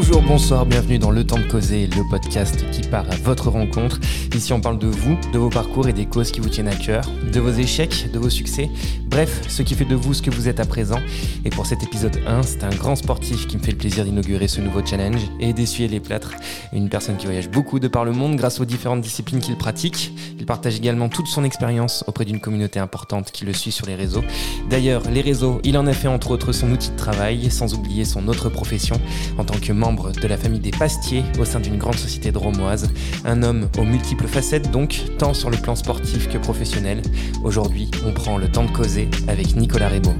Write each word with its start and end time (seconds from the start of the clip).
Bonjour, 0.00 0.22
bonsoir, 0.22 0.64
bienvenue 0.64 1.00
dans 1.00 1.10
Le 1.10 1.26
Temps 1.26 1.40
de 1.40 1.50
Causer, 1.50 1.88
le 1.88 2.08
podcast 2.08 2.64
qui 2.70 2.82
part 2.82 3.04
à 3.10 3.16
votre 3.16 3.48
rencontre. 3.48 3.98
Ici, 4.32 4.52
on 4.52 4.60
parle 4.60 4.78
de 4.78 4.86
vous, 4.86 5.18
de 5.32 5.38
vos 5.38 5.50
parcours 5.50 5.88
et 5.88 5.92
des 5.92 6.06
causes 6.06 6.30
qui 6.30 6.38
vous 6.38 6.48
tiennent 6.48 6.68
à 6.68 6.76
cœur, 6.76 7.10
de 7.32 7.40
vos 7.40 7.50
échecs, 7.50 8.08
de 8.12 8.18
vos 8.20 8.30
succès, 8.30 8.70
bref, 9.08 9.42
ce 9.48 9.62
qui 9.62 9.74
fait 9.74 9.84
de 9.84 9.96
vous 9.96 10.14
ce 10.14 10.22
que 10.22 10.30
vous 10.30 10.46
êtes 10.46 10.60
à 10.60 10.66
présent. 10.66 11.00
Et 11.44 11.50
pour 11.50 11.66
cet 11.66 11.82
épisode 11.82 12.16
1, 12.28 12.44
c'est 12.44 12.62
un 12.62 12.70
grand 12.70 12.94
sportif 12.94 13.48
qui 13.48 13.56
me 13.56 13.62
fait 13.62 13.72
le 13.72 13.76
plaisir 13.76 14.04
d'inaugurer 14.04 14.46
ce 14.46 14.60
nouveau 14.60 14.86
challenge 14.86 15.20
et 15.40 15.52
d'essuyer 15.52 15.88
les 15.88 15.98
plâtres. 15.98 16.34
Une 16.72 16.88
personne 16.88 17.16
qui 17.16 17.26
voyage 17.26 17.50
beaucoup 17.50 17.80
de 17.80 17.88
par 17.88 18.04
le 18.04 18.12
monde 18.12 18.36
grâce 18.36 18.60
aux 18.60 18.64
différentes 18.64 19.00
disciplines 19.00 19.40
qu'il 19.40 19.56
pratique. 19.56 20.12
Il 20.38 20.46
partage 20.46 20.76
également 20.76 21.08
toute 21.08 21.26
son 21.26 21.42
expérience 21.42 22.04
auprès 22.06 22.24
d'une 22.24 22.38
communauté 22.38 22.78
importante 22.78 23.32
qui 23.32 23.44
le 23.44 23.52
suit 23.52 23.72
sur 23.72 23.86
les 23.86 23.96
réseaux. 23.96 24.22
D'ailleurs, 24.70 25.02
les 25.10 25.22
réseaux, 25.22 25.60
il 25.64 25.76
en 25.76 25.88
a 25.88 25.92
fait 25.92 26.06
entre 26.06 26.30
autres 26.30 26.52
son 26.52 26.70
outil 26.70 26.90
de 26.90 26.96
travail, 26.96 27.50
sans 27.50 27.74
oublier 27.74 28.04
son 28.04 28.28
autre 28.28 28.48
profession 28.48 29.00
en 29.38 29.44
tant 29.44 29.58
que 29.58 29.72
membre 29.72 29.87
de 29.92 30.28
la 30.28 30.36
famille 30.36 30.60
des 30.60 30.70
Pastiers 30.70 31.24
au 31.38 31.44
sein 31.44 31.60
d'une 31.60 31.78
grande 31.78 31.96
société 31.96 32.30
dromoise. 32.30 32.90
Un 33.24 33.42
homme 33.42 33.68
aux 33.78 33.84
multiples 33.84 34.26
facettes 34.26 34.70
donc, 34.70 35.02
tant 35.18 35.34
sur 35.34 35.50
le 35.50 35.56
plan 35.56 35.74
sportif 35.74 36.28
que 36.28 36.38
professionnel. 36.38 37.02
Aujourd'hui, 37.42 37.90
on 38.06 38.12
prend 38.12 38.36
le 38.36 38.50
temps 38.50 38.64
de 38.64 38.70
causer 38.70 39.08
avec 39.28 39.56
Nicolas 39.56 39.88
Rebaud. 39.88 40.14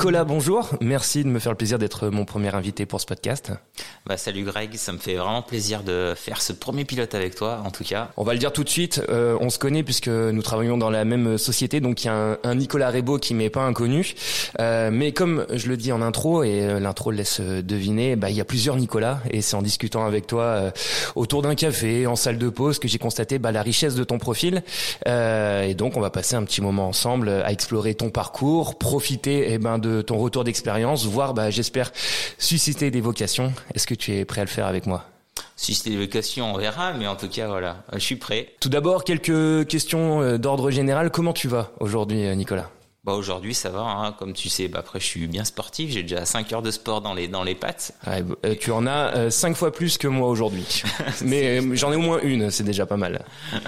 Nicolas, 0.00 0.24
bonjour. 0.24 0.70
Merci 0.80 1.24
de 1.24 1.28
me 1.28 1.38
faire 1.38 1.52
le 1.52 1.58
plaisir 1.58 1.78
d'être 1.78 2.08
mon 2.08 2.24
premier 2.24 2.54
invité 2.54 2.86
pour 2.86 3.02
ce 3.02 3.04
podcast. 3.04 3.52
Bah, 4.06 4.16
salut 4.16 4.44
Greg, 4.44 4.74
ça 4.76 4.92
me 4.92 4.98
fait 4.98 5.16
vraiment 5.16 5.42
plaisir 5.42 5.82
de 5.82 6.14
faire 6.16 6.40
ce 6.40 6.54
premier 6.54 6.86
pilote 6.86 7.14
avec 7.14 7.34
toi, 7.34 7.60
en 7.66 7.70
tout 7.70 7.84
cas. 7.84 8.08
On 8.16 8.24
va 8.24 8.32
le 8.32 8.38
dire 8.38 8.50
tout 8.50 8.64
de 8.64 8.70
suite, 8.70 9.02
euh, 9.10 9.36
on 9.42 9.50
se 9.50 9.58
connaît 9.58 9.82
puisque 9.82 10.08
nous 10.08 10.40
travaillons 10.40 10.78
dans 10.78 10.88
la 10.88 11.04
même 11.04 11.36
société, 11.36 11.80
donc 11.80 12.02
il 12.02 12.06
y 12.06 12.08
a 12.08 12.14
un, 12.14 12.38
un 12.44 12.54
Nicolas 12.54 12.90
Rebaud 12.90 13.18
qui 13.18 13.34
m'est 13.34 13.50
pas 13.50 13.60
inconnu. 13.60 14.14
Euh, 14.58 14.88
mais 14.90 15.12
comme 15.12 15.44
je 15.52 15.68
le 15.68 15.76
dis 15.76 15.92
en 15.92 16.00
intro, 16.00 16.44
et 16.44 16.62
euh, 16.62 16.80
l'intro 16.80 17.10
le 17.10 17.18
laisse 17.18 17.42
deviner, 17.42 18.16
bah, 18.16 18.30
il 18.30 18.36
y 18.36 18.40
a 18.40 18.46
plusieurs 18.46 18.76
Nicolas, 18.76 19.20
et 19.30 19.42
c'est 19.42 19.54
en 19.54 19.62
discutant 19.62 20.06
avec 20.06 20.26
toi 20.26 20.44
euh, 20.44 20.70
autour 21.14 21.42
d'un 21.42 21.54
café, 21.54 22.06
en 22.06 22.16
salle 22.16 22.38
de 22.38 22.48
pause, 22.48 22.78
que 22.78 22.88
j'ai 22.88 22.98
constaté 22.98 23.38
bah, 23.38 23.52
la 23.52 23.60
richesse 23.60 23.96
de 23.96 24.04
ton 24.04 24.16
profil. 24.16 24.62
Euh, 25.06 25.64
et 25.64 25.74
donc 25.74 25.98
on 25.98 26.00
va 26.00 26.08
passer 26.08 26.36
un 26.36 26.44
petit 26.44 26.62
moment 26.62 26.88
ensemble 26.88 27.28
à 27.28 27.52
explorer 27.52 27.94
ton 27.94 28.08
parcours, 28.08 28.78
profiter 28.78 29.52
eh 29.52 29.58
ben, 29.58 29.76
de 29.76 29.89
ton 30.06 30.18
retour 30.18 30.44
d'expérience, 30.44 31.06
voire, 31.06 31.34
bah, 31.34 31.50
j'espère, 31.50 31.92
susciter 32.38 32.90
des 32.90 33.00
vocations. 33.00 33.52
Est-ce 33.74 33.86
que 33.86 33.94
tu 33.94 34.12
es 34.12 34.24
prêt 34.24 34.40
à 34.40 34.44
le 34.44 34.50
faire 34.50 34.66
avec 34.66 34.86
moi? 34.86 35.04
Susciter 35.56 35.90
des 35.90 35.98
vocations, 35.98 36.54
on 36.54 36.58
verra, 36.58 36.92
mais 36.94 37.06
en 37.06 37.16
tout 37.16 37.28
cas, 37.28 37.46
voilà, 37.48 37.84
je 37.92 37.98
suis 37.98 38.16
prêt. 38.16 38.54
Tout 38.60 38.68
d'abord, 38.68 39.04
quelques 39.04 39.66
questions 39.66 40.22
euh, 40.22 40.38
d'ordre 40.38 40.70
général. 40.70 41.10
Comment 41.10 41.32
tu 41.32 41.48
vas 41.48 41.70
aujourd'hui, 41.80 42.24
euh, 42.26 42.34
Nicolas? 42.34 42.70
Bah 43.02 43.14
aujourd'hui 43.14 43.54
ça 43.54 43.70
va, 43.70 43.80
hein. 43.80 44.12
comme 44.18 44.34
tu 44.34 44.50
sais. 44.50 44.68
Bah 44.68 44.80
après 44.80 45.00
je 45.00 45.06
suis 45.06 45.26
bien 45.26 45.44
sportif, 45.44 45.90
j'ai 45.90 46.02
déjà 46.02 46.26
5 46.26 46.52
heures 46.52 46.60
de 46.60 46.70
sport 46.70 47.00
dans 47.00 47.14
les 47.14 47.28
dans 47.28 47.44
les 47.44 47.54
pattes. 47.54 47.94
Ouais, 48.06 48.22
euh, 48.44 48.54
tu 48.60 48.70
en 48.72 48.86
as 48.86 49.30
5 49.30 49.56
fois 49.56 49.72
plus 49.72 49.96
que 49.96 50.06
moi 50.06 50.28
aujourd'hui, 50.28 50.82
mais 51.24 51.62
j'en 51.76 51.92
ai 51.92 51.96
au 51.96 52.00
moins 52.00 52.20
une, 52.22 52.50
c'est 52.50 52.62
déjà 52.62 52.84
pas 52.84 52.98
mal. 52.98 53.24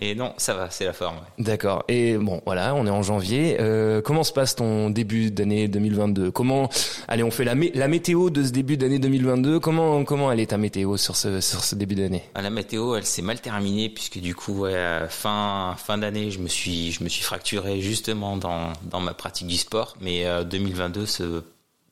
Et 0.00 0.14
non, 0.14 0.34
ça 0.36 0.54
va, 0.54 0.68
c'est 0.70 0.84
la 0.84 0.92
forme. 0.92 1.16
D'accord. 1.38 1.84
Et 1.88 2.18
bon, 2.18 2.42
voilà, 2.44 2.74
on 2.74 2.86
est 2.86 2.90
en 2.90 3.02
janvier. 3.02 3.56
Euh, 3.60 4.02
comment 4.02 4.24
se 4.24 4.32
passe 4.32 4.54
ton 4.54 4.90
début 4.90 5.30
d'année 5.30 5.68
2022 5.68 6.30
Comment, 6.30 6.68
allez, 7.08 7.22
on 7.22 7.30
fait 7.30 7.44
la, 7.44 7.54
la 7.74 7.88
météo 7.88 8.28
de 8.30 8.42
ce 8.44 8.50
début 8.50 8.76
d'année 8.76 8.98
2022. 8.98 9.58
Comment, 9.58 10.04
comment 10.04 10.30
elle 10.30 10.40
est 10.40 10.46
ta 10.50 10.58
météo 10.58 10.96
sur 10.96 11.16
ce, 11.16 11.40
sur 11.40 11.64
ce 11.64 11.74
début 11.74 11.94
d'année? 11.94 12.22
Ah, 12.34 12.42
La 12.42 12.50
météo, 12.50 12.94
elle 12.96 13.06
s'est 13.06 13.22
mal 13.22 13.40
terminée 13.40 13.88
puisque 13.88 14.18
du 14.18 14.34
coup, 14.34 14.60
ouais, 14.60 14.76
fin, 15.08 15.74
fin 15.78 15.96
d'année, 15.98 16.30
je 16.30 16.40
me 16.40 16.48
suis, 16.48 16.92
je 16.92 17.02
me 17.02 17.08
suis 17.08 17.22
fracturé 17.22 17.80
justement 17.80 18.36
dans, 18.36 18.72
dans 18.90 19.00
ma 19.00 19.14
pratique 19.14 19.46
du 19.46 19.56
sport. 19.56 19.96
Mais 20.00 20.26
euh, 20.26 20.44
2022 20.44 21.06
se 21.06 21.42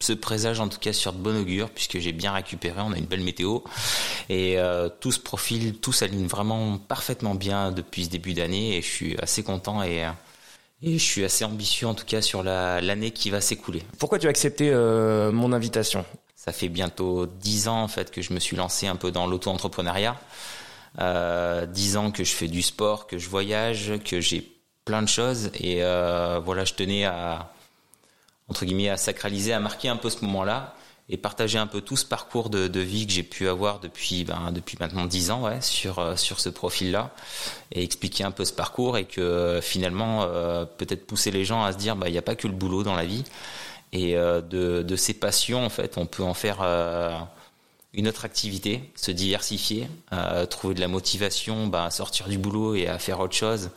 se 0.00 0.12
présage 0.12 0.60
en 0.60 0.68
tout 0.68 0.78
cas 0.78 0.92
sur 0.92 1.12
de 1.12 1.18
bon 1.18 1.40
augure 1.40 1.70
puisque 1.70 1.98
j'ai 1.98 2.12
bien 2.12 2.32
récupéré, 2.32 2.80
on 2.80 2.92
a 2.92 2.98
une 2.98 3.06
belle 3.06 3.22
météo 3.22 3.60
et 4.28 4.58
euh, 4.58 4.88
tout 5.00 5.12
se 5.12 5.20
profile, 5.20 5.76
tout 5.78 5.92
s'aligne 5.92 6.26
vraiment 6.26 6.78
parfaitement 6.78 7.34
bien 7.34 7.72
depuis 7.72 8.04
ce 8.04 8.10
début 8.10 8.34
d'année 8.34 8.76
et 8.76 8.82
je 8.82 8.86
suis 8.86 9.16
assez 9.18 9.42
content 9.42 9.82
et, 9.82 10.06
et 10.82 10.98
je 10.98 11.04
suis 11.04 11.24
assez 11.24 11.44
ambitieux 11.44 11.86
en 11.86 11.94
tout 11.94 12.04
cas 12.04 12.20
sur 12.20 12.42
l'année 12.42 13.12
qui 13.12 13.30
va 13.30 13.40
s'écouler. 13.40 13.82
Pourquoi 13.98 14.18
tu 14.18 14.26
as 14.26 14.30
accepté 14.30 14.70
euh, 14.70 15.32
mon 15.32 15.52
invitation? 15.52 16.04
Ça 16.36 16.52
fait 16.52 16.68
bientôt 16.68 17.26
dix 17.26 17.68
ans 17.68 17.82
en 17.82 17.88
fait 17.88 18.10
que 18.10 18.20
je 18.20 18.34
me 18.34 18.40
suis 18.40 18.56
lancé 18.56 18.86
un 18.86 18.96
peu 18.96 19.10
dans 19.10 19.26
l'auto-entrepreneuriat. 19.26 20.20
Euh, 21.00 21.66
dix 21.66 21.96
ans 21.96 22.10
que 22.10 22.22
je 22.22 22.32
fais 22.32 22.46
du 22.46 22.62
sport, 22.62 23.06
que 23.06 23.18
je 23.18 23.28
voyage, 23.28 23.92
que 24.04 24.20
j'ai 24.20 24.52
plein 24.84 25.02
de 25.02 25.08
choses 25.08 25.50
et 25.54 25.82
euh, 25.82 26.40
voilà, 26.44 26.64
je 26.64 26.74
tenais 26.74 27.04
à 27.04 27.52
entre 28.48 28.64
guillemets 28.64 28.90
à 28.90 28.96
sacraliser, 28.96 29.52
à 29.52 29.60
marquer 29.60 29.88
un 29.88 29.96
peu 29.96 30.10
ce 30.10 30.24
moment-là 30.24 30.74
et 31.10 31.16
partager 31.18 31.58
un 31.58 31.66
peu 31.66 31.82
tout 31.82 31.96
ce 31.96 32.06
parcours 32.06 32.48
de, 32.48 32.66
de 32.66 32.80
vie 32.80 33.06
que 33.06 33.12
j'ai 33.12 33.22
pu 33.22 33.48
avoir 33.48 33.78
depuis 33.80 34.24
ben, 34.24 34.52
depuis 34.52 34.78
maintenant 34.80 35.04
dix 35.04 35.30
ans 35.30 35.42
ouais, 35.42 35.60
sur 35.60 35.98
euh, 35.98 36.16
sur 36.16 36.40
ce 36.40 36.48
profil-là 36.48 37.10
et 37.72 37.82
expliquer 37.82 38.24
un 38.24 38.30
peu 38.30 38.44
ce 38.44 38.54
parcours 38.54 38.96
et 38.96 39.04
que 39.04 39.20
euh, 39.20 39.60
finalement 39.60 40.22
euh, 40.22 40.64
peut-être 40.64 41.06
pousser 41.06 41.30
les 41.30 41.44
gens 41.44 41.62
à 41.62 41.72
se 41.72 41.78
dire 41.78 41.94
bah 41.94 42.08
il 42.08 42.12
n'y 42.12 42.18
a 42.18 42.22
pas 42.22 42.36
que 42.36 42.46
le 42.46 42.54
boulot 42.54 42.82
dans 42.82 42.96
la 42.96 43.04
vie 43.04 43.24
et 43.92 44.14
de, 44.14 44.82
de 44.82 44.96
ces 44.96 45.14
passions 45.14 45.64
en 45.64 45.68
fait 45.68 45.98
on 45.98 46.06
peut 46.06 46.24
en 46.24 46.34
faire 46.34 46.62
une 47.92 48.08
autre 48.08 48.24
activité, 48.24 48.90
se 48.96 49.12
diversifier, 49.12 49.88
trouver 50.50 50.74
de 50.74 50.80
la 50.80 50.88
motivation, 50.88 51.68
bah, 51.68 51.88
sortir 51.92 52.26
du 52.26 52.36
boulot 52.36 52.74
et 52.74 52.88
à 52.88 52.98
faire 52.98 53.20
autre 53.20 53.36
chose 53.36 53.70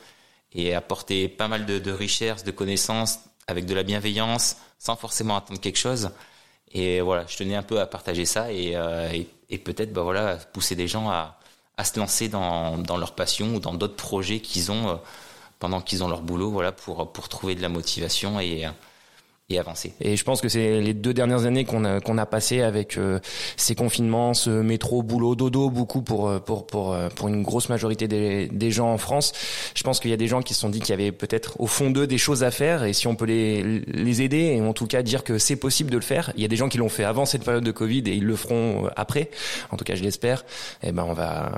et 0.54 0.74
apporter 0.74 1.28
pas 1.28 1.48
mal 1.48 1.68
de, 1.68 1.78
de 1.78 1.92
richesses, 1.92 2.44
de 2.44 2.50
connaissances, 2.50 3.20
avec 3.48 3.66
de 3.66 3.74
la 3.74 3.84
bienveillance, 3.84 4.58
sans 4.80 4.96
forcément 4.96 5.38
attendre 5.38 5.60
quelque 5.60 5.78
chose. 5.78 6.12
Et 6.74 7.02
voilà, 7.02 7.26
je 7.28 7.38
tenais 7.38 7.56
un 7.56 7.64
peu 7.64 7.80
à 7.80 7.88
partager 7.88 8.26
ça 8.26 8.52
et, 8.52 8.76
euh, 8.76 9.10
et, 9.50 9.58
peut-être 9.58 9.94
bah 9.94 10.02
voilà, 10.04 10.36
pousser 10.38 10.76
des 10.76 10.88
gens 10.88 11.10
à, 11.10 11.40
à 11.78 11.84
se 11.86 11.98
lancer 12.00 12.28
dans, 12.28 12.78
dans 12.78 12.98
leur 12.98 13.16
passion 13.16 13.56
ou 13.56 13.60
dans 13.60 13.74
d'autres 13.74 13.96
projets 13.96 14.42
qu'ils 14.42 14.72
ont 14.72 14.90
euh, 14.90 14.96
pendant 15.60 15.82
qu'ils 15.82 16.04
ont 16.04 16.10
leur 16.10 16.22
boulot, 16.22 16.52
voilà, 16.52 16.72
pour, 16.72 17.12
pour 17.12 17.30
trouver 17.30 17.56
de 17.56 17.62
la 17.62 17.70
motivation 17.70 18.40
et, 18.40 18.68
et 19.50 19.60
avancer. 19.60 19.94
Et 20.02 20.18
je 20.18 20.24
pense 20.26 20.42
que 20.42 20.50
c'est 20.50 20.82
les 20.82 20.94
deux 20.94 21.14
dernières 21.14 21.46
années 21.46 21.64
qu'on 21.64 21.86
a 21.86 22.02
qu'on 22.02 22.18
a 22.18 22.26
passé 22.26 22.62
avec 22.62 22.98
euh, 22.98 23.20
ces 23.56 23.76
confinements, 23.76 24.34
ce 24.34 24.50
métro 24.50 25.04
boulot 25.04 25.36
dodo 25.36 25.70
beaucoup 25.70 26.02
pour 26.02 26.28
euh, 26.28 26.40
pour 26.40 26.68
pour 26.68 26.92
euh, 26.92 27.08
pour 27.08 27.30
une 27.30 27.44
grosse 27.44 27.70
majorité 27.70 28.10
des, 28.10 28.48
des 28.48 28.72
gens 28.72 28.92
en 28.92 28.98
France. 28.98 29.32
Je 29.74 29.84
pense 29.84 30.02
qu'il 30.02 30.12
y 30.12 30.14
a 30.14 30.18
des 30.18 30.28
gens 30.28 30.42
qui 30.42 30.54
se 30.54 30.60
sont 30.60 30.68
dit 30.68 30.82
qu'il 30.82 30.90
y 30.90 30.94
avait 30.94 31.14
peut-être 31.14 31.62
au 31.62 31.68
fond 31.68 31.90
d'eux 31.92 32.08
des 32.08 32.18
choses 32.18 32.44
à 32.44 32.52
faire 32.52 32.84
et 32.84 32.92
si 32.92 33.08
on 33.08 33.16
peut 33.16 33.24
les 33.24 33.64
les 33.88 34.22
aider 34.22 34.58
et 34.58 34.62
en 34.62 34.74
tout 34.74 34.86
cas 34.86 35.02
dire 35.02 35.24
que 35.24 35.38
c'est 35.38 35.56
possible 35.56 35.92
de 35.92 35.96
le 35.96 36.04
faire. 36.04 36.34
Il 36.36 36.42
y 36.42 36.46
a 36.46 36.50
des 36.50 36.58
gens 36.58 36.68
qui 36.68 36.78
l'ont 36.78 36.90
fait 36.90 37.06
avant 37.06 37.26
cette 37.26 37.46
période 37.46 37.64
de 37.64 37.72
Covid 37.72 38.00
et 38.00 38.16
ils 38.16 38.26
le 38.26 38.36
feront 38.36 38.90
après. 38.98 39.30
En 39.72 39.78
tout 39.78 39.86
cas, 39.86 39.96
je 39.96 40.04
l'espère. 40.04 40.42
Et 40.84 40.90
eh 40.90 40.92
ben 40.92 41.06
on 41.08 41.14
va 41.14 41.58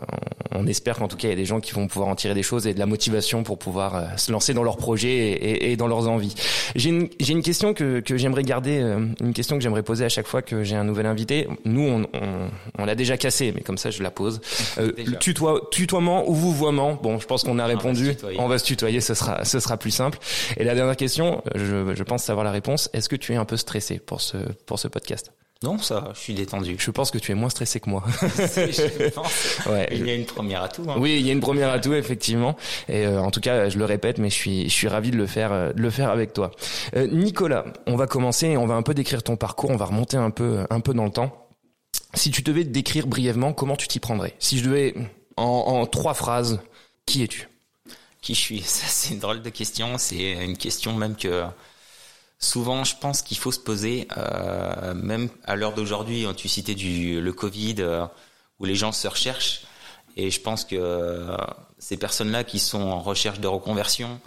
on 0.52 0.68
espère 0.68 0.98
qu'en 0.98 1.08
tout 1.08 1.18
cas 1.18 1.28
il 1.28 1.32
y 1.32 1.34
a 1.34 1.38
des 1.38 1.46
gens 1.46 1.60
qui 1.60 1.72
vont 1.72 1.88
pouvoir 1.88 2.10
en 2.10 2.16
tirer 2.16 2.36
des 2.36 2.44
choses 2.44 2.68
et 2.68 2.76
de 2.76 2.80
la 2.80 2.86
motivation 2.86 3.42
pour 3.42 3.58
pouvoir 3.58 4.20
se 4.20 4.32
lancer 4.32 4.54
dans 4.54 4.64
leurs 4.64 4.78
projets 4.78 5.10
et, 5.10 5.72
et, 5.72 5.76
dans 5.76 5.88
leurs 5.88 6.08
envies. 6.08 6.36
J'ai 6.76 6.90
une 6.90 7.10
j'ai 7.20 7.34
une 7.34 7.42
question 7.42 7.74
que, 7.74 7.79
que 7.80 8.18
j'aimerais 8.18 8.44
garder, 8.44 8.80
euh, 8.80 9.06
une 9.22 9.34
question 9.34 9.58
que 9.58 9.64
j'aimerais 9.64 9.84
poser 9.84 10.06
à 10.06 10.10
chaque 10.10 10.28
fois 10.28 10.42
que 10.42 10.64
j'ai 10.64 10.76
un 10.76 10.84
nouvel 10.84 11.06
invité. 11.06 11.48
Nous, 11.66 11.82
on, 11.82 12.02
on, 12.14 12.50
on 12.78 12.86
l'a 12.86 12.96
déjà 12.96 13.18
cassé, 13.18 13.52
mais 13.56 13.62
comme 13.62 13.78
ça, 13.78 13.92
je 13.92 14.04
la 14.04 14.12
pose. 14.12 14.42
Euh, 14.78 14.92
tutoie, 15.20 15.68
tutoiement 15.72 16.30
ou 16.30 16.34
vouvoiement? 16.34 16.94
Bon, 16.94 17.20
je 17.20 17.26
pense 17.26 17.44
qu'on 17.44 17.60
a 17.60 17.66
répondu. 17.66 18.14
On 18.38 18.48
va, 18.48 18.58
se 18.60 18.64
tutoyer, 18.64 19.02
ce 19.02 19.14
sera, 19.14 19.44
ce 19.44 19.60
sera 19.60 19.78
plus 19.78 19.92
simple. 19.92 20.20
Et 20.58 20.64
la 20.64 20.74
dernière 20.74 20.96
question, 20.96 21.42
je, 21.56 21.94
je 21.94 22.04
pense 22.04 22.24
savoir 22.24 22.46
la 22.46 22.52
réponse. 22.52 22.90
Est-ce 22.94 23.10
que 23.10 23.16
tu 23.16 23.34
es 23.34 23.36
un 23.36 23.46
peu 23.46 23.58
stressé 23.58 24.00
pour 24.00 24.22
ce, 24.22 24.38
pour 24.66 24.80
ce 24.80 24.88
podcast? 24.88 25.32
Non, 25.62 25.78
ça, 25.78 26.12
je 26.16 26.20
suis 26.20 26.34
détendu. 26.34 26.78
Je 26.80 26.90
pense 26.90 27.12
que 27.12 27.18
tu 27.18 27.34
es 27.34 27.36
moins 27.36 27.50
stressé 27.50 27.82
que 27.82 27.90
moi. 27.90 28.02
je 28.22 29.10
pense. 29.10 29.60
Ouais. 29.66 29.90
Il 29.92 30.08
y 30.08 30.10
a 30.10 30.14
une 30.14 30.26
première 30.26 30.64
atout. 30.64 30.86
Hein. 30.88 30.96
Oui, 30.98 31.18
il 31.20 31.26
y 31.26 31.30
a 31.30 31.34
une 31.34 31.42
première 31.42 31.70
atout 31.70 31.94
effectivement. 31.94 32.56
Et 32.88 33.06
euh, 33.06 33.22
en 33.22 33.30
tout 33.30 33.42
cas, 33.42 33.68
je 33.68 33.78
le 33.78 33.84
répète, 33.84 34.20
mais 34.20 34.30
je 34.30 34.36
suis, 34.36 34.70
je 34.70 34.74
suis 34.74 34.88
ravi 34.88 35.12
de 35.12 35.18
le 35.18 35.28
faire, 35.28 35.52
euh, 35.52 35.74
de 35.74 35.82
le 35.82 35.90
faire 35.90 36.12
avec 36.12 36.32
toi. 36.32 36.52
Euh, 36.96 37.08
Nicolas, 37.08 37.66
on 37.88 37.98
va 37.98 38.08
commencer 38.08 38.56
on 38.56 38.68
va 38.68 38.76
un 38.76 38.84
peu 38.84 38.94
décrire 38.94 39.22
ton 39.22 39.36
parcours. 39.36 39.70
On 39.70 39.76
va 39.76 39.86
remonter 39.86 40.16
un 40.16 40.32
peu, 40.32 40.66
un 40.70 40.80
peu 40.80 40.94
dans 40.94 41.04
le 41.04 41.12
temps. 41.12 41.50
Si 42.14 42.32
tu 42.32 42.42
devais 42.42 42.64
te 42.64 42.70
décrire 42.70 43.08
brièvement, 43.08 43.52
comment 43.52 43.76
tu 43.76 43.90
t'y 43.90 44.00
prendrais? 44.00 44.36
Si 44.40 44.60
je 44.60 44.64
devais, 44.64 44.94
en, 45.36 45.44
en 45.44 45.86
trois 45.88 46.14
phrases, 46.14 46.62
qui 47.06 47.22
es-tu? 47.22 47.50
Qui 48.22 48.34
je 48.34 48.40
suis? 48.40 48.62
Ça, 48.66 48.88
c'est 48.88 49.14
une 49.14 49.20
drôle 49.20 49.42
de 49.42 49.50
question. 49.50 49.98
C'est 49.98 50.46
une 50.46 50.56
question 50.56 50.94
même 50.94 51.18
que 51.18 51.44
Souvent, 52.40 52.86
je 52.86 52.96
pense 52.96 53.22
qu'il 53.22 53.38
faut 53.38 53.52
se 53.52 53.60
poser, 53.60 54.08
euh, 54.18 54.94
même 54.94 55.30
à 55.44 55.58
l'heure 55.58 55.74
d'aujourd'hui, 55.74 56.26
tu 56.38 56.48
citais 56.48 56.74
le 56.74 57.32
Covid, 57.32 57.76
euh, 57.80 58.06
où 58.60 58.66
les 58.66 58.76
gens 58.76 58.94
se 58.94 59.08
recherchent. 59.08 59.64
Et 60.16 60.32
je 60.32 60.40
pense 60.40 60.64
que 60.64 60.76
euh, 60.76 61.36
ces 61.80 61.98
personnes-là 61.98 62.46
qui 62.46 62.60
sont 62.60 62.82
en 62.82 63.02
recherche 63.02 63.40
de 63.40 63.48
reconversion, 63.48 64.20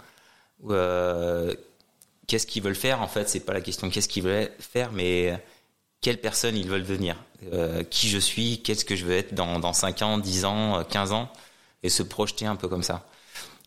qu'est-ce 2.27 2.45
qu'ils 2.47 2.63
veulent 2.63 2.75
faire 2.75 3.01
En 3.01 3.07
fait, 3.07 3.27
c'est 3.29 3.39
pas 3.39 3.53
la 3.53 3.61
question 3.61 3.89
qu'est-ce 3.89 4.07
qu'ils 4.07 4.23
veulent 4.23 4.51
faire, 4.59 4.91
mais 4.91 5.43
quelle 6.01 6.21
personne 6.21 6.55
ils 6.55 6.67
veulent 6.67 6.85
devenir, 6.85 7.15
qui 7.89 8.09
je 8.09 8.19
suis, 8.19 8.61
qu'est-ce 8.61 8.85
que 8.85 8.95
je 8.95 9.05
veux 9.05 9.15
être 9.17 9.33
dans, 9.33 9.59
dans 9.59 9.73
5 9.73 10.01
ans, 10.03 10.17
10 10.19 10.45
ans, 10.45 10.83
15 10.83 11.11
ans? 11.13 11.29
et 11.83 11.89
se 11.89 12.01
projeter 12.01 12.45
un 12.45 12.55
peu 12.55 12.67
comme 12.67 12.83
ça. 12.83 13.05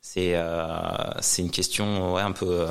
C'est 0.01 0.33
une 1.39 1.51
question 1.51 2.17
un 2.17 2.33
peu 2.33 2.67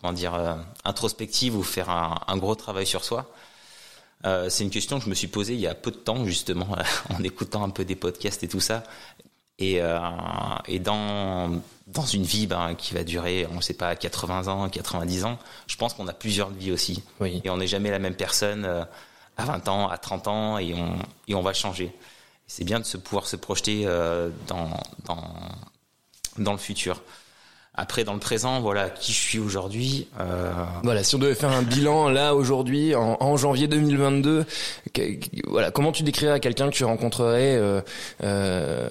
comment 0.00 0.12
dire 0.12 0.58
introspective 0.84 1.56
ou 1.56 1.62
faire 1.62 1.90
un, 1.90 2.20
un, 2.26 2.36
gros 2.36 2.54
travail 2.54 2.86
sur 2.86 3.04
soi. 3.04 3.30
c'est 4.22 4.64
une 4.64 4.70
question 4.70 4.98
que 4.98 5.04
je 5.04 5.10
me 5.10 5.14
suis 5.14 5.28
posée 5.28 5.54
il 5.54 5.60
y 5.60 5.66
a 5.66 5.74
peu 5.74 5.90
de 5.90 5.96
temps 5.96 6.24
justement 6.24 6.68
en 7.10 7.22
écoutant 7.22 7.64
un 7.64 7.70
peu 7.70 7.84
des 7.84 7.96
podcasts 7.96 8.42
et 8.42 8.48
tout 8.48 8.60
ça. 8.60 8.84
Et, 9.58 9.80
et 10.68 10.78
dans 10.78 11.60
dans 11.88 12.04
une 12.04 12.22
vie 12.22 12.46
ben, 12.46 12.74
qui 12.74 12.94
va 12.94 13.02
durer, 13.02 13.46
on 13.50 13.56
ne 13.56 13.60
sait 13.60 13.74
pas, 13.74 13.96
80 13.96 14.48
ans, 14.48 14.68
90 14.68 15.24
ans, 15.24 15.38
je 15.66 15.76
pense 15.76 15.94
qu'on 15.94 16.06
a 16.06 16.12
plusieurs 16.12 16.50
vies 16.50 16.70
aussi. 16.70 17.02
Oui. 17.20 17.40
Et 17.44 17.50
on 17.50 17.56
n'est 17.56 17.66
jamais 17.66 17.90
la 17.90 17.98
même 17.98 18.14
personne 18.14 18.64
euh, 18.64 18.84
à 19.36 19.44
20 19.44 19.68
ans, 19.68 19.88
à 19.88 19.96
30 19.96 20.28
ans, 20.28 20.58
et 20.58 20.74
on, 20.74 20.98
et 21.28 21.34
on 21.34 21.42
va 21.42 21.54
changer. 21.54 21.92
C'est 22.46 22.64
bien 22.64 22.78
de 22.78 22.84
se 22.84 22.96
pouvoir 22.96 23.26
se 23.26 23.36
projeter 23.36 23.82
euh, 23.86 24.28
dans, 24.46 24.70
dans, 25.06 25.24
dans 26.36 26.52
le 26.52 26.58
futur. 26.58 27.02
Après, 27.80 28.02
dans 28.02 28.12
le 28.12 28.18
présent, 28.18 28.60
voilà, 28.60 28.90
qui 28.90 29.12
je 29.12 29.18
suis 29.18 29.38
aujourd'hui. 29.38 30.08
Euh... 30.18 30.50
Voilà, 30.82 31.04
si 31.04 31.14
on 31.14 31.18
devait 31.18 31.36
faire 31.36 31.52
un 31.52 31.62
bilan 31.62 32.08
là 32.08 32.34
aujourd'hui, 32.34 32.96
en, 32.96 33.16
en, 33.20 33.36
janvier 33.36 33.68
2022, 33.68 34.44
que, 34.92 35.02
voilà, 35.46 35.70
comment 35.70 35.92
tu 35.92 36.02
décrirais 36.02 36.32
à 36.32 36.40
quelqu'un 36.40 36.70
que 36.70 36.74
tu 36.74 36.82
rencontrerais 36.82 37.54
euh, 37.54 37.80
euh, 38.24 38.88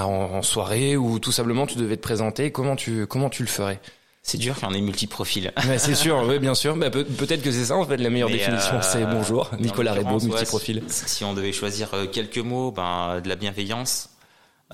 en, 0.00 0.36
en, 0.36 0.42
soirée 0.42 0.98
ou 0.98 1.18
tout 1.18 1.32
simplement 1.32 1.66
tu 1.66 1.78
devais 1.78 1.96
te 1.96 2.02
présenter 2.02 2.50
Comment 2.50 2.76
tu 2.76 3.06
comment 3.06 3.30
tu 3.30 3.42
le 3.42 3.48
ferais? 3.48 3.80
C'est 4.22 4.36
dur 4.36 4.54
qu'il 4.54 4.68
y 4.68 4.70
en 4.70 4.74
ait 4.74 4.82
multi-profil. 4.82 5.52
Ouais, 5.66 5.78
c'est 5.78 5.94
sûr, 5.94 6.22
oui, 6.28 6.38
bien 6.38 6.54
sûr. 6.54 6.76
Bah, 6.76 6.90
peut, 6.90 7.06
être 7.30 7.42
que 7.42 7.50
c'est 7.50 7.64
ça, 7.64 7.76
en 7.76 7.86
fait, 7.86 7.96
la 7.96 8.10
meilleure 8.10 8.28
Mais 8.28 8.36
définition. 8.36 8.74
Euh, 8.74 8.82
c'est 8.82 9.06
bonjour, 9.06 9.50
Nicolas 9.58 9.94
Rebaud, 9.94 10.20
multi-profil. 10.20 10.78
Ouais, 10.78 10.84
si, 10.88 11.08
si, 11.08 11.24
on 11.24 11.32
devait 11.32 11.52
choisir 11.52 11.88
quelques 12.12 12.36
mots, 12.36 12.70
ben, 12.70 13.22
de 13.24 13.28
la 13.30 13.36
bienveillance, 13.36 14.10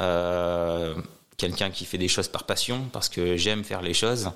euh, 0.01 0.95
quelqu'un 1.37 1.71
qui 1.71 1.85
fait 1.85 1.99
des 1.99 2.09
choses 2.09 2.29
par 2.29 2.45
passion, 2.45 2.89
parce 2.93 3.09
que 3.09 3.37
j'aime 3.37 3.65
faire 3.65 3.83
les 3.83 3.95
choses. 3.95 4.31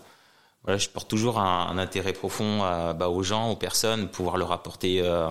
Voilà, 0.64 0.78
je 0.78 0.88
porte 0.88 1.08
toujours 1.08 1.38
un, 1.38 1.78
intérêt 1.78 2.12
profond 2.12 2.64
à, 2.64 2.92
bah, 2.92 3.08
aux 3.08 3.22
gens, 3.22 3.50
aux 3.50 3.56
personnes, 3.56 4.08
pouvoir 4.08 4.36
leur 4.36 4.52
apporter 4.52 5.00
euh, 5.02 5.30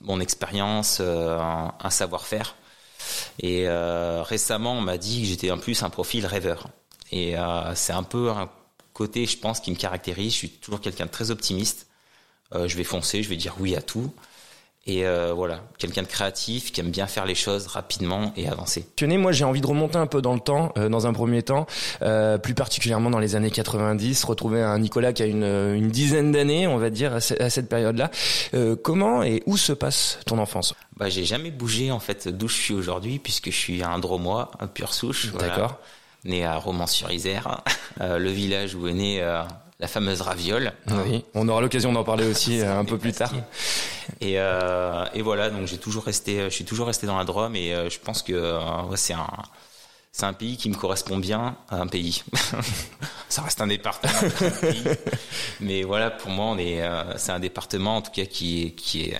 mon 0.00 0.20
expérience, 0.20 0.98
euh, 1.00 1.38
un, 1.38 1.90
savoir-faire. 1.90 2.54
Et 3.40 3.64
euh, 3.66 4.22
récemment, 4.22 4.74
on 4.74 4.80
m'a 4.80 4.98
dit 4.98 5.22
que 5.22 5.28
j'étais 5.28 5.50
en 5.50 5.58
plus 5.58 5.82
un 5.82 5.90
profil 5.90 6.26
rêveur. 6.26 6.68
Et 7.10 7.36
euh, 7.36 7.74
c'est 7.74 7.92
un 7.92 8.02
peu 8.02 8.30
un 8.30 8.48
côté, 8.92 9.26
je 9.26 9.38
pense, 9.38 9.60
qui 9.60 9.70
me 9.70 9.76
caractérise. 9.76 10.32
Je 10.32 10.38
suis 10.38 10.50
toujours 10.50 10.80
quelqu'un 10.80 11.06
de 11.06 11.10
très 11.10 11.30
optimiste. 11.30 11.88
Euh, 12.54 12.68
je 12.68 12.76
vais 12.76 12.84
foncer, 12.84 13.22
je 13.22 13.28
vais 13.28 13.36
dire 13.36 13.54
oui 13.60 13.76
à 13.76 13.82
tout. 13.82 14.12
Et 14.84 15.06
euh, 15.06 15.32
voilà, 15.32 15.60
quelqu'un 15.78 16.02
de 16.02 16.08
créatif 16.08 16.72
qui 16.72 16.80
aime 16.80 16.90
bien 16.90 17.06
faire 17.06 17.24
les 17.24 17.36
choses 17.36 17.68
rapidement 17.68 18.32
et 18.36 18.48
avancer. 18.48 18.84
Moi 19.00 19.30
j'ai 19.30 19.44
envie 19.44 19.60
de 19.60 19.66
remonter 19.66 19.96
un 19.96 20.08
peu 20.08 20.20
dans 20.20 20.34
le 20.34 20.40
temps, 20.40 20.72
euh, 20.76 20.88
dans 20.88 21.06
un 21.06 21.12
premier 21.12 21.44
temps, 21.44 21.66
euh, 22.02 22.36
plus 22.36 22.54
particulièrement 22.54 23.08
dans 23.08 23.20
les 23.20 23.36
années 23.36 23.52
90, 23.52 24.24
retrouver 24.24 24.60
un 24.60 24.80
Nicolas 24.80 25.12
qui 25.12 25.22
a 25.22 25.26
une, 25.26 25.44
une 25.44 25.88
dizaine 25.88 26.32
d'années, 26.32 26.66
on 26.66 26.78
va 26.78 26.90
dire, 26.90 27.14
à, 27.14 27.20
cette 27.20 27.68
période-là. 27.68 28.10
Euh, 28.54 28.74
comment 28.74 29.22
et 29.22 29.44
où 29.46 29.56
se 29.56 29.72
passe 29.72 30.18
ton 30.26 30.38
enfance? 30.38 30.74
Bah 30.96 31.08
j'ai 31.08 31.24
jamais 31.24 31.52
bougé 31.52 31.92
en 31.92 32.00
fait 32.00 32.26
d'où 32.26 32.48
je 32.48 32.56
suis 32.56 32.74
aujourd'hui, 32.74 33.20
puisque 33.20 33.52
je 33.52 33.56
suis 33.56 33.84
un 33.84 34.00
Dromois, 34.00 34.50
un 34.58 34.66
pur 34.66 34.94
souche. 34.94 35.32
D'accord. 35.32 35.38
Voilà, 35.44 35.78
né 36.24 36.44
à 36.44 36.56
Romans-sur-Isère, 36.56 37.62
le 38.00 38.30
village 38.30 38.74
où 38.74 38.88
est 38.88 38.94
né 38.94 39.22
la 39.82 39.88
fameuse 39.88 40.20
raviole. 40.20 40.72
Oui, 41.04 41.24
on 41.34 41.48
aura 41.48 41.60
l'occasion 41.60 41.92
d'en 41.92 42.04
parler 42.04 42.24
aussi 42.24 42.60
un 42.62 42.84
peu 42.84 42.98
plus 42.98 43.12
tard. 43.12 43.32
Et, 44.20 44.34
euh, 44.38 45.04
et 45.12 45.22
voilà, 45.22 45.50
donc 45.50 45.66
j'ai 45.66 45.76
toujours 45.76 46.04
resté, 46.04 46.44
je 46.44 46.50
suis 46.50 46.64
toujours 46.64 46.86
resté 46.86 47.08
dans 47.08 47.18
la 47.18 47.24
Drôme 47.24 47.56
et 47.56 47.74
euh, 47.74 47.90
je 47.90 47.98
pense 47.98 48.22
que 48.22 48.32
euh, 48.32 48.82
ouais, 48.84 48.96
c'est 48.96 49.12
un, 49.12 49.26
c'est 50.12 50.24
un 50.24 50.34
pays 50.34 50.56
qui 50.56 50.70
me 50.70 50.76
correspond 50.76 51.18
bien 51.18 51.56
à 51.68 51.80
un 51.80 51.88
pays. 51.88 52.22
Ça 53.28 53.42
reste 53.42 53.60
un 53.60 53.66
département, 53.66 54.12
mais 55.60 55.82
voilà, 55.82 56.10
pour 56.10 56.30
moi, 56.30 56.46
on 56.46 56.58
est, 56.58 56.80
euh, 56.82 57.16
c'est 57.16 57.32
un 57.32 57.40
département 57.40 57.96
en 57.96 58.02
tout 58.02 58.12
cas 58.12 58.26
qui, 58.26 58.74
qui 58.76 59.04
est, 59.06 59.18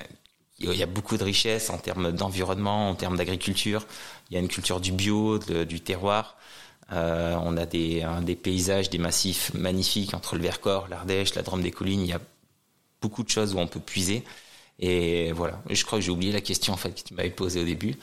il 0.61 0.77
y 0.77 0.83
a 0.83 0.87
beaucoup 0.87 1.17
de 1.17 1.25
richesses 1.25 1.71
en 1.71 1.79
termes 1.79 2.13
d'environnement, 2.13 2.91
en 2.91 2.95
termes 2.95 3.17
d'agriculture. 3.17 3.85
Il 4.31 4.35
y 4.35 4.37
a 4.37 4.41
une 4.41 4.49
culture 4.49 4.81
du 4.81 4.93
bio, 4.93 5.39
de, 5.39 5.65
du 5.65 5.81
terroir. 5.81 6.37
Euh, 6.91 7.37
on 7.43 7.57
a 7.57 7.65
des, 7.65 8.05
des, 8.23 8.37
paysages, 8.37 8.91
des 8.91 8.99
massifs 8.99 9.53
magnifiques 9.55 10.15
entre 10.15 10.37
le 10.37 10.43
Vercors, 10.43 10.89
l'Ardèche, 10.89 11.35
la 11.35 11.43
Drôme 11.43 11.63
des 11.63 11.71
Collines. 11.71 12.01
Il 12.01 12.09
y 12.09 12.13
a 12.13 12.21
beaucoup 13.01 13.23
de 13.23 13.29
choses 13.29 13.55
où 13.55 13.59
on 13.59 13.67
peut 13.67 13.81
puiser. 13.81 14.25
Et 14.79 15.33
voilà, 15.33 15.63
je 15.71 15.85
crois 15.85 15.99
que 15.99 16.05
j'ai 16.05 16.11
oublié 16.11 16.33
la 16.33 16.41
question 16.41 16.73
en 16.73 16.77
fait 16.77 16.91
que 16.91 17.03
tu 17.03 17.15
m'avais 17.15 17.31
posée 17.31 17.61
au 17.61 17.65
début. 17.65 17.95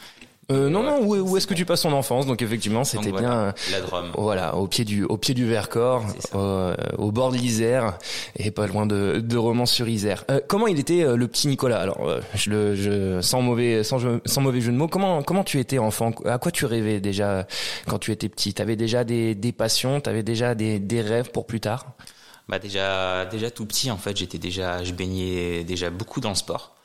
Euh, 0.51 0.67
non, 0.67 0.81
non, 0.81 1.01
où, 1.03 1.15
où 1.15 1.37
est-ce 1.37 1.45
que 1.45 1.53
tu 1.53 1.63
passes 1.65 1.81
ton 1.81 1.91
enfance? 1.93 2.25
Donc 2.25 2.41
effectivement, 2.41 2.83
c'était 2.83 3.11
voilà, 3.11 3.27
bien. 3.27 3.53
La 3.71 3.81
Drôme. 3.81 4.11
Voilà, 4.17 4.55
au 4.55 4.67
pied 4.67 4.83
du, 4.83 5.03
au 5.03 5.17
pied 5.17 5.35
du 5.35 5.45
Vercors, 5.45 6.03
au, 6.33 6.71
au, 6.97 7.11
bord 7.11 7.31
de 7.31 7.37
l'Isère 7.37 7.97
et 8.35 8.49
pas 8.49 8.65
loin 8.65 8.85
de, 8.87 9.21
de 9.23 9.37
Romans-sur-Isère. 9.37 10.25
Euh, 10.31 10.39
comment 10.47 10.65
il 10.65 10.79
était 10.79 11.03
euh, 11.03 11.15
le 11.15 11.27
petit 11.27 11.47
Nicolas? 11.47 11.79
Alors, 11.79 12.09
euh, 12.09 12.19
je 12.33 12.49
le, 12.49 12.75
je, 12.75 13.21
sans 13.21 13.41
mauvais, 13.43 13.83
sans, 13.83 13.99
sans 14.25 14.41
mauvais 14.41 14.61
jeu 14.61 14.71
de 14.71 14.77
mots, 14.77 14.87
comment, 14.87 15.21
comment 15.21 15.43
tu 15.43 15.59
étais 15.59 15.77
enfant? 15.77 16.11
À 16.25 16.39
quoi 16.39 16.51
tu 16.51 16.65
rêvais 16.65 16.99
déjà 16.99 17.45
quand 17.87 17.99
tu 17.99 18.11
étais 18.11 18.29
petit? 18.29 18.53
T'avais 18.55 18.75
déjà 18.75 19.03
des, 19.03 19.35
des 19.35 19.51
passions? 19.51 20.01
T'avais 20.01 20.23
déjà 20.23 20.55
des, 20.55 20.79
des 20.79 21.01
rêves 21.01 21.29
pour 21.29 21.45
plus 21.45 21.59
tard? 21.59 21.85
Bah 22.47 22.57
déjà, 22.57 23.25
déjà 23.27 23.51
tout 23.51 23.67
petit 23.67 23.91
en 23.91 23.97
fait, 23.97 24.17
j'étais 24.17 24.39
déjà, 24.39 24.83
je 24.83 24.93
baignais 24.93 25.63
déjà 25.63 25.91
beaucoup 25.91 26.19
dans 26.19 26.29
le 26.29 26.35
sport. 26.35 26.75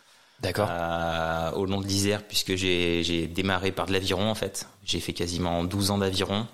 D'accord. 0.41 0.69
Euh, 0.71 1.51
au 1.53 1.67
long 1.67 1.81
de 1.81 1.87
l'Isère, 1.87 2.23
puisque 2.23 2.55
j'ai 2.55 3.27
démarré 3.29 3.73
par 3.73 3.87
de 3.87 3.93
l'aviron 3.93 4.31
en 4.31 4.35
fait. 4.35 4.69
J'ai 4.85 5.01
fait 5.01 5.13
quasiment 5.13 5.65
12 5.65 5.91
ans 5.91 5.99
d'aviron, 5.99 6.47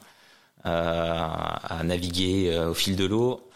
euh, 0.66 1.18
à 1.24 1.82
naviguer 1.84 2.50
euh, 2.52 2.70
au 2.70 2.74
fil 2.74 2.96
de 2.96 3.04
l'eau. 3.04 3.50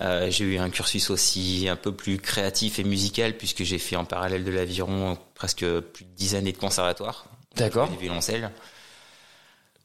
Euh, 0.00 0.30
j'ai 0.30 0.44
eu 0.44 0.58
un 0.58 0.68
cursus 0.68 1.10
aussi 1.10 1.68
un 1.68 1.76
peu 1.76 1.92
plus 1.92 2.18
créatif 2.18 2.78
et 2.78 2.84
musical, 2.84 3.36
puisque 3.36 3.62
j'ai 3.62 3.78
fait 3.78 3.96
en 3.96 4.04
parallèle 4.04 4.44
de 4.44 4.50
l'aviron 4.50 5.16
presque 5.34 5.64
plus 5.64 6.04
de 6.04 6.10
10 6.16 6.34
années 6.34 6.52
de 6.52 6.58
conservatoire. 6.58 7.26
D'accord. 7.56 7.88
Des 7.88 7.96
violoncelles. 7.96 8.50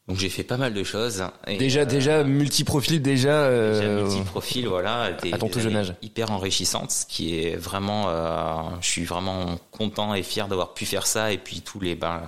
Donc 0.07 0.17
j'ai 0.17 0.29
fait 0.29 0.43
pas 0.43 0.57
mal 0.57 0.73
de 0.73 0.83
choses. 0.83 1.23
Et 1.47 1.57
déjà, 1.57 1.81
euh, 1.81 1.85
déjà 1.85 2.23
multi-profil, 2.23 3.01
déjà. 3.01 3.45
Euh, 3.45 3.79
déjà 3.79 4.03
multi-profil, 4.03 4.67
voilà. 4.67 5.11
Des, 5.13 5.33
à 5.33 5.37
ton 5.39 5.49
tout 5.49 5.59
jeune 5.59 5.75
âge. 5.75 5.95
Hyper 6.03 6.31
enrichissante, 6.31 6.91
ce 6.91 7.05
qui 7.07 7.39
est 7.39 7.55
vraiment. 7.55 8.05
Euh, 8.09 8.53
je 8.81 8.87
suis 8.87 9.03
vraiment 9.03 9.57
content 9.71 10.13
et 10.13 10.21
fier 10.21 10.47
d'avoir 10.47 10.75
pu 10.75 10.85
faire 10.85 11.07
ça. 11.07 11.31
Et 11.31 11.39
puis 11.39 11.61
tous 11.61 11.79
les. 11.79 11.95
Ben, 11.95 12.21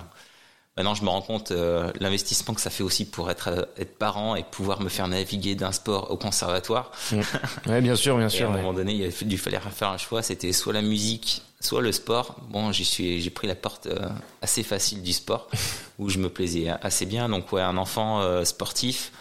maintenant, 0.78 0.94
je 0.94 1.02
me 1.02 1.08
rends 1.08 1.22
compte 1.22 1.50
euh, 1.50 1.92
l'investissement 2.00 2.54
que 2.54 2.60
ça 2.60 2.70
fait 2.70 2.82
aussi 2.82 3.04
pour 3.04 3.30
être 3.30 3.68
être 3.76 3.98
parent 3.98 4.36
et 4.36 4.44
pouvoir 4.44 4.80
me 4.80 4.88
faire 4.88 5.08
naviguer 5.08 5.54
d'un 5.54 5.72
sport 5.72 6.10
au 6.10 6.16
conservatoire. 6.16 6.92
Mmh. 7.12 7.20
Ouais, 7.66 7.80
bien 7.80 7.96
sûr, 7.96 8.16
bien 8.16 8.28
sûr. 8.30 8.46
à 8.46 8.52
un 8.52 8.54
ouais. 8.54 8.62
moment 8.62 8.72
donné, 8.72 8.94
il 8.94 9.04
a 9.04 9.10
fallu 9.10 9.36
faire 9.36 9.88
un 9.88 9.98
choix. 9.98 10.22
C'était 10.22 10.52
soit 10.52 10.72
la 10.72 10.82
musique, 10.82 11.42
soit 11.60 11.82
le 11.82 11.92
sport. 11.92 12.36
Bon, 12.50 12.72
j'y 12.72 12.84
suis, 12.84 13.20
j'ai 13.20 13.30
pris 13.30 13.46
la 13.46 13.54
porte 13.54 13.86
euh, 13.86 14.08
assez 14.40 14.62
facile 14.62 15.02
du 15.02 15.12
sport, 15.12 15.48
où 15.98 16.08
je 16.08 16.18
me 16.18 16.28
plaisais 16.28 16.68
assez 16.82 17.06
bien. 17.06 17.28
Donc 17.28 17.52
ouais, 17.52 17.62
un 17.62 17.76
enfant 17.76 18.20
euh, 18.22 18.44
sportif, 18.44 19.12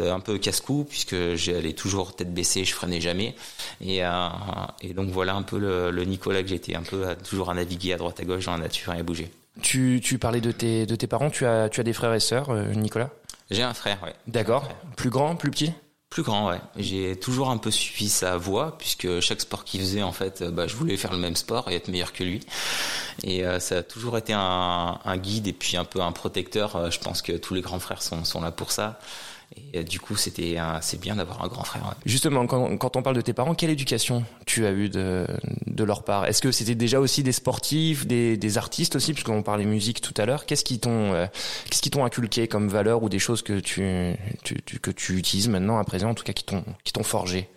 euh, 0.00 0.12
un 0.12 0.20
peu 0.20 0.38
casse-cou, 0.38 0.86
puisque 0.88 1.34
j'allais 1.34 1.72
toujours 1.72 2.14
tête 2.14 2.32
baissée, 2.32 2.64
je 2.64 2.74
freinais 2.74 3.00
jamais. 3.00 3.34
Et, 3.80 4.04
euh, 4.04 4.28
et 4.82 4.94
donc 4.94 5.10
voilà 5.10 5.34
un 5.34 5.42
peu 5.42 5.58
le, 5.58 5.90
le 5.90 6.04
Nicolas 6.04 6.42
que 6.42 6.48
j'étais, 6.48 6.74
un 6.74 6.82
peu 6.82 7.06
à, 7.06 7.16
toujours 7.16 7.50
à 7.50 7.54
naviguer 7.54 7.92
à 7.92 7.96
droite 7.96 8.20
à 8.20 8.24
gauche 8.24 8.46
dans 8.46 8.52
la 8.52 8.58
nature 8.58 8.94
et 8.94 8.98
à 8.98 9.02
bouger. 9.02 9.30
Tu, 9.62 10.00
tu 10.02 10.18
parlais 10.18 10.40
de 10.40 10.52
tes, 10.52 10.86
de 10.86 10.94
tes 10.94 11.06
parents, 11.06 11.30
tu 11.30 11.44
as, 11.44 11.68
tu 11.68 11.80
as 11.80 11.82
des 11.82 11.92
frères 11.92 12.14
et 12.14 12.20
sœurs, 12.20 12.54
Nicolas? 12.76 13.10
J'ai 13.50 13.62
un 13.62 13.74
frère, 13.74 14.02
ouais. 14.02 14.14
D'accord. 14.26 14.68
Plus 14.96 15.10
grand, 15.10 15.34
plus 15.36 15.50
petit? 15.50 15.72
Plus 16.08 16.22
grand, 16.22 16.48
ouais. 16.50 16.60
J'ai 16.76 17.14
toujours 17.16 17.50
un 17.50 17.56
peu 17.56 17.70
suivi 17.70 18.08
sa 18.08 18.36
voie, 18.36 18.76
puisque 18.78 19.20
chaque 19.20 19.40
sport 19.40 19.64
qu'il 19.64 19.80
faisait, 19.80 20.02
en 20.02 20.12
fait, 20.12 20.42
bah, 20.42 20.66
je 20.66 20.74
voulais 20.74 20.96
faire 20.96 21.12
le 21.12 21.18
même 21.18 21.36
sport 21.36 21.70
et 21.70 21.76
être 21.76 21.88
meilleur 21.88 22.12
que 22.12 22.24
lui. 22.24 22.40
Et 23.22 23.44
euh, 23.44 23.60
ça 23.60 23.78
a 23.78 23.82
toujours 23.82 24.18
été 24.18 24.32
un, 24.32 24.98
un, 25.04 25.16
guide 25.16 25.46
et 25.46 25.52
puis 25.52 25.76
un 25.76 25.84
peu 25.84 26.00
un 26.00 26.12
protecteur. 26.12 26.90
Je 26.90 26.98
pense 26.98 27.22
que 27.22 27.32
tous 27.32 27.54
les 27.54 27.60
grands 27.60 27.78
frères 27.78 28.02
sont, 28.02 28.24
sont 28.24 28.40
là 28.40 28.50
pour 28.50 28.72
ça. 28.72 28.98
Et 29.56 29.78
euh, 29.78 29.82
du 29.82 29.98
coup, 29.98 30.16
c'était 30.16 30.56
c'est 30.80 31.00
bien 31.00 31.16
d'avoir 31.16 31.42
un 31.42 31.48
grand 31.48 31.64
frère. 31.64 31.94
Justement, 32.06 32.46
quand, 32.46 32.76
quand, 32.76 32.96
on 32.96 33.02
parle 33.02 33.16
de 33.16 33.20
tes 33.20 33.32
parents, 33.32 33.54
quelle 33.54 33.70
éducation 33.70 34.24
tu 34.46 34.64
as 34.64 34.70
eu 34.70 34.88
de, 34.88 35.26
de 35.66 35.84
leur 35.84 36.04
part? 36.04 36.26
Est-ce 36.26 36.40
que 36.40 36.52
c'était 36.52 36.74
déjà 36.74 37.00
aussi 37.00 37.22
des 37.22 37.32
sportifs, 37.32 38.06
des, 38.06 38.36
des 38.36 38.58
artistes 38.58 38.96
aussi, 38.96 39.12
puisqu'on 39.12 39.42
parlait 39.42 39.64
musique 39.64 40.00
tout 40.00 40.14
à 40.16 40.26
l'heure. 40.26 40.46
Qu'est-ce 40.46 40.64
qui 40.64 40.78
t'ont 40.78 41.12
euh, 41.14 41.26
qu'est-ce 41.68 41.82
qui 41.82 41.90
t'ont 41.90 42.04
inculqué 42.04 42.46
comme 42.48 42.68
valeur 42.68 43.02
ou 43.02 43.08
des 43.08 43.18
choses 43.18 43.42
que 43.42 43.58
tu, 43.58 44.14
tu, 44.44 44.60
tu, 44.64 44.78
que 44.78 44.90
tu 44.90 45.16
utilises 45.16 45.48
maintenant 45.48 45.78
à 45.78 45.84
présent, 45.84 46.10
en 46.10 46.14
tout 46.14 46.24
cas 46.24 46.32
qui 46.32 46.44
t'ont 46.44 46.64
qui 46.84 46.92
t'ont 46.92 47.02
forgé? 47.02 47.48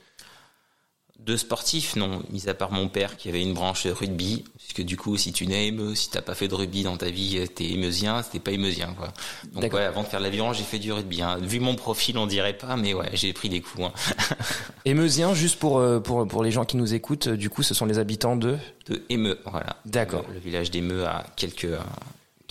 De 1.25 1.38
sportifs, 1.38 1.96
non, 1.96 2.22
mis 2.32 2.50
à 2.50 2.53
part 2.53 2.72
mon 2.72 2.88
père 2.88 3.18
qui 3.18 3.30
avait 3.30 3.42
une 3.42 3.53
branche 3.53 3.88
rugby, 3.88 4.44
puisque 4.58 4.82
du 4.82 4.98
coup, 4.98 5.15
si 5.18 5.32
tu 5.32 5.48
n'es 5.48 5.68
émeu, 5.68 5.96
si 5.96 6.10
t'as 6.10 6.22
pas 6.22 6.36
fait 6.36 6.48
de 6.48 6.56
rugby 6.56 6.84
dans 6.84 6.98
ta 6.98 7.10
vie, 7.10 7.48
t'es 7.53 7.65
émeusien, 7.72 8.24
t'es 8.24 8.39
pas 8.39 8.51
émeusien, 8.51 8.94
quoi. 8.98 9.13
Donc 9.53 9.74
ouais, 9.74 9.84
avant 9.84 10.03
de 10.03 10.08
faire 10.08 10.20
l'avion, 10.20 10.53
j'ai 10.53 10.63
fait 10.63 10.80
du 10.80 10.92
rugby. 10.92 11.22
Hein. 11.22 11.38
Vu 11.42 11.60
mon 11.60 11.75
profil, 11.75 12.18
on 12.18 12.27
dirait 12.27 12.58
pas, 12.58 12.75
mais 12.75 12.94
ouais, 12.94 13.10
j'ai 13.13 13.32
pris 13.34 13.50
des 13.50 13.62
coups. 13.62 13.86
Hein. 13.86 13.92
émeusien, 14.86 15.34
juste 15.34 15.60
pour, 15.60 15.82
pour, 16.03 16.27
pour 16.27 16.44
les 16.44 16.51
gens 16.51 16.65
qui 16.65 16.77
nous 16.77 16.94
écoutent, 16.94 17.30
du 17.30 17.50
coup, 17.50 17.63
ce 17.63 17.74
sont 17.74 17.86
les 17.86 18.00
habitants 18.00 18.36
de 18.36 18.58
De 18.88 19.03
Émeu, 19.10 19.39
voilà. 19.46 19.77
D'accord. 19.86 20.25
Le, 20.27 20.36
le, 20.36 20.39
village 20.39 20.72
d'Émeu 20.72 21.06
à 21.06 21.25
quelques 21.36 21.68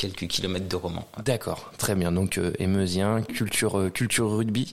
quelques 0.02 0.26
kilomètres 0.26 0.68
de 0.68 0.74
Romans. 0.74 1.06
D'accord, 1.24 1.70
très 1.78 1.94
bien. 1.94 2.10
Donc 2.10 2.36
euh, 2.36 2.52
émeusien, 2.58 3.22
culture 3.22 3.78
euh, 3.78 3.88
culture 3.88 4.28
rugby. 4.28 4.72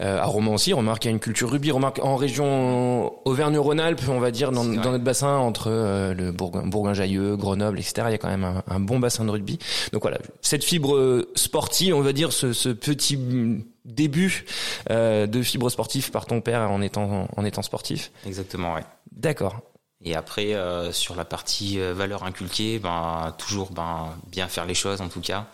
Euh, 0.00 0.18
à 0.18 0.24
Romans 0.24 0.54
aussi, 0.54 0.72
remarque 0.72 1.04
il 1.04 1.08
y 1.08 1.10
a 1.10 1.12
une 1.12 1.20
culture 1.20 1.50
rugby. 1.50 1.70
Remarque 1.70 2.00
en 2.02 2.16
région 2.16 3.12
Auvergne-Rhône-Alpes, 3.26 4.00
on 4.08 4.20
va 4.20 4.30
dire 4.30 4.52
dans, 4.52 4.64
dans 4.64 4.92
notre 4.92 5.04
bassin 5.04 5.36
entre 5.36 5.70
euh, 5.70 6.14
le 6.14 6.32
Bourgoin, 6.32 6.62
Bourgoin-Jallieu, 6.62 7.36
Grenoble, 7.36 7.78
etc. 7.78 8.04
Il 8.06 8.12
y 8.12 8.14
a 8.14 8.18
quand 8.18 8.30
même 8.30 8.44
un, 8.44 8.62
un, 8.66 8.80
bon 8.80 8.98
bassin 8.98 9.26
de 9.26 9.30
rugby. 9.30 9.58
Donc 9.92 10.02
voilà, 10.02 10.18
cette 10.40 10.64
fibre 10.64 11.26
sportive, 11.34 11.94
on 11.94 12.00
va 12.00 12.14
dire 12.14 12.32
ce, 12.32 12.54
ce 12.54 12.70
petit 12.70 13.18
début 13.84 14.44
euh, 14.90 15.26
de 15.26 15.42
fibre 15.42 15.70
sportive 15.70 16.10
par 16.10 16.26
ton 16.26 16.40
père 16.40 16.70
en 16.70 16.80
étant 16.80 17.28
en 17.36 17.44
étant 17.44 17.62
sportif. 17.62 18.10
Exactement, 18.26 18.74
ouais. 18.74 18.84
D'accord. 19.12 19.60
Et 20.02 20.14
après, 20.16 20.54
euh, 20.54 20.92
sur 20.92 21.14
la 21.14 21.24
partie 21.24 21.78
euh, 21.78 21.92
valeurs 21.92 22.24
inculquées, 22.24 22.78
ben, 22.78 23.34
toujours 23.38 23.70
ben, 23.70 24.16
bien 24.28 24.48
faire 24.48 24.64
les 24.64 24.74
choses 24.74 25.00
en 25.02 25.08
tout 25.08 25.20
cas, 25.20 25.46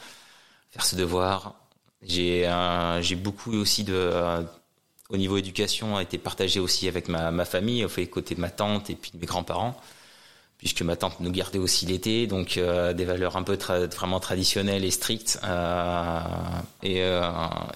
faire 0.71 0.85
ses 0.85 0.97
devoirs. 0.97 1.55
J'ai 2.03 2.45
euh, 2.47 3.03
beaucoup 3.17 3.53
aussi 3.55 3.83
de, 3.83 3.93
euh, 3.95 4.43
au 5.11 5.17
niveau 5.17 5.37
éducation, 5.37 5.97
a 5.97 6.03
été 6.03 6.19
partagé 6.19 6.61
aussi 6.61 6.87
avec 6.87 7.09
ma, 7.09 7.33
ma 7.33 7.45
famille, 7.45 7.85
au 7.85 7.89
fait 7.89 8.07
côté 8.07 8.37
de 8.37 8.41
ma 8.41 8.51
tante 8.51 8.89
et 8.91 8.95
puis 8.95 9.11
de 9.13 9.19
mes 9.19 9.27
grands-parents, 9.27 9.77
puisque 10.59 10.83
ma 10.83 10.95
tante 10.95 11.19
nous 11.19 11.33
gardait 11.33 11.59
aussi 11.59 11.87
l'été, 11.87 12.29
donc 12.29 12.57
euh, 12.57 12.93
des 12.93 13.05
valeurs 13.05 13.37
un 13.37 13.43
peu 13.43 13.57
tra 13.57 13.87
vraiment 13.87 14.21
traditionnelles 14.21 14.85
et 14.85 14.93
strictes, 14.93 15.41
et, 16.85 16.99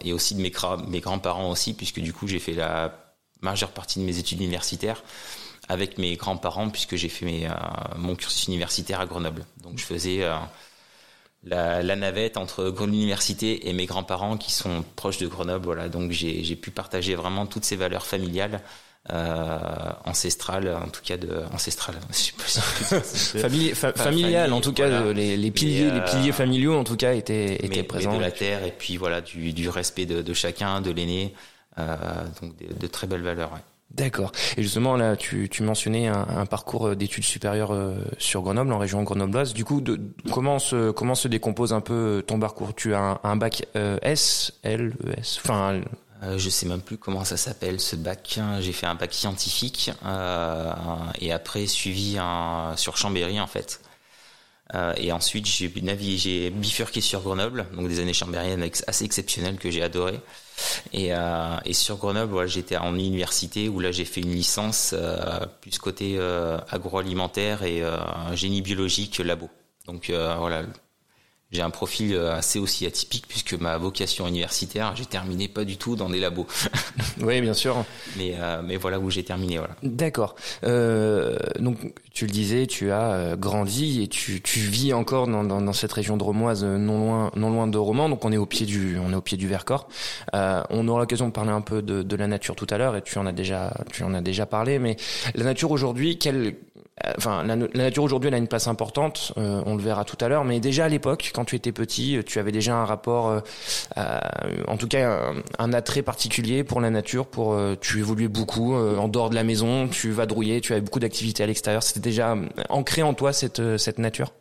et 0.05 0.13
aussi 0.13 0.35
de 0.37 0.41
mes, 0.41 0.53
mes 0.87 1.01
grands-parents 1.01 1.51
aussi, 1.51 1.75
puisque 1.75 1.99
du 2.01 2.13
coup 2.13 2.29
j'ai 2.29 2.39
fait 2.39 2.55
la 2.55 2.95
majeure 3.41 3.71
partie 3.71 3.99
de 3.99 4.05
mes 4.05 4.19
études 4.19 4.41
universitaires 4.41 5.03
avec 5.71 5.99
mes 5.99 6.17
grands-parents 6.17 6.69
puisque 6.69 6.97
j'ai 6.97 7.09
fait 7.09 7.25
mes, 7.25 7.47
euh, 7.47 7.53
mon 7.97 8.17
cursus 8.17 8.49
universitaire 8.49 9.01
à 9.01 9.07
Grenoble. 9.07 9.45
Donc 9.63 9.79
je 9.79 9.85
faisais 9.85 10.25
euh, 10.25 10.35
la, 11.45 11.83
la, 11.85 11.95
navette 11.95 12.37
entre 12.37 12.75
l'université 12.85 13.69
et 13.69 13.73
mes 13.73 13.87
grands-parents 13.87 14.37
qui 14.37 14.51
sont 14.51 14.85
proches 14.97 15.19
de 15.19 15.29
Grenoble. 15.29 15.65
Voilà, 15.65 15.89
donc 15.89 16.11
j'ai 16.11 16.57
pu 16.57 16.73
partager 16.73 17.15
vraiment 17.15 17.47
toutes 17.47 17.65
ces 17.65 17.77
valeurs 17.77 18.05
familiales. 18.05 18.61
Euh, 19.09 19.59
ancestrales, 20.05 20.69
en 20.69 20.89
tout 20.89 21.01
cas 21.03 21.17
de. 21.17 21.31
Famili 23.33 23.75
fa 23.75 23.93
en 24.53 24.61
tout 24.61 24.75
cas, 24.75 24.89
voilà. 24.89 25.13
les, 25.15 25.39
les, 25.39 25.51
piliers, 25.51 25.87
euh, 25.87 25.95
les 25.95 26.05
piliers 26.05 26.33
familiaux, 26.33 26.77
en 26.77 26.85
tout 26.85 26.97
cas, 26.97 27.15
étaient, 27.15 27.55
étaient 27.55 27.69
mais, 27.69 27.83
présents. 27.83 28.13
Mais 28.13 28.19
de 28.19 28.23
la 28.23 28.31
terre 28.31 28.63
et 28.63 28.73
puis 28.73 28.99
voilà 28.99 29.23
du, 29.23 29.55
du 29.55 29.71
respect 29.71 30.05
de, 30.05 30.21
de 30.21 30.35
chacun, 30.35 30.83
de 30.83 30.91
l'aîné, 30.91 31.35
euh, 31.79 31.97
donc 32.43 32.55
de, 32.59 32.75
de, 32.75 32.87
très 32.89 33.07
belles 33.07 33.23
valeurs. 33.23 33.53
Ouais. 33.53 33.61
D'accord. 33.91 34.33
Et 34.57 34.63
justement, 34.63 34.97
là, 34.97 35.17
tu, 35.17 35.49
tu 35.49 35.63
mentionnais 35.63 36.07
un, 36.07 36.47
parcours 36.47 36.95
d'études 36.95 37.25
supérieures 37.25 37.73
euh, 37.73 37.97
sur 38.19 38.43
Grenoble, 38.43 38.73
en 38.73 38.79
région 38.79 39.03
grenobloise. 39.03 39.53
Du 39.53 39.65
coup, 39.65 39.83
comment, 40.33 40.59
se, 40.59 41.29
décompose 41.29 41.73
un 41.73 41.81
peu 41.81 42.23
ton 42.27 42.39
parcours? 42.39 42.75
Tu 42.75 42.95
as 42.95 43.21
un, 43.23 43.37
bac 43.37 43.67
euh, 43.77 43.99
S, 44.03 44.53
L, 44.63 44.95
ES 45.07 45.39
Enfin. 45.45 45.81
Euh, 46.23 46.37
je 46.37 46.51
sais 46.51 46.67
même 46.67 46.83
plus 46.83 46.99
comment 46.99 47.25
ça 47.25 47.37
s'appelle 47.37 47.81
ce 47.81 47.97
bac. 47.97 48.39
J'ai 48.61 48.73
fait 48.73 48.87
un 48.87 48.95
bac 48.95 49.13
scientifique 49.13 49.91
euh, 50.05 50.73
et 51.19 51.33
après 51.33 51.67
suivi 51.67 52.19
un, 52.19 52.75
sur 52.77 52.97
Chambéry 52.97 53.41
en 53.41 53.47
fait. 53.47 53.81
Euh, 54.75 54.93
et 54.97 55.11
ensuite 55.13 55.47
j'ai 55.47 55.73
navigué, 55.83 56.51
bifurqué 56.51 57.01
sur 57.01 57.21
Grenoble, 57.23 57.67
donc 57.75 57.89
des 57.89 58.01
années 58.01 58.13
chambériennes 58.13 58.69
assez 58.87 59.05
exceptionnelles 59.05 59.57
que 59.57 59.71
j'ai 59.71 59.83
adoré. 59.83 60.21
Et, 60.93 61.09
euh, 61.13 61.57
et, 61.65 61.73
sur 61.73 61.97
Grenoble, 61.97 62.33
voilà, 62.33 62.47
j'étais 62.47 62.77
en 62.77 62.95
université 62.95 63.69
où 63.69 63.81
là 63.81 63.93
j'ai 63.93 64.05
fait 64.05 64.21
une 64.21 64.33
licence 64.33 64.95
euh, 64.97 65.47
plus 65.61 65.79
côté 65.79 66.17
euh, 66.19 66.59
agroalimentaire 66.69 67.63
et 67.63 67.83
euh, 67.83 67.99
génie 68.37 68.63
biologique 68.63 69.19
labo. 69.19 69.49
Donc 69.87 70.11
euh, 70.11 70.35
voilà, 70.39 70.63
j'ai 71.53 71.63
un 71.63 71.71
profil 71.71 72.17
assez 72.17 72.59
aussi 72.59 72.87
atypique 72.87 73.27
puisque 73.29 73.55
ma 73.55 73.77
vocation 73.79 74.27
universitaire, 74.27 74.95
j'ai 74.97 75.07
terminé 75.07 75.49
pas 75.49 75.65
du 75.65 75.77
tout 75.77 75.97
dans 75.97 76.09
des 76.09 76.21
labos. 76.21 76.47
oui, 77.21 77.41
bien 77.41 77.55
sûr. 77.55 77.85
Mais, 78.17 78.35
euh, 78.39 78.63
mais 78.65 78.77
voilà 78.77 78.99
où 78.99 79.11
j'ai 79.11 79.25
terminé. 79.25 79.59
Voilà. 79.59 79.75
D'accord. 79.83 80.35
Euh, 80.65 81.37
donc 81.59 81.79
tu 82.13 82.27
le 82.27 82.31
disais, 82.31 82.67
tu 82.67 82.91
as 82.91 83.37
grandi 83.37 84.03
et 84.03 84.09
tu, 84.09 84.41
tu 84.43 84.61
vis 84.61 84.93
encore 84.93 85.27
dans, 85.27 85.45
dans, 85.45 85.61
dans, 85.61 85.73
cette 85.73 85.93
région 85.93 86.17
de 86.17 86.23
Romoise, 86.23 86.65
non 86.65 86.99
loin, 86.99 87.31
non 87.37 87.51
loin 87.51 87.67
de 87.67 87.79
Romans. 87.79 88.09
Donc 88.09 88.25
on 88.25 88.33
est 88.33 88.37
au 88.37 88.47
pied 88.47 88.67
du, 88.67 88.99
on 88.99 89.13
est 89.13 89.17
au 89.17 89.21
pied 89.21 89.37
du 89.37 89.49
Vercors. 89.49 89.89
Euh, 90.35 90.63
on 90.71 90.87
aura 90.89 91.01
l'occasion 91.01 91.27
de 91.27 91.33
parler 91.33 91.51
un 91.51 91.61
peu 91.61 91.83
de, 91.83 92.03
de 92.03 92.17
la 92.17 92.27
nature 92.27 92.57
tout 92.57 92.67
à 92.71 92.79
l'heure 92.79 92.97
et 92.97 93.03
tu 93.03 93.19
en 93.19 93.27
as 93.27 93.33
déjà, 93.33 93.75
tu 93.93 94.03
en 94.03 94.15
as 94.15 94.21
déjà 94.21 94.47
parlé. 94.47 94.79
Mais 94.79 94.97
la 95.35 95.45
nature 95.45 95.71
aujourd'hui, 95.71 96.19
quelle 96.19 96.57
enfin 97.17 97.45
la, 97.45 97.57
la 97.57 97.67
nature 97.75 98.03
aujourd'hui 98.03 98.29
elle 98.29 98.35
a 98.35 98.39
une 98.39 98.49
place 98.49 98.69
importante 98.69 99.33
euh, 99.39 99.63
on 99.67 99.77
le 99.77 99.83
verra 99.83 100.05
tout 100.05 100.17
à 100.21 100.29
l'heure 100.29 100.45
mais 100.45 100.61
déjà 100.61 100.85
à 100.85 100.89
l'époque 100.89 101.31
quand 101.35 101.45
tu 101.45 101.57
étais 101.57 101.73
petit 101.73 102.19
tu 102.27 102.39
avais 102.39 102.53
déjà 102.53 102.75
un 102.75 102.85
rapport 102.85 103.29
euh, 103.29 103.41
en 104.69 104.77
tout 104.77 104.89
cas 104.89 105.11
un, 105.11 105.35
un, 105.59 105.73
attrait 105.73 106.03
particulier 106.03 106.65
pour 106.65 106.81
la 106.81 106.91
nature 106.91 107.27
pour 107.27 107.55
euh, 107.55 107.77
tu 107.81 107.99
évoluais 107.99 108.29
beaucoup 108.29 108.75
en 108.75 109.09
dehors 109.09 109.31
de 109.31 109.35
la 109.35 109.45
maison 109.45 109.89
tu 109.89 110.11
vadrouillais 110.11 110.61
tu 110.61 110.73
avais 110.73 110.83
beaucoup 110.83 111.01
d'activités 111.01 111.43
à 111.43 111.47
l'extérieur. 111.47 111.83
C'était 111.83 112.01
déjà 112.01 112.37
ancré 112.69 113.03
en 113.03 113.15
toi 113.15 113.33
cette 113.33 113.79
cette 113.79 113.99
nature? 113.99 114.33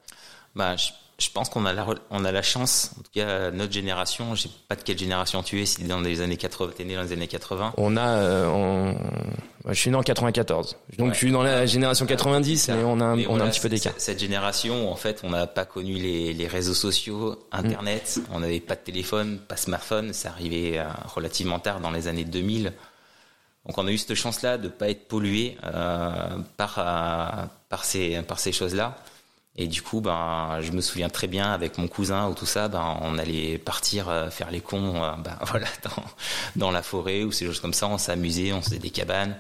Bah 0.56 0.76
je 0.76 0.90
je 1.20 1.30
pense 1.32 1.50
qu'on 1.50 1.66
a 1.66 1.74
la 1.74 1.86
on 2.10 2.26
a 2.26 2.32
la 2.32 2.42
chance 2.42 2.92
en 2.98 3.02
tout 3.04 3.12
cas 3.14 3.52
notre 3.52 3.74
génération 3.74 4.36
je 4.36 4.44
sais 4.44 4.50
pas 4.68 4.76
de 4.76 4.82
quelle 4.82 4.98
génération 4.98 5.44
tu 5.44 5.62
es 5.62 5.66
si 5.66 5.84
dans 5.84 6.00
les 6.00 6.22
années 6.22 6.38
80 6.38 6.72
t'es 6.76 6.86
né 6.86 6.96
dans 6.96 7.04
les 7.04 7.12
années 7.12 7.28
80 7.28 7.74
on 7.78 7.98
a 7.98 8.08
euh, 8.08 8.48
on... 8.48 8.96
je 9.72 9.80
suis 9.80 9.92
né 9.92 9.98
en 9.98 10.04
94 10.04 10.78
donc 10.98 11.08
ouais. 11.08 11.14
je 11.14 11.18
suis 11.18 11.32
dans 11.32 11.44
la 11.44 11.66
génération 11.66 12.06
90 12.06 12.70
mais 12.70 12.84
on 12.84 13.00
a 13.00 13.16
mais 13.16 13.26
on 13.28 13.32
voilà, 13.32 13.46
a 13.46 13.48
un 13.48 13.52
petit 13.52 13.60
peu 13.60 13.70
d'écart. 13.70 13.94
cette 13.98 14.20
génération 14.20 14.92
en 14.92 14.96
fait 14.96 15.22
on 15.24 15.30
n'a 15.30 15.46
pas 15.46 15.66
connu 15.66 15.94
les, 15.94 16.34
les 16.34 16.48
réseaux 16.48 16.74
sociaux 16.74 17.38
internet 17.52 18.18
mmh. 18.18 18.34
on 18.34 18.40
n'avait 18.40 18.60
pas 18.60 18.76
de 18.76 18.82
téléphone 18.82 19.40
pas 19.48 19.56
de 19.56 19.60
smartphone. 19.60 20.14
Ça 20.14 20.30
arrivait 20.30 20.78
euh, 20.78 20.86
relativement 21.14 21.60
tard 21.60 21.82
dans 21.82 21.92
les 21.92 22.08
années 22.08 22.26
2000 22.26 22.74
donc 23.66 23.78
on 23.78 23.86
a 23.88 23.92
eu 23.92 23.98
cette 23.98 24.16
chance 24.16 24.42
là 24.42 24.58
de 24.58 24.68
pas 24.68 24.90
être 24.90 25.08
pollué 25.08 25.58
euh, 25.64 26.38
par 26.58 26.76
euh, 26.80 27.46
par 27.68 27.86
ces 27.86 28.22
par 28.24 28.40
ces 28.40 28.52
choses 28.52 28.74
là 28.74 28.98
et 29.62 29.68
du 29.68 29.82
coup, 29.82 30.00
ben, 30.00 30.60
je 30.62 30.72
me 30.72 30.80
souviens 30.80 31.10
très 31.10 31.28
bien 31.28 31.52
avec 31.52 31.78
mon 31.78 31.90
cousin 31.90 32.30
ou 32.30 32.34
tout 32.34 32.46
ça, 32.46 32.70
ben, 32.70 32.98
on 33.02 33.18
allait 33.18 33.58
partir 33.58 34.10
faire 34.32 34.52
les 34.52 34.62
cons, 34.62 34.94
ben, 35.18 35.38
voilà, 35.46 35.68
dans, 36.56 36.72
la 36.72 36.82
forêt 36.82 37.24
ou 37.24 37.34
ces 37.34 37.46
choses 37.46 37.60
comme 37.60 37.74
ça. 37.74 37.88
On 37.88 37.98
s'amusait, 37.98 38.54
on 38.54 38.62
faisait 38.62 38.80
des 38.80 38.90
cabanes. 38.90 39.36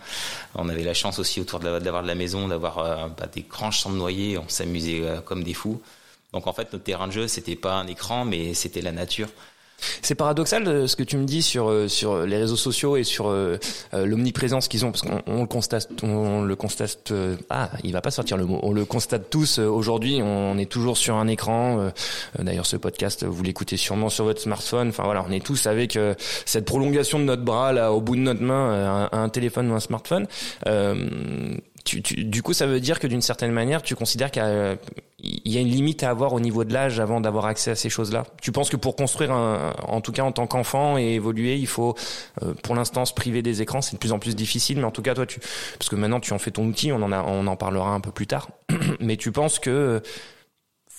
On 0.55 0.67
avait 0.67 0.83
la 0.83 0.93
chance 0.93 1.19
aussi 1.19 1.39
autour 1.39 1.61
d'avoir 1.61 2.01
de 2.03 2.07
la 2.07 2.15
maison, 2.15 2.49
d'avoir 2.49 3.09
ben, 3.11 3.29
des 3.33 3.43
grands 3.43 3.71
champs 3.71 3.91
de 3.91 3.95
noyer. 3.95 4.37
On 4.37 4.49
s'amusait 4.49 5.03
comme 5.25 5.43
des 5.43 5.53
fous. 5.53 5.81
Donc 6.33 6.47
en 6.47 6.53
fait, 6.53 6.73
notre 6.73 6.83
terrain 6.83 7.07
de 7.07 7.13
jeu, 7.13 7.27
c'était 7.29 7.55
pas 7.55 7.75
un 7.75 7.87
écran, 7.87 8.25
mais 8.25 8.53
c'était 8.53 8.81
la 8.81 8.91
nature. 8.91 9.29
C'est 10.01 10.15
paradoxal 10.15 10.67
euh, 10.67 10.87
ce 10.87 10.95
que 10.95 11.03
tu 11.03 11.17
me 11.17 11.25
dis 11.25 11.41
sur 11.41 11.69
euh, 11.69 11.87
sur 11.87 12.25
les 12.25 12.37
réseaux 12.37 12.55
sociaux 12.55 12.97
et 12.97 13.03
sur 13.03 13.29
euh, 13.29 13.57
l'omniprésence 13.93 14.67
qu'ils 14.67 14.85
ont 14.85 14.91
parce 14.91 15.01
qu'on 15.01 15.21
on 15.27 15.41
le 15.41 15.47
constate 15.47 15.89
on 16.03 16.41
le 16.41 16.55
constate 16.55 17.13
ah 17.49 17.69
il 17.83 17.93
va 17.93 18.01
pas 18.01 18.11
sortir 18.11 18.37
le 18.37 18.45
mot 18.45 18.59
on 18.63 18.71
le 18.71 18.85
constate 18.85 19.29
tous 19.29 19.59
aujourd'hui 19.59 20.21
on 20.21 20.57
est 20.57 20.69
toujours 20.69 20.97
sur 20.97 21.15
un 21.15 21.27
écran 21.27 21.91
d'ailleurs 22.37 22.65
ce 22.65 22.77
podcast 22.77 23.25
vous 23.25 23.43
l'écoutez 23.43 23.77
sûrement 23.77 24.09
sur 24.09 24.25
votre 24.25 24.41
smartphone 24.41 24.89
enfin 24.89 25.03
voilà 25.03 25.25
on 25.27 25.31
est 25.31 25.43
tous 25.43 25.67
avec 25.67 25.97
cette 26.45 26.65
prolongation 26.65 27.19
de 27.19 27.23
notre 27.23 27.43
bras 27.43 27.73
là 27.73 27.91
au 27.93 28.01
bout 28.01 28.15
de 28.15 28.21
notre 28.21 28.41
main 28.41 29.09
un, 29.11 29.23
un 29.23 29.29
téléphone 29.29 29.71
ou 29.71 29.75
un 29.75 29.79
smartphone 29.79 30.27
du 31.97 32.43
coup, 32.43 32.53
ça 32.53 32.65
veut 32.65 32.79
dire 32.79 32.99
que 32.99 33.07
d'une 33.07 33.21
certaine 33.21 33.51
manière, 33.51 33.81
tu 33.81 33.95
considères 33.95 34.31
qu'il 34.31 34.43
y, 34.43 35.57
a 35.57 35.59
une 35.59 35.67
limite 35.67 36.03
à 36.03 36.09
avoir 36.09 36.33
au 36.33 36.39
niveau 36.39 36.63
de 36.63 36.73
l'âge 36.73 36.99
avant 36.99 37.21
d'avoir 37.21 37.45
accès 37.45 37.71
à 37.71 37.75
ces 37.75 37.89
choses-là. 37.89 38.25
Tu 38.41 38.51
penses 38.51 38.69
que 38.69 38.77
pour 38.77 38.95
construire, 38.95 39.31
un, 39.31 39.73
en 39.87 40.01
tout 40.01 40.11
cas 40.11 40.23
en 40.23 40.31
tant 40.31 40.47
qu'enfant 40.47 40.97
et 40.97 41.13
évoluer, 41.13 41.57
il 41.57 41.67
faut, 41.67 41.95
euh, 42.43 42.53
pour 42.63 42.75
l'instant, 42.75 43.05
se 43.05 43.13
priver 43.13 43.41
des 43.41 43.61
écrans. 43.61 43.81
C'est 43.81 43.93
de 43.93 43.99
plus 43.99 44.11
en 44.11 44.19
plus 44.19 44.35
difficile, 44.35 44.77
mais 44.77 44.85
en 44.85 44.91
tout 44.91 45.01
cas, 45.01 45.15
toi, 45.15 45.25
tu, 45.25 45.39
parce 45.77 45.89
que 45.89 45.95
maintenant, 45.95 46.19
tu 46.19 46.33
en 46.33 46.39
fais 46.39 46.51
ton 46.51 46.65
outil. 46.65 46.91
On 46.91 47.01
en 47.01 47.11
a, 47.11 47.23
on 47.23 47.47
en 47.47 47.55
parlera 47.55 47.91
un 47.91 47.99
peu 47.99 48.11
plus 48.11 48.27
tard. 48.27 48.49
mais 48.99 49.17
tu 49.17 49.31
penses 49.31 49.59
que 49.59 50.01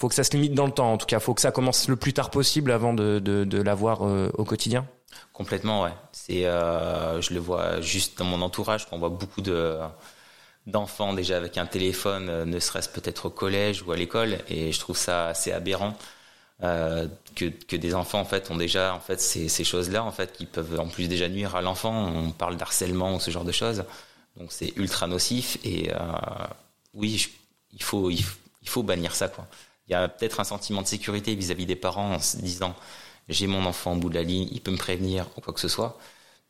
faut 0.00 0.08
que 0.08 0.14
ça 0.14 0.24
se 0.24 0.30
limite 0.32 0.54
dans 0.54 0.66
le 0.66 0.72
temps. 0.72 0.92
En 0.92 0.96
tout 0.96 1.06
cas, 1.06 1.20
faut 1.20 1.34
que 1.34 1.42
ça 1.42 1.52
commence 1.52 1.86
le 1.86 1.96
plus 1.96 2.14
tard 2.14 2.30
possible 2.30 2.70
avant 2.70 2.94
de, 2.94 3.18
de, 3.18 3.44
de 3.44 3.60
l'avoir 3.60 4.06
euh, 4.06 4.30
au 4.38 4.44
quotidien? 4.44 4.86
Complètement, 5.34 5.82
ouais. 5.82 5.92
C'est, 6.12 6.46
euh, 6.46 7.20
je 7.20 7.34
le 7.34 7.40
vois 7.40 7.80
juste 7.82 8.18
dans 8.18 8.24
mon 8.24 8.40
entourage, 8.40 8.88
qu'on 8.88 8.98
voit 8.98 9.10
beaucoup 9.10 9.42
de 9.42 9.78
d'enfants 10.70 11.12
déjà 11.12 11.36
avec 11.36 11.58
un 11.58 11.66
téléphone, 11.66 12.28
euh, 12.28 12.44
ne 12.44 12.58
serait-ce 12.58 12.88
peut-être 12.88 13.26
au 13.26 13.30
collège 13.30 13.82
ou 13.82 13.92
à 13.92 13.96
l'école, 13.96 14.38
et 14.48 14.72
je 14.72 14.80
trouve 14.80 14.96
ça 14.96 15.28
assez 15.28 15.52
aberrant 15.52 15.96
euh, 16.62 17.06
que, 17.34 17.46
que 17.46 17.76
des 17.76 17.94
enfants 17.94 18.20
en 18.20 18.24
fait 18.24 18.50
ont 18.50 18.56
déjà 18.56 18.94
en 18.94 19.00
fait 19.00 19.20
ces, 19.20 19.48
ces 19.48 19.64
choses-là 19.64 20.04
en 20.04 20.12
fait 20.12 20.32
qui 20.32 20.46
peuvent 20.46 20.78
en 20.78 20.88
plus 20.88 21.08
déjà 21.08 21.28
nuire 21.28 21.56
à 21.56 21.62
l'enfant. 21.62 21.92
On 22.14 22.30
parle 22.32 22.56
d'harcèlement 22.56 23.14
ou 23.14 23.20
ce 23.20 23.30
genre 23.30 23.44
de 23.44 23.52
choses, 23.52 23.84
donc 24.36 24.52
c'est 24.52 24.72
ultra 24.76 25.06
nocif 25.06 25.58
et 25.64 25.90
euh, 25.92 25.96
oui, 26.94 27.28
il 27.72 27.82
faut 27.82 28.10
il, 28.10 28.24
faut 28.64 28.82
bannir 28.82 29.14
ça 29.14 29.28
quoi. 29.28 29.46
Il 29.88 29.92
y 29.92 29.94
a 29.94 30.08
peut-être 30.08 30.40
un 30.40 30.44
sentiment 30.44 30.82
de 30.82 30.86
sécurité 30.86 31.34
vis-à-vis 31.34 31.64
-vis 31.64 31.68
des 31.68 31.76
parents 31.76 32.14
en 32.14 32.20
se 32.20 32.36
disant 32.36 32.74
j'ai 33.28 33.46
mon 33.46 33.64
enfant 33.64 33.92
au 33.94 33.96
bout 33.96 34.10
de 34.10 34.14
la 34.16 34.22
ligne, 34.22 34.48
il 34.52 34.60
peut 34.60 34.70
me 34.72 34.76
prévenir 34.76 35.26
ou 35.36 35.40
quoi 35.40 35.54
que 35.54 35.60
ce 35.60 35.68
soit. 35.68 35.98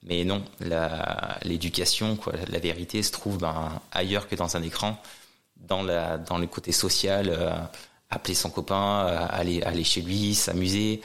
Mais 0.02 0.24
non, 0.24 0.42
l'éducation, 1.42 2.16
quoi, 2.16 2.32
la 2.48 2.58
vérité 2.58 3.02
se 3.02 3.12
trouve 3.12 3.38
ben, 3.38 3.80
ailleurs 3.92 4.28
que 4.28 4.34
dans 4.34 4.56
un 4.56 4.62
écran, 4.62 4.96
dans, 5.56 5.82
la, 5.82 6.16
dans 6.16 6.38
le 6.38 6.46
côté 6.46 6.72
social, 6.72 7.28
euh, 7.28 7.52
appeler 8.08 8.34
son 8.34 8.50
copain, 8.50 9.04
aller 9.30 9.62
aller 9.62 9.84
chez 9.84 10.00
lui, 10.00 10.34
s'amuser. 10.34 11.02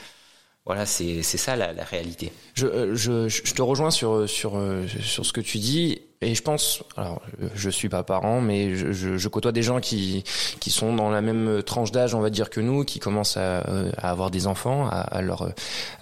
Voilà, 0.65 0.85
c'est 0.85 1.21
ça 1.23 1.55
la, 1.55 1.73
la 1.73 1.83
réalité. 1.83 2.31
Je, 2.55 2.95
je 2.95 3.27
je 3.27 3.53
te 3.53 3.61
rejoins 3.61 3.91
sur 3.91 4.27
sur 4.27 4.59
sur 5.01 5.25
ce 5.25 5.33
que 5.33 5.41
tu 5.41 5.59
dis 5.59 6.01
et 6.21 6.33
je 6.33 6.41
pense, 6.41 6.81
alors 6.97 7.21
je 7.53 7.69
suis 7.69 7.89
pas 7.89 8.03
parent, 8.03 8.41
mais 8.41 8.75
je, 8.75 8.91
je, 8.91 9.17
je, 9.17 9.27
côtoie 9.27 9.51
des 9.51 9.61
gens 9.61 9.79
qui 9.79 10.23
qui 10.59 10.71
sont 10.71 10.95
dans 10.95 11.11
la 11.11 11.21
même 11.21 11.61
tranche 11.61 11.91
d'âge, 11.91 12.15
on 12.15 12.21
va 12.21 12.31
dire 12.31 12.49
que 12.49 12.61
nous, 12.61 12.83
qui 12.83 12.99
commencent 12.99 13.37
à, 13.37 13.59
à 13.59 14.09
avoir 14.09 14.31
des 14.31 14.47
enfants, 14.47 14.87
à, 14.87 15.01
à 15.01 15.21
leur 15.21 15.51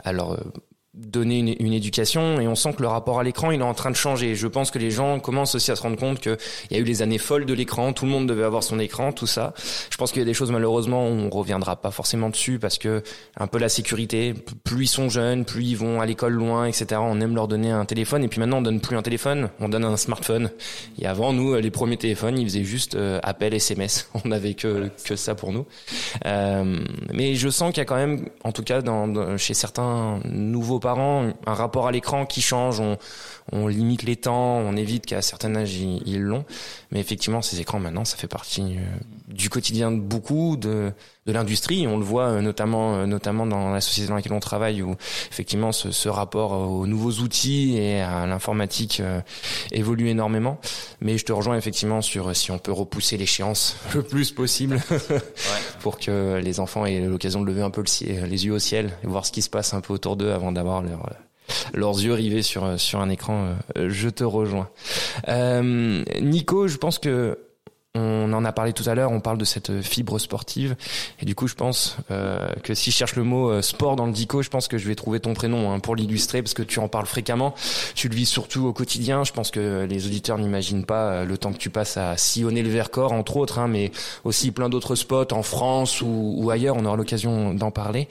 à 0.04 0.14
leur 0.14 0.40
donner 0.94 1.40
une, 1.40 1.56
une, 1.60 1.74
éducation 1.74 2.40
et 2.40 2.48
on 2.48 2.54
sent 2.54 2.74
que 2.74 2.84
le 2.84 2.88
rapport 2.88 3.20
à 3.20 3.24
l'écran 3.24 3.50
il 3.50 3.60
est 3.60 3.64
en 3.64 3.74
train 3.74 3.90
de 3.90 3.96
changer. 3.96 4.36
Je 4.36 4.48
pense 4.48 4.70
que 4.70 4.78
les 4.78 4.92
gens 4.92 5.20
commencent 5.20 5.56
aussi 5.56 5.72
à 5.72 5.76
se 5.76 5.82
rendre 5.82 5.98
compte 5.98 6.20
qu'il 6.20 6.38
y 6.70 6.76
a 6.76 6.78
eu 6.78 6.84
les 6.84 7.02
années 7.02 7.18
folles 7.18 7.46
de 7.46 7.54
l'écran, 7.54 7.94
tout 7.94 8.06
le 8.06 8.12
monde 8.12 8.28
devait 8.28 8.44
avoir 8.44 8.62
son 8.62 8.78
écran, 8.78 9.12
tout 9.12 9.26
ça. 9.26 9.56
Je 9.90 9.98
pense 9.98 10.12
qu'il 10.12 10.20
y 10.20 10.22
a 10.22 10.26
des 10.26 10.36
choses 10.36 10.52
malheureusement 10.52 11.04
on 11.04 11.32
reviendra 11.32 11.78
pas 11.78 11.90
forcément 11.90 12.30
dessus 12.30 12.60
parce 12.60 12.78
que 12.78 13.02
un 13.38 13.48
peu 13.48 13.58
la 13.58 13.70
sécurité, 13.70 14.36
plus 14.64 14.84
ils 14.84 14.88
sont 14.88 15.10
jeunes, 15.10 15.46
plus 15.46 15.66
ils 15.66 15.78
vont 15.78 16.00
à 16.00 16.06
l'école 16.06 16.34
loin, 16.34 16.66
etc. 16.66 17.02
On 17.04 17.20
aime 17.22 17.34
leur 17.34 17.48
donner 17.48 17.72
un 17.72 17.86
téléphone 17.86 18.24
et 18.24 18.28
puis 18.28 18.40
maintenant 18.40 18.58
on 18.58 18.62
donne 18.62 18.80
plus 18.80 18.96
un 18.96 19.02
téléphone, 19.02 19.50
on 19.60 19.70
donne 19.70 19.86
un 19.86 19.98
smartphone. 19.98 20.52
Et 21.00 21.08
avant 21.08 21.34
nous 21.34 21.56
les 21.56 21.72
premiers 21.72 21.98
téléphones 21.98 22.38
ils 22.38 22.46
faisaient 22.46 22.64
juste 22.64 22.94
euh, 22.94 23.20
appel, 23.24 23.56
SMS, 23.56 24.10
on 24.24 24.28
n'avait 24.28 24.54
que 24.54 24.92
que 25.04 25.16
ça 25.16 25.34
pour 25.34 25.54
nous. 25.54 25.66
Euh, 26.28 26.84
mais 27.12 27.34
je 27.34 27.50
sens 27.50 27.72
qu'il 27.72 27.80
y 27.80 27.82
a 27.82 27.86
quand 27.86 27.96
même, 27.96 28.28
en 28.44 28.52
tout 28.52 28.64
cas 28.64 28.84
dans 28.84 29.38
chez 29.38 29.56
certains 29.56 30.20
nouveaux 30.30 30.83
parents, 30.84 31.32
un 31.48 31.54
rapport 31.54 31.88
à 31.88 31.92
l'écran 31.92 32.26
qui 32.26 32.42
change, 32.42 32.80
on, 32.80 32.98
on, 33.52 33.68
limite 33.68 34.04
les 34.04 34.16
temps, 34.16 34.58
on 34.58 34.76
évite 34.76 35.06
qu'à 35.06 35.22
certains 35.22 35.56
âges 35.56 35.76
ils 35.76 36.22
l'ont. 36.22 36.46
Mais 36.92 37.00
effectivement, 37.00 37.42
ces 37.42 37.60
écrans 37.60 37.80
maintenant, 37.80 38.06
ça 38.06 38.18
fait 38.18 38.28
partie 38.28 38.78
euh, 38.78 38.86
du 39.28 39.50
quotidien 39.50 39.92
de 39.92 40.00
beaucoup 40.00 40.58
de, 40.58 40.92
de 41.26 41.32
l'industrie. 41.32 41.88
On 41.88 41.98
le 41.98 42.04
voit 42.04 42.28
euh, 42.28 42.42
notamment, 42.42 42.96
euh, 42.96 43.06
notamment 43.08 43.48
dans 43.48 43.72
la 43.72 43.82
société 43.82 44.10
dans 44.10 44.16
laquelle 44.16 44.34
on 44.34 44.40
travaille, 44.40 44.84
où 44.84 44.96
effectivement 45.32 45.72
ce, 45.72 45.92
ce 45.92 46.08
rapport 46.08 46.52
aux 46.52 46.86
nouveaux 46.86 47.14
outils 47.24 47.78
et 47.78 48.02
à 48.02 48.28
l'informatique 48.28 49.02
évolue 49.72 50.10
énormément. 50.10 50.60
Mais 51.02 51.18
je 51.18 51.26
te 51.26 51.34
rejoins 51.34 51.58
effectivement 51.58 52.02
sur 52.02 52.36
si 52.36 52.52
on 52.52 52.60
peut 52.60 52.72
repousser 52.72 53.18
l'échéance 53.18 53.76
le 53.96 54.04
plus 54.04 54.32
possible 54.32 54.80
pour 55.80 55.98
que 55.98 56.40
les 56.44 56.60
enfants 56.60 56.86
aient 56.86 57.00
l'occasion 57.00 57.42
de 57.42 57.48
lever 57.48 57.64
un 57.64 57.72
peu 57.72 57.82
le, 57.82 58.26
les 58.26 58.46
yeux 58.46 58.54
au 58.54 58.60
ciel 58.60 58.94
et 59.04 59.08
voir 59.08 59.26
ce 59.26 59.32
qui 59.32 59.42
se 59.42 59.50
passe 59.50 59.74
un 59.74 59.82
peu 59.82 59.94
autour 59.94 60.16
d'eux 60.16 60.32
avant 60.32 60.52
d'avoir 60.52 60.84
leur 60.84 61.10
leurs 61.74 62.02
yeux 62.02 62.14
rivés 62.14 62.42
sur 62.42 62.80
sur 62.80 63.00
un 63.00 63.10
écran. 63.10 63.56
je 63.76 64.10
te 64.10 64.24
rejoins. 64.24 64.70
Euh, 65.28 66.04
Nico, 66.22 66.68
je 66.68 66.78
pense 66.78 67.00
que 67.00 67.38
on 67.96 68.34
en 68.34 68.46
a 68.46 68.52
parlé 68.52 68.74
tout 68.74 68.88
à 68.88 68.96
l'heure, 68.96 69.12
on 69.12 69.20
parle 69.20 69.38
de 69.38 69.46
cette 69.46 69.82
fibre 69.82 70.18
sportive. 70.18 70.76
Et 71.20 71.26
du 71.26 71.36
coup, 71.36 71.48
je 71.48 71.54
pense 71.54 71.98
euh, 72.10 72.48
que 72.64 72.74
si 72.74 72.90
je 72.90 72.96
cherche 72.96 73.16
le 73.16 73.24
mot 73.24 73.52
euh, 73.52 73.62
sport 73.62 73.96
dans 73.96 74.08
le 74.08 74.12
dico, 74.12 74.42
je 74.42 74.50
pense 74.50 74.68
que 74.68 74.78
je 74.78 74.88
vais 74.88 74.96
trouver 74.96 75.20
ton 75.20 75.34
prénom 75.34 75.72
hein, 75.72 75.80
pour 75.80 75.96
l'illustrer, 75.96 76.42
parce 76.42 76.54
que 76.54 76.64
tu 76.64 76.80
en 76.80 76.88
parles 76.88 77.06
fréquemment. 77.06 77.54
Tu 77.94 78.10
le 78.10 78.16
vis 78.16 78.26
surtout 78.26 78.66
au 78.66 78.74
quotidien. 78.74 79.24
Je 79.24 79.32
pense 79.32 79.52
que 79.52 79.86
les 79.88 80.08
auditeurs 80.08 80.40
n'imaginent 80.40 80.86
pas 80.86 81.10
euh, 81.10 81.26
le 81.26 81.38
temps 81.38 81.54
que 81.54 81.58
tu 81.58 81.70
passes 81.70 81.98
à 81.98 82.18
sillonner 82.18 82.64
le 82.64 82.70
Vercors, 82.70 83.12
entre 83.12 83.38
autres, 83.38 83.60
hein, 83.60 83.68
mais 83.68 83.92
aussi 84.24 84.52
plein 84.52 84.70
d'autres 84.70 84.96
spots 84.96 85.32
en 85.32 85.44
France 85.44 86.02
ou, 86.02 86.50
ailleurs. 86.52 86.76
On 86.78 86.86
aura 86.86 86.98
l'occasion 86.98 87.54
d'en 87.54 87.72
parler. 87.72 88.08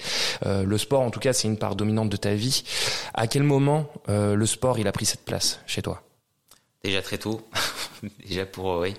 Euh, 0.47 0.63
le 0.65 0.79
sport, 0.79 1.01
en 1.01 1.11
tout 1.11 1.21
cas, 1.21 1.33
c'est 1.33 1.49
une 1.49 1.59
part 1.59 1.75
dominante 1.75 2.09
de 2.09 2.17
ta 2.17 2.35
vie. 2.35 2.63
À 3.15 3.27
quel 3.27 3.43
moment 3.43 3.87
euh, 4.09 4.37
le 4.37 4.47
sport, 4.47 4.79
il 4.79 4.87
a 4.87 4.93
pris 4.93 5.07
cette 5.07 5.25
place 5.25 5.61
chez 5.67 5.83
toi? 5.83 6.03
Déjà 6.85 7.03
très 7.03 7.19
tôt. 7.19 7.47
déjà 8.27 8.47
pour 8.47 8.79
oui. 8.79 8.95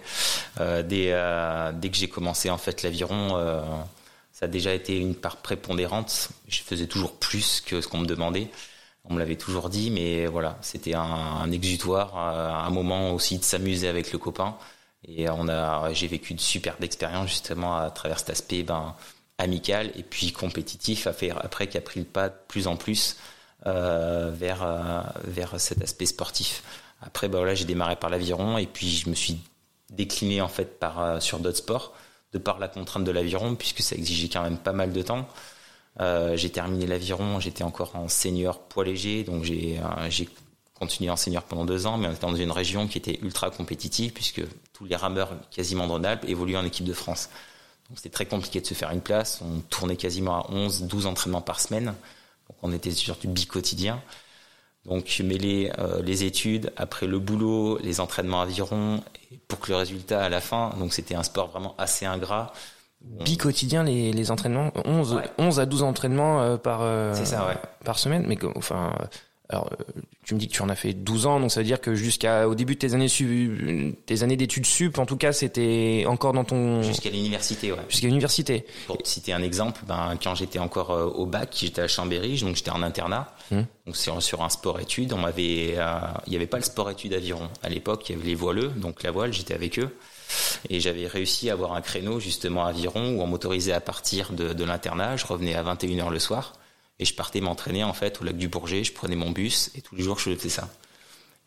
Euh, 0.59 0.83
dès, 0.83 1.09
euh, 1.11 1.71
dès 1.73 1.89
que 1.89 1.97
j'ai 1.97 2.07
commencé 2.07 2.49
en 2.49 2.57
fait 2.57 2.83
l'aviron, 2.83 3.37
euh, 3.37 3.61
ça 4.31 4.45
a 4.45 4.47
déjà 4.47 4.73
été 4.73 4.97
une 4.97 5.15
part 5.15 5.37
prépondérante. 5.37 6.29
Je 6.47 6.61
faisais 6.61 6.87
toujours 6.87 7.13
plus 7.17 7.61
que 7.61 7.81
ce 7.81 7.87
qu'on 7.87 7.99
me 7.99 8.05
demandait. 8.05 8.49
On 9.05 9.13
me 9.13 9.19
l'avait 9.19 9.35
toujours 9.35 9.69
dit, 9.69 9.91
mais 9.91 10.27
voilà, 10.27 10.57
c'était 10.61 10.95
un, 10.95 11.51
exutoire, 11.51 12.17
un 12.17 12.69
moment 12.69 13.11
aussi 13.13 13.37
de 13.37 13.43
s'amuser 13.43 13.89
avec 13.89 14.13
le 14.13 14.17
copain. 14.17 14.55
Et 15.05 15.29
on 15.29 15.49
a, 15.49 15.91
j'ai 15.91 16.07
vécu 16.07 16.33
de 16.33 16.39
superbes 16.39 16.83
expériences 16.83 17.29
justement 17.29 17.77
à 17.77 17.91
travers 17.91 18.19
cet 18.19 18.29
aspect 18.29 18.63
ben, 18.63 18.95
amical 19.37 19.91
et 19.95 20.03
puis 20.03 20.31
compétitif 20.31 21.07
après 21.07 21.67
qui 21.67 21.77
a 21.77 21.81
pris 21.81 21.99
le 21.99 22.05
pas 22.05 22.29
de 22.29 22.35
plus 22.47 22.67
en 22.67 22.77
plus 22.77 23.17
euh, 23.65 24.29
vers, 24.33 24.61
euh, 24.61 25.01
vers 25.23 25.59
cet 25.59 25.81
aspect 25.81 26.05
sportif. 26.05 26.63
Après, 27.05 27.27
bah 27.27 27.39
voilà, 27.39 27.53
j'ai 27.55 27.65
démarré 27.65 27.95
par 27.95 28.09
l'aviron 28.09 28.57
et 28.57 28.65
puis 28.65 28.89
je 28.89 29.09
me 29.09 29.15
suis 29.15 29.39
décliné 29.89 30.41
en 30.41 30.47
fait 30.47 30.79
euh, 30.83 31.19
sur 31.19 31.39
d'autres 31.39 31.57
sports 31.57 31.93
de 32.31 32.39
par 32.39 32.59
la 32.59 32.67
contrainte 32.67 33.03
de 33.03 33.11
l'aviron 33.11 33.55
puisque 33.55 33.81
ça 33.81 33.95
exigeait 33.95 34.29
quand 34.29 34.41
même 34.41 34.57
pas 34.57 34.73
mal 34.73 34.91
de 34.91 35.01
temps. 35.01 35.27
Euh, 35.99 36.35
j'ai 36.35 36.49
terminé 36.49 36.87
l'aviron, 36.87 37.39
j'étais 37.39 37.63
encore 37.63 37.95
en 37.95 38.07
senior 38.07 38.59
poids 38.59 38.83
léger, 38.83 39.23
donc 39.23 39.43
j'ai 39.43 39.79
euh, 39.79 40.25
continué 40.73 41.11
en 41.11 41.15
senior 41.15 41.43
pendant 41.43 41.65
deux 41.65 41.85
ans, 41.85 41.97
mais 41.97 42.07
on 42.07 42.11
était 42.11 42.21
dans 42.21 42.35
une 42.35 42.51
région 42.51 42.87
qui 42.87 42.97
était 42.97 43.19
ultra 43.21 43.51
compétitive 43.51 44.11
puisque 44.11 44.41
tous 44.73 44.85
les 44.85 44.95
rameurs 44.95 45.31
quasiment 45.51 45.85
de 45.85 45.91
Rhône-Alpes 45.91 46.25
évoluaient 46.27 46.57
en 46.57 46.65
équipe 46.65 46.85
de 46.85 46.93
France. 46.93 47.29
Donc 47.89 47.99
c'était 47.99 48.09
très 48.09 48.25
compliqué 48.25 48.61
de 48.61 48.65
se 48.65 48.73
faire 48.73 48.89
une 48.91 49.01
place. 49.01 49.41
On 49.43 49.59
tournait 49.69 49.97
quasiment 49.97 50.35
à 50.35 50.51
11, 50.51 50.83
12 50.83 51.05
entraînements 51.05 51.41
par 51.41 51.59
semaine. 51.59 51.85
Donc 51.85 52.57
on 52.63 52.71
était 52.73 52.91
sur 52.91 53.15
du 53.17 53.27
bi-quotidien. 53.27 54.01
Donc 54.85 55.21
mêler 55.23 55.71
euh, 55.79 56.01
les 56.01 56.25
études, 56.25 56.73
après 56.75 57.07
le 57.07 57.19
boulot, 57.19 57.77
les 57.81 57.99
entraînements 58.01 58.41
aviron, 58.41 59.01
pour 59.47 59.59
que 59.59 59.71
le 59.71 59.77
résultat 59.77 60.23
à 60.23 60.29
la 60.29 60.41
fin, 60.41 60.71
donc 60.77 60.93
c'était 60.93 61.15
un 61.15 61.23
sport 61.23 61.49
vraiment 61.49 61.73
assez 61.77 62.05
ingrat. 62.05 62.51
Bi-quotidien 63.01 63.83
les, 63.83 64.11
les 64.11 64.31
entraînements, 64.31 64.71
11, 64.85 65.13
ouais. 65.13 65.23
11 65.37 65.59
à 65.59 65.65
12 65.65 65.83
entraînements 65.83 66.41
euh, 66.41 66.57
par, 66.57 66.79
euh, 66.81 67.13
ça, 67.13 67.47
ouais. 67.47 67.55
par 67.83 67.97
semaine, 67.99 68.25
mais 68.27 68.37
enfin 68.55 68.93
alors, 69.49 69.69
euh, 69.71 70.01
tu 70.23 70.33
me 70.35 70.39
dis 70.39 70.47
que 70.47 70.53
tu 70.53 70.61
en 70.61 70.69
as 70.69 70.75
fait 70.75 70.93
12 70.93 71.25
ans, 71.25 71.39
donc 71.39 71.51
ça 71.51 71.59
veut 71.59 71.65
dire 71.65 71.81
que 71.81 71.95
jusqu'au 71.95 72.55
début 72.55 72.75
de 72.75 72.79
tes 72.79 72.93
années 72.93 73.09
sup, 73.09 73.95
tes 74.05 74.23
années 74.23 74.37
d'études 74.37 74.65
sup, 74.65 74.97
en 74.97 75.05
tout 75.05 75.17
cas, 75.17 75.33
c'était 75.33 76.05
encore 76.07 76.31
dans 76.31 76.45
ton 76.45 76.81
jusqu'à 76.81 77.09
l'université, 77.09 77.71
ouais. 77.71 77.79
Jusqu'à 77.89 78.07
l'université. 78.07 78.65
Pour 78.87 78.97
te 78.97 79.07
citer 79.07 79.33
un 79.33 79.43
exemple, 79.43 79.81
ben 79.85 80.17
quand 80.21 80.33
j'étais 80.35 80.59
encore 80.59 80.91
euh, 80.91 81.05
au 81.07 81.25
bac, 81.25 81.49
j'étais 81.59 81.81
à 81.81 81.87
Chambéry, 81.89 82.39
donc 82.39 82.55
j'étais 82.55 82.71
en 82.71 82.81
internat, 82.81 83.35
hum. 83.51 83.65
donc 83.85 83.97
sur, 83.97 84.21
sur 84.23 84.43
un 84.43 84.49
sport 84.49 84.79
études, 84.79 85.11
on 85.11 85.17
m'avait, 85.17 85.75
euh, 85.77 85.99
il 86.25 86.29
n'y 86.29 86.37
avait 86.37 86.47
pas 86.47 86.57
le 86.57 86.63
sport 86.63 86.89
études 86.89 87.13
aviron 87.13 87.49
à 87.63 87.69
l'époque, 87.69 88.07
il 88.09 88.15
y 88.15 88.19
avait 88.19 88.27
les 88.27 88.35
voileux, 88.35 88.69
donc 88.69 89.03
la 89.03 89.11
voile, 89.11 89.33
j'étais 89.33 89.53
avec 89.53 89.77
eux. 89.77 89.89
Et 90.69 90.79
j'avais 90.79 91.05
réussi 91.05 91.49
à 91.49 91.53
avoir 91.53 91.73
un 91.73 91.81
créneau 91.81 92.19
justement 92.19 92.65
aviron 92.65 93.17
où 93.17 93.21
on 93.21 93.27
m'autorisait 93.27 93.73
à 93.73 93.81
partir 93.81 94.31
de, 94.31 94.53
de 94.53 94.63
l'internat. 94.63 95.15
Je 95.15 95.27
revenais 95.27 95.53
à 95.53 95.61
21h 95.63 96.09
le 96.09 96.17
soir. 96.17 96.53
Et 96.99 97.05
je 97.05 97.13
partais 97.13 97.41
m'entraîner 97.41 97.83
en 97.83 97.93
fait 97.93 98.21
au 98.21 98.23
lac 98.23 98.37
du 98.37 98.47
Bourget. 98.47 98.83
Je 98.83 98.93
prenais 98.93 99.15
mon 99.15 99.31
bus 99.31 99.71
et 99.75 99.81
tous 99.81 99.95
les 99.95 100.03
jours 100.03 100.19
je 100.19 100.35
faisais 100.35 100.49
ça. 100.49 100.69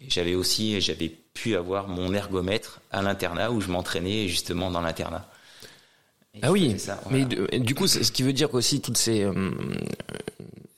Et 0.00 0.10
j'avais 0.10 0.34
aussi, 0.34 0.80
j'avais 0.80 1.08
pu 1.08 1.56
avoir 1.56 1.88
mon 1.88 2.12
ergomètre 2.12 2.80
à 2.90 3.02
l'internat 3.02 3.50
où 3.50 3.60
je 3.60 3.68
m'entraînais 3.70 4.28
justement 4.28 4.70
dans 4.70 4.80
l'internat. 4.80 5.28
Ah 6.42 6.52
oui, 6.52 6.78
ça, 6.78 7.00
voilà. 7.06 7.26
mais 7.50 7.60
du 7.60 7.74
coup, 7.74 7.86
ce 7.86 8.12
qui 8.12 8.22
veut 8.22 8.34
dire 8.34 8.50
qu'aussi 8.50 8.82
toutes 8.82 8.98
ces 8.98 9.22
euh, 9.22 9.50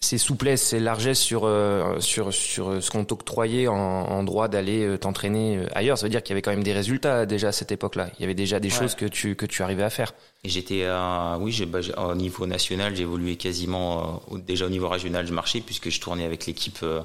ces 0.01 0.19
souplesses, 0.19 0.63
ces 0.63 0.81
largesses 0.81 1.21
sur 1.21 1.45
euh, 1.45 1.99
sur 2.01 2.33
sur 2.33 2.83
ce 2.83 2.91
qu'on 2.91 3.05
t'octroyait 3.05 3.67
en, 3.67 3.75
en, 3.75 4.23
droit 4.23 4.49
d'aller 4.49 4.87
euh, 4.87 4.97
t'entraîner 4.97 5.61
ailleurs, 5.75 5.99
ça 5.99 6.07
veut 6.07 6.11
dire 6.11 6.23
qu'il 6.23 6.31
y 6.31 6.35
avait 6.35 6.43
quand 6.43 6.53
même 6.53 6.63
des 6.63 6.73
résultats 6.73 7.27
déjà 7.27 7.49
à 7.49 7.53
cette 7.53 7.73
époque-là. 7.73 8.11
Il 8.19 8.23
y 8.23 8.25
avait 8.25 8.35
déjà 8.35 8.61
des 8.61 8.69
ouais. 8.69 8.75
choses 8.75 8.95
que 8.95 9.07
tu 9.07 9.35
que 9.35 9.47
tu 9.47 9.63
arrivais 9.63 9.83
à 9.83 9.91
faire. 9.91 10.13
Et 10.45 10.49
j'étais, 10.49 10.83
euh, 10.85 11.37
oui, 11.39 11.51
j'ai, 11.51 11.67
bah, 11.67 11.81
au 11.97 12.15
niveau 12.15 12.47
national, 12.47 12.99
évolué 12.99 13.37
quasiment 13.37 14.23
euh, 14.33 14.39
déjà 14.39 14.67
au 14.67 14.69
niveau 14.71 14.89
régional, 14.89 15.27
je 15.27 15.33
marchais 15.33 15.61
puisque 15.61 15.91
je 15.91 16.01
tournais 16.01 16.25
avec 16.25 16.47
l'équipe 16.47 16.79
euh, 16.83 17.03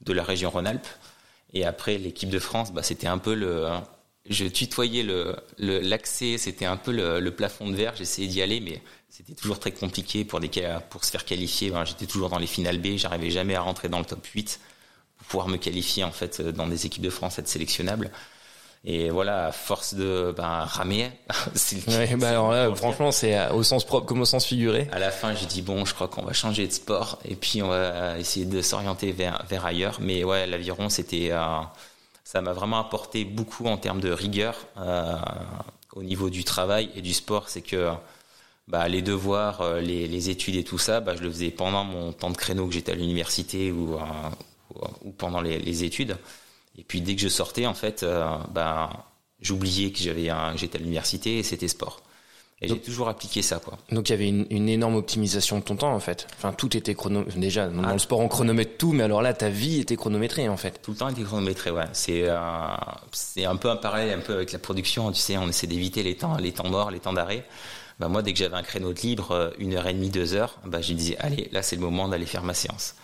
de 0.00 0.12
la 0.12 0.24
région 0.24 0.50
Rhône-Alpes. 0.50 0.88
Et 1.52 1.64
après 1.64 1.98
l'équipe 1.98 2.30
de 2.30 2.40
France, 2.40 2.72
bah, 2.72 2.82
c'était 2.82 3.06
un 3.06 3.18
peu 3.18 3.34
le, 3.34 3.68
je 4.28 4.44
tutoyais 4.46 5.04
le 5.04 5.36
l'accès, 5.58 6.36
c'était 6.36 6.64
un 6.64 6.76
peu 6.76 6.90
le, 6.90 7.20
le, 7.20 7.30
plafond 7.30 7.70
de 7.70 7.76
verre. 7.76 7.94
J'essayais 7.96 8.26
d'y 8.26 8.42
aller, 8.42 8.60
mais 8.60 8.82
c'était 9.16 9.34
toujours 9.34 9.60
très 9.60 9.70
compliqué 9.70 10.24
pour 10.24 10.40
des 10.40 10.50
pour 10.90 11.04
se 11.04 11.12
faire 11.12 11.24
qualifier. 11.24 11.70
Ben, 11.70 11.84
j'étais 11.84 12.06
toujours 12.06 12.30
dans 12.30 12.38
les 12.38 12.48
finales 12.48 12.78
B, 12.78 12.96
j'arrivais 12.96 13.30
jamais 13.30 13.54
à 13.54 13.60
rentrer 13.60 13.88
dans 13.88 14.00
le 14.00 14.04
top 14.04 14.26
8 14.26 14.58
pour 15.18 15.26
pouvoir 15.28 15.46
me 15.46 15.56
qualifier 15.56 16.02
en 16.02 16.10
fait 16.10 16.40
dans 16.40 16.66
des 16.66 16.84
équipes 16.86 17.04
de 17.04 17.10
France, 17.10 17.38
être 17.38 17.46
sélectionnable. 17.46 18.10
Et 18.84 19.10
voilà, 19.10 19.46
à 19.46 19.52
force 19.52 19.94
de 19.94 20.34
ben, 20.36 20.64
ramer. 20.64 21.12
ouais, 21.88 22.16
bah 22.16 22.30
alors 22.30 22.50
là, 22.50 22.74
franchement, 22.74 23.12
c'est 23.12 23.50
au 23.50 23.62
sens 23.62 23.84
propre 23.84 24.04
comme 24.04 24.20
au 24.20 24.24
sens 24.24 24.44
figuré. 24.44 24.88
À 24.90 24.98
la 24.98 25.12
fin, 25.12 25.32
j'ai 25.32 25.46
dit 25.46 25.62
bon, 25.62 25.84
je 25.84 25.94
crois 25.94 26.08
qu'on 26.08 26.24
va 26.24 26.32
changer 26.32 26.66
de 26.66 26.72
sport 26.72 27.20
et 27.24 27.36
puis 27.36 27.62
on 27.62 27.68
va 27.68 28.18
essayer 28.18 28.46
de 28.46 28.60
s'orienter 28.62 29.12
vers 29.12 29.44
vers 29.48 29.64
ailleurs. 29.64 29.98
Mais 30.00 30.24
ouais, 30.24 30.48
l'aviron, 30.48 30.88
c'était, 30.88 31.28
euh, 31.30 31.60
ça 32.24 32.40
m'a 32.40 32.52
vraiment 32.52 32.80
apporté 32.80 33.24
beaucoup 33.24 33.66
en 33.66 33.76
termes 33.76 34.00
de 34.00 34.10
rigueur 34.10 34.56
euh, 34.76 35.14
au 35.92 36.02
niveau 36.02 36.30
du 36.30 36.42
travail 36.42 36.90
et 36.96 37.00
du 37.00 37.14
sport. 37.14 37.48
C'est 37.48 37.62
que 37.62 37.92
bah, 38.68 38.88
les 38.88 39.02
devoirs, 39.02 39.60
euh, 39.60 39.80
les, 39.80 40.06
les, 40.06 40.30
études 40.30 40.56
et 40.56 40.64
tout 40.64 40.78
ça, 40.78 41.00
bah, 41.00 41.14
je 41.16 41.22
le 41.22 41.30
faisais 41.30 41.50
pendant 41.50 41.84
mon 41.84 42.12
temps 42.12 42.30
de 42.30 42.36
créneau 42.36 42.66
que 42.66 42.72
j'étais 42.72 42.92
à 42.92 42.94
l'université 42.94 43.70
ou, 43.70 43.94
ou, 43.94 44.80
ou 45.02 45.10
pendant 45.12 45.40
les, 45.40 45.58
les 45.58 45.84
études. 45.84 46.16
Et 46.78 46.82
puis 46.82 47.00
dès 47.00 47.14
que 47.14 47.20
je 47.20 47.28
sortais, 47.28 47.66
en 47.66 47.74
fait, 47.74 48.02
euh, 48.02 48.36
ben, 48.50 48.90
j'oubliais 49.40 49.92
que 49.92 49.98
j'avais 49.98 50.28
un, 50.30 50.56
j'étais 50.56 50.78
à 50.78 50.80
l'université 50.80 51.38
et 51.38 51.42
c'était 51.42 51.68
sport. 51.68 52.00
Et 52.60 52.68
j'ai 52.68 52.78
toujours 52.78 53.08
appliqué 53.08 53.42
ça, 53.42 53.58
quoi. 53.58 53.76
Donc 53.90 54.08
il 54.08 54.12
y 54.12 54.14
avait 54.14 54.28
une, 54.28 54.46
une, 54.48 54.68
énorme 54.68 54.94
optimisation 54.94 55.58
de 55.58 55.64
ton 55.64 55.76
temps, 55.76 55.92
en 55.92 56.00
fait. 56.00 56.26
Enfin, 56.38 56.52
tout 56.52 56.74
était 56.76 56.94
chronométré. 56.94 57.38
Déjà, 57.38 57.68
dans 57.68 57.82
ah. 57.84 57.92
le 57.92 57.98
sport, 57.98 58.20
on 58.20 58.28
chronomètre 58.28 58.78
tout, 58.78 58.92
mais 58.92 59.02
alors 59.02 59.20
là, 59.20 59.34
ta 59.34 59.50
vie 59.50 59.80
était 59.80 59.96
chronométrée, 59.96 60.48
en 60.48 60.56
fait. 60.56 60.80
Tout 60.80 60.92
le 60.92 60.96
temps 60.96 61.08
était 61.08 61.24
chronométré, 61.24 61.70
ouais. 61.70 61.84
C'est 61.92 62.22
euh, 62.26 62.38
c'est 63.12 63.44
un 63.44 63.56
peu 63.56 63.68
un 63.70 63.76
parallèle, 63.76 64.18
un 64.18 64.22
peu 64.22 64.32
avec 64.32 64.52
la 64.52 64.58
production. 64.58 65.12
Tu 65.12 65.20
sais, 65.20 65.36
on 65.36 65.48
essaie 65.48 65.66
d'éviter 65.66 66.02
les 66.02 66.16
temps, 66.16 66.36
les 66.38 66.52
temps 66.52 66.68
morts, 66.68 66.90
les 66.90 67.00
temps 67.00 67.12
d'arrêt. 67.12 67.44
Bah, 67.98 68.08
moi, 68.08 68.22
dès 68.22 68.32
que 68.32 68.38
j'avais 68.38 68.56
un 68.56 68.62
créneau 68.62 68.92
de 68.92 69.00
libre, 69.00 69.30
euh, 69.32 69.50
une 69.58 69.74
heure 69.74 69.86
et 69.86 69.94
demie, 69.94 70.10
deux 70.10 70.34
heures, 70.34 70.58
bah, 70.64 70.80
je 70.80 70.92
disais, 70.92 71.16
allez, 71.18 71.48
là, 71.52 71.62
c'est 71.62 71.76
le 71.76 71.82
moment 71.82 72.08
d'aller 72.08 72.26
faire 72.26 72.42
ma 72.42 72.54
séance. 72.54 72.96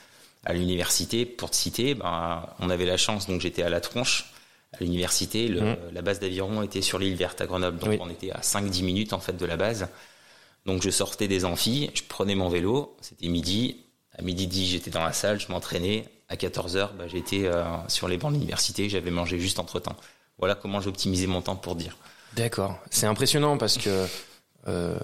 À 0.45 0.53
l'université, 0.53 1.27
pour 1.27 1.51
te 1.51 1.57
citer, 1.57 1.95
bah, 1.95 2.57
on 2.61 2.71
avait 2.71 2.87
la 2.87 2.97
chance, 2.97 3.27
donc 3.27 3.41
j'étais 3.41 3.63
à 3.63 3.69
la 3.69 3.81
tronche 3.81 4.33
à 4.73 4.83
l'université. 4.83 5.49
Mmh. 5.49 5.77
La 5.93 6.03
base 6.03 6.21
d'aviron 6.21 6.63
était 6.63 6.83
sur 6.83 6.99
l'île 6.99 7.17
verte 7.17 7.41
à 7.41 7.47
Grenoble, 7.47 7.79
donc 7.79 7.99
on 8.01 8.09
était 8.09 8.31
à 8.31 8.41
5-10 8.41 8.85
minutes 8.85 9.13
en 9.13 9.21
fait 9.21 9.37
de 9.37 9.47
la 9.47 9.57
base. 9.57 9.89
Donc 10.67 10.83
je 10.83 10.91
sortais 10.91 11.29
des 11.29 11.45
amphis, 11.45 11.91
je 11.95 12.03
prenais 12.03 12.35
mon 12.35 12.49
vélo, 12.49 12.97
c'était 13.01 13.29
midi. 13.29 13.85
À 14.19 14.23
midi 14.23 14.47
10, 14.47 14.67
j'étais 14.67 14.91
dans 14.91 15.03
la 15.03 15.13
salle, 15.13 15.41
je 15.41 15.49
m'entraînais. 15.51 16.09
À 16.29 16.37
14h, 16.37 16.91
bah, 16.97 17.09
j'étais 17.09 17.47
euh, 17.47 17.65
sur 17.89 18.07
les 18.07 18.17
bancs 18.17 18.33
de 18.33 18.37
l'université, 18.37 18.89
j'avais 18.89 19.11
mangé 19.11 19.41
juste 19.41 19.59
entre 19.59 19.81
temps. 19.81 19.97
Voilà 20.39 20.55
comment 20.55 20.81
j'optimisais 20.81 21.27
mon 21.27 21.43
temps 21.43 21.57
pour 21.57 21.75
dire. 21.75 21.97
D'accord. 22.35 22.79
C'est 22.91 23.07
impressionnant 23.07 23.59
parce 23.59 23.79
que. 23.79 24.07
Euh, 24.69 24.99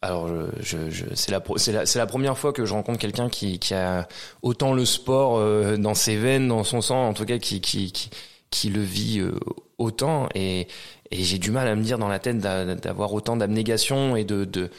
alors, 0.00 0.28
je, 0.60 0.90
je, 0.90 1.04
c'est 1.14 1.30
la, 1.30 1.42
la, 1.68 1.84
la, 1.94 2.06
première 2.06 2.36
fois 2.36 2.52
que 2.52 2.64
je 2.64 2.72
rencontre 2.72 2.98
quelqu'un 2.98 3.28
qui, 3.28 3.58
qui, 3.58 3.74
a 3.74 4.08
autant 4.42 4.72
le 4.74 4.84
sport 4.84 5.38
euh, 5.38 5.76
dans 5.76 5.94
ses 5.94 6.16
veines, 6.16 6.48
dans 6.48 6.64
son 6.64 6.80
sang, 6.80 7.08
en 7.08 7.14
tout 7.14 7.24
cas 7.24 7.38
qui, 7.38 7.60
qui, 7.60 7.92
qui, 7.92 8.10
qui 8.50 8.68
le 8.70 8.80
vit 8.82 9.20
euh, 9.20 9.38
autant. 9.78 10.28
Et, 10.34 10.66
et 11.10 11.22
j'ai 11.22 11.38
du 11.38 11.50
mal 11.50 11.68
à 11.68 11.76
me 11.76 11.82
dire 11.82 11.98
dans 11.98 12.08
la 12.08 12.18
tête 12.18 12.38
d'avoir 12.38 13.12
autant 13.12 13.36
d'abnégation 13.36 14.16
et 14.16 14.24
de, 14.24 14.44
de 14.44 14.70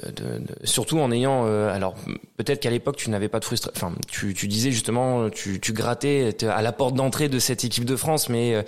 de, 0.00 0.38
de, 0.38 0.42
surtout 0.64 0.98
en 1.00 1.12
ayant 1.12 1.44
euh, 1.44 1.70
alors 1.70 1.94
peut-être 2.38 2.60
qu'à 2.60 2.70
l'époque 2.70 2.96
tu 2.96 3.10
n'avais 3.10 3.28
pas 3.28 3.40
de 3.40 3.44
frustration 3.44 3.88
enfin 3.88 3.94
tu, 4.08 4.32
tu 4.32 4.48
disais 4.48 4.70
justement 4.70 5.28
tu, 5.28 5.60
tu 5.60 5.74
grattais 5.74 6.34
à 6.46 6.62
la 6.62 6.72
porte 6.72 6.94
d'entrée 6.94 7.28
de 7.28 7.38
cette 7.38 7.62
équipe 7.64 7.84
de 7.84 7.96
France 7.96 8.30
mais 8.30 8.54
euh, 8.54 8.62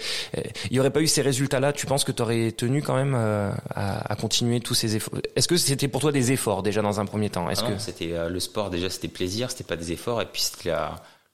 il 0.70 0.76
y 0.76 0.80
aurait 0.80 0.90
pas 0.90 1.00
eu 1.00 1.06
ces 1.06 1.22
résultats 1.22 1.60
là 1.60 1.72
tu 1.72 1.87
penses 1.87 2.04
que 2.04 2.12
tu 2.12 2.20
aurais 2.20 2.52
tenu 2.52 2.82
quand 2.82 2.94
même 2.94 3.14
euh, 3.16 3.50
à, 3.74 4.12
à, 4.12 4.16
continuer 4.16 4.60
tous 4.60 4.74
ces 4.74 4.96
efforts? 4.96 5.18
Est-ce 5.34 5.48
que 5.48 5.56
c'était 5.56 5.88
pour 5.88 6.02
toi 6.02 6.12
des 6.12 6.30
efforts 6.30 6.62
déjà 6.62 6.82
dans 6.82 7.00
un 7.00 7.06
premier 7.06 7.30
temps? 7.30 7.48
Est-ce 7.48 7.64
que 7.64 7.78
c'était 7.78 8.28
le 8.28 8.40
sport 8.40 8.68
déjà 8.68 8.90
c'était 8.90 9.08
plaisir 9.08 9.50
c'était 9.50 9.64
pas 9.64 9.76
des 9.76 9.92
efforts 9.92 10.20
et 10.20 10.26
puis 10.26 10.42
c'était 10.42 10.72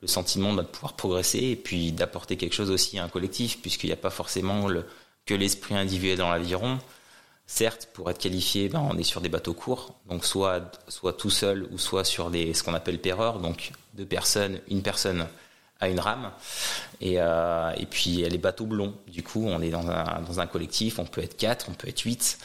le 0.00 0.06
sentiment 0.06 0.54
de 0.54 0.62
pouvoir 0.62 0.92
progresser 0.92 1.40
et 1.40 1.56
puis 1.56 1.90
d'apporter 1.90 2.36
quelque 2.36 2.54
chose 2.54 2.70
aussi 2.70 2.96
à 3.00 3.04
un 3.04 3.08
collectif 3.08 3.60
puisqu'il 3.60 3.88
n'y 3.88 3.92
a 3.92 3.96
pas 3.96 4.10
forcément 4.10 4.68
le, 4.68 4.84
que 5.26 5.34
l'esprit 5.34 5.74
individuel 5.74 6.18
dans 6.18 6.30
l'aviron 6.30 6.78
Certes, 7.52 7.88
pour 7.92 8.08
être 8.08 8.18
qualifié, 8.18 8.68
ben, 8.68 8.78
on 8.78 8.96
est 8.96 9.02
sur 9.02 9.20
des 9.20 9.28
bateaux 9.28 9.54
courts, 9.54 9.96
donc 10.08 10.24
soit 10.24 10.70
soit 10.86 11.14
tout 11.14 11.30
seul 11.30 11.66
ou 11.72 11.78
soit 11.78 12.04
sur 12.04 12.30
des 12.30 12.54
ce 12.54 12.62
qu'on 12.62 12.74
appelle 12.74 13.00
paireurs, 13.00 13.40
donc 13.40 13.72
deux 13.94 14.06
personnes, 14.06 14.60
une 14.68 14.82
personne 14.82 15.26
à 15.80 15.88
une 15.88 15.98
rame, 15.98 16.30
et, 17.00 17.16
euh, 17.18 17.72
et 17.76 17.86
puis 17.86 18.18
les 18.18 18.38
bateaux 18.38 18.66
blonds. 18.66 18.94
Du 19.08 19.24
coup, 19.24 19.44
on 19.44 19.60
est 19.62 19.70
dans 19.70 19.90
un, 19.90 20.22
dans 20.22 20.38
un 20.38 20.46
collectif, 20.46 21.00
on 21.00 21.06
peut 21.06 21.22
être 21.22 21.36
quatre, 21.36 21.66
on 21.68 21.72
peut 21.72 21.88
être 21.88 22.02
huit, 22.02 22.38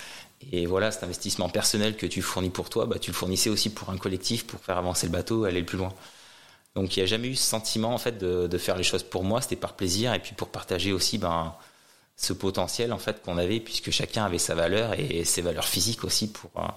et 0.51 0.65
voilà, 0.65 0.89
cet 0.89 1.03
investissement 1.03 1.49
personnel 1.49 1.95
que 1.97 2.07
tu 2.07 2.23
fournis 2.23 2.49
pour 2.49 2.71
toi, 2.71 2.87
bah, 2.87 2.97
tu 2.97 3.11
le 3.11 3.15
fournissais 3.15 3.51
aussi 3.51 3.69
pour 3.69 3.91
un 3.91 3.97
collectif 3.97 4.47
pour 4.47 4.59
faire 4.59 4.79
avancer 4.79 5.05
le 5.05 5.11
bateau, 5.11 5.43
aller 5.43 5.59
le 5.59 5.67
plus 5.67 5.77
loin. 5.77 5.93
Donc 6.73 6.97
il 6.97 6.99
n'y 7.01 7.03
a 7.03 7.07
jamais 7.07 7.27
eu 7.27 7.35
ce 7.35 7.47
sentiment 7.47 7.93
en 7.93 7.99
fait 7.99 8.17
de, 8.17 8.47
de 8.47 8.57
faire 8.57 8.75
les 8.75 8.83
choses 8.83 9.03
pour 9.03 9.23
moi, 9.23 9.39
c'était 9.39 9.55
par 9.55 9.73
plaisir 9.73 10.15
et 10.15 10.19
puis 10.19 10.33
pour 10.33 10.49
partager 10.49 10.91
aussi 10.93 11.19
ben 11.19 11.53
ce 12.17 12.33
potentiel 12.33 12.93
en 12.93 12.97
fait 12.97 13.21
qu'on 13.23 13.37
avait 13.37 13.59
puisque 13.59 13.91
chacun 13.91 14.25
avait 14.25 14.37
sa 14.39 14.55
valeur 14.55 14.93
et 14.97 15.23
ses 15.25 15.41
valeurs 15.41 15.65
physiques 15.65 16.03
aussi 16.03 16.31
pour 16.31 16.51
euh, 16.57 16.67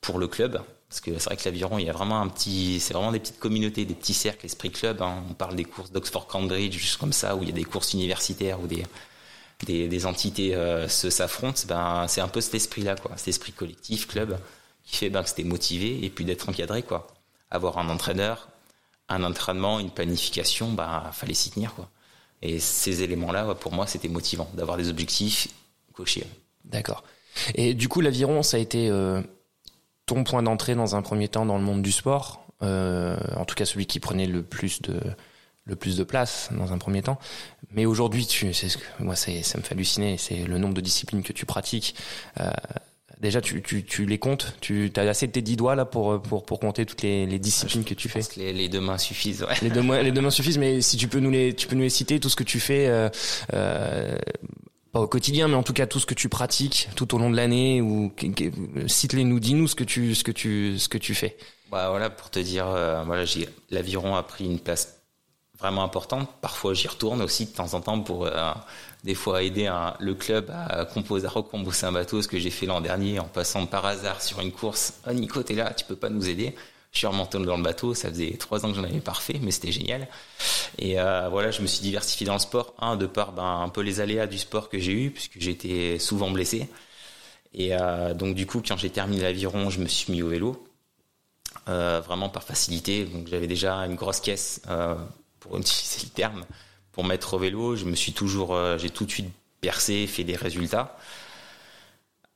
pour 0.00 0.18
le 0.18 0.26
club. 0.26 0.60
Parce 0.88 1.00
que 1.00 1.18
c'est 1.18 1.24
vrai 1.26 1.36
que 1.36 1.44
l'aviron 1.44 1.78
il 1.78 1.86
y 1.86 1.90
a 1.90 1.92
vraiment 1.92 2.20
un 2.20 2.28
petit 2.28 2.80
c'est 2.80 2.92
vraiment 2.92 3.12
des 3.12 3.20
petites 3.20 3.38
communautés 3.38 3.84
des 3.84 3.94
petits 3.94 4.14
cercles 4.14 4.44
esprit 4.46 4.70
club 4.70 5.00
hein. 5.00 5.22
on 5.30 5.34
parle 5.34 5.56
des 5.56 5.64
courses 5.64 5.90
d'Oxford 5.92 6.26
Cambridge 6.26 6.76
juste 6.76 6.98
comme 6.98 7.12
ça 7.12 7.36
où 7.36 7.42
il 7.42 7.48
y 7.48 7.52
a 7.52 7.54
des 7.54 7.64
courses 7.64 7.94
universitaires 7.94 8.60
où 8.60 8.66
des 8.66 8.84
des, 9.64 10.06
entités 10.06 10.56
euh, 10.56 10.88
se 10.88 11.08
s'affrontent. 11.08 11.62
Ben 11.68 12.06
c'est 12.08 12.20
un 12.20 12.26
peu 12.26 12.40
cet 12.40 12.54
esprit 12.54 12.82
là 12.82 12.96
quoi. 12.96 13.12
Cet 13.16 13.28
esprit 13.28 13.52
collectif 13.52 14.08
club 14.08 14.38
qui 14.84 14.96
fait 14.96 15.08
ben 15.08 15.22
que 15.22 15.28
c'était 15.28 15.44
motivé 15.44 16.04
et 16.04 16.10
puis 16.10 16.24
d'être 16.24 16.48
encadré 16.48 16.82
quoi. 16.82 17.06
Avoir 17.50 17.78
un 17.78 17.88
entraîneur 17.88 18.48
un 19.08 19.22
entraînement 19.22 19.78
une 19.78 19.90
planification 19.90 20.72
ben 20.72 21.10
fallait 21.12 21.34
s'y 21.34 21.50
tenir 21.50 21.74
quoi 21.74 21.88
et 22.42 22.58
ces 22.58 23.02
éléments-là, 23.02 23.54
pour 23.54 23.72
moi, 23.72 23.86
c'était 23.86 24.08
motivant 24.08 24.50
d'avoir 24.54 24.76
des 24.76 24.88
objectifs 24.88 25.48
cochés. 25.92 26.26
D'accord. 26.64 27.04
Et 27.54 27.74
du 27.74 27.88
coup, 27.88 28.00
l'aviron, 28.00 28.42
ça 28.42 28.56
a 28.56 28.60
été 28.60 28.88
euh, 28.90 29.22
ton 30.06 30.24
point 30.24 30.42
d'entrée 30.42 30.74
dans 30.74 30.96
un 30.96 31.02
premier 31.02 31.28
temps 31.28 31.46
dans 31.46 31.56
le 31.56 31.64
monde 31.64 31.82
du 31.82 31.92
sport, 31.92 32.44
euh, 32.62 33.16
en 33.36 33.44
tout 33.44 33.54
cas 33.54 33.64
celui 33.64 33.86
qui 33.86 34.00
prenait 34.00 34.26
le 34.26 34.42
plus 34.42 34.82
de 34.82 35.00
le 35.64 35.76
plus 35.76 35.96
de 35.96 36.02
place 36.02 36.48
dans 36.50 36.72
un 36.72 36.78
premier 36.78 37.02
temps. 37.02 37.20
Mais 37.70 37.86
aujourd'hui, 37.86 38.26
tu, 38.26 38.52
c'est 38.52 38.68
ce 38.68 38.78
que 38.78 38.84
moi, 38.98 39.14
ça, 39.14 39.30
ça 39.44 39.58
me 39.58 39.62
fait 39.62 39.74
halluciner. 39.74 40.18
C'est 40.18 40.44
le 40.44 40.58
nombre 40.58 40.74
de 40.74 40.80
disciplines 40.80 41.22
que 41.22 41.32
tu 41.32 41.46
pratiques. 41.46 41.94
Euh, 42.40 42.50
Déjà, 43.22 43.40
tu, 43.40 43.62
tu, 43.62 43.84
tu 43.84 44.04
les 44.04 44.18
comptes 44.18 44.56
Tu 44.60 44.90
as 44.96 45.02
assez 45.02 45.28
de 45.28 45.32
tes 45.32 45.42
dix 45.42 45.54
doigts 45.54 45.76
là 45.76 45.84
pour, 45.84 46.20
pour, 46.20 46.44
pour 46.44 46.58
compter 46.58 46.84
toutes 46.84 47.02
les, 47.02 47.24
les 47.24 47.38
disciplines 47.38 47.84
que 47.84 47.94
tu 47.94 48.08
fais 48.08 48.20
que 48.20 48.40
les, 48.40 48.52
les, 48.52 48.68
deux 48.68 48.80
mains 48.80 48.98
suffisent. 48.98 49.44
Ouais. 49.44 49.54
Les, 49.62 49.70
deux, 49.70 49.80
les 50.02 50.10
deux 50.10 50.20
mains 50.20 50.30
suffisent, 50.30 50.58
mais 50.58 50.80
si 50.80 50.96
tu 50.96 51.06
peux 51.06 51.20
nous 51.20 51.30
les, 51.30 51.54
tu 51.54 51.68
peux 51.68 51.76
nous 51.76 51.82
les 51.82 51.88
citer, 51.88 52.18
tout 52.18 52.28
ce 52.28 52.34
que 52.34 52.42
tu 52.42 52.58
fais, 52.58 52.88
euh, 52.88 53.08
euh, 53.54 54.18
pas 54.90 54.98
au 54.98 55.06
quotidien, 55.06 55.46
mais 55.46 55.54
en 55.54 55.62
tout 55.62 55.72
cas 55.72 55.86
tout 55.86 56.00
ce 56.00 56.06
que 56.06 56.14
tu 56.14 56.28
pratiques 56.28 56.88
tout 56.96 57.14
au 57.14 57.18
long 57.18 57.30
de 57.30 57.36
l'année, 57.36 57.80
ou 57.80 58.12
cite-les, 58.88 59.22
nous, 59.22 59.38
dis-nous 59.38 59.68
ce 59.68 59.76
que 59.76 59.84
tu, 59.84 60.16
ce 60.16 60.24
que 60.24 60.32
tu, 60.32 60.76
ce 60.80 60.88
que 60.88 60.98
tu 60.98 61.14
fais. 61.14 61.36
Bah 61.70 61.90
voilà, 61.90 62.10
pour 62.10 62.28
te 62.28 62.40
dire, 62.40 62.66
euh, 62.66 63.04
voilà, 63.04 63.24
j'ai 63.24 63.48
l'aviron 63.70 64.16
a 64.16 64.24
pris 64.24 64.46
une 64.46 64.58
place 64.58 65.00
vraiment 65.60 65.84
importante. 65.84 66.28
Parfois, 66.40 66.74
j'y 66.74 66.88
retourne 66.88 67.22
aussi 67.22 67.46
de 67.46 67.52
temps 67.52 67.74
en 67.74 67.80
temps 67.80 68.00
pour 68.00 68.28
des 69.04 69.14
fois 69.14 69.42
aider 69.42 69.66
un, 69.66 69.94
le 69.98 70.14
club 70.14 70.50
à 70.50 70.84
composer, 70.84 71.26
à 71.26 71.30
recomposer 71.30 71.86
un 71.86 71.92
bateau, 71.92 72.22
ce 72.22 72.28
que 72.28 72.38
j'ai 72.38 72.50
fait 72.50 72.66
l'an 72.66 72.80
dernier 72.80 73.18
en 73.18 73.24
passant 73.24 73.66
par 73.66 73.84
hasard 73.84 74.22
sur 74.22 74.40
une 74.40 74.52
course. 74.52 74.94
Oh 75.08 75.12
Nico, 75.12 75.42
t'es 75.42 75.54
là, 75.54 75.72
tu 75.74 75.84
peux 75.84 75.96
pas 75.96 76.08
nous 76.08 76.28
aider. 76.28 76.54
Je 76.92 76.98
suis 76.98 77.06
remonté 77.06 77.38
dans 77.38 77.56
le 77.56 77.62
bateau, 77.62 77.94
ça 77.94 78.10
faisait 78.10 78.36
trois 78.36 78.64
ans 78.66 78.68
que 78.68 78.74
j'en 78.74 78.84
avais 78.84 79.00
pas 79.00 79.12
refait, 79.12 79.40
mais 79.40 79.50
c'était 79.50 79.72
génial. 79.72 80.06
Et 80.78 81.00
euh, 81.00 81.28
voilà, 81.30 81.50
je 81.50 81.62
me 81.62 81.66
suis 81.66 81.80
diversifié 81.80 82.26
dans 82.26 82.34
le 82.34 82.38
sport, 82.38 82.74
un 82.78 82.96
de 82.96 83.06
par 83.06 83.32
ben, 83.32 83.62
un 83.62 83.68
peu 83.70 83.80
les 83.80 84.00
aléas 84.00 84.26
du 84.26 84.38
sport 84.38 84.68
que 84.68 84.78
j'ai 84.78 84.92
eu, 84.92 85.10
puisque 85.10 85.40
j'étais 85.40 85.98
souvent 85.98 86.30
blessé. 86.30 86.68
Et 87.54 87.74
euh, 87.74 88.12
donc 88.12 88.34
du 88.34 88.46
coup, 88.46 88.62
quand 88.66 88.76
j'ai 88.76 88.90
terminé 88.90 89.22
l'aviron, 89.22 89.70
je 89.70 89.80
me 89.80 89.88
suis 89.88 90.12
mis 90.12 90.20
au 90.22 90.28
vélo, 90.28 90.62
euh, 91.68 92.02
vraiment 92.04 92.28
par 92.28 92.42
facilité. 92.42 93.06
Donc 93.06 93.26
j'avais 93.26 93.46
déjà 93.46 93.76
une 93.78 93.94
grosse 93.94 94.20
caisse, 94.20 94.60
pour 95.40 95.56
utiliser 95.56 96.04
le 96.04 96.10
terme, 96.10 96.44
pour 96.92 97.04
mettre 97.04 97.34
au 97.34 97.38
vélo. 97.38 97.74
Je 97.76 97.84
me 97.84 97.94
suis 97.94 98.12
toujours, 98.12 98.54
euh, 98.54 98.78
j'ai 98.78 98.90
tout 98.90 99.04
de 99.04 99.10
suite 99.10 99.30
percé, 99.60 100.06
fait 100.06 100.24
des 100.24 100.36
résultats. 100.36 100.96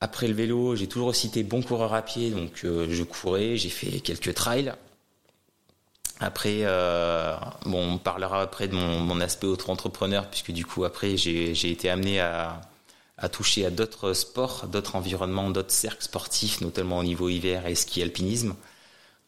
Après 0.01 0.27
le 0.27 0.33
vélo, 0.33 0.75
j'ai 0.75 0.87
toujours 0.87 1.11
été 1.11 1.43
bon 1.43 1.63
coureur 1.63 1.93
à 1.93 2.01
pied, 2.01 2.29
donc 2.29 2.61
euh, 2.63 2.87
je 2.89 3.03
courais, 3.03 3.57
j'ai 3.57 3.69
fait 3.69 3.99
quelques 3.99 4.33
trails. 4.33 4.73
Après, 6.19 6.59
euh, 6.61 7.35
bon, 7.65 7.93
on 7.93 7.97
parlera 7.97 8.41
après 8.41 8.67
de 8.67 8.75
mon, 8.75 9.21
aspect 9.21 9.47
auto-entrepreneur, 9.47 10.27
puisque 10.29 10.51
du 10.51 10.65
coup, 10.65 10.83
après, 10.83 11.15
j'ai 11.15 11.71
été 11.71 11.89
amené 11.89 12.19
à, 12.19 12.61
à 13.17 13.29
toucher 13.29 13.65
à 13.65 13.69
d'autres 13.69 14.13
sports, 14.13 14.67
d'autres 14.67 14.95
environnements, 14.95 15.49
d'autres 15.51 15.71
cercles 15.71 16.03
sportifs, 16.03 16.61
notamment 16.61 16.99
au 16.99 17.03
niveau 17.03 17.29
hiver 17.29 17.67
et 17.67 17.75
ski 17.75 18.01
alpinisme. 18.01 18.55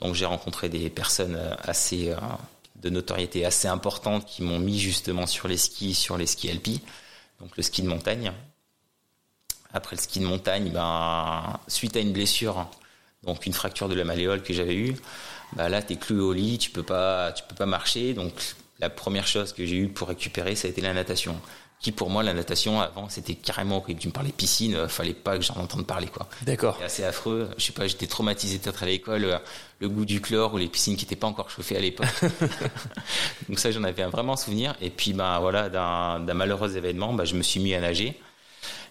Donc 0.01 0.15
j'ai 0.15 0.25
rencontré 0.25 0.69
des 0.69 0.89
personnes 0.89 1.37
assez 1.61 2.15
de 2.81 2.89
notoriété 2.89 3.45
assez 3.45 3.67
importante 3.67 4.25
qui 4.25 4.41
m'ont 4.43 4.59
mis 4.59 4.79
justement 4.79 5.27
sur 5.27 5.47
les 5.47 5.57
skis, 5.57 5.93
sur 5.93 6.17
les 6.17 6.25
skis 6.25 6.49
alpi, 6.49 6.81
donc 7.39 7.55
le 7.57 7.63
ski 7.63 7.81
de 7.81 7.87
montagne. 7.87 8.31
Après 9.73 9.95
le 9.95 10.01
ski 10.01 10.19
de 10.19 10.25
montagne, 10.25 10.71
ben, 10.71 11.59
suite 11.67 11.95
à 11.95 11.99
une 11.99 12.13
blessure, 12.13 12.67
donc 13.23 13.45
une 13.45 13.53
fracture 13.53 13.89
de 13.89 13.95
la 13.95 14.03
malléole 14.03 14.41
que 14.41 14.53
j'avais 14.53 14.75
eue, 14.75 14.95
ben 15.53 15.69
là, 15.69 15.81
tu 15.81 15.93
es 15.93 15.95
cloué 15.95 16.21
au 16.21 16.33
lit, 16.33 16.57
tu 16.57 16.71
peux 16.71 16.83
pas, 16.83 17.31
peux 17.31 17.55
pas 17.55 17.65
marcher. 17.65 18.13
Donc, 18.13 18.33
la 18.79 18.89
première 18.89 19.27
chose 19.27 19.53
que 19.53 19.65
j'ai 19.65 19.75
eue 19.75 19.89
pour 19.89 20.07
récupérer, 20.07 20.55
ça 20.55 20.67
a 20.67 20.71
été 20.71 20.81
la 20.81 20.93
natation 20.93 21.39
qui 21.79 21.93
pour 21.93 22.09
moi 22.09 22.23
la 22.23 22.33
natation 22.33 22.81
avant 22.81 23.07
c'était 23.09 23.35
carrément 23.35 23.77
horrible. 23.77 23.99
Tu 23.99 24.07
me 24.07 24.13
parlais 24.13 24.31
piscine, 24.31 24.75
euh, 24.75 24.87
fallait 24.87 25.13
pas 25.13 25.37
que 25.37 25.43
j'en 25.43 25.55
entende 25.55 25.85
parler 25.85 26.07
quoi. 26.07 26.27
D'accord. 26.41 26.75
C'est 26.79 26.85
assez 26.85 27.03
affreux. 27.05 27.49
Je 27.57 27.63
sais 27.63 27.71
pas, 27.71 27.87
j'étais 27.87 28.07
traumatisé 28.07 28.59
peut-être 28.59 28.83
à 28.83 28.85
l'école, 28.85 29.25
euh, 29.25 29.37
le 29.79 29.87
goût 29.87 30.05
du 30.05 30.19
chlore 30.19 30.53
ou 30.53 30.57
les 30.57 30.67
piscines 30.67 30.97
qui 30.97 31.05
étaient 31.05 31.15
pas 31.15 31.27
encore 31.27 31.49
chauffées 31.49 31.77
à 31.77 31.79
l'époque. 31.79 32.07
Donc 33.49 33.59
ça 33.59 33.71
j'en 33.71 33.83
avais 33.83 34.03
un 34.03 34.09
vraiment 34.09 34.35
souvenir. 34.35 34.75
Et 34.81 34.89
puis 34.89 35.13
ben 35.13 35.39
voilà 35.39 35.69
d'un 35.69 36.33
malheureux 36.33 36.75
événement, 36.75 37.13
ben, 37.13 37.23
je 37.23 37.35
me 37.35 37.43
suis 37.43 37.61
mis 37.61 37.73
à 37.73 37.79
nager. 37.79 38.19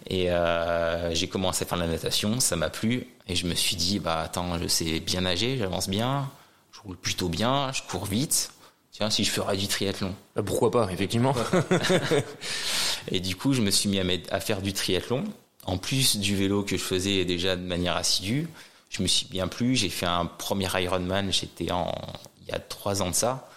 Et 0.06 0.30
euh, 0.30 1.14
j'ai 1.14 1.28
commencé 1.28 1.64
à 1.64 1.66
faire 1.66 1.76
de 1.76 1.82
la 1.82 1.90
natation, 1.90 2.40
ça 2.40 2.56
m'a 2.56 2.70
plu. 2.70 3.06
Et 3.26 3.34
je 3.34 3.46
me 3.46 3.54
suis 3.54 3.76
dit, 3.76 3.98
bah 3.98 4.20
attends, 4.20 4.58
je 4.58 4.66
sais 4.66 5.00
bien 5.00 5.22
nager, 5.22 5.58
j'avance 5.58 5.88
bien, 5.90 6.30
je 6.72 6.80
roule 6.80 6.96
plutôt 6.96 7.28
bien, 7.28 7.70
je 7.72 7.82
cours 7.82 8.06
vite 8.06 8.50
Tiens, 8.98 9.10
si 9.10 9.22
je 9.22 9.30
ferais 9.30 9.56
du 9.56 9.68
triathlon. 9.68 10.12
Bah, 10.34 10.42
pourquoi 10.44 10.72
pas, 10.72 10.90
effectivement. 10.90 11.32
et 13.12 13.20
du 13.20 13.36
coup, 13.36 13.52
je 13.52 13.62
me 13.62 13.70
suis 13.70 13.88
mis 13.88 14.00
à, 14.00 14.04
à 14.32 14.40
faire 14.40 14.60
du 14.60 14.72
triathlon 14.72 15.22
en 15.68 15.78
plus 15.78 16.16
du 16.16 16.34
vélo 16.34 16.64
que 16.64 16.76
je 16.76 16.82
faisais 16.82 17.24
déjà 17.24 17.54
de 17.54 17.62
manière 17.62 17.94
assidue, 17.94 18.48
je 18.90 19.00
me 19.00 19.06
suis 19.06 19.26
bien 19.26 19.46
plu. 19.46 19.76
J'ai 19.76 19.88
fait 19.88 20.06
un 20.06 20.26
premier 20.26 20.66
Ironman, 20.74 21.32
j'étais 21.32 21.70
en 21.70 21.94
il 22.40 22.48
y 22.48 22.52
a 22.52 22.58
trois 22.58 23.00
ans 23.00 23.10
de 23.10 23.14
ça. 23.14 23.48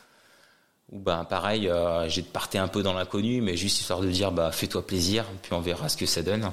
Où 0.91 0.99
ben 0.99 1.23
pareil, 1.23 1.69
euh, 1.69 2.07
j'ai 2.07 2.21
parté 2.21 2.59
un 2.59 2.67
peu 2.67 2.83
dans 2.83 2.93
l'inconnu, 2.93 3.41
mais 3.41 3.57
juste 3.57 3.79
histoire 3.79 4.01
de 4.01 4.11
dire 4.11 4.31
bah 4.31 4.51
fais-toi 4.51 4.85
plaisir, 4.85 5.25
puis 5.41 5.53
on 5.53 5.61
verra 5.61 5.89
ce 5.89 5.97
que 5.97 6.05
ça 6.05 6.21
donne. 6.21 6.51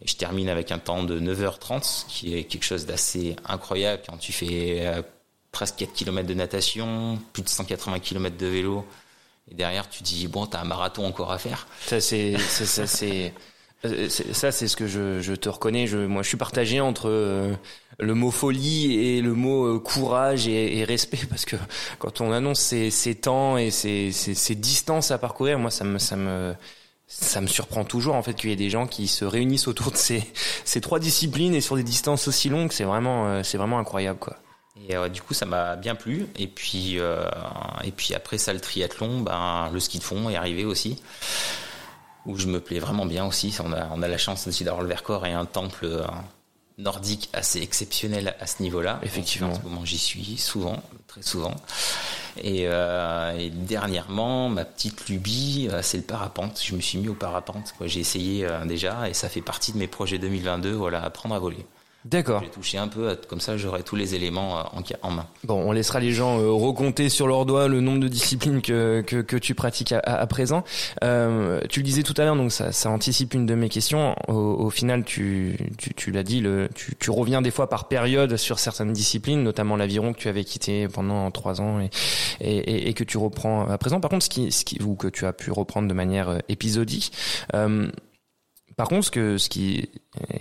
Et 0.00 0.06
je 0.06 0.16
termine 0.16 0.48
avec 0.48 0.72
un 0.72 0.78
temps 0.78 1.02
de 1.02 1.20
9h30, 1.20 2.06
qui 2.08 2.36
est 2.36 2.44
quelque 2.44 2.64
chose 2.64 2.86
d'assez 2.86 3.36
incroyable 3.44 4.02
quand 4.08 4.16
tu 4.16 4.32
fais 4.32 5.04
euh, 5.54 5.66
presque 5.66 5.76
4 5.76 5.92
km 5.92 6.26
de 6.26 6.34
natation, 6.34 7.18
plus 7.32 7.42
de 7.42 7.48
180 7.48 8.00
km 8.00 8.36
de 8.36 8.46
vélo. 8.46 8.84
Et 9.50 9.54
derrière, 9.54 9.88
tu 9.88 10.02
dis, 10.02 10.26
bon, 10.26 10.46
t'as 10.46 10.60
un 10.60 10.64
marathon 10.64 11.06
encore 11.06 11.32
à 11.32 11.38
faire. 11.38 11.66
Ça, 11.86 12.00
c'est, 12.00 12.38
ça, 12.38 12.86
c'est, 12.86 13.32
euh, 13.84 14.08
ça, 14.08 14.50
c'est 14.52 14.68
ce 14.68 14.76
que 14.76 14.86
je, 14.86 15.34
te 15.34 15.48
reconnais. 15.48 15.86
Je, 15.86 15.98
moi, 15.98 16.22
je 16.22 16.28
suis 16.28 16.36
partagé 16.36 16.80
entre 16.80 17.08
euh, 17.08 17.54
le 17.98 18.14
mot 18.14 18.30
folie 18.30 18.94
et 18.94 19.20
le 19.20 19.34
mot 19.34 19.66
euh, 19.66 19.78
courage 19.78 20.48
et, 20.48 20.84
respect, 20.84 21.20
parce 21.28 21.44
que 21.44 21.56
quand 21.98 22.20
on 22.20 22.32
annonce 22.32 22.60
ces, 22.60 23.14
temps 23.14 23.58
et 23.58 23.70
ces, 23.70 24.12
ces, 24.12 24.34
ces, 24.34 24.54
distances 24.54 25.10
à 25.10 25.18
parcourir, 25.18 25.58
moi, 25.58 25.70
ça 25.70 25.84
me, 25.84 25.98
ça 25.98 26.16
me, 26.16 26.54
ça 27.06 27.40
me 27.40 27.46
surprend 27.46 27.84
toujours 27.84 28.14
en 28.14 28.22
fait 28.22 28.34
qu'il 28.34 28.50
y 28.50 28.52
ait 28.52 28.56
des 28.56 28.70
gens 28.70 28.86
qui 28.86 29.06
se 29.08 29.24
réunissent 29.24 29.68
autour 29.68 29.92
de 29.92 29.96
ces, 29.96 30.24
ces 30.64 30.80
trois 30.80 30.98
disciplines 30.98 31.54
et 31.54 31.60
sur 31.60 31.76
des 31.76 31.82
distances 31.82 32.28
aussi 32.28 32.48
longues. 32.48 32.72
C'est 32.72 32.84
vraiment, 32.84 33.42
c'est 33.42 33.58
vraiment 33.58 33.78
incroyable, 33.78 34.18
quoi. 34.18 34.38
Et 34.76 34.96
euh, 34.96 35.08
du 35.08 35.22
coup, 35.22 35.34
ça 35.34 35.46
m'a 35.46 35.76
bien 35.76 35.94
plu. 35.94 36.26
Et 36.36 36.46
puis, 36.46 36.98
euh, 36.98 37.28
et 37.84 37.92
puis 37.92 38.14
après 38.14 38.38
ça, 38.38 38.52
le 38.52 38.60
triathlon, 38.60 39.20
ben, 39.20 39.70
le 39.72 39.80
ski 39.80 39.98
de 39.98 40.04
fond 40.04 40.28
est 40.28 40.36
arrivé 40.36 40.64
aussi, 40.64 41.00
où 42.26 42.36
je 42.36 42.46
me 42.46 42.60
plais 42.60 42.80
vraiment 42.80 43.06
bien 43.06 43.24
aussi. 43.24 43.56
On 43.62 43.72
a, 43.72 43.88
on 43.92 44.02
a 44.02 44.08
la 44.08 44.18
chance 44.18 44.46
aussi 44.46 44.64
d'avoir 44.64 44.82
le 44.82 44.88
Vercors 44.88 45.26
et 45.26 45.32
un 45.32 45.44
temple 45.44 45.84
euh, 45.84 46.04
nordique 46.76 47.30
assez 47.32 47.62
exceptionnel 47.62 48.34
à 48.40 48.46
ce 48.46 48.62
niveau-là. 48.62 48.98
Effectivement. 49.04 49.52
En 49.52 49.54
ce 49.54 49.62
moment, 49.62 49.84
j'y 49.84 49.98
suis 49.98 50.38
souvent, 50.38 50.82
très 51.06 51.22
souvent. 51.22 51.54
Et, 52.36 52.64
euh, 52.66 53.38
et, 53.38 53.50
dernièrement, 53.50 54.48
ma 54.48 54.64
petite 54.64 55.08
lubie, 55.08 55.68
c'est 55.82 55.98
le 55.98 56.02
parapente. 56.02 56.60
Je 56.60 56.74
me 56.74 56.80
suis 56.80 56.98
mis 56.98 57.08
au 57.08 57.14
parapente. 57.14 57.74
J'ai 57.82 58.00
essayé 58.00 58.44
déjà 58.64 59.08
et 59.08 59.14
ça 59.14 59.28
fait 59.28 59.40
partie 59.40 59.72
de 59.72 59.78
mes 59.78 59.86
projets 59.86 60.18
2022. 60.18 60.72
Voilà, 60.72 61.00
apprendre 61.04 61.36
à 61.36 61.38
voler. 61.38 61.64
D'accord. 62.04 62.42
J'ai 62.42 62.50
touché 62.50 62.78
un 62.78 62.88
peu, 62.88 63.16
comme 63.28 63.40
ça 63.40 63.56
j'aurai 63.56 63.82
tous 63.82 63.96
les 63.96 64.14
éléments 64.14 64.58
euh, 64.58 64.94
en, 65.02 65.10
main. 65.10 65.26
Bon, 65.44 65.54
on 65.54 65.72
laissera 65.72 66.00
les 66.00 66.12
gens 66.12 66.38
euh, 66.38 66.50
recompter 66.50 67.08
sur 67.08 67.26
leurs 67.26 67.46
doigts 67.46 67.66
le 67.66 67.80
nombre 67.80 68.00
de 68.00 68.08
disciplines 68.08 68.60
que, 68.60 69.00
que, 69.00 69.22
que 69.22 69.36
tu 69.36 69.54
pratiques 69.54 69.92
à, 69.92 70.00
à 70.00 70.26
présent. 70.26 70.64
Euh, 71.02 71.60
tu 71.70 71.80
le 71.80 71.84
disais 71.84 72.02
tout 72.02 72.14
à 72.18 72.24
l'heure, 72.24 72.36
donc 72.36 72.52
ça, 72.52 72.72
ça 72.72 72.90
anticipe 72.90 73.32
une 73.32 73.46
de 73.46 73.54
mes 73.54 73.70
questions. 73.70 74.14
Au, 74.28 74.34
au 74.34 74.70
final, 74.70 75.04
tu, 75.04 75.56
tu, 75.78 75.94
tu 75.94 76.10
l'as 76.10 76.22
dit, 76.22 76.40
le, 76.40 76.68
tu, 76.74 76.94
tu 76.94 77.10
reviens 77.10 77.40
des 77.40 77.50
fois 77.50 77.70
par 77.70 77.88
période 77.88 78.36
sur 78.36 78.58
certaines 78.58 78.92
disciplines, 78.92 79.42
notamment 79.42 79.76
l'aviron 79.76 80.12
que 80.12 80.18
tu 80.18 80.28
avais 80.28 80.44
quitté 80.44 80.88
pendant 80.88 81.30
trois 81.30 81.62
ans 81.62 81.80
et, 81.80 81.88
et, 82.40 82.88
et, 82.88 82.92
que 82.94 83.04
tu 83.04 83.16
reprends 83.16 83.66
à 83.66 83.78
présent. 83.78 84.00
Par 84.00 84.10
contre, 84.10 84.24
ce 84.24 84.30
qui, 84.30 84.52
ce 84.52 84.64
qui, 84.64 84.82
ou 84.82 84.94
que 84.94 85.08
tu 85.08 85.24
as 85.24 85.32
pu 85.32 85.50
reprendre 85.50 85.88
de 85.88 85.94
manière 85.94 86.28
euh, 86.28 86.38
épisodique. 86.48 87.12
Euh, 87.54 87.90
par 88.76 88.88
contre, 88.88 89.06
ce, 89.06 89.10
que, 89.10 89.38
ce 89.38 89.48
qui, 89.48 89.88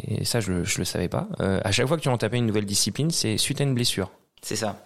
et 0.07 0.25
ça 0.25 0.39
je, 0.39 0.63
je 0.63 0.79
le 0.79 0.85
savais 0.85 1.09
pas, 1.09 1.27
euh, 1.39 1.59
à 1.63 1.71
chaque 1.71 1.87
fois 1.87 1.97
que 1.97 2.01
tu 2.01 2.17
tapé 2.17 2.37
une 2.37 2.45
nouvelle 2.45 2.65
discipline, 2.65 3.11
c'est 3.11 3.37
suite 3.37 3.61
à 3.61 3.63
une 3.63 3.75
blessure. 3.75 4.09
C'est 4.41 4.55
ça. 4.55 4.83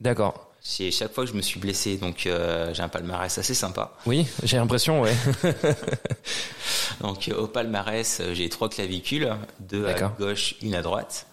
D'accord. 0.00 0.50
C'est 0.62 0.90
chaque 0.90 1.12
fois 1.12 1.24
que 1.24 1.30
je 1.30 1.36
me 1.36 1.42
suis 1.42 1.58
blessé, 1.58 1.96
donc 1.96 2.26
euh, 2.26 2.74
j'ai 2.74 2.82
un 2.82 2.88
palmarès 2.88 3.36
assez 3.36 3.54
sympa. 3.54 3.94
Oui, 4.04 4.26
j'ai 4.42 4.58
l'impression, 4.58 5.00
ouais. 5.00 5.14
donc 7.00 7.30
au 7.36 7.46
palmarès, 7.46 8.20
j'ai 8.32 8.48
trois 8.50 8.68
clavicules, 8.68 9.34
deux 9.58 9.86
à 9.86 9.94
gauche, 9.94 10.56
une 10.60 10.74
à 10.74 10.82
droite, 10.82 11.26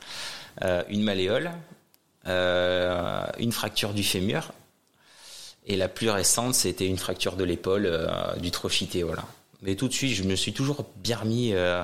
euh, 0.63 0.82
une 0.88 1.03
malléole, 1.03 1.51
euh, 2.27 3.25
une 3.38 3.51
fracture 3.51 3.93
du 3.93 4.03
fémur, 4.03 4.53
et 5.65 5.75
la 5.75 5.89
plus 5.89 6.10
récente, 6.10 6.56
c'était 6.56 6.88
une 6.88 6.97
fracture 6.97 7.36
de 7.36 7.43
l'épaule 7.43 8.10
du 8.39 8.49
voilà. 9.03 9.25
Mais 9.62 9.76
tout 9.76 9.88
de 9.88 9.93
suite, 9.93 10.13
je 10.13 10.24
me 10.24 10.36
suis 10.36 10.54
toujours 10.54 10.86
bien 10.98 11.17
remis. 11.17 11.52
Euh, 11.54 11.84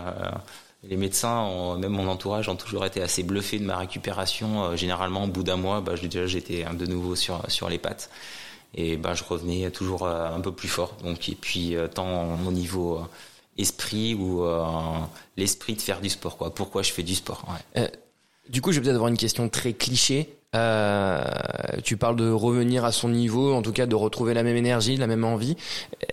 les 0.84 0.98
médecins, 0.98 1.78
même 1.78 1.92
mon 1.92 2.08
entourage, 2.08 2.50
ont 2.50 2.56
toujours 2.56 2.86
été 2.86 3.02
assez 3.02 3.24
bluffés 3.24 3.60
de 3.60 3.66
ma 3.66 3.78
récupération. 3.78 4.64
Euh, 4.64 4.76
généralement, 4.76 5.24
au 5.24 5.28
bout 5.28 5.44
d'un 5.44 5.56
mois, 5.56 5.82
bah, 5.82 5.94
déjà 5.96 6.28
j'étais 6.28 6.66
de 6.66 6.86
nouveau 6.86 7.16
sur 7.16 7.50
sur 7.50 7.70
les 7.70 7.78
pattes 7.78 8.10
et 8.76 8.98
bah, 8.98 9.14
je 9.14 9.24
revenais 9.24 9.70
toujours 9.72 10.04
euh, 10.04 10.28
un 10.28 10.42
peu 10.42 10.52
plus 10.52 10.68
fort. 10.68 10.98
Donc 11.04 11.30
et 11.30 11.36
puis 11.36 11.76
tant 11.94 12.38
au 12.46 12.52
niveau 12.52 13.02
esprit 13.58 14.14
ou 14.16 14.46
l'esprit 15.38 15.76
de 15.76 15.82
faire 15.82 16.02
du 16.02 16.10
sport. 16.10 16.38
Quoi. 16.38 16.54
Pourquoi 16.54 16.84
je 16.84 16.92
fais 16.92 17.04
du 17.04 17.16
sport 17.16 17.46
ouais. 17.76 17.92
Du 18.50 18.62
coup, 18.62 18.72
je 18.72 18.80
vais 18.80 18.84
peut-être 18.84 18.96
avoir 18.96 19.10
une 19.10 19.18
question 19.18 19.48
très 19.48 19.74
cliché. 19.74 20.36
Euh, 20.56 21.24
tu 21.84 21.98
parles 21.98 22.16
de 22.16 22.30
revenir 22.30 22.86
à 22.86 22.92
son 22.92 23.10
niveau, 23.10 23.54
en 23.54 23.62
tout 23.62 23.72
cas 23.72 23.86
de 23.86 23.96
retrouver 23.96 24.34
la 24.34 24.44
même 24.44 24.56
énergie, 24.56 24.98
la 24.98 25.08
même 25.08 25.24
envie. 25.24 25.56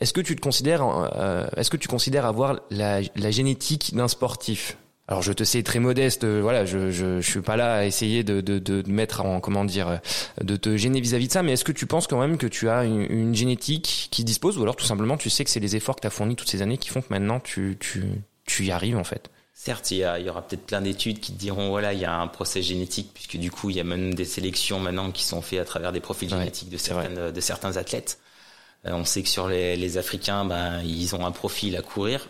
Est-ce 0.00 0.12
que 0.12 0.20
tu 0.20 0.34
te 0.34 0.40
considères, 0.40 0.82
euh, 1.16 1.46
est-ce 1.56 1.70
que 1.70 1.76
tu 1.76 1.88
considères 1.88 2.24
avoir 2.24 2.60
la, 2.70 3.00
la 3.16 3.30
génétique 3.30 3.94
d'un 3.94 4.08
sportif? 4.08 4.78
Alors 5.08 5.22
je 5.22 5.32
te 5.32 5.42
sais 5.42 5.62
très 5.64 5.80
modeste, 5.80 6.22
euh, 6.22 6.40
voilà, 6.40 6.64
je, 6.64 6.90
je, 6.90 7.20
je 7.20 7.28
suis 7.28 7.40
pas 7.40 7.56
là 7.56 7.74
à 7.74 7.84
essayer 7.84 8.22
de, 8.22 8.40
de, 8.40 8.60
de 8.60 8.88
mettre 8.88 9.22
en 9.22 9.40
comment 9.40 9.64
dire, 9.64 9.98
de 10.40 10.56
te 10.56 10.76
gêner 10.76 11.00
vis-à-vis 11.00 11.26
de 11.26 11.32
ça, 11.32 11.42
mais 11.42 11.52
est-ce 11.52 11.64
que 11.64 11.72
tu 11.72 11.86
penses 11.86 12.06
quand 12.06 12.20
même 12.20 12.38
que 12.38 12.46
tu 12.46 12.68
as 12.68 12.84
une, 12.84 13.06
une 13.10 13.34
génétique 13.34 14.08
qui 14.12 14.22
dispose, 14.22 14.56
ou 14.56 14.62
alors 14.62 14.76
tout 14.76 14.86
simplement 14.86 15.16
tu 15.16 15.28
sais 15.28 15.42
que 15.42 15.50
c'est 15.50 15.58
les 15.60 15.74
efforts 15.74 15.96
que 15.96 16.02
tu 16.02 16.06
as 16.06 16.10
fournis 16.10 16.36
toutes 16.36 16.48
ces 16.48 16.62
années 16.62 16.78
qui 16.78 16.90
font 16.90 17.02
que 17.02 17.08
maintenant 17.10 17.40
tu, 17.40 17.76
tu, 17.80 18.04
tu 18.46 18.64
y 18.64 18.70
arrives 18.70 18.96
en 18.96 19.04
fait? 19.04 19.30
Certes, 19.62 19.90
il 19.90 19.98
y, 19.98 20.20
il 20.20 20.24
y 20.24 20.30
aura 20.30 20.40
peut-être 20.40 20.64
plein 20.64 20.80
d'études 20.80 21.20
qui 21.20 21.34
te 21.34 21.38
diront 21.38 21.68
voilà, 21.68 21.92
il 21.92 21.98
y 21.98 22.06
a 22.06 22.18
un 22.18 22.28
procès 22.28 22.62
génétique 22.62 23.10
puisque 23.12 23.36
du 23.36 23.50
coup, 23.50 23.68
il 23.68 23.76
y 23.76 23.80
a 23.80 23.84
même 23.84 24.14
des 24.14 24.24
sélections 24.24 24.80
maintenant 24.80 25.10
qui 25.12 25.22
sont 25.22 25.42
faites 25.42 25.60
à 25.60 25.66
travers 25.66 25.92
des 25.92 26.00
profils 26.00 26.30
génétiques 26.30 26.70
de, 26.70 26.78
certaines, 26.78 27.30
de 27.30 27.40
certains 27.42 27.76
athlètes. 27.76 28.20
Euh, 28.86 28.92
on 28.92 29.04
sait 29.04 29.22
que 29.22 29.28
sur 29.28 29.48
les, 29.48 29.76
les, 29.76 29.98
Africains, 29.98 30.46
ben, 30.46 30.80
ils 30.82 31.14
ont 31.14 31.26
un 31.26 31.30
profil 31.30 31.76
à 31.76 31.82
courir. 31.82 32.26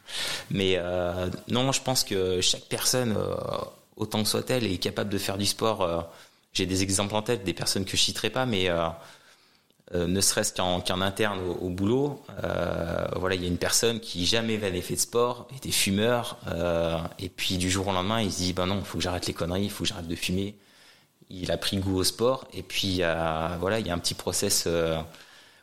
Mais 0.50 0.74
euh, 0.76 1.30
non, 1.48 1.72
je 1.72 1.80
pense 1.80 2.04
que 2.04 2.42
chaque 2.42 2.64
personne, 2.64 3.14
euh, 3.16 3.34
autant 3.96 4.22
que 4.22 4.28
soit-elle, 4.28 4.66
est 4.66 4.76
capable 4.76 5.08
de 5.08 5.16
faire 5.16 5.38
du 5.38 5.46
sport. 5.46 6.10
J'ai 6.52 6.66
des 6.66 6.82
exemples 6.82 7.14
en 7.14 7.22
tête, 7.22 7.44
des 7.44 7.54
personnes 7.54 7.86
que 7.86 7.96
je 7.96 8.02
citerai 8.02 8.28
pas, 8.28 8.44
mais 8.44 8.68
euh, 9.92 10.06
ne 10.06 10.20
serait-ce 10.22 10.54
qu'en 10.54 11.00
interne 11.02 11.40
au, 11.60 11.68
boulot, 11.68 12.22
euh, 12.42 13.04
voilà, 13.16 13.34
il 13.34 13.42
y 13.42 13.44
a 13.44 13.48
une 13.48 13.58
personne 13.58 14.00
qui 14.00 14.24
jamais 14.24 14.56
n'avait 14.56 14.80
fait 14.80 14.94
de 14.94 15.00
sport, 15.00 15.46
était 15.54 15.70
fumeur, 15.70 16.38
euh, 16.48 16.96
et 17.18 17.28
puis 17.28 17.58
du 17.58 17.70
jour 17.70 17.88
au 17.88 17.92
lendemain, 17.92 18.22
il 18.22 18.32
se 18.32 18.38
dit, 18.38 18.52
ben 18.54 18.66
non, 18.66 18.78
il 18.78 18.84
faut 18.84 18.96
que 18.96 19.04
j'arrête 19.04 19.26
les 19.26 19.34
conneries, 19.34 19.64
il 19.64 19.70
faut 19.70 19.84
que 19.84 19.90
j'arrête 19.90 20.08
de 20.08 20.16
fumer. 20.16 20.56
Il 21.28 21.50
a 21.50 21.58
pris 21.58 21.76
goût 21.76 21.98
au 21.98 22.04
sport, 22.04 22.48
et 22.54 22.62
puis 22.62 23.02
voilà, 23.60 23.78
il 23.78 23.86
y 23.86 23.90
a 23.90 23.94
un 23.94 23.98
petit 23.98 24.14
process 24.14 24.66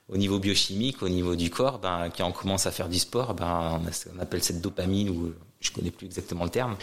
au 0.10 0.18
niveau 0.18 0.38
biochimique, 0.38 1.02
au 1.02 1.10
niveau 1.10 1.36
du 1.36 1.50
corps, 1.50 1.80
ben, 1.80 2.10
quand 2.16 2.28
on 2.28 2.32
commence 2.32 2.68
à 2.68 2.72
faire 2.72 2.90
du 2.90 3.00
sport, 3.00 3.34
ben, 3.34 3.82
on, 4.16 4.20
appelle 4.20 4.44
cette 4.44 4.62
dopamine, 4.62 5.10
ou 5.10 5.34
je 5.62 5.72
connais 5.72 5.92
plus 5.92 6.06
exactement 6.06 6.44
le 6.44 6.52
terme, 6.52 6.76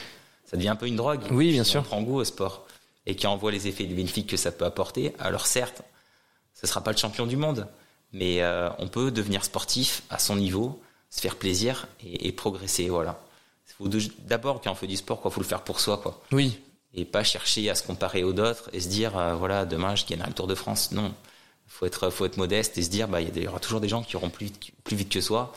ça 0.44 0.56
devient 0.56 0.70
un 0.70 0.76
peu 0.76 0.86
une 0.86 0.96
drogue. 0.96 1.20
Oui, 1.30 1.52
bien 1.52 1.64
sûr. 1.64 1.82
On 1.82 1.84
prend 1.84 2.02
goût 2.02 2.16
au 2.16 2.24
sport. 2.24 2.66
Et 3.06 3.14
qui 3.14 3.26
on 3.26 3.36
voit 3.36 3.52
les 3.52 3.68
effets 3.68 3.84
bénéfiques 3.84 4.28
que 4.28 4.36
ça 4.36 4.50
peut 4.50 4.64
apporter, 4.64 5.14
alors 5.18 5.46
certes, 5.46 5.82
ce 6.60 6.66
sera 6.66 6.82
pas 6.82 6.92
le 6.92 6.96
champion 6.96 7.26
du 7.26 7.36
monde, 7.36 7.68
mais 8.12 8.42
euh, 8.42 8.68
on 8.78 8.88
peut 8.88 9.10
devenir 9.10 9.44
sportif 9.44 10.02
à 10.10 10.18
son 10.18 10.36
niveau, 10.36 10.80
se 11.10 11.20
faire 11.20 11.36
plaisir 11.36 11.86
et, 12.02 12.28
et 12.28 12.32
progresser. 12.32 12.88
Voilà. 12.88 13.20
D'abord, 14.26 14.60
quand 14.60 14.72
on 14.72 14.74
fait 14.74 14.86
du 14.88 14.96
sport, 14.96 15.20
quoi, 15.20 15.30
faut 15.30 15.40
le 15.40 15.46
faire 15.46 15.62
pour 15.62 15.78
soi, 15.78 15.98
quoi. 15.98 16.20
Oui. 16.32 16.58
Et 16.94 17.04
pas 17.04 17.22
chercher 17.22 17.70
à 17.70 17.74
se 17.74 17.82
comparer 17.84 18.24
aux 18.24 18.32
autres 18.32 18.70
et 18.72 18.80
se 18.80 18.88
dire, 18.88 19.16
euh, 19.16 19.34
voilà, 19.34 19.66
demain 19.66 19.94
je 19.94 20.04
gagnerai 20.04 20.28
le 20.28 20.34
Tour 20.34 20.48
de 20.48 20.54
France. 20.54 20.90
Non. 20.90 21.14
Faut 21.68 21.86
être, 21.86 22.10
faut 22.10 22.24
être 22.24 22.38
modeste 22.38 22.76
et 22.78 22.82
se 22.82 22.90
dire, 22.90 23.06
bah, 23.08 23.20
il 23.20 23.36
y, 23.38 23.46
aura 23.46 23.60
toujours 23.60 23.80
des 23.80 23.88
gens 23.88 24.02
qui 24.02 24.16
auront 24.16 24.30
plus 24.30 24.46
vite, 24.46 24.72
plus 24.82 24.96
vite 24.96 25.10
que 25.10 25.20
soi. 25.20 25.52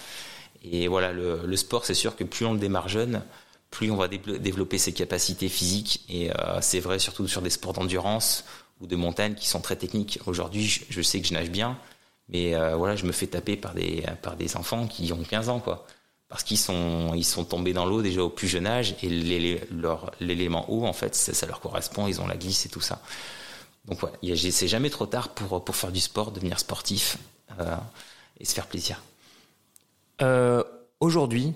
Et 0.64 0.88
voilà, 0.88 1.14
le, 1.14 1.42
le 1.46 1.58
sport, 1.58 1.86
c'est 1.86 1.96
sûr 1.96 2.16
que 2.16 2.24
plus 2.24 2.46
on 2.46 2.54
le 2.54 2.60
démarre 2.60 2.90
jeune, 2.90 3.24
plus 3.72 3.90
on 3.90 3.96
va 3.96 4.08
développer 4.10 4.78
ses 4.78 4.94
capacités 4.94 5.50
physiques. 5.50 6.06
Et 6.10 6.30
euh, 6.32 6.60
c'est 6.62 6.82
vrai 6.82 7.00
surtout 7.00 7.28
sur 7.28 7.42
des 7.42 7.50
sports 7.50 7.74
d'endurance 7.74 8.44
ou 8.82 8.88
de 8.88 8.96
montagne 8.96 9.36
qui 9.36 9.48
sont 9.48 9.62
très 9.62 9.76
techniques. 9.76 10.20
Aujourd'hui, 10.26 10.68
je, 10.90 11.02
sais 11.02 11.22
que 11.22 11.28
je 11.28 11.34
nage 11.34 11.50
bien, 11.50 11.78
mais 12.30 12.56
euh, 12.56 12.76
voilà, 12.76 12.96
je 12.96 13.06
me 13.06 13.12
fais 13.12 13.28
taper 13.28 13.56
par 13.56 13.74
des 13.74 14.04
par 14.22 14.36
des 14.36 14.58
enfants 14.58 14.88
qui 14.88 15.12
ont 15.14 15.24
15 15.24 15.50
ans, 15.50 15.60
quoi, 15.60 15.86
parce 16.28 16.44
qu'ils 16.44 16.58
sont 16.58 17.14
ils 17.16 17.24
sont 17.24 17.46
tombés 17.46 17.74
dans 17.74 17.86
l'eau 17.86 18.02
déjà 18.02 18.24
au 18.24 18.30
plus 18.30 18.48
jeune 18.48 18.68
âge 18.68 18.96
et 19.04 19.10
l'élément 19.10 20.70
eau, 20.72 20.86
en 20.86 20.94
fait, 20.94 21.16
ça, 21.16 21.34
ça, 21.34 21.46
leur 21.46 21.62
correspond. 21.62 22.08
Ils 22.08 22.20
ont 22.20 22.28
la 22.28 22.38
glisse 22.38 22.66
et 22.66 22.70
tout 22.70 22.82
ça. 22.82 23.02
Donc 23.86 24.00
voilà, 24.00 24.16
c'est 24.36 24.68
jamais 24.68 24.90
trop 24.90 25.06
tard 25.06 25.30
pour 25.30 25.64
pour 25.64 25.76
faire 25.76 25.92
du 25.92 26.00
sport, 26.00 26.32
devenir 26.32 26.60
sportif 26.60 27.18
euh, 27.60 27.76
et 28.40 28.46
se 28.46 28.54
faire 28.54 28.68
plaisir. 28.68 29.02
Euh, 30.22 30.64
Aujourd'hui, 31.00 31.54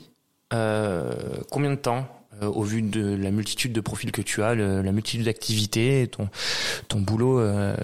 combien 0.49 1.69
de 1.69 1.75
temps 1.75 2.07
euh, 2.41 2.47
au 2.47 2.63
vu 2.63 2.81
de 2.81 3.15
la 3.15 3.31
multitude 3.31 3.73
de 3.73 3.81
profils 3.81 4.11
que 4.11 4.21
tu 4.21 4.43
as, 4.43 4.55
le, 4.55 4.81
la 4.81 4.91
multitude 4.91 5.25
d'activités, 5.25 6.07
ton 6.07 6.29
ton 6.87 6.99
boulot, 6.99 7.39
euh, 7.39 7.75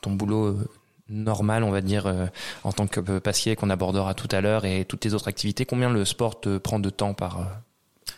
ton 0.00 0.12
boulot 0.12 0.46
euh, 0.46 0.68
normal, 1.08 1.62
on 1.64 1.70
va 1.70 1.80
dire, 1.80 2.06
euh, 2.06 2.26
en 2.62 2.72
tant 2.72 2.86
que 2.86 3.18
passier 3.18 3.56
qu'on 3.56 3.70
abordera 3.70 4.14
tout 4.14 4.28
à 4.30 4.40
l'heure, 4.40 4.64
et 4.64 4.84
toutes 4.84 5.00
tes 5.00 5.12
autres 5.12 5.28
activités. 5.28 5.64
Combien 5.66 5.90
le 5.90 6.04
sport 6.04 6.40
te 6.40 6.58
prend 6.58 6.78
de 6.78 6.90
temps 6.90 7.14
par 7.14 7.62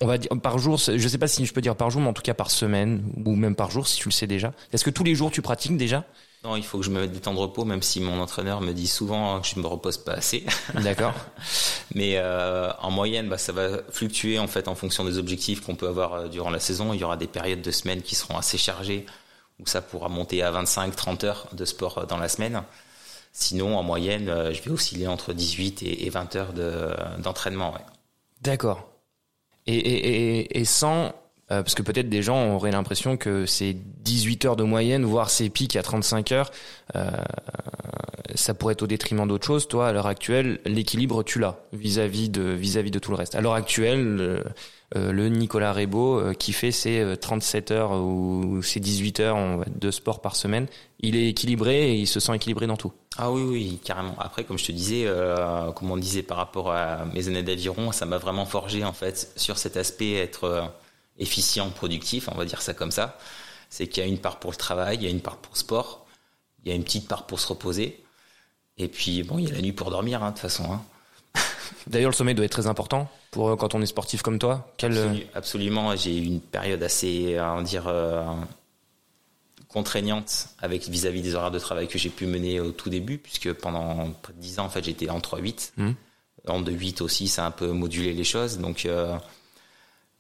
On 0.01 0.07
va 0.07 0.19
dire 0.19 0.31
par 0.43 0.59
jour, 0.59 0.79
je 0.79 1.09
sais 1.09 1.19
pas 1.19 1.29
si 1.29 1.45
je 1.45 1.53
peux 1.53 1.61
dire 1.61 1.77
par 1.77 1.91
jour, 1.91 2.01
mais 2.01 2.09
en 2.09 2.13
tout 2.13 2.23
cas 2.23 2.35
par 2.35 2.51
semaine 2.51 3.03
ou 3.25 3.35
même 3.35 3.55
par 3.55 3.71
jour 3.71 3.87
si 3.89 3.99
tu 3.99 4.09
le 4.09 4.13
sais 4.13 4.27
déjà. 4.27 4.53
Est-ce 4.73 4.85
que 4.85 4.91
tous 4.91 5.05
les 5.05 5.15
jours 5.15 5.31
tu 5.31 5.43
pratiques 5.43 5.77
déjà? 5.77 6.05
Non, 6.47 6.55
il 6.55 6.65
faut 6.65 6.79
que 6.79 6.85
je 6.85 6.91
me 6.91 7.01
mette 7.01 7.11
des 7.11 7.19
temps 7.19 7.35
de 7.35 7.41
repos, 7.41 7.65
même 7.65 7.83
si 7.83 8.01
mon 8.01 8.21
entraîneur 8.21 8.61
me 8.61 8.73
dit 8.73 8.87
souvent 8.87 9.41
que 9.41 9.49
je 9.49 9.59
me 9.59 9.67
repose 9.67 9.99
pas 9.99 10.13
assez. 10.13 10.47
D'accord. 10.75 11.15
Mais 11.93 12.13
euh, 12.17 12.71
en 12.79 12.93
moyenne, 12.93 13.29
bah, 13.29 13.37
ça 13.37 13.53
va 13.53 13.83
fluctuer 13.91 14.39
en 14.39 14.47
fait 14.47 14.69
en 14.69 14.77
fonction 14.77 15.05
des 15.05 15.19
objectifs 15.19 15.61
qu'on 15.61 15.75
peut 15.75 15.89
avoir 15.89 16.15
euh, 16.15 16.29
durant 16.29 16.51
la 16.51 16.61
saison. 16.61 16.93
Il 16.93 17.01
y 17.01 17.05
aura 17.05 17.17
des 17.17 17.27
périodes 17.27 17.63
de 17.63 17.71
semaines 17.73 18.01
qui 18.01 18.15
seront 18.15 18.39
assez 18.39 18.59
chargées, 18.59 19.07
où 19.59 19.67
ça 19.67 19.83
pourra 19.83 20.09
monter 20.09 20.45
à 20.45 20.53
25-30 20.53 21.27
heures 21.27 21.49
de 21.53 21.65
sport 21.65 21.99
euh, 21.99 22.07
dans 22.07 22.19
la 22.19 22.29
semaine. 22.29 22.63
Sinon, 23.33 23.77
en 23.77 23.83
moyenne, 23.83 24.33
je 24.51 24.63
vais 24.63 24.71
osciller 24.71 25.09
entre 25.09 25.35
18 25.35 25.83
et 25.83 26.09
20 26.09 26.37
heures 26.37 26.53
d'entraînement. 27.19 27.75
D'accord. 28.41 28.89
Et, 29.67 29.77
et, 29.77 30.59
et, 30.59 30.65
sans 30.65 31.13
euh, 31.53 31.63
parce 31.63 31.77
que 31.77 31.83
peut-être 31.83 32.09
des 32.09 32.23
gens 32.23 32.55
auraient 32.55 32.73
l'impression 32.73 33.17
que 33.17 33.47
c'est 33.47 33.73
18 33.75 34.45
heures 34.47 34.57
de 34.57 34.65
moyenne, 34.65 35.05
voire 35.05 35.31
ces 35.31 35.49
pics 35.49 35.77
à 35.77 35.83
35 35.83 36.33
heures, 36.33 36.51
euh, 36.97 37.09
ça 38.35 38.53
pourrait 38.53 38.73
être 38.73 38.83
au 38.83 38.89
détriment 38.89 39.29
d'autres 39.29 39.47
choses. 39.47 39.69
Toi, 39.69 39.89
à 39.89 39.93
l'heure 39.93 40.09
actuelle, 40.09 40.61
l'équilibre, 40.65 41.23
tu 41.23 41.39
l'as 41.39 41.61
vis-à-vis 41.73 42.31
de 42.31 42.43
vis-à-vis 42.43 42.91
de 42.91 42.99
tout 42.99 43.13
le 43.13 43.17
reste. 43.17 43.37
À 43.37 43.41
l'heure 43.41 43.55
actuelle, 43.55 44.45
euh, 44.97 45.13
le 45.13 45.29
Nicolas 45.29 45.73
Rebaud 45.73 46.33
qui 46.37 46.53
fait 46.53 46.73
ses 46.73 47.17
37 47.21 47.71
heures 47.71 47.93
ou 47.93 48.61
ses 48.63 48.81
18 48.81 49.21
heures 49.21 49.65
de 49.69 49.91
sport 49.93 50.21
par 50.21 50.35
semaine, 50.35 50.67
il 50.99 51.15
est 51.15 51.29
équilibré 51.29 51.93
et 51.93 51.95
il 51.95 52.07
se 52.07 52.19
sent 52.19 52.35
équilibré 52.35 52.67
dans 52.67 52.77
tout. 52.77 52.93
Ah 53.19 53.31
oui, 53.31 53.43
oui, 53.43 53.81
carrément. 53.85 54.17
Après, 54.19 54.43
comme 54.45 54.59
je 54.59 54.67
te 54.67 54.73
disais, 54.73 55.07
comme 55.77 55.91
on 55.91 55.97
disait 55.97 56.23
par 56.23 56.37
rapport 56.39 56.73
à 56.73 57.05
mes 57.07 57.29
années 57.29 57.43
d'aviron, 57.43 57.93
ça 57.93 58.05
m'a 58.05 58.19
vraiment 58.19 58.47
forgé 58.47 58.85
en 58.85 58.93
fait 58.93 59.33
sur 59.37 59.59
cet 59.59 59.77
aspect 59.77 60.15
être 60.15 60.73
efficient, 61.19 61.71
productif, 61.71 62.29
on 62.33 62.37
va 62.37 62.45
dire 62.45 62.63
ça 62.63 62.75
comme 62.75 62.91
ça. 62.91 63.19
C'est 63.71 63.89
qu'il 63.89 64.03
y 64.03 64.07
a 64.07 64.09
une 64.09 64.19
part 64.19 64.39
pour 64.39 64.51
le 64.51 64.57
travail, 64.57 64.97
il 64.97 65.03
y 65.03 65.07
a 65.07 65.11
une 65.11 65.21
part 65.21 65.39
pour 65.39 65.55
le 65.55 65.59
sport, 65.59 66.07
il 66.65 66.71
y 66.71 66.73
a 66.73 66.75
une 66.75 66.85
petite 66.85 67.09
part 67.09 67.27
pour 67.27 67.41
se 67.41 67.49
reposer. 67.49 68.05
Et 68.79 68.89
puis, 68.89 69.23
bon, 69.23 69.39
il 69.39 69.49
y 69.49 69.51
a 69.51 69.55
la 69.55 69.63
nuit 69.63 69.73
pour 69.73 69.91
dormir, 69.91 70.23
hein, 70.23 70.29
de 70.29 70.33
toute 70.33 70.43
façon. 70.43 70.71
Hein. 70.71 70.83
D'ailleurs, 71.87 72.11
le 72.11 72.17
sommeil 72.17 72.35
doit 72.35 72.45
être 72.45 72.53
très 72.53 72.67
important 72.67 73.11
pour 73.31 73.49
euh, 73.51 73.57
quand 73.57 73.75
on 73.75 73.83
est 73.83 73.87
sportif 73.87 74.23
comme 74.23 74.39
toi. 74.39 74.71
Euh, 74.85 75.19
absolument. 75.35 75.97
J'ai 75.97 76.17
eu 76.17 76.25
une 76.25 76.41
période 76.41 76.83
assez, 76.83 77.39
on 77.41 77.63
dire, 77.63 77.87
euh, 77.87 78.25
contraignante 79.69 80.49
avec 80.61 80.89
vis-à-vis 80.89 81.23
des 81.23 81.35
horaires 81.35 81.51
de 81.51 81.59
travail 81.59 81.89
que 81.89 81.99
j'ai 81.99 82.11
pu 82.11 82.27
mener 82.27 82.61
au 82.61 82.73
tout 82.73 82.91
début, 82.91 83.19
puisque 83.19 83.53
pendant 83.55 84.11
près 84.23 84.33
de 84.33 84.41
10 84.41 84.59
ans, 84.59 84.67
en 84.67 84.71
fait, 84.71 84.85
j'étais 84.85 85.09
en 85.09 85.21
3-8. 85.21 85.73
Mmh. 85.77 85.91
En 86.49 86.63
2-8 86.63 87.03
aussi, 87.03 87.29
ça 87.29 87.45
a 87.45 87.49
un 87.49 87.51
peu 87.51 87.73
modulé 87.73 88.13
les 88.13 88.25
choses. 88.25 88.59
Donc, 88.59 88.87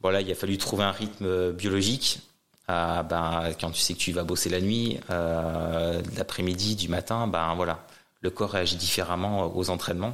voilà, 0.01 0.21
il 0.21 0.31
a 0.31 0.35
fallu 0.35 0.59
trouver 0.59 0.85
un 0.85 0.93
rythme 0.93 1.27
euh, 1.27 1.53
biologique. 1.53 2.21
Euh, 2.69 3.03
ben, 3.03 3.53
quand 3.61 3.71
tu 3.71 3.81
sais 3.81 3.95
que 3.95 3.99
tu 3.99 4.13
vas 4.13 4.25
bosser 4.25 4.49
la 4.49 4.61
nuit, 4.61 4.99
euh, 5.11 6.03
l'après-midi, 6.17 6.75
du 6.75 6.89
matin, 6.89 7.27
ben 7.29 7.55
voilà, 7.55 7.87
le 8.21 8.31
corps 8.31 8.51
réagit 8.51 8.77
différemment 8.77 9.57
aux 9.57 9.71
entraînements. 9.71 10.13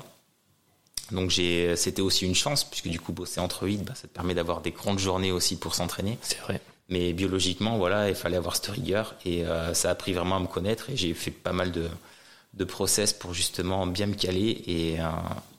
Donc 1.11 1.31
j'ai, 1.31 1.77
c'était 1.77 2.03
aussi 2.03 2.27
une 2.27 2.35
chance 2.35 2.65
puisque 2.65 2.89
du 2.89 3.01
coup 3.01 3.13
bosser 3.13 3.41
entre 3.41 3.67
8, 3.67 3.79
ben, 3.79 3.95
ça 3.95 4.07
te 4.07 4.13
permet 4.13 4.35
d'avoir 4.35 4.61
des 4.61 4.71
grandes 4.71 4.99
journées 4.99 5.33
aussi 5.33 5.57
pour 5.57 5.75
s'entraîner. 5.75 6.19
C'est 6.23 6.39
vrai. 6.41 6.61
Mais 6.89 7.13
biologiquement, 7.13 7.79
voilà, 7.79 8.09
il 8.09 8.15
fallait 8.15 8.37
avoir 8.37 8.55
cette 8.57 8.67
rigueur 8.67 9.15
et 9.25 9.45
ça 9.73 9.91
a 9.91 9.95
pris 9.95 10.13
vraiment 10.13 10.37
à 10.37 10.41
me 10.41 10.47
connaître 10.47 10.91
et 10.91 10.97
j'ai 10.97 11.15
fait 11.15 11.31
pas 11.31 11.53
mal 11.53 11.73
de, 11.73 11.89
de 12.53 12.65
process 12.65 13.15
pour 13.15 13.33
justement 13.33 13.87
bien 13.87 14.07
me 14.07 14.15
caler 14.15 14.63
et, 14.67 14.95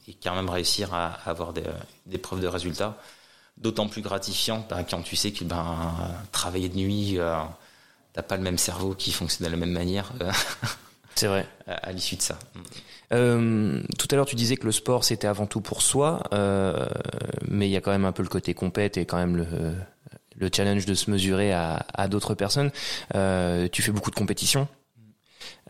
et 0.08 0.14
quand 0.22 0.36
même 0.36 0.50
réussir 0.50 0.94
à, 0.94 1.08
avoir 1.26 1.54
des, 1.54 1.64
des 2.06 2.20
preuves 2.20 2.42
de 2.42 2.48
résultats 2.48 2.98
d'autant 3.58 3.88
plus 3.88 4.02
gratifiant 4.02 4.66
ben, 4.70 4.84
quand 4.84 5.02
tu 5.02 5.16
sais 5.16 5.32
que 5.32 5.44
ben, 5.44 5.92
travailler 6.32 6.70
de 6.70 6.76
nuit, 6.76 7.18
euh, 7.18 7.38
t'as 8.14 8.24
pas 8.24 8.38
le 8.38 8.44
même 8.44 8.58
cerveau 8.58 8.94
qui 8.94 9.12
fonctionne 9.12 9.48
de 9.48 9.52
la 9.52 9.58
même 9.58 9.72
manière. 9.72 10.12
Euh, 10.22 10.32
c'est 11.16 11.28
vrai. 11.28 11.48
À, 11.68 11.92
l'issue 11.92 12.16
de 12.16 12.22
ça. 12.22 12.38
Euh, 13.14 13.82
tout 13.98 14.08
à 14.12 14.16
l'heure, 14.16 14.26
tu 14.26 14.36
disais 14.36 14.58
que 14.58 14.66
le 14.66 14.72
sport 14.72 15.04
c'était 15.04 15.28
avant 15.28 15.46
tout 15.46 15.62
pour 15.62 15.82
soi, 15.82 16.24
mais 17.48 17.68
il 17.68 17.72
y 17.72 17.78
a 17.78 17.82
quand 17.82 17.92
même 17.92 18.06
un 18.06 18.12
peu 18.12 18.24
le 18.24 18.30
côté 18.30 18.54
compète 18.54 18.98
et 18.98 19.06
quand 19.06 19.18
même 19.18 19.38
le, 19.38 19.46
le 20.36 20.50
challenge 20.54 20.86
de 20.86 20.94
se 20.94 21.12
mesurer 21.12 21.54
à, 21.54 21.86
à 21.94 22.08
d'autres 22.08 22.34
personnes. 22.34 22.72
tu 23.72 23.82
fais 23.82 23.92
beaucoup 23.92 24.12
de 24.12 24.16
compétitions. 24.16 24.68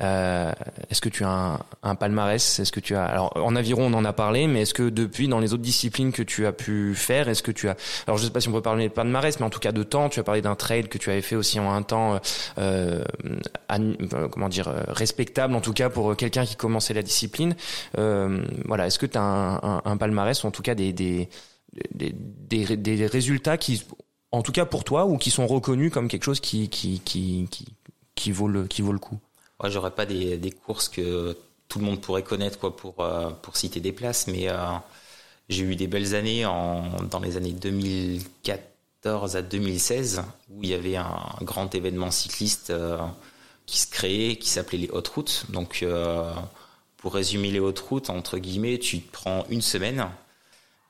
Euh, 0.01 0.51
est-ce 0.89 1.01
que 1.01 1.09
tu 1.09 1.23
as 1.23 1.59
un, 1.83 1.95
palmarès? 1.95 2.59
Est-ce 2.59 2.71
que 2.71 2.79
tu 2.79 2.95
as 2.95 3.05
alors 3.05 3.31
en 3.35 3.55
aviron 3.55 3.83
on 3.85 3.93
en 3.93 4.05
a 4.05 4.13
parlé, 4.13 4.47
mais 4.47 4.61
est-ce 4.61 4.73
que 4.73 4.89
depuis 4.89 5.27
dans 5.27 5.39
les 5.39 5.53
autres 5.53 5.63
disciplines 5.63 6.11
que 6.11 6.23
tu 6.23 6.45
as 6.45 6.51
pu 6.51 6.95
faire, 6.95 7.29
est-ce 7.29 7.43
que 7.43 7.51
tu 7.51 7.69
as 7.69 7.75
alors 8.07 8.17
je 8.17 8.25
sais 8.25 8.31
pas 8.31 8.41
si 8.41 8.49
on 8.49 8.51
peut 8.51 8.61
parler 8.61 8.87
de 8.87 8.93
palmarès, 8.93 9.39
mais 9.39 9.45
en 9.45 9.49
tout 9.49 9.59
cas 9.59 9.71
de 9.71 9.83
temps, 9.83 10.09
tu 10.09 10.19
as 10.19 10.23
parlé 10.23 10.41
d'un 10.41 10.55
trade 10.55 10.87
que 10.87 10.97
tu 10.97 11.11
avais 11.11 11.21
fait 11.21 11.35
aussi 11.35 11.59
en 11.59 11.71
un 11.71 11.83
temps 11.83 12.19
euh, 12.57 13.03
euh 13.71 14.27
comment 14.31 14.49
dire 14.49 14.67
respectable 14.87 15.55
en 15.55 15.61
tout 15.61 15.73
cas 15.73 15.89
pour 15.89 16.15
quelqu'un 16.15 16.45
qui 16.45 16.55
commençait 16.55 16.93
la 16.93 17.03
discipline. 17.03 17.55
Voilà, 17.95 18.87
est-ce 18.87 18.99
que 18.99 19.05
tu 19.05 19.17
as 19.17 19.81
un, 19.85 19.97
palmarès 19.97 20.43
ou 20.43 20.47
en 20.47 20.51
tout 20.51 20.63
cas 20.63 20.75
des 20.75 20.93
des, 20.93 21.29
des 22.41 23.07
résultats 23.07 23.57
qui 23.57 23.83
en 24.33 24.41
tout 24.41 24.51
cas 24.51 24.65
pour 24.65 24.83
toi 24.83 25.05
ou 25.05 25.17
qui 25.17 25.31
sont 25.31 25.47
reconnus 25.47 25.91
comme 25.93 26.07
quelque 26.09 26.23
chose 26.23 26.41
qui 26.41 26.67
qui 26.67 26.99
qui, 27.05 27.47
qui 28.15 28.31
vaut 28.31 28.47
le 28.47 28.67
qui 28.67 28.81
vaut 28.81 28.91
le 28.91 28.99
coup? 28.99 29.19
Moi, 29.63 29.69
j'aurais 29.69 29.91
pas 29.91 30.05
des, 30.05 30.37
des, 30.37 30.51
courses 30.51 30.89
que 30.89 31.37
tout 31.69 31.79
le 31.79 31.85
monde 31.85 32.01
pourrait 32.01 32.23
connaître 32.23 32.59
quoi 32.59 32.75
pour 32.75 32.99
euh, 32.99 33.29
pour 33.29 33.55
citer 33.55 33.79
des 33.79 33.93
places, 33.93 34.27
mais 34.27 34.49
euh, 34.49 34.57
j'ai 35.47 35.63
eu 35.63 35.77
des 35.77 35.87
belles 35.87 36.15
années 36.15 36.45
en, 36.45 37.01
dans 37.03 37.19
les 37.19 37.37
années 37.37 37.53
2014 37.53 39.37
à 39.37 39.41
2016 39.41 40.23
où 40.49 40.63
il 40.63 40.69
y 40.69 40.73
avait 40.73 40.97
un 40.97 41.17
grand 41.41 41.73
événement 41.75 42.11
cycliste 42.11 42.71
euh, 42.71 42.97
qui 43.65 43.79
se 43.79 43.87
créait, 43.87 44.35
qui 44.35 44.49
s'appelait 44.49 44.79
les 44.79 44.89
hautes 44.89 45.07
routes. 45.07 45.45
Donc, 45.49 45.85
pour 46.97 47.13
résumer 47.13 47.49
les 47.49 47.61
hautes 47.61 47.79
routes 47.79 48.09
entre 48.09 48.39
guillemets, 48.39 48.79
tu 48.79 48.99
te 48.99 49.11
prends 49.13 49.45
une 49.49 49.61
semaine 49.61 50.09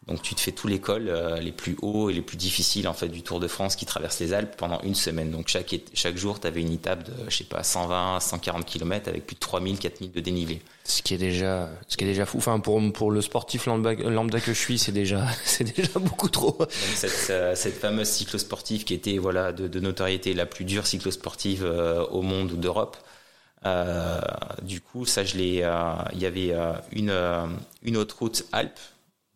donc 0.08 0.22
tu 0.22 0.36
te 0.36 0.42
fais 0.42 0.52
tous 0.52 0.68
les 0.68 0.80
cols 0.80 1.08
euh, 1.08 1.40
les 1.40 1.54
plus 1.54 1.78
hauts 1.82 2.10
et 2.10 2.14
les 2.14 2.22
plus 2.22 2.36
difficiles 2.36 2.90
en 2.90 2.94
fait 2.94 3.08
du 3.08 3.22
Tour 3.22 3.40
de 3.40 3.48
France 3.48 3.78
qui 3.78 3.86
traverse 3.86 4.20
les 4.20 4.34
Alpes 4.34 4.56
pendant 4.58 4.82
une 4.82 4.96
semaine. 4.96 5.32
Donc 5.32 5.48
chaque 5.48 5.74
chaque 5.94 6.18
jour, 6.18 6.42
tu 6.42 6.48
avais 6.48 6.60
une 6.60 6.74
étape 6.74 7.04
de 7.04 7.14
je 7.30 7.38
sais 7.38 7.46
pas 7.46 7.64
120 7.64 8.20
140 8.20 8.66
km 8.66 9.08
avec 9.08 9.26
plus 9.26 9.36
de 9.36 9.40
3000 9.40 9.80
4000 9.80 10.12
de 10.12 10.20
dénivelé. 10.20 10.62
Ce 10.84 11.02
qui 11.02 11.14
est 11.14 11.18
déjà 11.18 11.70
ce 11.88 11.96
qui 11.96 12.04
est 12.04 12.08
déjà 12.08 12.26
fou. 12.26 12.38
Enfin 12.38 12.60
pour 12.60 12.82
pour 12.92 13.12
le 13.12 13.22
sportif 13.22 13.66
lambda, 13.66 13.96
que 13.96 14.54
je 14.54 14.60
suis, 14.60 14.78
c'est 14.78 14.92
déjà 14.92 15.26
c'est 15.46 15.64
déjà 15.64 16.00
beaucoup 16.00 16.28
trop. 16.28 16.58
Donc 16.58 16.70
cette 16.96 17.30
euh, 17.30 17.56
cette 17.56 17.80
fameuse 17.80 18.10
cyclosportive 18.10 18.84
qui 18.84 18.94
était 18.94 19.18
voilà 19.20 19.54
de, 19.54 19.70
de 19.70 19.80
notoriété 19.80 20.34
la 20.34 20.46
plus 20.46 20.66
dure 20.66 20.86
cyclosportive 20.86 21.64
euh, 21.64 22.04
au 22.08 22.22
monde 22.22 22.52
ou 22.52 22.58
d'Europe. 22.58 22.98
Euh, 23.66 24.20
du 24.62 24.82
coup, 24.82 25.06
ça, 25.06 25.24
je 25.24 25.38
l'ai. 25.38 25.66
Il 26.14 26.20
y 26.20 26.26
avait 26.26 26.54
une 26.92 27.14
une 27.84 27.96
autre 27.96 28.18
route 28.20 28.46
Alpes 28.52 28.80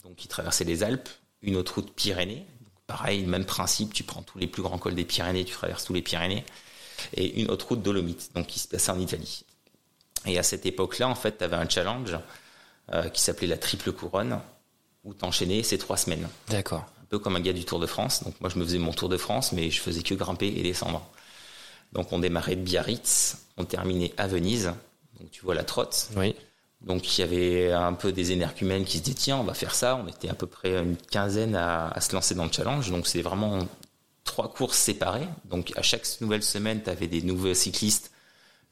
donc 0.07 0.15
qui 0.15 0.27
traversait 0.27 0.63
les 0.63 0.83
Alpes, 0.83 1.09
une 1.41 1.57
autre 1.57 1.75
route 1.75 1.91
Pyrénées. 1.93 2.45
pareil, 2.87 3.25
même 3.25 3.45
principe, 3.45 3.93
tu 3.93 4.03
prends 4.03 4.21
tous 4.21 4.37
les 4.37 4.47
plus 4.47 4.61
grands 4.61 4.77
cols 4.77 4.95
des 4.95 5.03
Pyrénées, 5.03 5.43
tu 5.43 5.53
traverses 5.53 5.83
tous 5.83 5.93
les 5.93 6.01
Pyrénées, 6.01 6.45
et 7.13 7.41
une 7.41 7.51
autre 7.51 7.67
route 7.67 7.81
Dolomites, 7.81 8.31
donc 8.33 8.47
qui 8.47 8.59
se 8.59 8.67
passait 8.67 8.91
en 8.91 8.99
Italie. 8.99 9.43
Et 10.25 10.39
à 10.39 10.43
cette 10.43 10.65
époque-là, 10.65 11.09
en 11.09 11.15
fait, 11.15 11.39
tu 11.39 11.43
avais 11.43 11.57
un 11.57 11.67
challenge 11.67 12.17
euh, 12.93 13.09
qui 13.09 13.21
s'appelait 13.21 13.47
la 13.47 13.57
triple 13.57 13.91
couronne, 13.91 14.39
où 15.03 15.13
t'enchaînais 15.13 15.63
ces 15.63 15.77
trois 15.77 15.97
semaines. 15.97 16.27
D'accord. 16.47 16.85
Un 17.01 17.05
peu 17.09 17.19
comme 17.19 17.35
un 17.35 17.41
gars 17.41 17.53
du 17.53 17.65
Tour 17.65 17.79
de 17.79 17.85
France. 17.85 18.23
Donc 18.23 18.39
moi, 18.39 18.49
je 18.49 18.57
me 18.57 18.63
faisais 18.63 18.77
mon 18.77 18.93
Tour 18.93 19.09
de 19.09 19.17
France, 19.17 19.51
mais 19.51 19.69
je 19.69 19.81
faisais 19.81 20.03
que 20.03 20.13
grimper 20.13 20.47
et 20.47 20.63
descendre. 20.63 21.05
Donc 21.91 22.11
on 22.13 22.19
démarrait 22.19 22.55
de 22.55 22.61
Biarritz, 22.61 23.37
on 23.57 23.65
terminait 23.65 24.13
à 24.17 24.27
Venise. 24.27 24.73
Donc 25.19 25.31
tu 25.31 25.41
vois 25.41 25.55
la 25.55 25.63
trotte. 25.63 26.09
Oui. 26.15 26.35
Donc 26.81 27.17
il 27.17 27.21
y 27.21 27.23
avait 27.23 27.71
un 27.71 27.93
peu 27.93 28.11
des 28.11 28.31
énergumènes 28.31 28.85
qui 28.85 28.99
se 28.99 29.03
disaient 29.03 29.17
tiens 29.17 29.37
on 29.37 29.43
va 29.43 29.53
faire 29.53 29.73
ça. 29.73 29.95
On 29.95 30.07
était 30.07 30.29
à 30.29 30.33
peu 30.33 30.47
près 30.47 30.77
une 30.77 30.95
quinzaine 30.95 31.55
à, 31.55 31.99
se 31.99 32.13
lancer 32.13 32.35
dans 32.35 32.45
le 32.45 32.51
challenge. 32.51 32.89
Donc 32.91 33.07
c'est 33.07 33.21
vraiment 33.21 33.67
trois 34.23 34.51
courses 34.51 34.77
séparées. 34.77 35.27
Donc 35.45 35.73
à 35.75 35.81
chaque 35.81 36.05
nouvelle 36.21 36.43
semaine 36.43 36.81
tu 36.83 36.89
avais 36.89 37.07
des 37.07 37.21
nouveaux 37.21 37.53
cyclistes 37.53 38.11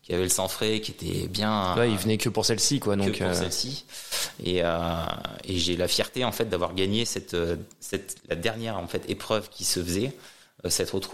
qui 0.03 0.14
avaient 0.14 0.24
le 0.24 0.30
sang 0.30 0.47
frais, 0.47 0.82
qui 0.82 0.91
étaient 0.91 1.28
bien. 1.28 1.76
Ouais, 1.76 1.89
ils 1.89 1.97
venaient 1.97 2.20
que 2.20 2.30
pour 2.30 2.45
celle-ci 2.45 2.80
quoi. 2.80 2.95
Donc 2.95 3.12
que 3.12 3.18
pour 3.18 3.28
euh, 3.28 3.34
celle-ci. 3.34 3.86
Et, 4.43 4.64
euh, 4.64 5.03
et 5.43 5.58
j'ai 5.58 5.76
la 5.76 5.88
fierté 5.88 6.24
en 6.24 6.32
fait 6.32 6.45
d'avoir 6.45 6.76
gagné 6.76 7.06
cette, 7.06 7.36
cette 7.80 8.18
la 8.30 8.36
dernière 8.36 8.78
en 8.78 8.88
fait 8.88 9.10
épreuve 9.10 9.49
qui 9.49 9.64
se 9.64 9.84
faisait 9.84 10.14
euh, 10.14 10.34
cette 10.70 10.89
route 10.89 11.07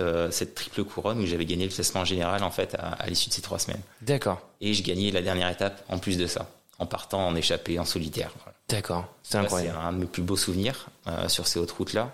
euh, 0.00 0.30
cette 0.30 0.54
triple 0.54 0.84
couronne 0.84 1.20
où 1.20 1.26
j'avais 1.26 1.44
gagné 1.44 1.66
le 1.66 1.72
classement 1.72 2.04
général 2.04 2.42
en 2.42 2.50
fait 2.50 2.76
à, 2.78 3.06
l'issue 3.06 3.28
de 3.28 3.34
ces 3.34 3.42
trois 3.42 3.58
semaines. 3.58 3.80
D'accord. 4.02 4.40
Et 4.60 4.74
je 4.74 4.82
gagnais 4.82 5.10
la 5.10 5.22
dernière 5.22 5.48
étape 5.48 5.84
en 5.88 5.98
plus 5.98 6.18
de 6.18 6.26
ça, 6.26 6.48
en 6.78 6.86
partant 6.86 7.26
en 7.26 7.34
échappée 7.34 7.78
en 7.78 7.84
solitaire. 7.84 8.32
D'accord, 8.68 9.06
c'est 9.22 9.38
incroyable. 9.38 9.76
C'est 9.80 9.86
un 9.86 9.92
de 9.92 9.98
mes 9.98 10.06
plus 10.06 10.22
beaux 10.22 10.36
souvenirs 10.36 10.86
euh, 11.06 11.28
sur 11.28 11.46
ces 11.46 11.58
hautes 11.58 11.72
routes 11.72 11.92
là. 11.92 12.12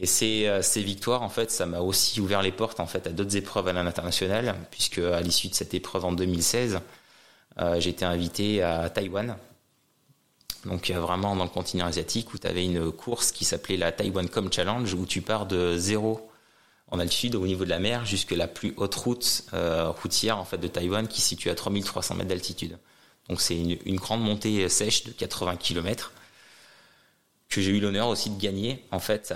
Et 0.00 0.06
ces, 0.06 0.48
ces 0.62 0.80
victoires, 0.80 1.24
en 1.24 1.28
fait, 1.28 1.50
ça 1.50 1.66
m'a 1.66 1.80
aussi 1.80 2.20
ouvert 2.20 2.40
les 2.40 2.52
portes 2.52 2.78
en 2.78 2.86
fait 2.86 3.08
à 3.08 3.10
d'autres 3.10 3.36
épreuves 3.36 3.66
à 3.66 3.72
l'international, 3.72 4.54
puisque 4.70 4.98
à 4.98 5.20
l'issue 5.20 5.48
de 5.48 5.54
cette 5.54 5.74
épreuve 5.74 6.04
en 6.04 6.12
2016, 6.12 6.78
j'ai 7.78 7.90
été 7.90 8.04
invité 8.04 8.62
à 8.62 8.90
Taïwan 8.90 9.36
donc 10.64 10.90
vraiment 10.90 11.36
dans 11.36 11.44
le 11.44 11.50
continent 11.50 11.86
asiatique, 11.86 12.32
où 12.34 12.38
tu 12.38 12.46
avais 12.46 12.64
une 12.64 12.90
course 12.90 13.32
qui 13.32 13.44
s'appelait 13.44 13.76
la 13.76 13.92
Taiwan 13.92 14.28
Com 14.28 14.52
Challenge, 14.52 14.92
où 14.94 15.06
tu 15.06 15.22
pars 15.22 15.46
de 15.46 15.76
zéro 15.76 16.30
en 16.90 16.98
altitude 16.98 17.34
au 17.34 17.46
niveau 17.46 17.64
de 17.64 17.70
la 17.70 17.78
mer 17.78 18.06
jusque 18.06 18.30
la 18.30 18.48
plus 18.48 18.72
haute 18.76 18.94
route 18.94 19.44
routière 20.02 20.38
en 20.38 20.44
fait 20.44 20.58
de 20.58 20.68
Taïwan 20.68 21.06
qui 21.06 21.20
se 21.20 21.28
situe 21.28 21.50
à 21.50 21.54
3300 21.54 22.14
mètres 22.14 22.28
d'altitude. 22.28 22.78
Donc 23.28 23.42
c'est 23.42 23.58
une, 23.58 23.76
une, 23.84 23.96
grande 23.96 24.22
montée 24.22 24.68
sèche 24.70 25.04
de 25.04 25.12
80 25.12 25.56
km 25.56 26.12
que 27.48 27.60
j'ai 27.60 27.72
eu 27.72 27.80
l'honneur 27.80 28.08
aussi 28.08 28.30
de 28.30 28.40
gagner. 28.40 28.84
En 28.90 29.00
fait, 29.00 29.34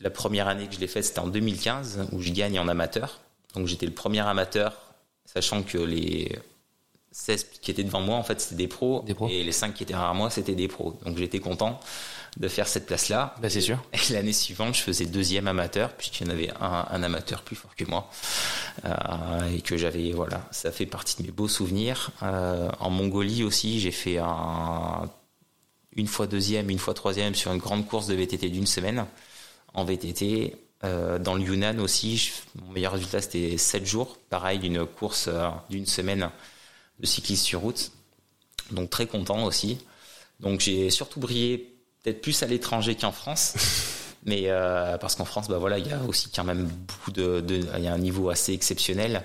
la 0.00 0.10
première 0.10 0.48
année 0.48 0.66
que 0.66 0.74
je 0.74 0.80
l'ai 0.80 0.86
faite, 0.86 1.04
c'était 1.04 1.20
en 1.20 1.28
2015, 1.28 2.08
où 2.12 2.20
je 2.20 2.32
gagne 2.32 2.58
en 2.58 2.68
amateur. 2.68 3.20
Donc 3.54 3.66
j'étais 3.66 3.86
le 3.86 3.92
premier 3.92 4.20
amateur, 4.20 4.76
sachant 5.24 5.62
que 5.62 5.78
les 5.78 6.38
16 7.16 7.46
qui 7.62 7.70
étaient 7.70 7.82
devant 7.82 8.02
moi, 8.02 8.16
en 8.16 8.22
fait, 8.22 8.40
c'était 8.42 8.56
des 8.56 8.68
pros, 8.68 9.02
et 9.30 9.42
les 9.42 9.52
5 9.52 9.72
qui 9.72 9.82
étaient 9.82 9.94
derrière 9.94 10.14
moi, 10.14 10.28
c'était 10.28 10.54
des 10.54 10.68
pros. 10.68 10.98
Donc 11.04 11.16
j'étais 11.16 11.38
content 11.38 11.80
de 12.36 12.46
faire 12.46 12.68
cette 12.68 12.84
place-là. 12.84 13.34
Bah, 13.40 13.48
c'est 13.48 13.62
sûr. 13.62 13.82
Et 13.94 13.98
l'année 14.12 14.34
suivante, 14.34 14.74
je 14.74 14.82
faisais 14.82 15.06
deuxième 15.06 15.48
amateur, 15.48 15.94
puisqu'il 15.94 16.26
y 16.26 16.30
en 16.30 16.32
avait 16.34 16.50
un, 16.60 17.02
amateur 17.02 17.40
plus 17.40 17.56
fort 17.56 17.74
que 17.74 17.84
moi, 17.86 18.10
euh, 18.84 19.56
et 19.56 19.62
que 19.62 19.78
j'avais, 19.78 20.12
voilà, 20.12 20.46
ça 20.50 20.70
fait 20.70 20.84
partie 20.84 21.16
de 21.22 21.26
mes 21.26 21.32
beaux 21.32 21.48
souvenirs. 21.48 22.10
Euh, 22.22 22.68
en 22.80 22.90
Mongolie 22.90 23.44
aussi, 23.44 23.80
j'ai 23.80 23.92
fait 23.92 24.18
un 24.18 25.10
une 25.96 26.08
fois 26.08 26.26
deuxième, 26.26 26.68
une 26.68 26.78
fois 26.78 26.92
troisième 26.92 27.34
sur 27.34 27.50
une 27.50 27.58
grande 27.58 27.86
course 27.86 28.06
de 28.06 28.14
VTT 28.14 28.50
d'une 28.50 28.66
semaine. 28.66 29.06
En 29.72 29.86
VTT, 29.86 30.54
euh, 30.84 31.18
dans 31.18 31.34
le 31.34 31.40
Yunnan 31.40 31.78
aussi, 31.78 32.30
mon 32.62 32.72
meilleur 32.72 32.92
résultat 32.92 33.22
c'était 33.22 33.56
7 33.56 33.86
jours. 33.86 34.18
Pareil, 34.28 34.60
une 34.62 34.84
course 34.84 35.30
d'une 35.70 35.86
semaine 35.86 36.30
de 37.00 37.06
cyclisme 37.06 37.44
sur 37.44 37.60
route. 37.60 37.92
Donc 38.70 38.90
très 38.90 39.06
content 39.06 39.44
aussi. 39.44 39.78
Donc 40.40 40.60
j'ai 40.60 40.90
surtout 40.90 41.20
brillé 41.20 41.74
peut-être 42.02 42.20
plus 42.20 42.42
à 42.42 42.46
l'étranger 42.46 42.94
qu'en 42.94 43.12
France. 43.12 43.54
Mais 44.24 44.44
euh, 44.46 44.98
parce 44.98 45.14
qu'en 45.14 45.24
France, 45.24 45.46
bah 45.48 45.58
voilà, 45.58 45.78
il 45.78 45.86
y 45.86 45.92
a 45.92 46.02
aussi 46.02 46.30
quand 46.30 46.42
même 46.42 46.66
beaucoup 46.66 47.12
de, 47.12 47.44
il 47.76 47.84
y 47.84 47.86
a 47.86 47.92
un 47.92 47.98
niveau 47.98 48.28
assez 48.28 48.52
exceptionnel. 48.52 49.22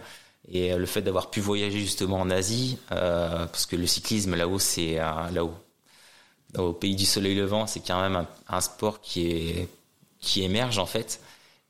Et 0.48 0.76
le 0.76 0.86
fait 0.86 1.02
d'avoir 1.02 1.32
pu 1.32 1.40
voyager 1.40 1.80
justement 1.80 2.20
en 2.20 2.30
Asie, 2.30 2.78
parce 2.90 3.66
que 3.66 3.76
le 3.76 3.88
cyclisme 3.88 4.36
là-haut, 4.36 4.60
c'est 4.60 4.96
là-haut, 4.96 5.56
au 6.58 6.74
pays 6.74 6.96
du 6.96 7.06
soleil 7.06 7.36
levant, 7.36 7.68
c'est 7.68 7.80
quand 7.80 8.02
même 8.02 8.26
un, 8.48 8.62
sport 8.62 9.02
qui 9.02 9.28
est 9.32 9.70
qui 10.20 10.44
émerge 10.44 10.78
en 10.78 10.86
fait. 10.86 11.20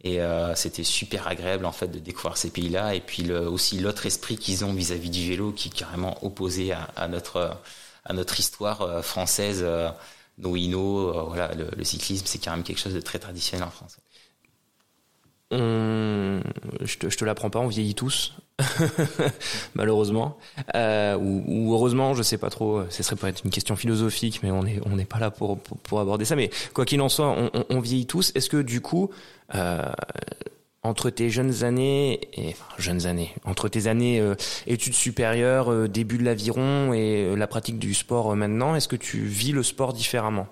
Et 0.03 0.19
euh, 0.19 0.55
c'était 0.55 0.83
super 0.83 1.27
agréable 1.27 1.65
en 1.65 1.71
fait 1.71 1.87
de 1.87 1.99
découvrir 1.99 2.35
ces 2.35 2.49
pays-là 2.49 2.95
et 2.95 3.01
puis 3.01 3.31
aussi 3.31 3.77
l'autre 3.79 4.07
esprit 4.07 4.35
qu'ils 4.35 4.65
ont 4.65 4.73
vis-à-vis 4.73 5.11
du 5.11 5.27
vélo 5.29 5.51
qui 5.51 5.69
est 5.69 5.71
carrément 5.71 6.17
opposé 6.25 6.73
à, 6.73 7.07
notre 7.07 7.55
à 8.05 8.13
notre 8.13 8.39
histoire 8.39 8.81
euh, 8.81 9.01
française. 9.01 9.61
Euh, 9.63 9.89
nos 10.37 10.55
euh, 10.55 11.23
voilà, 11.27 11.51
le, 11.53 11.83
cyclisme 11.83 12.25
c'est 12.25 12.39
quand 12.39 12.51
même 12.51 12.63
quelque 12.63 12.79
chose 12.79 12.95
de 12.95 13.01
très 13.01 13.19
traditionnel 13.19 13.67
en 13.67 13.69
France 13.69 13.97
on, 15.51 16.41
je 16.81 16.97
te, 16.97 17.09
je 17.09 17.17
te 17.17 17.25
l'apprends 17.25 17.49
pas, 17.49 17.59
on 17.59 17.67
vieillit 17.67 17.93
tous, 17.93 18.33
malheureusement, 19.75 20.37
euh, 20.75 21.17
ou, 21.17 21.73
heureusement, 21.73 22.13
je 22.13 22.23
sais 22.23 22.37
pas 22.37 22.49
trop. 22.49 22.83
Ce 22.89 23.03
serait 23.03 23.15
peut-être 23.15 23.41
une 23.43 23.51
question 23.51 23.75
philosophique, 23.75 24.39
mais 24.43 24.51
on 24.51 24.65
est 24.65 24.79
on 24.85 24.95
n'est 24.95 25.05
pas 25.05 25.19
là 25.19 25.29
pour, 25.29 25.59
pour, 25.59 25.99
aborder 25.99 26.25
ça. 26.25 26.35
Mais 26.35 26.49
quoi 26.73 26.85
qu'il 26.85 27.01
en 27.01 27.09
soit, 27.09 27.35
on, 27.69 27.79
vieillit 27.79 28.05
tous. 28.05 28.31
Est-ce 28.35 28.49
que 28.49 28.61
du 28.61 28.81
coup, 28.81 29.09
euh, 29.09 29.40
entre 30.83 31.09
tes 31.09 31.29
jeunes 31.29 31.63
années 31.63 32.21
et 32.33 32.55
jeunes 32.77 33.05
années, 33.05 33.33
entre 33.45 33.69
tes 33.69 33.87
années 33.87 34.19
euh, 34.19 34.35
études 34.65 34.93
supérieures, 34.93 35.71
euh, 35.71 35.87
début 35.87 36.17
de 36.17 36.23
l'aviron 36.23 36.93
et 36.93 37.25
euh, 37.25 37.35
la 37.35 37.47
pratique 37.47 37.77
du 37.77 37.93
sport 37.93 38.35
maintenant, 38.35 38.75
est-ce 38.75 38.87
que 38.87 38.95
tu 38.95 39.19
vis 39.19 39.51
le 39.51 39.63
sport 39.63 39.93
différemment? 39.93 40.47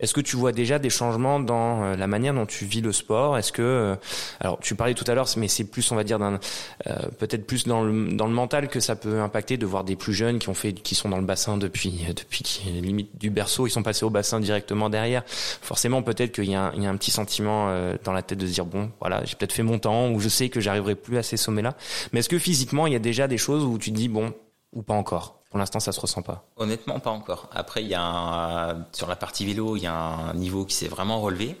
Est-ce 0.00 0.14
que 0.14 0.20
tu 0.20 0.36
vois 0.36 0.52
déjà 0.52 0.78
des 0.78 0.90
changements 0.90 1.40
dans 1.40 1.84
euh, 1.84 1.96
la 1.96 2.06
manière 2.06 2.32
dont 2.32 2.46
tu 2.46 2.64
vis 2.64 2.80
le 2.80 2.92
sport? 2.92 3.36
Est-ce 3.36 3.52
que, 3.52 3.62
euh, 3.62 3.96
alors 4.40 4.58
tu 4.60 4.74
parlais 4.74 4.94
tout 4.94 5.04
à 5.06 5.14
l'heure, 5.14 5.28
mais 5.36 5.46
c'est 5.46 5.64
plus, 5.64 5.92
on 5.92 5.96
va 5.96 6.04
dire, 6.04 6.18
d'un, 6.18 6.40
euh, 6.86 6.94
peut-être 7.18 7.46
plus 7.46 7.66
dans 7.66 7.82
le, 7.82 8.12
dans 8.12 8.26
le 8.26 8.32
mental 8.32 8.68
que 8.68 8.80
ça 8.80 8.96
peut 8.96 9.20
impacter 9.20 9.58
de 9.58 9.66
voir 9.66 9.84
des 9.84 9.96
plus 9.96 10.14
jeunes 10.14 10.38
qui 10.38 10.48
ont 10.48 10.54
fait, 10.54 10.72
qui 10.72 10.94
sont 10.94 11.10
dans 11.10 11.18
le 11.18 11.24
bassin 11.24 11.58
depuis, 11.58 12.06
depuis 12.16 12.62
limite 12.66 13.18
du 13.18 13.30
berceau, 13.30 13.66
ils 13.66 13.70
sont 13.70 13.82
passés 13.82 14.04
au 14.04 14.10
bassin 14.10 14.40
directement 14.40 14.88
derrière. 14.88 15.22
Forcément, 15.26 16.02
peut-être 16.02 16.32
qu'il 16.32 16.50
y, 16.50 16.54
a 16.54 16.68
un, 16.68 16.72
il 16.74 16.82
y 16.82 16.86
a 16.86 16.90
un 16.90 16.96
petit 16.96 17.10
sentiment 17.10 17.68
dans 18.04 18.12
la 18.12 18.22
tête 18.22 18.38
de 18.38 18.46
se 18.46 18.52
dire 18.52 18.64
bon, 18.64 18.90
voilà, 19.00 19.22
j'ai 19.24 19.36
peut-être 19.36 19.52
fait 19.52 19.62
mon 19.62 19.78
temps 19.78 20.10
ou 20.10 20.20
je 20.20 20.28
sais 20.28 20.48
que 20.48 20.60
j'arriverai 20.60 20.94
plus 20.94 21.18
à 21.18 21.22
ces 21.22 21.36
sommets-là. 21.36 21.76
Mais 22.12 22.20
est-ce 22.20 22.28
que 22.28 22.38
physiquement, 22.38 22.86
il 22.86 22.92
y 22.92 22.96
a 22.96 23.00
déjà 23.00 23.28
des 23.28 23.38
choses 23.38 23.64
où 23.64 23.78
tu 23.78 23.90
te 23.90 23.96
dis 23.96 24.08
bon, 24.08 24.32
ou 24.72 24.82
pas 24.82 24.94
encore? 24.94 25.39
Pour 25.50 25.58
l'instant, 25.58 25.80
ça 25.80 25.92
se 25.92 26.00
ressent 26.00 26.22
pas. 26.22 26.44
Honnêtement, 26.56 27.00
pas 27.00 27.10
encore. 27.10 27.50
Après, 27.52 27.82
il 27.82 27.88
y 27.88 27.94
a 27.94 28.02
un, 28.02 28.86
sur 28.92 29.08
la 29.08 29.16
partie 29.16 29.44
vélo, 29.44 29.76
il 29.76 29.82
y 29.82 29.86
a 29.86 29.94
un 29.94 30.34
niveau 30.34 30.64
qui 30.64 30.74
s'est 30.74 30.88
vraiment 30.88 31.20
relevé. 31.20 31.56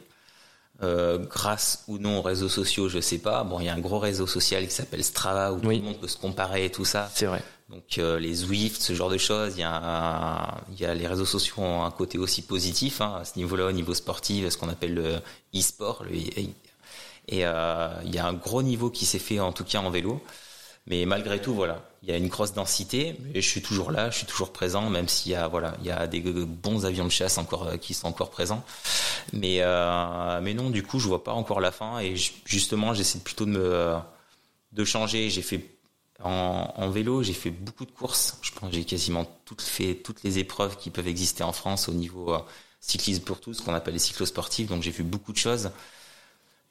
Euh, 0.82 1.18
grâce 1.18 1.84
ou 1.88 1.98
non 1.98 2.20
aux 2.20 2.22
réseaux 2.22 2.48
sociaux, 2.48 2.88
je 2.88 3.00
sais 3.00 3.18
pas. 3.18 3.44
Bon, 3.44 3.60
il 3.60 3.66
y 3.66 3.68
a 3.68 3.74
un 3.74 3.80
gros 3.80 3.98
réseau 3.98 4.26
social 4.26 4.64
qui 4.64 4.72
s'appelle 4.72 5.04
Strava 5.04 5.52
où 5.52 5.60
tout 5.60 5.68
le 5.68 5.80
monde 5.80 5.98
peut 5.98 6.08
se 6.08 6.16
comparer 6.16 6.66
et 6.66 6.70
tout 6.70 6.86
ça. 6.86 7.10
C'est 7.14 7.26
vrai. 7.26 7.42
Donc 7.68 7.98
euh, 7.98 8.18
les 8.18 8.34
Zwift, 8.34 8.80
ce 8.80 8.94
genre 8.94 9.10
de 9.10 9.18
choses. 9.18 9.54
Il 9.56 9.60
y 9.60 9.64
a, 9.64 10.54
il 10.72 10.80
y 10.80 10.86
a 10.86 10.94
les 10.94 11.06
réseaux 11.06 11.26
sociaux 11.26 11.56
ont 11.58 11.84
un 11.84 11.90
côté 11.90 12.16
aussi 12.16 12.42
positif 12.42 13.00
hein, 13.00 13.18
à 13.20 13.24
ce 13.24 13.36
niveau-là, 13.36 13.66
au 13.66 13.72
niveau 13.72 13.92
sportif, 13.92 14.48
ce 14.48 14.56
qu'on 14.56 14.70
appelle 14.70 14.94
le 14.94 15.16
e-sport. 15.54 16.04
Le, 16.04 16.12
et 16.12 17.46
euh, 17.46 17.88
il 18.04 18.14
y 18.14 18.18
a 18.18 18.26
un 18.26 18.32
gros 18.32 18.62
niveau 18.62 18.90
qui 18.90 19.04
s'est 19.04 19.18
fait 19.18 19.38
en 19.38 19.52
tout 19.52 19.64
cas 19.64 19.80
en 19.80 19.90
vélo. 19.90 20.22
Mais 20.86 21.04
malgré 21.04 21.40
tout, 21.40 21.54
voilà, 21.54 21.82
il 22.02 22.08
y 22.08 22.12
a 22.12 22.16
une 22.16 22.28
grosse 22.28 22.54
densité, 22.54 23.16
mais 23.20 23.42
je 23.42 23.48
suis 23.48 23.60
toujours 23.62 23.90
là, 23.90 24.10
je 24.10 24.16
suis 24.18 24.26
toujours 24.26 24.52
présent, 24.52 24.88
même 24.88 25.08
s'il 25.08 25.32
y 25.32 25.34
a 25.34 25.48
voilà, 25.48 25.74
il 25.80 25.86
y 25.86 25.90
a 25.90 26.06
des 26.06 26.20
bons 26.20 26.86
avions 26.86 27.04
de 27.04 27.10
chasse 27.10 27.36
encore 27.36 27.66
euh, 27.66 27.76
qui 27.76 27.92
sont 27.94 28.08
encore 28.08 28.30
présents. 28.30 28.64
Mais 29.32 29.58
euh, 29.60 30.40
mais 30.40 30.54
non, 30.54 30.70
du 30.70 30.82
coup, 30.82 30.98
je 30.98 31.08
vois 31.08 31.24
pas 31.24 31.32
encore 31.32 31.60
la 31.60 31.72
fin 31.72 31.98
et 32.00 32.14
justement, 32.46 32.94
j'essaie 32.94 33.18
plutôt 33.18 33.44
de 33.44 33.50
me 33.50 33.96
de 34.72 34.84
changer. 34.84 35.30
J'ai 35.30 35.42
fait 35.42 35.80
en, 36.22 36.90
vélo, 36.90 37.22
j'ai 37.22 37.32
fait 37.32 37.50
beaucoup 37.50 37.86
de 37.86 37.90
courses. 37.90 38.38
Je 38.42 38.52
pense 38.52 38.72
j'ai 38.72 38.84
quasiment 38.84 39.26
toutes 39.44 39.62
fait 39.62 39.94
toutes 39.94 40.22
les 40.22 40.38
épreuves 40.38 40.76
qui 40.76 40.90
peuvent 40.90 41.08
exister 41.08 41.42
en 41.42 41.52
France 41.52 41.88
au 41.88 41.92
niveau 41.92 42.34
euh, 42.34 42.38
cyclisme 42.80 43.22
pour 43.22 43.40
tous, 43.40 43.60
qu'on 43.60 43.74
appelle 43.74 43.94
les 43.94 44.00
cyclosportifs. 44.00 44.68
Donc 44.68 44.82
j'ai 44.82 44.90
vu 44.90 45.02
beaucoup 45.02 45.32
de 45.32 45.38
choses. 45.38 45.70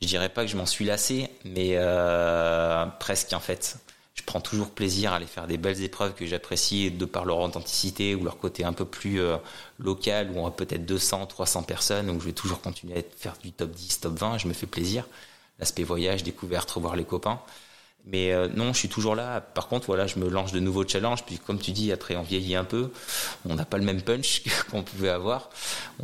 Je 0.02 0.08
dirais 0.08 0.30
pas 0.30 0.46
que 0.46 0.52
je 0.52 0.58
m'en 0.58 0.66
suis 0.66 0.86
lassé, 0.86 1.30
mais 1.44 1.74
euh, 1.76 2.86
presque 3.00 3.34
en 3.34 3.40
fait 3.40 3.78
je 4.20 4.24
prends 4.26 4.42
toujours 4.42 4.70
plaisir 4.70 5.14
à 5.14 5.16
aller 5.16 5.26
faire 5.26 5.48
des 5.48 5.58
belles 5.58 5.82
épreuves 5.82 6.14
que 6.14 6.26
j'apprécie 6.26 6.92
de 6.92 7.06
par 7.06 7.24
leur 7.24 7.40
authenticité 7.40 8.16
ou 8.16 8.26
leur 8.26 8.38
côté 8.38 8.66
un 8.66 8.74
peu 8.74 8.84
plus 8.84 9.22
euh, 9.22 9.38
local 9.80 10.30
où 10.34 10.40
on 10.40 10.48
a 10.48 10.52
peut-être 10.52 10.86
200, 10.86 11.28
300 11.28 11.64
personnes 11.64 12.10
où 12.10 12.20
je 12.20 12.26
vais 12.26 12.34
toujours 12.34 12.60
continuer 12.60 12.98
à 12.98 13.02
faire 13.18 13.36
du 13.42 13.54
top 13.54 13.72
10, 13.72 14.02
top 14.02 14.20
20, 14.20 14.40
je 14.40 14.48
me 14.50 14.54
fais 14.54 14.66
plaisir. 14.66 15.06
L'aspect 15.58 15.84
voyage, 15.84 16.24
découverte, 16.24 16.70
revoir 16.70 16.98
les 16.98 17.06
copains. 17.06 17.40
Mais 18.06 18.34
euh, 18.34 18.50
non, 18.54 18.74
je 18.74 18.80
suis 18.80 18.90
toujours 18.90 19.16
là. 19.16 19.40
Par 19.40 19.70
contre, 19.70 19.86
voilà, 19.88 20.06
je 20.06 20.20
me 20.20 20.28
lance 20.28 20.52
de 20.52 20.60
nouveaux 20.60 20.86
challenges. 20.86 21.24
Puis 21.24 21.38
comme 21.38 21.60
tu 21.60 21.72
dis, 21.72 21.94
après 21.94 22.18
on 22.18 22.24
vieillit 22.24 22.56
un 22.56 22.66
peu. 22.66 22.92
On 23.48 23.56
n'a 23.56 23.64
pas 23.64 23.78
le 23.78 23.86
même 23.86 24.02
punch 24.02 24.44
qu'on 24.72 24.84
pouvait 24.84 25.10
avoir. 25.10 25.50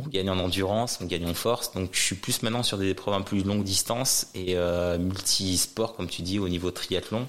On 0.02 0.08
gagne 0.08 0.30
en 0.30 0.38
endurance, 0.38 0.98
on 1.02 1.04
gagne 1.04 1.28
en 1.28 1.34
force. 1.34 1.72
Donc 1.74 1.90
je 1.92 2.00
suis 2.00 2.16
plus 2.16 2.42
maintenant 2.42 2.62
sur 2.62 2.78
des 2.78 2.88
épreuves 2.88 3.14
un 3.14 3.22
plus 3.22 3.44
longue 3.44 3.62
distance 3.62 4.28
et 4.34 4.56
euh, 4.56 4.96
multi-sport, 4.96 5.96
comme 5.96 6.08
tu 6.08 6.22
dis, 6.22 6.38
au 6.38 6.48
niveau 6.48 6.70
triathlon 6.70 7.26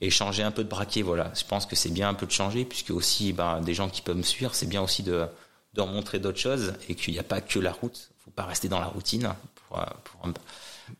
et 0.00 0.10
changer 0.10 0.42
un 0.42 0.50
peu 0.50 0.64
de 0.64 0.68
braquet. 0.68 1.02
Voilà, 1.02 1.32
je 1.34 1.44
pense 1.44 1.66
que 1.66 1.76
c'est 1.76 1.90
bien 1.90 2.08
un 2.08 2.14
peu 2.14 2.26
de 2.26 2.32
changer, 2.32 2.64
puisque 2.64 2.90
aussi 2.90 3.32
ben, 3.32 3.60
des 3.60 3.74
gens 3.74 3.88
qui 3.88 4.02
peuvent 4.02 4.16
me 4.16 4.22
suivre, 4.22 4.54
c'est 4.54 4.66
bien 4.66 4.82
aussi 4.82 5.02
de, 5.02 5.26
de 5.74 5.82
montrer 5.82 6.18
d'autres 6.18 6.38
choses 6.38 6.74
et 6.88 6.94
qu'il 6.94 7.14
n'y 7.14 7.20
a 7.20 7.24
pas 7.24 7.40
que 7.40 7.58
la 7.58 7.72
route. 7.72 8.10
Faut 8.24 8.30
pas 8.30 8.44
rester 8.44 8.68
dans 8.68 8.80
la 8.80 8.86
routine 8.86 9.32
pour, 9.54 9.78
pour 10.04 10.26
un 10.26 10.32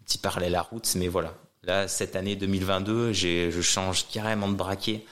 petit 0.05 0.18
parallèle 0.18 0.55
à 0.55 0.59
la 0.59 0.62
route. 0.62 0.92
Mais 0.96 1.09
voilà, 1.09 1.34
là 1.62 1.88
cette 1.88 2.16
année 2.16 2.36
2022, 2.36 3.12
je 3.12 3.61
change 3.61 4.07
carrément 4.09 4.49
de 4.49 4.55
braquet 4.55 5.05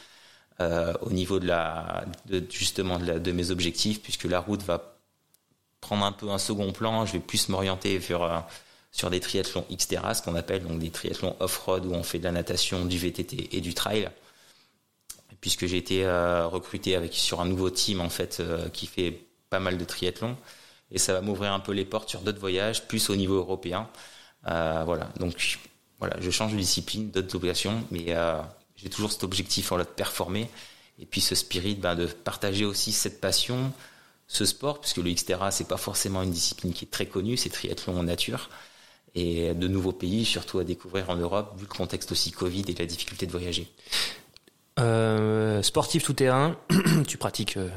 euh, 0.61 0.95
au 1.03 1.11
niveau 1.11 1.39
de 1.39 1.47
la, 1.47 2.07
de, 2.27 2.43
justement 2.51 2.99
de 2.99 3.33
mes 3.33 3.51
objectifs, 3.51 4.01
puisque 4.03 4.25
la 4.25 4.41
route 4.41 4.63
va 4.63 4.97
prendre 5.83 6.05
un 6.05 6.13
peu 6.13 6.31
un 6.31 6.39
second 6.39 6.73
plan. 6.73 7.05
Je 7.05 7.13
vais 7.13 7.21
plus 7.21 7.51
m'orienter 7.51 7.99
vers 7.99 8.23
euh, 8.23 8.39
sur 8.97 9.11
des 9.11 9.21
triathlons 9.21 9.67
Xterra, 9.71 10.15
ce 10.15 10.23
qu'on 10.23 10.35
appelle 10.37 10.63
donc 10.63 10.79
des 10.79 10.89
triathlons 10.89 11.37
off-road 11.39 11.85
où 11.85 11.93
on 11.93 12.03
fait 12.03 12.19
de 12.19 12.25
la 12.25 12.33
natation, 12.33 12.87
du 12.87 12.97
VTT 12.97 13.55
et 13.55 13.61
du 13.61 13.75
trail. 13.75 14.09
Puisque 15.43 15.67
j'ai 15.67 15.77
été 15.77 16.07
euh, 16.07 16.47
recruté 16.47 16.97
avec 16.97 17.13
sur 17.13 17.43
un 17.43 17.45
nouveau 17.45 17.69
team 17.69 18.01
en 18.01 18.09
fait 18.09 18.39
euh, 18.41 18.71
qui 18.71 18.87
fait 18.87 19.21
pas 19.51 19.61
mal 19.61 19.77
de 19.77 19.85
triathlons. 19.85 20.35
Et 20.91 20.99
ça 20.99 21.13
va 21.13 21.21
m'ouvrir 21.21 21.53
un 21.53 21.61
peu 21.61 21.73
les 21.73 21.85
portes 21.85 22.09
sur 22.09 22.23
d'autres 22.23 22.41
voyages, 22.41 22.89
plus 22.89 23.11
au 23.11 23.17
niveau 23.17 23.35
européen. 23.35 23.87
Euh, 24.49 24.83
voilà, 24.87 25.11
donc 25.21 25.59
voilà, 25.99 26.17
je 26.21 26.31
change 26.31 26.53
de 26.53 26.57
discipline, 26.59 27.11
d'autres 27.11 27.37
obligations, 27.37 27.85
mais 27.91 28.17
j'ai 28.77 28.89
toujours 28.89 29.13
cet 29.13 29.25
objectif 29.25 29.73
en 29.73 29.79
de 29.79 29.83
performer. 29.83 30.49
Et 30.99 31.05
puis 31.05 31.21
ce 31.21 31.35
spirit 31.35 31.75
ben, 31.75 31.97
de 31.97 32.07
partager 32.07 32.65
aussi 32.65 32.93
cette 32.93 33.21
passion, 33.21 33.73
ce 34.27 34.47
sport, 34.47 34.81
puisque 34.81 34.99
le 34.99 35.13
Xterra 35.13 35.51
c'est 35.51 35.69
pas 35.69 35.77
forcément 35.77 36.23
une 36.23 36.31
discipline 36.31 36.73
qui 36.73 36.87
est 36.87 36.91
très 36.91 37.05
connue, 37.05 37.37
c'est 37.37 37.51
triathlon 37.51 37.99
en 37.99 38.05
nature 38.05 38.49
et 39.17 39.55
de 39.55 39.67
nouveaux 39.67 39.93
pays, 39.93 40.25
surtout 40.25 40.59
à 40.59 40.65
découvrir 40.65 41.11
en 41.11 41.17
Europe, 41.17 41.55
vu 41.57 41.67
le 41.69 41.75
contexte 41.75 42.13
aussi 42.13 42.31
Covid 42.31 42.65
et 42.69 42.75
la 42.75 42.87
difficulté 42.87 43.27
de 43.27 43.33
voyager. 43.33 43.67
Euh, 44.79 45.63
sportif 45.63 46.05
tout 46.05 46.13
terrain, 46.13 46.57
tu 47.09 47.17
pratiques 47.17 47.57
euh, 47.57 47.71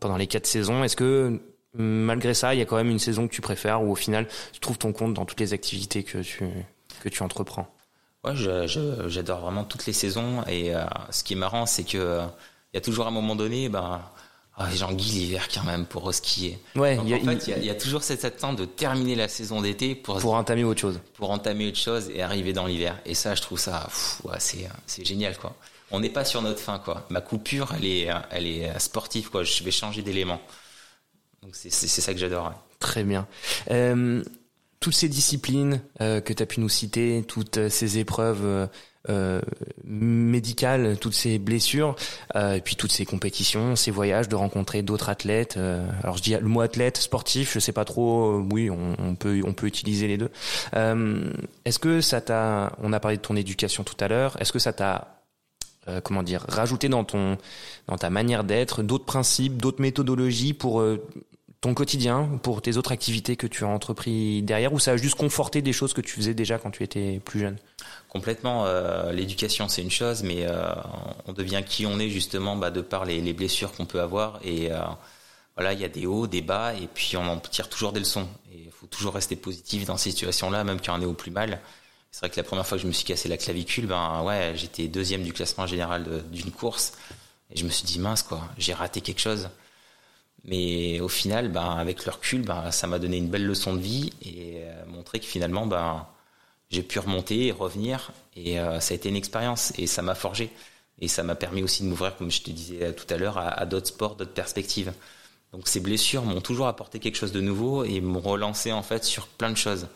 pendant 0.00 0.16
les 0.16 0.26
quatre 0.26 0.46
saisons. 0.46 0.82
Est-ce 0.82 0.96
que 0.96 1.40
malgré 1.74 2.34
ça, 2.34 2.54
il 2.54 2.58
y 2.58 2.62
a 2.62 2.64
quand 2.64 2.76
même 2.76 2.90
une 2.90 2.98
saison 2.98 3.28
que 3.28 3.32
tu 3.34 3.42
préfères 3.42 3.82
ou 3.82 3.92
au 3.92 3.94
final, 3.94 4.26
tu 4.52 4.60
trouves 4.60 4.78
ton 4.78 4.92
compte 4.92 5.14
dans 5.14 5.26
toutes 5.26 5.40
les 5.40 5.52
activités 5.52 6.02
que 6.02 6.18
tu 6.18 6.48
que 7.00 7.08
tu 7.08 7.22
entreprends? 7.22 7.72
Ouais, 8.24 8.34
j'adore 8.36 9.40
vraiment 9.40 9.64
toutes 9.64 9.86
les 9.86 9.92
saisons 9.92 10.42
et 10.46 10.74
euh, 10.74 10.84
ce 11.10 11.24
qui 11.24 11.34
est 11.34 11.36
marrant, 11.36 11.64
c'est 11.64 11.84
que 11.84 11.96
euh, 11.96 12.26
il 12.72 12.76
y 12.76 12.78
a 12.78 12.80
toujours 12.80 13.06
un 13.06 13.10
moment 13.10 13.34
donné, 13.34 13.68
ben 13.68 14.02
oh, 14.60 14.64
j'enguille 14.74 15.12
l'hiver 15.12 15.48
quand 15.52 15.64
même 15.64 15.86
pour 15.86 16.12
skier. 16.14 16.58
Ouais, 16.76 16.98
en 16.98 17.04
fait, 17.04 17.48
il 17.58 17.64
y, 17.64 17.70
a, 17.70 17.74
toujours 17.74 18.02
cette 18.02 18.24
attente 18.24 18.56
de 18.56 18.64
terminer 18.64 19.14
la 19.14 19.28
saison 19.28 19.60
d'été 19.60 19.94
pour 19.94 20.18
pour 20.18 20.34
entamer 20.34 20.64
autre 20.64 20.80
chose. 20.80 21.00
Pour 21.14 21.30
entamer 21.30 21.68
autre 21.68 21.78
chose 21.78 22.10
et 22.14 22.22
arriver 22.22 22.52
dans 22.52 22.66
l'hiver. 22.66 22.98
Et 23.04 23.14
ça, 23.14 23.34
je 23.34 23.42
trouve 23.42 23.58
ça, 23.58 23.88
ouais, 24.24 24.38
c'est 24.38 25.04
génial 25.04 25.36
quoi. 25.36 25.54
On 25.90 26.00
n'est 26.00 26.10
pas 26.10 26.24
sur 26.24 26.42
notre 26.42 26.60
fin 26.60 26.78
quoi. 26.78 27.06
Ma 27.10 27.20
coupure, 27.20 27.72
elle 27.76 27.84
est 27.84 28.08
elle 28.30 28.46
est 28.46 28.78
sportive 28.78 29.30
quoi. 29.30 29.42
Je 29.42 29.64
vais 29.64 29.70
changer 29.70 30.02
d'élément. 30.02 30.40
Donc 31.42 31.54
c'est 31.54 31.70
ça 31.70 32.12
que 32.12 32.20
j'adore. 32.20 32.52
Très 32.78 33.04
bien. 33.04 33.26
Euh, 33.70 34.22
toutes 34.80 34.94
ces 34.94 35.08
disciplines 35.08 35.82
euh, 36.00 36.20
que 36.20 36.32
tu 36.32 36.42
as 36.42 36.46
pu 36.46 36.60
nous 36.60 36.68
citer, 36.68 37.22
toutes 37.26 37.58
euh, 37.58 37.68
ces 37.68 37.98
épreuves 37.98 38.68
euh, 39.08 39.10
euh, 39.10 39.40
médicales, 39.84 40.98
toutes 40.98 41.14
ces 41.14 41.38
blessures, 41.38 41.96
euh, 42.36 42.54
et 42.54 42.60
puis 42.60 42.76
toutes 42.76 42.92
ces 42.92 43.06
compétitions, 43.06 43.74
ces 43.74 43.90
voyages, 43.90 44.28
de 44.28 44.36
rencontrer 44.36 44.82
d'autres 44.82 45.08
athlètes. 45.08 45.58
alors 46.02 46.16
je 46.16 46.22
dis 46.22 46.34
le 46.34 46.46
mot 46.46 46.60
athlète, 46.60 46.98
sportif, 46.98 47.54
je 47.54 47.58
sais 47.58 47.72
pas 47.72 47.84
trop. 47.84 48.38
oui, 48.52 48.70
on, 48.70 48.96
on, 48.98 49.14
peut 49.14 49.40
on 49.44 49.52
peut 49.52 49.66
utiliser 49.66 50.06
les 50.06 50.18
deux. 50.18 50.30
Est-ce 51.64 51.78
que 51.78 52.00
ça 52.00 52.20
t'a 52.20 52.72
On 52.82 52.92
a 52.92 53.00
parlé 53.00 53.16
de 53.16 53.22
ton 53.22 53.36
éducation 53.36 53.84
tout 53.84 53.96
à 54.00 54.08
l'heure. 54.08 54.40
Est-ce 54.40 54.52
que 54.52 54.58
ça 54.58 54.72
t'a 54.72 55.16
comment 56.04 56.22
dire, 56.22 56.44
rajouté 56.48 56.88
dans 56.88 57.02
ton, 57.02 57.36
dans 57.88 57.96
ta 57.96 58.10
manière 58.10 58.44
d'être, 58.44 58.82
d'autres 58.82 59.06
principes, 59.06 59.56
d'autres 59.56 59.80
méthodologies 59.80 60.52
pour 60.54 60.84
ton 61.60 61.74
quotidien, 61.74 62.28
pour 62.42 62.62
tes 62.62 62.76
autres 62.76 62.92
activités 62.92 63.36
que 63.36 63.46
tu 63.46 63.64
as 63.64 63.68
entrepris 63.68 64.42
derrière, 64.42 64.72
ou 64.72 64.78
ça 64.78 64.92
a 64.92 64.96
juste 64.96 65.16
conforté 65.16 65.62
des 65.62 65.72
choses 65.72 65.92
que 65.92 66.00
tu 66.00 66.14
faisais 66.14 66.34
déjà 66.34 66.58
quand 66.58 66.70
tu 66.70 66.82
étais 66.82 67.20
plus 67.24 67.40
jeune? 67.40 67.56
Complètement. 68.10 68.66
Euh, 68.66 69.12
l'éducation, 69.12 69.68
c'est 69.68 69.82
une 69.82 69.90
chose, 69.90 70.24
mais 70.24 70.44
euh, 70.44 70.74
on 71.26 71.32
devient 71.32 71.62
qui 71.64 71.86
on 71.86 72.00
est 72.00 72.10
justement 72.10 72.56
bah, 72.56 72.72
de 72.72 72.80
par 72.80 73.04
les, 73.04 73.32
blessures 73.32 73.72
qu'on 73.72 73.86
peut 73.86 74.00
avoir. 74.00 74.40
Et 74.42 74.72
euh, 74.72 74.80
voilà, 75.56 75.72
il 75.74 75.80
y 75.80 75.84
a 75.84 75.88
des 75.88 76.06
hauts, 76.06 76.26
des 76.26 76.42
bas, 76.42 76.74
et 76.74 76.88
puis 76.92 77.16
on 77.16 77.22
en 77.22 77.38
tire 77.38 77.68
toujours 77.68 77.92
des 77.92 78.00
leçons. 78.00 78.28
Et 78.52 78.64
il 78.66 78.72
faut 78.72 78.86
toujours 78.86 79.14
rester 79.14 79.36
positif 79.36 79.84
dans 79.84 79.96
ces 79.96 80.10
situations-là, 80.10 80.64
même 80.64 80.80
quand 80.80 80.98
on 80.98 81.02
est 81.02 81.06
au 81.06 81.14
plus 81.14 81.30
mal. 81.30 81.60
C'est 82.10 82.20
vrai 82.20 82.30
que 82.30 82.36
la 82.36 82.42
première 82.42 82.66
fois 82.66 82.78
que 82.78 82.82
je 82.82 82.88
me 82.88 82.92
suis 82.92 83.04
cassé 83.04 83.28
la 83.28 83.36
clavicule, 83.36 83.86
ben 83.86 84.22
ouais, 84.24 84.54
j'étais 84.56 84.88
deuxième 84.88 85.22
du 85.22 85.32
classement 85.32 85.68
général 85.68 86.24
d'une 86.32 86.50
course, 86.50 86.94
et 87.52 87.56
je 87.56 87.64
me 87.64 87.70
suis 87.70 87.84
dit 87.84 88.00
mince 88.00 88.24
quoi, 88.24 88.42
j'ai 88.58 88.74
raté 88.74 89.00
quelque 89.00 89.20
chose. 89.20 89.50
Mais 90.44 91.00
au 91.00 91.08
final, 91.08 91.48
ben, 91.50 91.76
avec 91.76 92.04
le 92.06 92.12
recul, 92.12 92.42
ben, 92.42 92.72
ça 92.72 92.86
m'a 92.88 92.98
donné 92.98 93.18
une 93.18 93.28
belle 93.28 93.46
leçon 93.46 93.74
de 93.74 93.80
vie 93.80 94.12
et 94.22 94.62
montré 94.88 95.20
que 95.20 95.26
finalement, 95.26 95.66
ben, 95.66 96.06
j'ai 96.70 96.82
pu 96.82 96.98
remonter 96.98 97.46
et 97.46 97.52
revenir. 97.52 98.12
Et 98.36 98.58
euh, 98.58 98.80
ça 98.80 98.92
a 98.92 98.96
été 98.96 99.08
une 99.08 99.16
expérience 99.16 99.72
et 99.78 99.86
ça 99.86 100.02
m'a 100.02 100.14
forgé. 100.14 100.50
Et 101.00 101.08
ça 101.08 101.22
m'a 101.22 101.34
permis 101.34 101.62
aussi 101.62 101.82
de 101.82 101.88
m'ouvrir, 101.88 102.16
comme 102.16 102.30
je 102.30 102.42
te 102.42 102.50
disais 102.50 102.92
tout 102.94 103.06
à 103.12 103.16
l'heure, 103.16 103.38
à, 103.38 103.64
d'autres 103.66 103.88
sports, 103.88 104.16
d'autres 104.16 104.34
perspectives. 104.34 104.92
Donc 105.52 105.66
ces 105.66 105.80
blessures 105.80 106.22
m'ont 106.22 106.42
toujours 106.42 106.66
apporté 106.66 106.98
quelque 107.00 107.16
chose 107.16 107.32
de 107.32 107.40
nouveau 107.40 107.84
et 107.84 108.00
m'ont 108.00 108.20
relancé 108.20 108.70
en 108.70 108.82
fait 108.82 109.04
sur 109.04 109.26
plein 109.26 109.50
de 109.50 109.56
choses. 109.56 109.88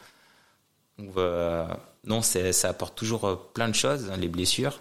Donc, 0.99 1.16
euh, 1.16 1.66
non, 2.05 2.22
ça 2.22 2.68
apporte 2.68 2.97
toujours 2.97 3.51
plein 3.53 3.68
de 3.68 3.75
choses, 3.75 4.11
les 4.18 4.29
blessures. 4.29 4.81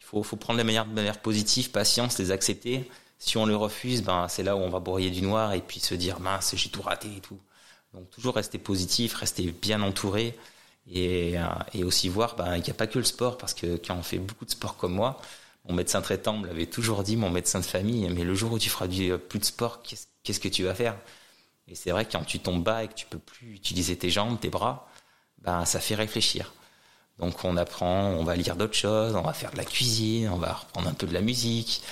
Il 0.00 0.06
faut, 0.06 0.36
prendre 0.36 0.58
les 0.58 0.64
manière, 0.64 0.86
de 0.86 0.92
manière 0.92 1.20
positive, 1.20 1.70
patience, 1.70 2.18
les 2.18 2.30
accepter 2.30 2.88
si 3.18 3.36
on 3.36 3.46
le 3.46 3.56
refuse, 3.56 4.02
ben, 4.02 4.28
c'est 4.28 4.42
là 4.42 4.56
où 4.56 4.60
on 4.60 4.68
va 4.68 4.80
broyer 4.80 5.10
du 5.10 5.22
noir 5.22 5.52
et 5.52 5.60
puis 5.60 5.80
se 5.80 5.94
dire 5.94 6.20
mince, 6.20 6.54
j'ai 6.56 6.70
tout 6.70 6.82
raté 6.82 7.08
et 7.16 7.20
tout. 7.20 7.38
Donc 7.94 8.08
toujours 8.10 8.36
rester 8.36 8.58
positif, 8.58 9.14
rester 9.14 9.50
bien 9.50 9.82
entouré 9.82 10.36
et, 10.90 11.38
euh, 11.38 11.44
et 11.74 11.84
aussi 11.84 12.08
voir 12.08 12.36
ben, 12.36 12.54
qu'il 12.56 12.64
n'y 12.64 12.70
a 12.70 12.74
pas 12.74 12.86
que 12.86 12.98
le 12.98 13.04
sport 13.04 13.38
parce 13.38 13.54
que 13.54 13.76
quand 13.76 13.94
on 13.96 14.02
fait 14.02 14.18
beaucoup 14.18 14.44
de 14.44 14.50
sport 14.50 14.76
comme 14.76 14.94
moi, 14.94 15.20
mon 15.68 15.74
médecin 15.74 16.00
traitant 16.00 16.36
me 16.38 16.46
l'avait 16.46 16.66
toujours 16.66 17.02
dit, 17.02 17.16
mon 17.16 17.30
médecin 17.30 17.60
de 17.60 17.64
famille, 17.64 18.08
mais 18.10 18.24
le 18.24 18.34
jour 18.34 18.52
où 18.52 18.58
tu 18.58 18.70
feras 18.70 18.86
euh, 18.86 19.18
plus 19.18 19.38
de 19.38 19.44
sport, 19.44 19.82
qu'est-ce 19.82 20.40
que 20.40 20.48
tu 20.48 20.64
vas 20.64 20.74
faire? 20.74 20.96
Et 21.68 21.74
c'est 21.74 21.90
vrai 21.90 22.06
que 22.06 22.12
quand 22.12 22.24
tu 22.24 22.40
tombes 22.40 22.62
bas 22.64 22.84
et 22.84 22.88
que 22.88 22.94
tu 22.94 23.06
peux 23.06 23.18
plus 23.18 23.54
utiliser 23.54 23.96
tes 23.96 24.10
jambes, 24.10 24.40
tes 24.40 24.48
bras, 24.48 24.88
ben 25.38 25.64
ça 25.64 25.80
fait 25.80 25.94
réfléchir. 25.94 26.52
Donc 27.18 27.44
on 27.44 27.56
apprend, 27.56 28.06
on 28.10 28.24
va 28.24 28.36
lire 28.36 28.56
d'autres 28.56 28.74
choses, 28.76 29.14
on 29.16 29.22
va 29.22 29.32
faire 29.32 29.50
de 29.50 29.56
la 29.56 29.64
cuisine, 29.64 30.30
on 30.30 30.36
va 30.36 30.52
reprendre 30.54 30.88
un 30.88 30.94
peu 30.94 31.06
de 31.06 31.12
la 31.12 31.20
musique, 31.20 31.82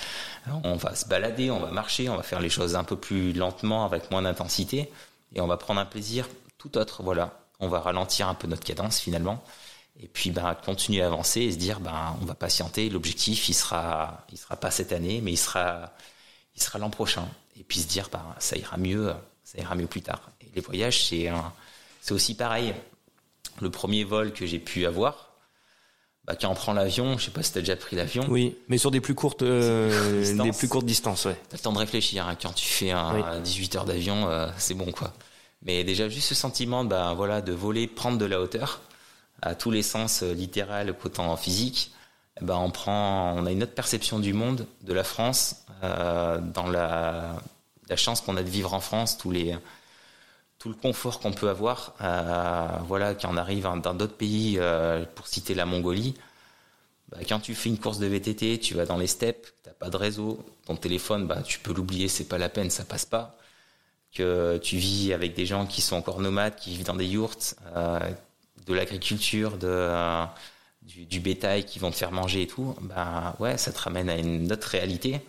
on 0.63 0.75
va 0.75 0.95
se 0.95 1.05
balader, 1.05 1.51
on 1.51 1.59
va 1.59 1.71
marcher, 1.71 2.09
on 2.09 2.15
va 2.15 2.23
faire 2.23 2.39
les 2.39 2.49
choses 2.49 2.75
un 2.75 2.83
peu 2.83 2.95
plus 2.95 3.33
lentement, 3.33 3.85
avec 3.85 4.09
moins 4.09 4.21
d'intensité, 4.21 4.89
et 5.35 5.41
on 5.41 5.47
va 5.47 5.57
prendre 5.57 5.81
un 5.81 5.85
plaisir 5.85 6.27
tout 6.57 6.77
autre. 6.77 7.03
Voilà, 7.03 7.37
on 7.59 7.67
va 7.67 7.79
ralentir 7.79 8.27
un 8.27 8.33
peu 8.33 8.47
notre 8.47 8.63
cadence 8.63 8.99
finalement, 8.99 9.43
et 9.99 10.07
puis 10.07 10.31
ben 10.31 10.55
continuer 10.65 11.01
à 11.01 11.07
avancer 11.07 11.41
et 11.41 11.51
se 11.51 11.57
dire 11.57 11.79
ben 11.79 12.15
on 12.21 12.25
va 12.25 12.35
patienter. 12.35 12.89
L'objectif 12.89 13.49
il 13.49 13.53
sera 13.53 14.25
il 14.31 14.37
sera 14.37 14.55
pas 14.55 14.71
cette 14.71 14.91
année, 14.91 15.21
mais 15.21 15.31
il 15.31 15.37
sera 15.37 15.93
il 16.55 16.61
sera 16.61 16.79
l'an 16.79 16.89
prochain. 16.89 17.27
Et 17.59 17.63
puis 17.63 17.79
se 17.79 17.87
dire 17.87 18.09
ben 18.11 18.23
ça 18.39 18.57
ira 18.57 18.77
mieux, 18.77 19.13
ça 19.43 19.57
ira 19.59 19.75
mieux 19.75 19.87
plus 19.87 20.01
tard. 20.01 20.29
Et 20.41 20.51
les 20.55 20.61
voyages 20.61 21.03
c'est 21.05 21.29
c'est 22.01 22.13
aussi 22.13 22.35
pareil. 22.35 22.73
Le 23.59 23.71
premier 23.71 24.03
vol 24.03 24.33
que 24.33 24.45
j'ai 24.45 24.59
pu 24.59 24.85
avoir, 24.85 25.27
bah, 26.27 26.35
quand 26.39 26.49
on 26.49 26.55
prend 26.55 26.73
l'avion, 26.73 27.17
je 27.17 27.25
sais 27.25 27.31
pas 27.31 27.41
si 27.41 27.53
tu 27.53 27.57
as 27.57 27.61
déjà 27.61 27.77
pris 27.77 27.95
l'avion. 27.95 28.25
Oui, 28.29 28.57
mais 28.67 28.77
sur 28.77 28.91
des 28.91 28.99
plus 28.99 29.15
courtes, 29.15 29.43
euh, 29.43 30.43
des 30.43 30.51
plus 30.51 30.67
courtes 30.67 30.85
distances, 30.85 31.23
ouais. 31.23 31.39
T'as 31.49 31.55
le 31.55 31.61
temps 31.61 31.71
de 31.71 31.77
réfléchir. 31.77 32.27
Hein. 32.27 32.35
Quand 32.39 32.51
tu 32.51 32.67
fais 32.67 32.91
un 32.91 33.39
18 33.39 33.75
heures 33.77 33.85
d'avion, 33.85 34.29
euh, 34.29 34.49
c'est 34.57 34.73
bon, 34.73 34.91
quoi. 34.91 35.13
Mais 35.63 35.83
déjà 35.83 36.09
juste 36.09 36.29
ce 36.29 36.35
sentiment, 36.35 36.83
bah 36.85 37.13
voilà, 37.15 37.41
de 37.41 37.53
voler, 37.53 37.87
prendre 37.87 38.17
de 38.17 38.25
la 38.25 38.39
hauteur, 38.41 38.81
à 39.41 39.55
tous 39.55 39.71
les 39.71 39.83
sens, 39.83 40.23
euh, 40.23 40.33
littéral 40.33 40.95
qu'autant 40.97 41.35
physique. 41.37 41.91
Bah 42.41 42.57
on 42.57 42.69
prend, 42.71 43.33
on 43.35 43.45
a 43.45 43.51
une 43.51 43.63
autre 43.63 43.73
perception 43.73 44.19
du 44.19 44.33
monde, 44.33 44.67
de 44.83 44.93
la 44.93 45.03
France, 45.03 45.65
euh, 45.83 46.39
dans 46.39 46.67
la, 46.67 47.37
la 47.89 47.95
chance 47.95 48.21
qu'on 48.21 48.37
a 48.37 48.43
de 48.43 48.49
vivre 48.49 48.73
en 48.73 48.79
France, 48.79 49.17
tous 49.17 49.31
les 49.31 49.55
tout 50.59 50.69
le 50.69 50.75
confort 50.75 51.19
qu'on 51.19 51.31
peut 51.33 51.49
avoir. 51.49 51.93
Euh, 52.01 52.67
voilà, 52.87 53.15
quand 53.15 53.29
on 53.31 53.37
arrive 53.37 53.63
dans 53.83 53.93
d'autres 53.93 54.15
pays, 54.17 54.57
euh, 54.59 55.05
pour 55.15 55.27
citer 55.27 55.53
la 55.55 55.65
Mongolie, 55.65 56.15
bah, 57.09 57.19
quand 57.27 57.39
tu 57.39 57.55
fais 57.55 57.69
une 57.69 57.79
course 57.79 57.99
de 57.99 58.07
VTT, 58.07 58.59
tu 58.59 58.73
vas 58.75 58.85
dans 58.85 58.97
les 58.97 59.07
steppes, 59.07 59.47
t'as 59.63 59.71
pas 59.71 59.89
de 59.89 59.97
réseau, 59.97 60.43
ton 60.65 60.75
téléphone, 60.75 61.27
bah, 61.27 61.41
tu 61.43 61.59
peux 61.59 61.73
l'oublier, 61.73 62.07
c'est 62.07 62.25
pas 62.25 62.37
la 62.37 62.49
peine, 62.49 62.69
ça 62.69 62.83
passe 62.85 63.05
pas. 63.05 63.36
Que 64.17 64.57
tu 64.57 64.77
vis 64.77 65.13
avec 65.13 65.35
des 65.35 65.45
gens 65.45 65.67
qui 65.67 65.81
sont 65.81 65.95
encore 65.95 66.19
nomades, 66.19 66.55
qui 66.55 66.71
vivent 66.71 66.85
dans 66.85 66.95
des 66.95 67.05
yurts, 67.05 67.53
euh, 67.75 67.99
de 68.65 68.73
l'agriculture, 68.73 69.57
de 69.57 69.67
euh, 69.67 70.25
du, 70.81 71.05
du, 71.05 71.19
bétail 71.19 71.65
qui 71.65 71.77
vont 71.77 71.91
te 71.91 71.95
faire 71.95 72.11
manger 72.11 72.43
et 72.43 72.47
tout, 72.47 72.75
bah 72.81 73.35
ouais, 73.39 73.57
ça 73.57 73.71
te 73.71 73.79
ramène 73.79 74.09
à 74.09 74.17
une 74.17 74.51
autre 74.51 74.67
réalité. 74.69 75.21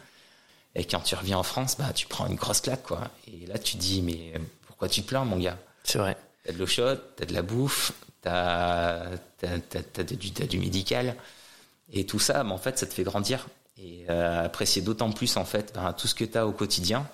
Et 0.74 0.84
quand 0.84 1.00
tu 1.00 1.14
reviens 1.14 1.36
en 1.36 1.42
France, 1.42 1.76
bah 1.78 1.92
tu 1.94 2.06
prends 2.06 2.26
une 2.26 2.36
grosse 2.36 2.62
claque 2.62 2.82
quoi. 2.82 3.10
Et 3.26 3.46
là 3.46 3.58
tu 3.58 3.76
te 3.76 3.80
dis 3.82 4.00
mais 4.00 4.32
pourquoi 4.66 4.88
tu 4.88 5.02
te 5.02 5.08
plains, 5.08 5.24
mon 5.24 5.38
gars? 5.38 5.58
C'est 5.84 5.98
vrai. 5.98 6.16
T'as 6.44 6.52
de 6.52 6.58
l'eau 6.58 6.66
chaude, 6.66 7.02
t'as 7.16 7.26
de 7.26 7.34
la 7.34 7.42
bouffe, 7.42 7.92
t'as 8.22 9.06
as, 9.42 10.02
du, 10.04 10.30
du 10.30 10.58
médical. 10.58 11.14
Et 11.92 12.06
tout 12.06 12.18
ça, 12.18 12.44
en 12.44 12.58
fait, 12.58 12.78
ça 12.78 12.86
te 12.86 12.94
fait 12.94 13.02
grandir 13.02 13.46
et 13.78 14.04
euh, 14.10 14.44
apprécier 14.44 14.82
d'autant 14.82 15.10
plus, 15.12 15.36
en 15.36 15.44
fait, 15.44 15.72
ben, 15.74 15.92
tout 15.92 16.06
ce 16.06 16.14
que 16.14 16.24
t'as 16.24 16.44
au 16.44 16.52
quotidien. 16.52 17.08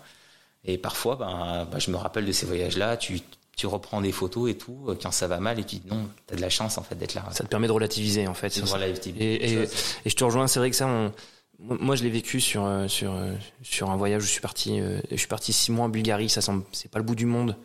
Et 0.65 0.79
parfois, 0.79 1.17
ben, 1.17 1.67
ben, 1.71 1.79
je 1.79 1.91
me 1.91 1.97
rappelle 1.97 2.25
de 2.25 2.33
ces 2.33 2.47
voyages-là, 2.47 2.97
tu, 2.97 3.21
tu 3.57 3.67
reprends 3.67 4.01
des 4.01 4.13
photos 4.13 4.51
et 4.51 4.55
tout, 4.57 4.97
quand 5.03 5.11
ça 5.11 5.27
va 5.27 5.41
mal, 5.41 5.59
et 5.59 5.65
tu 5.65 5.77
dis 5.77 5.83
non, 5.89 6.09
t'as 6.27 6.37
de 6.37 6.41
la 6.41 6.51
chance, 6.51 6.79
en 6.79 6.83
fait, 6.83 6.95
d'être 6.95 7.15
là. 7.15 7.25
Ça 7.33 7.45
te 7.45 7.49
permet 7.49 7.67
de 7.67 7.73
relativiser, 7.73 8.27
en 8.27 8.35
fait. 8.35 8.57
Et, 8.57 9.23
et, 9.23 9.63
et, 9.63 9.69
je 10.07 10.15
te 10.15 10.25
rejoins, 10.25 10.47
c'est 10.47 10.59
vrai 10.59 10.71
que 10.71 10.77
ça, 10.77 10.87
on, 10.87 11.13
moi, 11.59 11.97
je 11.97 12.03
l'ai 12.03 12.11
vécu 12.11 12.41
sur 12.41 12.65
euh, 12.65 12.89
sur 12.89 13.13
euh, 13.13 13.35
sur 13.63 13.91
un 13.91 13.97
voyage 13.97 14.23
où 14.23 14.27
je 14.27 14.31
suis 14.31 14.41
parti. 14.41 14.81
Euh, 14.81 15.01
je 15.11 15.17
suis 15.17 15.29
parti 15.29 15.53
six 15.53 15.71
mois 15.73 15.87
en 15.87 15.89
Bulgarie. 15.89 16.29
Ça 16.29 16.41
semble, 16.41 16.65
c'est 16.73 16.91
pas 16.91 16.99
le 16.99 17.05
bout 17.05 17.15
du 17.15 17.27
monde, 17.27 17.57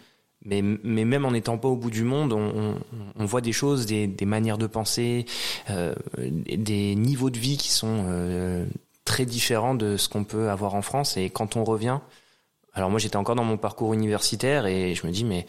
mais 0.46 0.62
mais 0.62 1.06
même 1.06 1.26
en 1.26 1.32
n'étant 1.32 1.58
pas 1.58 1.68
au 1.68 1.76
bout 1.76 1.90
du 1.90 2.04
monde, 2.04 2.34
on, 2.34 2.76
on, 3.16 3.26
voit 3.26 3.42
des 3.42 3.52
choses, 3.52 3.86
des, 3.86 4.08
des 4.08 4.26
manières 4.26 4.58
de 4.58 4.68
penser, 4.68 5.26
euh, 5.70 5.96
des 6.18 6.96
niveaux 6.96 7.30
de 7.30 7.40
vie 7.40 7.58
qui 7.58 7.72
sont 7.72 8.68
très 9.06 9.26
différents 9.26 9.76
de 9.76 9.98
ce 9.98 10.08
qu'on 10.08 10.24
peut 10.24 10.50
avoir 10.50 10.76
en 10.76 10.82
France. 10.82 11.18
Et 11.18 11.30
quand 11.30 11.56
on 11.56 11.64
revient, 11.64 12.00
alors 12.74 12.90
moi 12.90 13.00
j'étais 13.00 13.18
encore 13.18 13.36
dans 13.36 13.44
mon 13.44 13.58
parcours 13.58 13.94
universitaire 13.94 14.66
et 14.66 14.96
je 14.96 15.06
me 15.06 15.12
dis 15.12 15.24
mais 15.24 15.46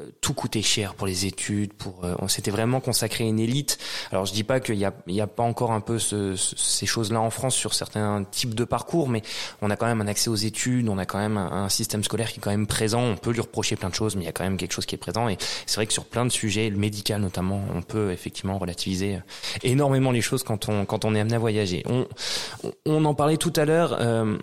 euh, 0.00 0.06
tout 0.22 0.32
coûtait 0.32 0.62
cher 0.62 0.94
pour 0.94 1.06
les 1.06 1.26
études, 1.26 1.74
pour 1.74 2.04
euh, 2.04 2.14
on 2.20 2.28
s'était 2.28 2.50
vraiment 2.50 2.80
consacré 2.80 3.24
à 3.24 3.26
une 3.26 3.38
élite. 3.38 3.78
Alors 4.10 4.24
je 4.24 4.32
dis 4.32 4.44
pas 4.44 4.58
qu'il 4.58 4.76
y 4.76 4.86
a, 4.86 4.94
il 5.06 5.14
y 5.14 5.20
a 5.20 5.26
pas 5.26 5.42
encore 5.42 5.72
un 5.72 5.80
peu 5.80 5.98
ce, 5.98 6.34
ces 6.36 6.86
choses-là 6.86 7.20
en 7.20 7.28
France 7.28 7.54
sur 7.54 7.74
certains 7.74 8.24
types 8.24 8.54
de 8.54 8.64
parcours, 8.64 9.08
mais 9.08 9.22
on 9.60 9.70
a 9.70 9.76
quand 9.76 9.86
même 9.86 10.00
un 10.00 10.06
accès 10.06 10.30
aux 10.30 10.36
études, 10.36 10.88
on 10.88 10.96
a 10.96 11.04
quand 11.04 11.18
même 11.18 11.36
un, 11.36 11.68
système 11.68 12.04
scolaire 12.04 12.32
qui 12.32 12.38
est 12.38 12.42
quand 12.42 12.50
même 12.50 12.66
présent. 12.66 13.02
On 13.02 13.16
peut 13.16 13.32
lui 13.32 13.40
reprocher 13.40 13.76
plein 13.76 13.90
de 13.90 13.94
choses, 13.94 14.16
mais 14.16 14.22
il 14.22 14.26
y 14.26 14.28
a 14.28 14.32
quand 14.32 14.44
même 14.44 14.56
quelque 14.56 14.72
chose 14.72 14.86
qui 14.86 14.94
est 14.94 14.98
présent. 14.98 15.28
Et 15.28 15.36
c'est 15.66 15.76
vrai 15.76 15.86
que 15.86 15.92
sur 15.92 16.04
plein 16.04 16.24
de 16.24 16.30
sujets, 16.30 16.70
le 16.70 16.78
médical 16.78 17.20
notamment, 17.20 17.62
on 17.74 17.82
peut 17.82 18.12
effectivement 18.12 18.58
relativiser 18.58 19.18
énormément 19.62 20.10
les 20.10 20.22
choses 20.22 20.42
quand 20.42 20.68
on 20.68 20.86
quand 20.86 21.04
on 21.04 21.14
est 21.14 21.20
amené 21.20 21.36
à 21.36 21.38
voyager. 21.38 21.82
On 21.86 22.06
on, 22.84 23.04
en 23.04 23.14
parlait 23.14 23.36
tout 23.36 23.52
à 23.56 23.64
l'heure. 23.64 23.96
Euh, 24.00 24.38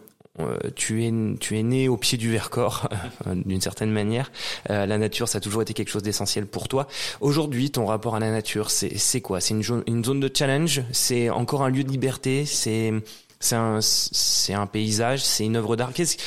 tu 0.76 1.06
es 1.06 1.14
tu 1.40 1.58
es 1.58 1.64
né 1.64 1.88
au 1.88 1.98
pied 1.98 2.18
du 2.18 2.32
Vercors 2.32 2.90
d'une 3.46 3.62
certaine 3.62 3.92
manière. 3.92 4.32
la 4.68 4.98
nature, 4.98 5.28
ça 5.28 5.38
a 5.38 5.42
toujours 5.42 5.62
été 5.62 5.74
quelque 5.74 5.90
chose 5.90 6.04
d'essentiel 6.04 6.46
pour 6.46 6.68
toi. 6.68 6.88
Aujourd'hui, 7.22 7.72
ton 7.72 7.86
rapport 7.86 8.16
à 8.16 8.20
la 8.20 8.32
nature, 8.32 8.72
c'est 8.72 8.98
c'est 8.98 9.22
quoi? 9.22 9.42
C'est 9.42 9.54
une, 9.54 9.84
une 9.88 10.04
zone 10.04 10.20
de 10.20 10.32
challenge? 10.34 10.84
C'est 10.92 11.30
encore 11.30 11.64
un 11.64 11.70
lieu 11.70 11.84
de 11.84 11.92
liberté? 11.92 12.46
C'est 12.46 12.94
c'est 13.40 13.56
un, 13.56 13.80
c'est 13.82 14.54
un 14.54 14.68
paysage, 14.68 15.24
c'est 15.24 15.46
une 15.46 15.56
œuvre 15.56 15.78
d'art? 15.78 15.94
Qu'est-ce 15.94 16.18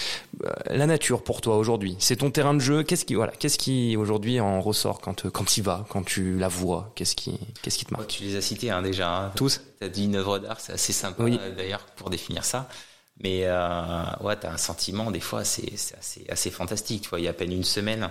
euh, 0.45 0.51
la 0.71 0.87
nature 0.87 1.23
pour 1.23 1.43
toi 1.43 1.59
aujourd'hui? 1.59 1.95
C'est 1.99 2.17
ton 2.17 2.31
terrain 2.31 2.55
de 2.55 2.59
jeu? 2.59 2.83
Qu'est-ce 2.83 3.05
qui 3.05 3.15
voilà, 3.15 3.33
qu'est-ce 3.33 3.59
qui 3.59 3.97
aujourd'hui 3.97 4.41
en 4.41 4.61
ressort 4.63 5.01
quand 5.01 5.29
quand 5.31 5.45
tu 5.45 5.61
y 5.61 5.63
vas, 5.63 5.85
quand 5.91 6.05
tu 6.05 6.39
la 6.39 6.49
vois? 6.49 6.91
Qu'est-ce 6.95 7.15
qui 7.15 7.39
qu'est-ce 7.61 7.79
qui 7.79 7.85
te 7.85 7.93
marque? 7.93 8.09
Tu 8.09 8.25
les 8.25 8.37
as 8.37 8.41
cités 8.41 8.71
hein, 8.71 8.81
déjà. 8.81 9.27
Hein. 9.27 9.33
Tous. 9.37 9.61
Tu 9.79 9.85
as 9.85 9.91
dit 9.91 10.07
une 10.07 10.17
œuvre 10.17 10.39
d'art, 10.39 10.59
c'est 10.59 10.73
assez 10.73 10.95
sympa 10.95 11.23
oui. 11.23 11.39
Euh, 11.39 11.55
d'ailleurs 11.55 11.85
pour 11.97 12.09
définir 12.09 12.45
ça. 12.45 12.69
Mais 13.23 13.43
euh, 13.45 14.05
ouais, 14.21 14.39
tu 14.39 14.47
as 14.47 14.53
un 14.53 14.57
sentiment 14.57 15.11
des 15.11 15.21
fois, 15.21 15.45
c'est, 15.45 15.73
assez, 15.99 16.25
assez 16.29 16.51
fantastique. 16.51 17.03
Tu 17.03 17.09
vois, 17.09 17.21
il 17.21 17.25
y 17.25 17.29
a 17.29 17.31
à 17.31 17.35
peine 17.35 17.53
une 17.53 17.65
semaine. 17.65 18.11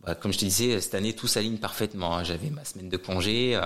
Bah, 0.00 0.14
comme 0.14 0.32
je 0.32 0.38
te 0.38 0.44
disais, 0.44 0.80
cette 0.80 0.94
année 0.94 1.14
tout 1.14 1.26
s'aligne 1.28 1.58
parfaitement. 1.58 2.16
Hein. 2.16 2.24
J'avais 2.24 2.50
ma 2.50 2.64
semaine 2.64 2.88
de 2.88 2.96
congé, 2.96 3.54
euh, 3.54 3.62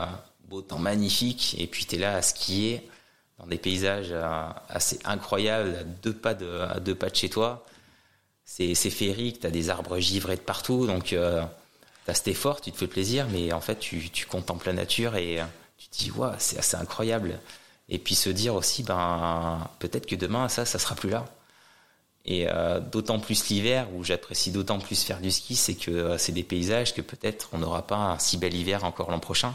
beau 0.48 0.62
temps 0.62 0.78
magnifique, 0.78 1.57
et 1.59 1.66
puis 1.66 1.86
tu 1.86 1.96
es 1.96 1.98
là 1.98 2.16
à 2.16 2.22
skier 2.22 2.88
dans 3.42 3.46
des 3.46 3.59
paysages 3.59 4.12
euh, 4.12 4.48
assez 4.68 4.98
incroyables, 5.05 5.74
à 5.74 5.84
deux 5.84 6.14
pas 6.14 6.34
de, 6.34 6.96
chez 7.12 7.28
toi. 7.28 7.64
C'est, 8.44 8.74
féerique, 8.74 9.40
tu 9.40 9.46
as 9.46 9.50
des 9.50 9.70
arbres 9.70 9.98
givrés 9.98 10.36
de 10.36 10.42
partout, 10.42 10.86
donc 10.86 11.12
euh, 11.12 11.42
tu 12.05 12.11
as 12.11 12.14
cet 12.14 12.28
effort, 12.28 12.61
tu 12.61 12.70
te 12.70 12.76
fais 12.76 12.86
plaisir, 12.86 13.26
mais 13.30 13.53
en 13.53 13.61
fait, 13.61 13.78
tu, 13.78 14.11
contemples 14.28 14.66
la 14.66 14.74
nature 14.74 15.16
et 15.16 15.40
euh, 15.40 15.44
tu 15.78 15.88
te 15.88 15.96
dis, 15.96 16.11
waouh, 16.11 16.34
c'est 16.38 16.59
assez 16.59 16.76
incroyable. 16.76 17.38
Et 17.89 17.99
puis 17.99 18.14
se 18.14 18.30
dire 18.30 18.55
aussi, 18.55 18.83
ben, 18.83 19.68
peut-être 19.78 20.07
que 20.07 20.16
demain, 20.16 20.49
ça, 20.49 20.64
ça 20.64 20.78
sera 20.78 20.95
plus 20.95 21.11
là. 21.11 21.26
Et 22.24 22.47
euh, 22.49 22.80
d'autant 22.80 23.18
plus 23.18 23.49
l'hiver, 23.49 23.89
où 23.95 24.05
j'apprécie 24.05 24.53
d'autant 24.53 24.78
plus 24.78 25.03
faire 25.03 25.20
du 25.20 25.30
ski, 25.30 25.57
c'est 25.57 25.74
que 25.74 25.91
euh, 25.91 26.18
c'est 26.18 26.33
des 26.33 26.45
paysages 26.45 26.95
que 26.95 27.01
peut-être 27.01 27.49
on 27.53 27.59
n'aura 27.59 27.87
pas 27.87 27.97
un 27.97 28.18
si 28.18 28.39
bel 28.39 28.55
hiver 28.55 28.85
encore 28.85 29.11
l'an 29.11 29.18
prochain. 29.18 29.55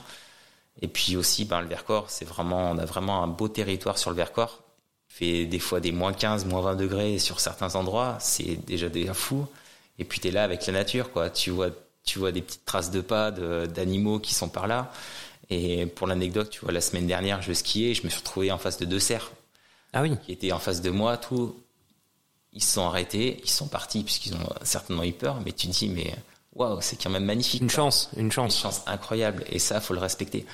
Et 0.82 0.88
puis 0.88 1.16
aussi, 1.16 1.46
ben, 1.46 1.62
le 1.62 1.68
Vercors, 1.68 2.10
c'est 2.10 2.26
vraiment, 2.26 2.72
on 2.72 2.78
a 2.78 2.86
vraiment 2.86 3.24
un 3.24 3.28
beau 3.28 3.48
territoire 3.48 3.98
sur 3.98 4.10
le 4.12 4.18
Vercors. 4.18 4.62
Il 5.10 5.14
fait 5.14 5.46
des 5.46 5.60
fois 5.60 5.80
des 5.80 5.92
moins 5.92 6.14
15, 6.14 6.46
moins 6.46 6.62
20 6.62 6.76
degrés 6.76 7.20
sur 7.20 7.40
certains 7.40 7.76
endroits. 7.76 8.18
C'est 8.20 8.58
déjà 8.66 8.90
déjà 8.90 9.14
fou. 9.14 9.48
Et 10.00 10.04
puis 10.06 10.20
tu 10.20 10.28
es 10.28 10.32
là 10.32 10.44
avec 10.44 10.66
la 10.68 10.74
nature, 10.74 11.12
quoi. 11.12 11.30
Tu 11.30 11.52
vois, 11.52 11.70
tu 12.04 12.20
vois 12.20 12.32
des 12.32 12.42
petites 12.42 12.66
traces 12.66 12.92
de 12.92 13.02
pas 13.02 13.32
d'animaux 13.32 14.20
qui 14.20 14.34
sont 14.34 14.50
par 14.50 14.68
là. 14.68 14.92
Et 15.50 15.86
pour 15.86 16.08
l'anecdote, 16.08 16.50
tu 16.50 16.60
vois, 16.62 16.72
la 16.72 16.82
semaine 16.82 17.08
dernière, 17.08 17.42
je 17.42 17.54
skiais, 17.54 17.94
je 17.94 18.04
me 18.04 18.10
suis 18.10 18.20
retrouvé 18.20 18.52
en 18.52 18.58
face 18.58 18.78
de 18.78 18.86
deux 18.86 19.00
cerfs. 19.00 19.32
Ah 19.94 20.02
oui. 20.02 20.12
Qui 20.26 20.34
étaient 20.34 20.52
en 20.52 20.60
face 20.60 20.82
de 20.82 20.90
moi, 20.90 21.18
tout. 21.18 21.56
Ils 22.54 22.64
se 22.64 22.74
sont 22.74 22.86
arrêtés, 22.86 23.40
ils 23.44 23.50
sont 23.50 23.68
partis 23.68 24.04
puisqu'ils 24.04 24.34
ont 24.34 24.50
certainement 24.64 25.04
eu 25.04 25.14
peur. 25.14 25.42
Mais 25.46 25.52
tu 25.52 25.68
te 25.68 25.74
dis, 25.74 25.90
mais 25.90 26.14
waouh, 26.58 26.80
c'est 26.82 27.02
quand 27.02 27.10
même 27.10 27.26
magnifique. 27.26 27.62
Une 27.62 27.70
chance, 27.70 28.10
une 28.18 28.32
chance. 28.32 28.56
Une 28.56 28.62
chance 28.62 28.84
incroyable. 28.88 29.44
Et 29.50 29.60
ça, 29.60 29.80
faut 29.80 29.94
le 29.94 30.00
respecter. 30.00 30.46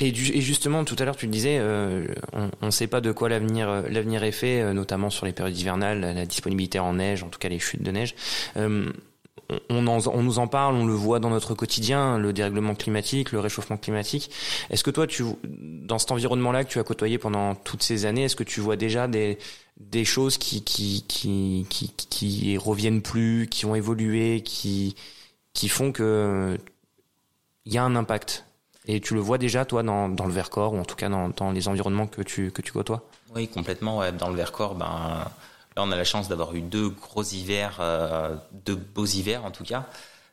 Et, 0.00 0.10
du, 0.10 0.32
et 0.32 0.40
justement, 0.40 0.84
tout 0.84 0.96
à 0.98 1.04
l'heure, 1.04 1.16
tu 1.16 1.26
le 1.26 1.32
disais, 1.32 1.58
euh, 1.58 2.06
on 2.32 2.66
ne 2.66 2.70
sait 2.70 2.86
pas 2.86 3.00
de 3.00 3.12
quoi 3.12 3.28
l'avenir 3.28 3.68
euh, 3.68 3.82
l'avenir 3.88 4.24
est 4.24 4.32
fait, 4.32 4.60
euh, 4.60 4.72
notamment 4.72 5.10
sur 5.10 5.26
les 5.26 5.32
périodes 5.32 5.56
hivernales, 5.56 6.00
la, 6.00 6.26
disponibilité 6.26 6.78
en 6.78 6.94
neige, 6.94 7.22
en 7.22 7.28
tout 7.28 7.38
cas 7.38 7.48
les 7.48 7.58
chutes 7.58 7.82
de 7.82 7.90
neige. 7.90 8.14
On, 9.68 9.86
on, 9.86 10.22
nous 10.22 10.38
en 10.38 10.46
parle, 10.46 10.74
on 10.76 10.86
le 10.86 10.92
voit 10.92 11.18
dans 11.18 11.30
notre 11.30 11.54
quotidien, 11.54 12.18
le 12.18 12.32
dérèglement 12.32 12.74
climatique, 12.74 13.32
le 13.32 13.40
réchauffement 13.40 13.76
climatique. 13.76 14.30
Est-ce 14.70 14.84
que 14.84 14.90
toi, 14.90 15.06
tu, 15.06 15.24
dans 15.44 15.98
cet 15.98 16.12
environnement-là 16.12 16.64
que 16.64 16.70
tu 16.70 16.78
as 16.78 16.84
côtoyé 16.84 17.18
pendant 17.18 17.56
toutes 17.56 17.82
ces 17.82 18.06
années, 18.06 18.24
est-ce 18.24 18.36
que 18.36 18.44
tu 18.44 18.60
vois 18.60 18.76
déjà 18.76 19.08
des, 19.08 19.38
des 19.78 20.04
choses 20.04 20.38
qui, 20.38 20.62
qui, 20.62 21.04
qui, 21.08 21.66
qui, 21.68 21.88
qui 21.88 22.58
reviennent 22.58 23.02
plus, 23.02 23.48
qui 23.48 23.66
ont 23.66 23.74
évolué, 23.74 24.42
qui, 24.42 24.94
qui 25.52 25.68
font 25.68 25.90
que 25.90 26.58
il 27.64 27.72
y 27.72 27.78
a 27.78 27.82
un 27.82 27.96
impact? 27.96 28.44
Et 28.86 29.00
tu 29.00 29.14
le 29.14 29.20
vois 29.20 29.38
déjà, 29.38 29.64
toi, 29.64 29.82
dans, 29.82 30.08
dans 30.08 30.26
le 30.26 30.32
Vercors, 30.32 30.72
ou 30.72 30.78
en 30.78 30.84
tout 30.84 30.96
cas 30.96 31.08
dans, 31.08 31.28
dans, 31.30 31.50
les 31.50 31.68
environnements 31.68 32.06
que 32.06 32.22
tu, 32.22 32.50
que 32.50 32.62
tu 32.62 32.72
côtoies? 32.72 33.02
Oui, 33.34 33.46
complètement. 33.48 33.98
Ouais. 33.98 34.12
Dans 34.12 34.28
le 34.28 34.36
Vercors, 34.36 34.74
ben, 34.74 35.24
là, 35.76 35.82
on 35.82 35.90
a 35.92 35.96
la 35.96 36.04
chance 36.04 36.28
d'avoir 36.28 36.54
eu 36.54 36.62
deux 36.62 36.88
gros 36.88 37.22
hivers, 37.22 37.78
euh, 37.80 38.34
deux 38.52 38.76
beaux 38.76 39.06
hivers 39.06 39.44
en 39.44 39.50
tout 39.50 39.64
cas. 39.64 39.86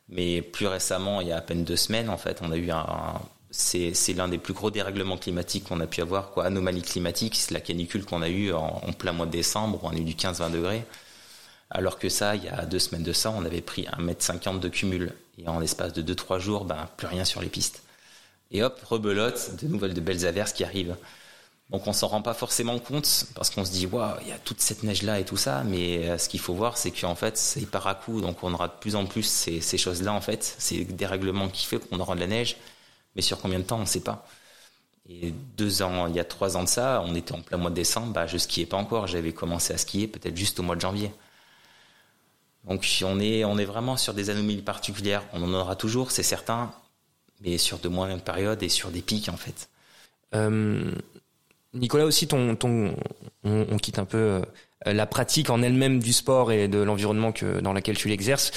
Mais 0.08 0.42
plus 0.42 0.66
récemment, 0.66 1.20
il 1.20 1.28
y 1.28 1.32
a 1.32 1.36
à 1.36 1.40
peine 1.40 1.64
deux 1.64 1.76
semaines, 1.76 2.08
en 2.08 2.16
fait, 2.16 2.40
on 2.42 2.50
a 2.52 2.56
eu 2.56 2.70
un. 2.70 3.20
C'est, 3.50 3.92
l'un 4.14 4.28
des 4.28 4.38
plus 4.38 4.52
gros 4.52 4.70
dérèglements 4.70 5.16
climatiques 5.16 5.64
qu'on 5.64 5.80
a 5.80 5.86
pu 5.86 6.02
avoir. 6.02 6.38
Anomalie 6.38 6.82
climatique, 6.82 7.34
c'est 7.36 7.54
la 7.54 7.60
canicule 7.60 8.04
qu'on 8.04 8.20
a 8.20 8.28
eue 8.28 8.52
en, 8.52 8.82
en, 8.86 8.92
plein 8.92 9.12
mois 9.12 9.26
de 9.26 9.30
décembre, 9.30 9.82
où 9.82 9.86
on 9.86 9.90
a 9.90 9.96
eu 9.96 10.04
du 10.04 10.14
15-20 10.14 10.50
degrés. 10.50 10.84
Alors 11.70 11.98
que 11.98 12.08
ça, 12.08 12.36
il 12.36 12.44
y 12.44 12.48
a 12.48 12.64
deux 12.64 12.78
semaines 12.78 13.02
de 13.02 13.12
ça, 13.12 13.30
on 13.30 13.44
avait 13.44 13.60
pris 13.60 13.86
1m50 13.98 14.60
de 14.60 14.68
cumul. 14.68 15.12
Et 15.38 15.48
en 15.48 15.60
l'espace 15.60 15.92
de 15.92 16.14
2-3 16.14 16.38
jours, 16.40 16.64
ben, 16.64 16.88
plus 16.96 17.06
rien 17.06 17.24
sur 17.24 17.40
les 17.40 17.48
pistes. 17.48 17.82
Et 18.50 18.62
hop, 18.62 18.80
rebelote, 18.84 19.62
de 19.62 19.68
nouvelles 19.68 19.94
de 19.94 20.00
belles 20.00 20.26
averses 20.26 20.52
qui 20.52 20.64
arrivent. 20.64 20.96
Donc 21.70 21.86
on 21.86 21.92
s'en 21.92 22.08
rend 22.08 22.22
pas 22.22 22.32
forcément 22.34 22.78
compte 22.78 23.26
parce 23.34 23.50
qu'on 23.50 23.64
se 23.64 23.70
dit 23.70 23.86
waouh 23.86 24.16
il 24.22 24.28
y 24.28 24.32
a 24.32 24.38
toute 24.38 24.60
cette 24.60 24.82
neige 24.84 25.02
là 25.02 25.20
et 25.20 25.24
tout 25.24 25.36
ça. 25.36 25.64
Mais 25.64 26.08
euh, 26.08 26.18
ce 26.18 26.28
qu'il 26.28 26.40
faut 26.40 26.54
voir 26.54 26.78
c'est 26.78 26.90
qu'en 26.90 27.14
fait 27.14 27.36
c'est 27.36 27.66
par 27.66 27.86
à 27.86 27.94
coup 27.94 28.20
donc 28.20 28.42
on 28.42 28.52
aura 28.54 28.68
de 28.68 28.74
plus 28.80 28.96
en 28.96 29.06
plus 29.06 29.24
ces, 29.24 29.60
ces 29.60 29.78
choses 29.78 30.02
là 30.02 30.12
en 30.12 30.20
fait. 30.20 30.54
C'est 30.58 30.84
des 30.84 31.06
règlements 31.06 31.48
qui 31.48 31.66
fait 31.66 31.78
qu'on 31.78 32.00
aura 32.00 32.14
de 32.14 32.20
la 32.20 32.26
neige. 32.26 32.56
Mais 33.16 33.22
sur 33.22 33.38
combien 33.40 33.58
de 33.58 33.64
temps 33.64 33.78
on 33.78 33.80
ne 33.82 33.86
sait 33.86 34.00
pas. 34.00 34.26
Et 35.08 35.32
deux 35.56 35.82
ans 35.82 36.06
il 36.06 36.14
y 36.14 36.20
a 36.20 36.24
trois 36.24 36.56
ans 36.56 36.64
de 36.64 36.68
ça 36.68 37.02
on 37.06 37.14
était 37.14 37.32
en 37.32 37.42
plein 37.42 37.58
mois 37.58 37.70
de 37.70 37.76
décembre. 37.76 38.12
Bah 38.12 38.26
je 38.26 38.38
skiais 38.38 38.66
pas 38.66 38.78
encore. 38.78 39.06
J'avais 39.06 39.32
commencé 39.32 39.74
à 39.74 39.78
skier 39.78 40.08
peut-être 40.08 40.36
juste 40.36 40.58
au 40.60 40.62
mois 40.62 40.76
de 40.76 40.80
janvier. 40.80 41.12
Donc 42.68 42.86
on 43.04 43.18
est, 43.20 43.44
on 43.44 43.56
est 43.58 43.64
vraiment 43.64 43.96
sur 43.96 44.14
des 44.14 44.30
anomalies 44.30 44.62
particulières. 44.62 45.24
On 45.32 45.42
en 45.42 45.54
aura 45.54 45.74
toujours, 45.76 46.10
c'est 46.10 46.22
certain, 46.22 46.70
mais 47.40 47.56
sur 47.56 47.78
de 47.78 47.88
moyennes 47.88 48.20
périodes 48.20 48.62
et 48.62 48.68
sur 48.68 48.90
des 48.90 49.00
pics 49.00 49.28
en 49.28 49.36
fait. 49.36 49.70
Euh, 50.34 50.92
Nicolas 51.74 52.04
aussi, 52.04 52.26
ton, 52.26 52.56
ton, 52.56 52.94
on, 53.44 53.66
on, 53.70 53.76
quitte 53.76 53.98
un 53.98 54.04
peu 54.04 54.18
euh, 54.18 54.42
la 54.86 55.06
pratique 55.06 55.50
en 55.50 55.62
elle-même 55.62 55.98
du 55.98 56.12
sport 56.12 56.50
et 56.50 56.68
de 56.68 56.78
l'environnement 56.78 57.32
que 57.32 57.60
dans 57.60 57.72
lequel 57.72 57.96
tu 57.96 58.08
l'exerces. 58.08 58.52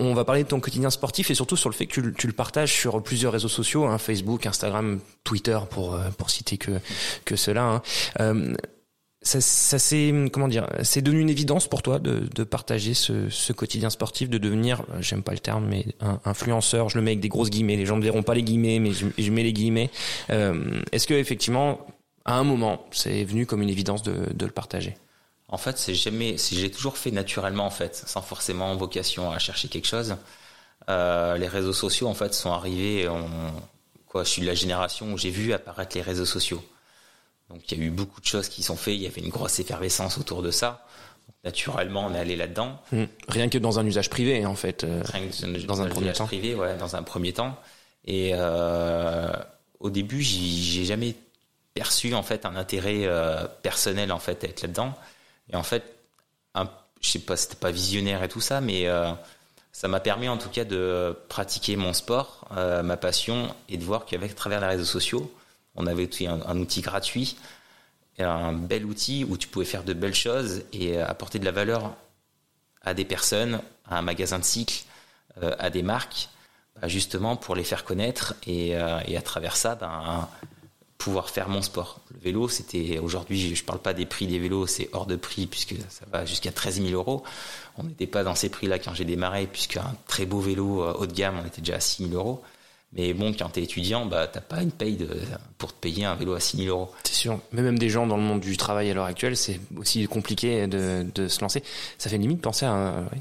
On 0.00 0.14
va 0.14 0.24
parler 0.24 0.42
de 0.42 0.48
ton 0.48 0.60
quotidien 0.60 0.90
sportif 0.90 1.30
et 1.30 1.34
surtout 1.34 1.56
sur 1.56 1.68
le 1.68 1.74
fait 1.74 1.86
que 1.86 2.00
tu, 2.00 2.14
tu 2.14 2.26
le 2.26 2.32
partages 2.32 2.72
sur 2.72 3.02
plusieurs 3.02 3.32
réseaux 3.32 3.48
sociaux, 3.48 3.84
hein, 3.84 3.98
Facebook, 3.98 4.46
Instagram, 4.46 5.00
Twitter 5.22 5.58
pour 5.70 5.94
euh, 5.94 6.08
pour 6.18 6.30
citer 6.30 6.58
que 6.58 6.80
que 7.24 7.36
cela. 7.36 7.62
Hein. 7.62 7.82
Euh, 8.20 8.54
ça, 9.22 9.40
ça 9.40 9.78
c'est 9.78 10.14
comment 10.32 10.48
dire, 10.48 10.68
c'est 10.82 11.02
devenu 11.02 11.20
une 11.20 11.30
évidence 11.30 11.66
pour 11.68 11.82
toi 11.82 11.98
de, 11.98 12.28
de 12.32 12.44
partager 12.44 12.94
ce, 12.94 13.28
ce, 13.28 13.52
quotidien 13.52 13.90
sportif, 13.90 14.30
de 14.30 14.38
devenir, 14.38 14.82
j'aime 15.00 15.22
pas 15.22 15.32
le 15.32 15.40
terme, 15.40 15.66
mais 15.68 15.84
un 16.00 16.20
influenceur. 16.24 16.88
Je 16.88 16.96
le 16.96 17.02
mets 17.02 17.10
avec 17.12 17.20
des 17.20 17.28
grosses 17.28 17.50
guillemets. 17.50 17.76
Les 17.76 17.86
gens 17.86 17.96
ne 17.96 18.02
verront 18.02 18.22
pas 18.22 18.34
les 18.34 18.44
guillemets, 18.44 18.78
mais 18.78 18.92
je, 18.92 19.06
je 19.18 19.30
mets 19.32 19.42
les 19.42 19.52
guillemets. 19.52 19.90
Euh, 20.30 20.80
Est-ce 20.92 21.08
que 21.08 21.14
effectivement, 21.14 21.80
à 22.26 22.34
un 22.34 22.44
moment, 22.44 22.84
c'est 22.90 23.24
venu 23.24 23.46
comme 23.46 23.62
une 23.62 23.70
évidence 23.70 24.02
de, 24.02 24.32
de 24.34 24.44
le 24.46 24.52
partager 24.52 24.96
En 25.48 25.56
fait, 25.56 25.78
c'est 25.78 25.94
jamais, 25.94 26.36
j'ai 26.38 26.70
toujours 26.70 26.98
fait 26.98 27.10
naturellement 27.12 27.64
en 27.64 27.70
fait, 27.70 27.94
sans 28.06 28.20
forcément 28.20 28.74
vocation 28.76 29.30
à 29.30 29.38
chercher 29.38 29.68
quelque 29.68 29.86
chose. 29.86 30.16
Euh, 30.90 31.38
les 31.38 31.48
réseaux 31.48 31.72
sociaux 31.72 32.08
en 32.08 32.14
fait 32.14 32.34
sont 32.34 32.50
arrivés. 32.52 33.08
On, 33.08 33.28
quoi, 34.06 34.24
je 34.24 34.28
suis 34.28 34.42
de 34.42 34.46
la 34.46 34.54
génération 34.54 35.12
où 35.12 35.18
j'ai 35.18 35.30
vu 35.30 35.52
apparaître 35.52 35.96
les 35.96 36.02
réseaux 36.02 36.26
sociaux. 36.26 36.62
Donc 37.48 37.60
il 37.70 37.78
y 37.78 37.80
a 37.80 37.84
eu 37.84 37.90
beaucoup 37.90 38.20
de 38.20 38.26
choses 38.26 38.48
qui 38.48 38.62
sont 38.62 38.76
faites, 38.76 38.94
il 38.94 39.02
y 39.02 39.06
avait 39.06 39.22
une 39.22 39.30
grosse 39.30 39.58
effervescence 39.60 40.18
autour 40.18 40.42
de 40.42 40.50
ça. 40.50 40.84
Donc, 41.28 41.36
naturellement, 41.44 42.06
on 42.06 42.14
est 42.14 42.18
allé 42.18 42.36
là-dedans. 42.36 42.80
Mmh. 42.92 43.04
Rien 43.28 43.48
que 43.48 43.58
dans 43.58 43.78
un 43.78 43.86
usage 43.86 44.10
privé, 44.10 44.44
en 44.46 44.54
fait. 44.54 44.84
Euh, 44.84 45.02
Rien 45.12 45.28
que 45.28 45.66
dans, 45.66 45.74
dans 45.74 45.82
un, 45.82 45.86
un 45.86 45.88
premier 45.88 46.12
temps. 46.12 46.26
privé, 46.26 46.54
ouais, 46.54 46.76
dans 46.76 46.94
un 46.96 47.02
premier 47.02 47.32
temps. 47.32 47.56
Et 48.04 48.30
euh, 48.34 49.32
au 49.80 49.90
début, 49.90 50.22
j'ai 50.22 50.84
jamais 50.84 51.14
perçu 51.76 52.14
en 52.14 52.22
fait 52.22 52.46
un 52.46 52.56
intérêt 52.56 53.02
euh, 53.04 53.46
personnel 53.62 54.10
en 54.10 54.18
fait 54.18 54.42
à 54.42 54.48
être 54.48 54.62
là-dedans. 54.62 54.94
Et 55.52 55.56
en 55.56 55.62
fait, 55.62 55.84
un, 56.54 56.70
je 57.02 57.10
sais 57.10 57.18
pas, 57.18 57.36
c'était 57.36 57.56
pas 57.56 57.70
visionnaire 57.70 58.22
et 58.22 58.28
tout 58.28 58.40
ça, 58.40 58.62
mais 58.62 58.88
euh, 58.88 59.12
ça 59.72 59.86
m'a 59.86 60.00
permis 60.00 60.28
en 60.28 60.38
tout 60.38 60.48
cas 60.48 60.64
de 60.64 61.14
pratiquer 61.28 61.76
mon 61.76 61.92
sport, 61.92 62.48
euh, 62.56 62.82
ma 62.82 62.96
passion, 62.96 63.54
et 63.68 63.76
de 63.76 63.84
voir 63.84 64.06
qu'avec 64.06 64.34
travers 64.34 64.60
les 64.62 64.68
réseaux 64.68 64.86
sociaux, 64.86 65.30
on 65.74 65.86
avait 65.86 66.08
un, 66.26 66.40
un, 66.46 66.58
outil 66.58 66.80
gratuit, 66.80 67.36
un 68.18 68.54
bel 68.54 68.86
outil 68.86 69.26
où 69.28 69.36
tu 69.36 69.46
pouvais 69.46 69.66
faire 69.66 69.84
de 69.84 69.92
belles 69.92 70.14
choses 70.14 70.62
et 70.72 70.98
apporter 70.98 71.38
de 71.38 71.44
la 71.44 71.52
valeur 71.52 71.94
à 72.80 72.94
des 72.94 73.04
personnes, 73.04 73.60
à 73.84 73.98
un 73.98 74.02
magasin 74.02 74.38
de 74.38 74.44
cycle, 74.44 74.84
à 75.42 75.68
des 75.68 75.82
marques, 75.82 76.30
bah 76.80 76.88
justement 76.88 77.36
pour 77.36 77.54
les 77.54 77.64
faire 77.64 77.84
connaître 77.84 78.34
et, 78.46 78.74
à 78.74 79.22
travers 79.22 79.56
ça, 79.56 79.74
ben, 79.74 80.26
pouvoir 80.98 81.30
faire 81.30 81.48
mon 81.48 81.62
sport. 81.62 82.00
Le 82.12 82.20
vélo, 82.20 82.48
c'était 82.48 82.98
aujourd'hui, 82.98 83.54
je 83.54 83.64
parle 83.64 83.78
pas 83.78 83.94
des 83.94 84.06
prix 84.06 84.26
des 84.26 84.38
vélos, 84.38 84.66
c'est 84.66 84.88
hors 84.92 85.06
de 85.06 85.16
prix 85.16 85.46
puisque 85.46 85.74
ça 85.88 86.04
va 86.10 86.24
jusqu'à 86.24 86.52
13 86.52 86.82
000 86.82 86.94
euros. 86.94 87.22
On 87.78 87.84
n'était 87.84 88.06
pas 88.06 88.24
dans 88.24 88.34
ces 88.34 88.48
prix-là 88.48 88.78
quand 88.78 88.94
j'ai 88.94 89.04
démarré, 89.04 89.46
puisqu'un 89.46 89.94
très 90.06 90.26
beau 90.26 90.40
vélo 90.40 90.82
euh, 90.82 90.94
haut 90.94 91.06
de 91.06 91.12
gamme, 91.12 91.40
on 91.42 91.46
était 91.46 91.60
déjà 91.60 91.76
à 91.76 91.80
6 91.80 92.08
000 92.08 92.14
euros. 92.14 92.42
Mais 92.92 93.12
bon, 93.12 93.34
quand 93.34 93.50
tu 93.50 93.60
es 93.60 93.64
étudiant, 93.64 94.06
bah, 94.06 94.26
t'as 94.26 94.40
pas 94.40 94.62
une 94.62 94.70
paye 94.70 94.96
de, 94.96 95.08
pour 95.58 95.74
te 95.74 95.78
payer 95.78 96.04
un 96.04 96.14
vélo 96.14 96.34
à 96.34 96.40
6000 96.40 96.68
euros. 96.68 96.90
C'est 97.04 97.14
sûr. 97.14 97.38
Mais 97.52 97.60
même 97.60 97.78
des 97.78 97.90
gens 97.90 98.06
dans 98.06 98.16
le 98.16 98.22
monde 98.22 98.40
du 98.40 98.56
travail 98.56 98.90
à 98.90 98.94
l'heure 98.94 99.04
actuelle, 99.04 99.36
c'est 99.36 99.60
aussi 99.76 100.06
compliqué 100.06 100.66
de, 100.66 101.04
de, 101.14 101.28
se 101.28 101.40
lancer. 101.40 101.62
Ça 101.98 102.08
fait 102.08 102.16
limite 102.16 102.40
penser 102.40 102.64
à 102.64 102.72
un, 102.72 103.02
oui, 103.02 103.20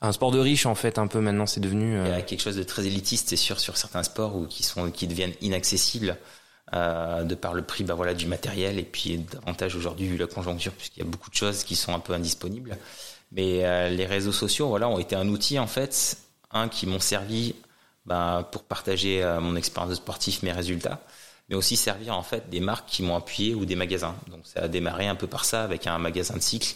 un 0.00 0.12
sport 0.12 0.30
de 0.30 0.38
riche 0.38 0.66
en 0.66 0.74
fait 0.74 0.98
un 0.98 1.06
peu 1.06 1.20
maintenant 1.20 1.46
c'est 1.46 1.60
devenu 1.60 1.96
euh... 1.96 2.04
il 2.06 2.10
y 2.10 2.14
a 2.14 2.22
quelque 2.22 2.42
chose 2.42 2.56
de 2.56 2.62
très 2.62 2.86
élitiste 2.86 3.30
c'est 3.30 3.36
sûr 3.36 3.58
sur 3.58 3.78
certains 3.78 4.02
sports 4.02 4.36
ou 4.36 4.46
qui 4.46 4.62
sont 4.62 4.90
qui 4.90 5.06
deviennent 5.06 5.32
inaccessibles 5.40 6.10
euh, 6.10 6.14
de 6.74 7.34
par 7.34 7.54
le 7.54 7.62
prix 7.62 7.84
bah 7.84 7.94
voilà 7.94 8.14
du 8.14 8.26
matériel 8.26 8.78
et 8.78 8.84
puis 8.84 9.18
davantage 9.18 9.76
aujourd'hui 9.76 10.08
vu 10.08 10.16
la 10.16 10.26
conjoncture 10.26 10.72
puisqu'il 10.72 11.00
y 11.00 11.06
a 11.06 11.08
beaucoup 11.08 11.30
de 11.30 11.34
choses 11.34 11.64
qui 11.64 11.76
sont 11.76 11.94
un 11.94 12.00
peu 12.00 12.12
indisponibles. 12.12 12.76
Mais 13.32 13.64
euh, 13.64 13.88
les 13.88 14.06
réseaux 14.06 14.32
sociaux 14.32 14.68
voilà 14.68 14.88
ont 14.88 14.98
été 14.98 15.16
un 15.16 15.28
outil 15.28 15.58
en 15.58 15.66
fait 15.66 16.18
un 16.50 16.68
qui 16.68 16.86
m'ont 16.86 17.00
servi 17.00 17.54
bah, 18.06 18.48
pour 18.52 18.64
partager 18.64 19.22
euh, 19.22 19.40
mon 19.40 19.56
expérience 19.56 19.90
de 19.90 19.96
sportif 19.96 20.42
mes 20.42 20.52
résultats 20.52 21.00
mais 21.48 21.56
aussi 21.56 21.76
servir 21.76 22.16
en 22.16 22.22
fait 22.22 22.48
des 22.48 22.60
marques 22.60 22.88
qui 22.88 23.02
m'ont 23.02 23.16
appuyé 23.16 23.54
ou 23.54 23.66
des 23.66 23.76
magasins. 23.76 24.16
Donc 24.30 24.40
ça 24.44 24.62
a 24.62 24.68
démarré 24.68 25.06
un 25.06 25.14
peu 25.14 25.26
par 25.26 25.44
ça 25.44 25.62
avec 25.62 25.86
un 25.86 25.98
magasin 25.98 26.34
de 26.34 26.42
cycle 26.42 26.74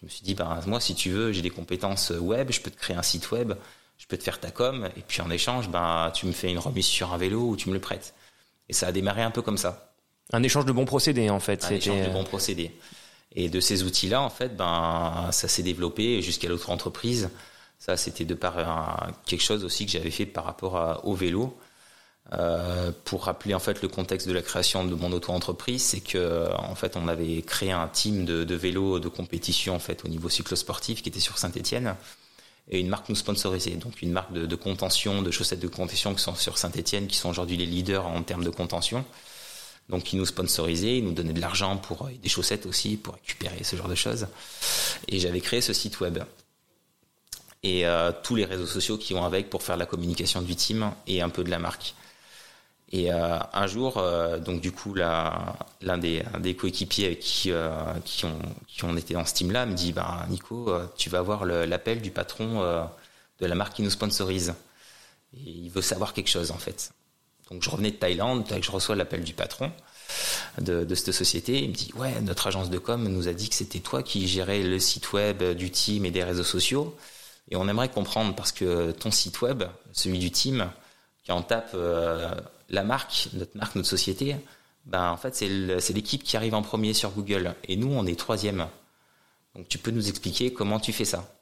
je 0.00 0.06
me 0.06 0.10
suis 0.10 0.22
dit, 0.22 0.34
ben, 0.34 0.60
moi, 0.66 0.80
si 0.80 0.94
tu 0.94 1.10
veux, 1.10 1.32
j'ai 1.32 1.42
des 1.42 1.50
compétences 1.50 2.10
web, 2.10 2.50
je 2.50 2.60
peux 2.60 2.70
te 2.70 2.78
créer 2.78 2.96
un 2.96 3.02
site 3.02 3.30
web, 3.32 3.52
je 3.98 4.06
peux 4.06 4.16
te 4.16 4.22
faire 4.22 4.40
ta 4.40 4.50
com, 4.50 4.88
et 4.96 5.02
puis 5.02 5.20
en 5.20 5.30
échange, 5.30 5.68
ben, 5.68 6.10
tu 6.14 6.26
me 6.26 6.32
fais 6.32 6.50
une 6.50 6.58
remise 6.58 6.86
sur 6.86 7.12
un 7.12 7.18
vélo 7.18 7.40
ou 7.40 7.56
tu 7.56 7.68
me 7.68 7.74
le 7.74 7.80
prêtes. 7.80 8.14
Et 8.70 8.72
ça 8.72 8.86
a 8.86 8.92
démarré 8.92 9.22
un 9.22 9.32
peu 9.32 9.42
comme 9.42 9.58
ça. 9.58 9.92
Un 10.32 10.44
échange 10.44 10.64
de 10.64 10.70
bons 10.70 10.84
procédés, 10.84 11.28
en 11.28 11.40
fait. 11.40 11.64
Un 11.64 11.74
échange 11.74 12.06
de 12.06 12.12
bons 12.12 12.22
procédés. 12.22 12.70
Et 13.34 13.48
de 13.48 13.58
ces 13.58 13.82
outils-là, 13.82 14.22
en 14.22 14.30
fait, 14.30 14.56
ben, 14.56 15.28
ça 15.32 15.48
s'est 15.48 15.64
développé 15.64 16.22
jusqu'à 16.22 16.48
l'autre 16.48 16.70
entreprise. 16.70 17.30
Ça, 17.80 17.96
c'était 17.96 18.24
de 18.24 18.34
par 18.34 19.10
quelque 19.26 19.42
chose 19.42 19.64
aussi 19.64 19.86
que 19.86 19.92
j'avais 19.92 20.12
fait 20.12 20.26
par 20.26 20.44
rapport 20.44 21.00
au 21.02 21.14
vélo. 21.14 21.58
Euh, 22.32 22.92
pour 23.04 23.24
rappeler 23.24 23.54
en 23.54 23.58
fait 23.58 23.82
le 23.82 23.88
contexte 23.88 24.28
de 24.28 24.32
la 24.32 24.42
création 24.42 24.84
de 24.84 24.94
mon 24.94 25.10
auto-entreprise, 25.10 25.82
c'est 25.82 26.00
que 26.00 26.48
en 26.56 26.76
fait 26.76 26.96
on 26.96 27.08
avait 27.08 27.42
créé 27.42 27.72
un 27.72 27.88
team 27.88 28.24
de, 28.24 28.44
de 28.44 28.54
vélos 28.54 29.00
de 29.00 29.08
compétition 29.08 29.74
en 29.74 29.80
fait 29.80 30.04
au 30.04 30.08
niveau 30.08 30.28
cyclosportif 30.28 31.02
qui 31.02 31.08
était 31.08 31.18
sur 31.18 31.38
Saint-Étienne 31.38 31.96
et 32.70 32.78
une 32.78 32.88
marque 32.88 33.08
nous 33.08 33.16
sponsorisait, 33.16 33.72
donc 33.72 34.00
une 34.00 34.12
marque 34.12 34.32
de, 34.32 34.56
contention, 34.56 35.22
de 35.22 35.30
chaussettes 35.30 35.60
de 35.60 35.68
contention 35.68 36.14
qui 36.14 36.22
sont 36.22 36.36
sur 36.36 36.56
Saint-Étienne, 36.56 37.08
qui 37.08 37.16
sont 37.16 37.28
aujourd'hui 37.28 37.56
les 37.56 37.66
leaders 37.66 38.06
en 38.06 38.22
termes 38.22 38.44
de 38.44 38.50
contention. 38.50 39.04
Donc 39.88 40.04
qui 40.04 40.16
nous 40.16 40.26
sponsorisaient, 40.26 40.98
ils 40.98 41.04
nous 41.04 41.12
donnaient 41.12 41.32
de 41.32 41.40
l'argent 41.40 41.76
pour 41.76 42.08
des 42.22 42.28
chaussettes 42.28 42.64
aussi 42.66 42.96
pour 42.96 43.14
récupérer 43.14 43.64
ce 43.64 43.74
genre 43.74 43.88
de 43.88 43.96
choses. 43.96 44.28
Et 45.08 45.18
j'avais 45.18 45.40
créé 45.40 45.60
ce 45.60 45.72
site 45.72 45.98
web 45.98 46.20
et 47.62 47.86
euh, 47.86 48.12
tous 48.22 48.36
les 48.36 48.44
réseaux 48.44 48.66
sociaux 48.66 48.96
qui 48.96 49.14
vont 49.14 49.24
avec 49.24 49.50
pour 49.50 49.62
faire 49.62 49.76
la 49.76 49.86
communication 49.86 50.42
du 50.42 50.54
team 50.54 50.92
et 51.08 51.22
un 51.22 51.28
peu 51.28 51.42
de 51.42 51.50
la 51.50 51.58
marque. 51.58 51.94
Et 52.92 53.12
euh, 53.12 53.38
un 53.52 53.66
jour, 53.66 53.98
euh, 53.98 54.38
donc 54.38 54.60
du 54.60 54.72
coup, 54.72 54.94
l'un 54.94 55.98
des, 55.98 56.56
coéquipiers 56.56 57.18
qui, 57.18 57.52
euh, 57.52 57.70
qui, 58.04 58.24
ont, 58.24 58.38
qui 58.66 58.84
ont 58.84 58.96
été 58.96 59.14
dans 59.14 59.24
ce 59.24 59.34
team-là 59.34 59.66
me 59.66 59.74
dit, 59.74 59.92
bah, 59.92 60.26
Nico, 60.28 60.72
tu 60.96 61.08
vas 61.08 61.18
avoir 61.18 61.44
l'appel 61.44 62.00
du 62.00 62.10
patron 62.10 62.62
de 63.40 63.46
la 63.46 63.54
marque 63.54 63.74
qui 63.74 63.82
nous 63.82 63.90
sponsorise. 63.90 64.54
Et 65.36 65.50
il 65.50 65.70
veut 65.70 65.82
savoir 65.82 66.12
quelque 66.12 66.28
chose 66.28 66.50
en 66.50 66.58
fait. 66.58 66.92
Donc 67.50 67.62
je 67.62 67.70
revenais 67.70 67.92
de 67.92 67.96
Thaïlande, 67.96 68.44
je 68.60 68.70
reçois 68.70 68.96
l'appel 68.96 69.22
du 69.22 69.32
patron 69.32 69.70
de, 70.58 70.84
de, 70.84 70.94
cette 70.96 71.12
société. 71.12 71.62
Il 71.62 71.70
me 71.70 71.74
dit, 71.74 71.92
ouais, 71.96 72.20
notre 72.22 72.48
agence 72.48 72.70
de 72.70 72.78
com 72.78 73.06
nous 73.08 73.28
a 73.28 73.32
dit 73.32 73.48
que 73.48 73.54
c'était 73.54 73.78
toi 73.78 74.02
qui 74.02 74.26
gérais 74.26 74.62
le 74.62 74.80
site 74.80 75.12
web 75.12 75.42
du 75.54 75.70
team 75.70 76.04
et 76.04 76.10
des 76.10 76.24
réseaux 76.24 76.44
sociaux. 76.44 76.96
Et 77.48 77.56
on 77.56 77.68
aimerait 77.68 77.88
comprendre 77.88 78.34
parce 78.34 78.50
que 78.50 78.90
ton 78.90 79.12
site 79.12 79.40
web, 79.40 79.62
celui 79.92 80.18
du 80.18 80.32
team, 80.32 80.68
quand 81.26 81.36
on 81.36 81.42
tape 81.42 81.76
la 82.70 82.84
marque, 82.84 83.28
notre 83.34 83.56
marque, 83.56 83.74
notre 83.74 83.88
société, 83.88 84.36
ben 84.86 85.10
en 85.10 85.16
fait 85.16 85.34
c'est 85.34 85.92
l'équipe 85.92 86.22
qui 86.22 86.36
arrive 86.36 86.54
en 86.54 86.62
premier 86.62 86.94
sur 86.94 87.10
Google 87.10 87.54
et 87.64 87.76
nous 87.76 87.92
on 87.92 88.06
est 88.06 88.18
troisième. 88.18 88.66
Donc 89.54 89.68
tu 89.68 89.78
peux 89.78 89.90
nous 89.90 90.08
expliquer 90.08 90.52
comment 90.52 90.80
tu 90.80 90.92
fais 90.92 91.04
ça 91.04 91.34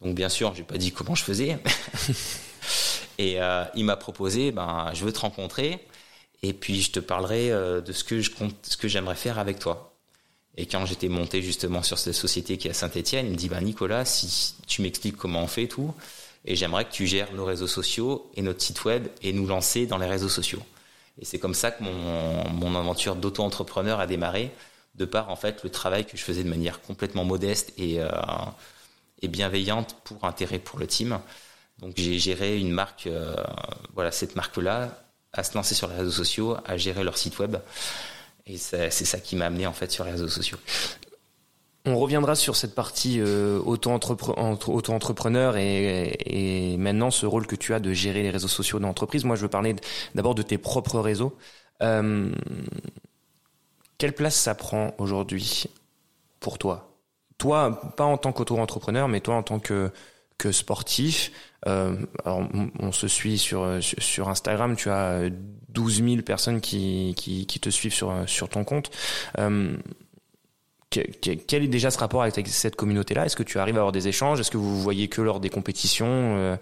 Donc 0.00 0.14
bien 0.14 0.28
sûr, 0.28 0.54
j'ai 0.54 0.64
pas 0.64 0.76
dit 0.76 0.92
comment 0.92 1.14
je 1.14 1.24
faisais. 1.24 1.58
et 3.18 3.40
euh, 3.40 3.64
il 3.74 3.84
m'a 3.84 3.96
proposé, 3.96 4.52
ben 4.52 4.90
je 4.92 5.04
veux 5.04 5.12
te 5.12 5.20
rencontrer 5.20 5.86
et 6.42 6.52
puis 6.52 6.82
je 6.82 6.90
te 6.90 7.00
parlerai 7.00 7.50
euh, 7.50 7.80
de 7.80 7.92
ce 7.92 8.04
que 8.04 8.20
je 8.20 8.30
compte, 8.30 8.54
ce 8.62 8.76
que 8.76 8.88
j'aimerais 8.88 9.14
faire 9.14 9.38
avec 9.38 9.58
toi. 9.58 9.92
Et 10.58 10.66
quand 10.66 10.86
j'étais 10.86 11.08
monté 11.08 11.42
justement 11.42 11.82
sur 11.82 11.98
cette 11.98 12.14
société 12.14 12.56
qui 12.56 12.68
est 12.68 12.70
à 12.70 12.74
Saint-Étienne, 12.74 13.26
il 13.26 13.32
me 13.32 13.36
dit 13.36 13.48
ben 13.48 13.60
Nicolas, 13.60 14.04
si 14.04 14.54
tu 14.66 14.82
m'expliques 14.82 15.16
comment 15.16 15.42
on 15.42 15.46
fait 15.46 15.68
tout, 15.68 15.94
et 16.46 16.56
j'aimerais 16.56 16.84
que 16.84 16.92
tu 16.92 17.06
gères 17.06 17.32
nos 17.32 17.44
réseaux 17.44 17.66
sociaux 17.66 18.30
et 18.34 18.42
notre 18.42 18.62
site 18.62 18.84
web 18.84 19.08
et 19.22 19.32
nous 19.32 19.46
lancer 19.46 19.86
dans 19.86 19.98
les 19.98 20.06
réseaux 20.06 20.28
sociaux. 20.28 20.62
Et 21.20 21.24
c'est 21.24 21.38
comme 21.38 21.54
ça 21.54 21.70
que 21.70 21.82
mon, 21.82 22.48
mon 22.50 22.74
aventure 22.74 23.16
d'auto-entrepreneur 23.16 24.00
a 24.00 24.06
démarré, 24.06 24.52
de 24.94 25.04
par 25.04 25.30
en 25.30 25.36
fait 25.36 25.62
le 25.62 25.70
travail 25.70 26.06
que 26.06 26.16
je 26.16 26.22
faisais 26.22 26.44
de 26.44 26.48
manière 26.48 26.80
complètement 26.80 27.24
modeste 27.24 27.72
et, 27.76 28.00
euh, 28.00 28.08
et 29.22 29.28
bienveillante 29.28 29.96
pour 30.04 30.24
intérêt 30.24 30.58
pour 30.58 30.78
le 30.78 30.86
team. 30.86 31.18
Donc 31.78 31.94
j'ai 31.96 32.18
géré 32.18 32.58
une 32.58 32.70
marque, 32.70 33.06
euh, 33.06 33.34
voilà 33.94 34.12
cette 34.12 34.36
marque-là, 34.36 35.02
à 35.32 35.42
se 35.42 35.54
lancer 35.54 35.74
sur 35.74 35.88
les 35.88 35.96
réseaux 35.96 36.10
sociaux, 36.10 36.56
à 36.64 36.76
gérer 36.76 37.04
leur 37.04 37.18
site 37.18 37.38
web. 37.38 37.56
Et 38.46 38.56
c'est 38.58 38.90
ça 38.90 39.18
qui 39.18 39.34
m'a 39.36 39.46
amené 39.46 39.66
en 39.66 39.72
fait 39.72 39.90
sur 39.90 40.04
les 40.04 40.12
réseaux 40.12 40.28
sociaux. 40.28 40.58
On 41.88 41.96
reviendra 41.98 42.34
sur 42.34 42.56
cette 42.56 42.74
partie 42.74 43.20
euh, 43.20 43.60
auto-entrepreneur 43.60 45.56
et, 45.56 46.76
maintenant 46.78 47.12
ce 47.12 47.26
rôle 47.26 47.46
que 47.46 47.54
tu 47.54 47.74
as 47.74 47.80
de 47.80 47.92
gérer 47.92 48.24
les 48.24 48.30
réseaux 48.30 48.48
sociaux 48.48 48.80
dans 48.80 48.88
l'entreprise. 48.88 49.24
Moi, 49.24 49.36
je 49.36 49.42
veux 49.42 49.48
parler 49.48 49.76
d'abord 50.16 50.34
de 50.34 50.42
tes 50.42 50.58
propres 50.58 50.98
réseaux. 50.98 51.36
Euh, 51.82 52.32
quelle 53.98 54.14
place 54.14 54.34
ça 54.34 54.56
prend 54.56 54.94
aujourd'hui 54.98 55.66
pour 56.40 56.58
toi? 56.58 56.90
Toi, 57.38 57.92
pas 57.96 58.04
en 58.04 58.16
tant 58.16 58.32
qu'auto-entrepreneur, 58.32 59.06
mais 59.06 59.20
toi 59.20 59.36
en 59.36 59.44
tant 59.44 59.60
que 59.60 59.92
que 60.38 60.52
sportif. 60.52 61.32
Euh, 61.66 61.96
alors, 62.24 62.46
on 62.78 62.92
se 62.92 63.08
suit 63.08 63.38
sur 63.38 63.78
sur 63.80 64.28
Instagram. 64.28 64.76
Tu 64.76 64.90
as 64.90 65.30
12 65.68 66.02
000 66.02 66.22
personnes 66.22 66.60
qui, 66.60 67.14
qui, 67.16 67.60
te 67.60 67.70
suivent 67.70 67.94
sur 67.94 68.12
sur 68.26 68.48
ton 68.48 68.64
compte. 68.64 68.90
Quel 70.90 71.64
est 71.64 71.68
déjà 71.68 71.90
ce 71.90 71.98
rapport 71.98 72.22
avec 72.22 72.46
cette 72.46 72.76
communauté-là? 72.76 73.26
Est-ce 73.26 73.36
que 73.36 73.42
tu 73.42 73.58
arrives 73.58 73.76
à 73.76 73.80
avoir 73.80 73.92
des 73.92 74.06
échanges? 74.08 74.38
Est-ce 74.38 74.50
que 74.50 74.56
vous 74.56 74.76
vous 74.76 74.82
voyez 74.82 75.08
que 75.08 75.20
lors 75.20 75.40
des 75.40 75.50
compétitions 75.50 76.06
euh, 76.08 76.56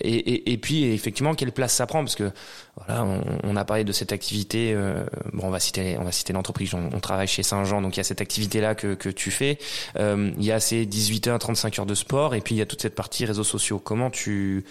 et, 0.00 0.58
puis 0.58 0.84
effectivement, 0.84 1.34
quelle 1.34 1.52
place 1.52 1.74
ça 1.74 1.86
prend? 1.86 2.00
Parce 2.00 2.16
que 2.16 2.32
voilà, 2.76 3.06
on, 3.44 3.56
a 3.56 3.64
parlé 3.64 3.84
de 3.84 3.92
cette 3.92 4.12
activité. 4.12 4.72
Euh, 4.74 5.04
bon, 5.32 5.46
on 5.46 5.50
va 5.50 5.60
citer, 5.60 5.96
on 5.98 6.04
va 6.04 6.12
citer 6.12 6.32
l'entreprise. 6.32 6.74
On, 6.74 6.90
on, 6.92 7.00
travaille 7.00 7.28
chez 7.28 7.42
Saint-Jean, 7.42 7.80
donc 7.80 7.96
il 7.96 7.98
y 7.98 8.00
a 8.00 8.04
cette 8.04 8.20
activité-là 8.20 8.74
que, 8.74 8.94
que 8.94 9.08
tu 9.08 9.30
fais. 9.30 9.58
Euh, 9.96 10.32
il 10.36 10.44
y 10.44 10.52
a 10.52 10.58
ces 10.58 10.84
18 10.84 11.28
heures, 11.28 11.38
35 11.38 11.78
heures 11.78 11.86
de 11.86 11.94
sport, 11.94 12.34
et 12.34 12.40
puis 12.40 12.56
il 12.56 12.58
y 12.58 12.62
a 12.62 12.66
toute 12.66 12.82
cette 12.82 12.96
partie 12.96 13.24
réseaux 13.24 13.44
sociaux. 13.44 13.78
Comment 13.78 14.10
tu, 14.10 14.64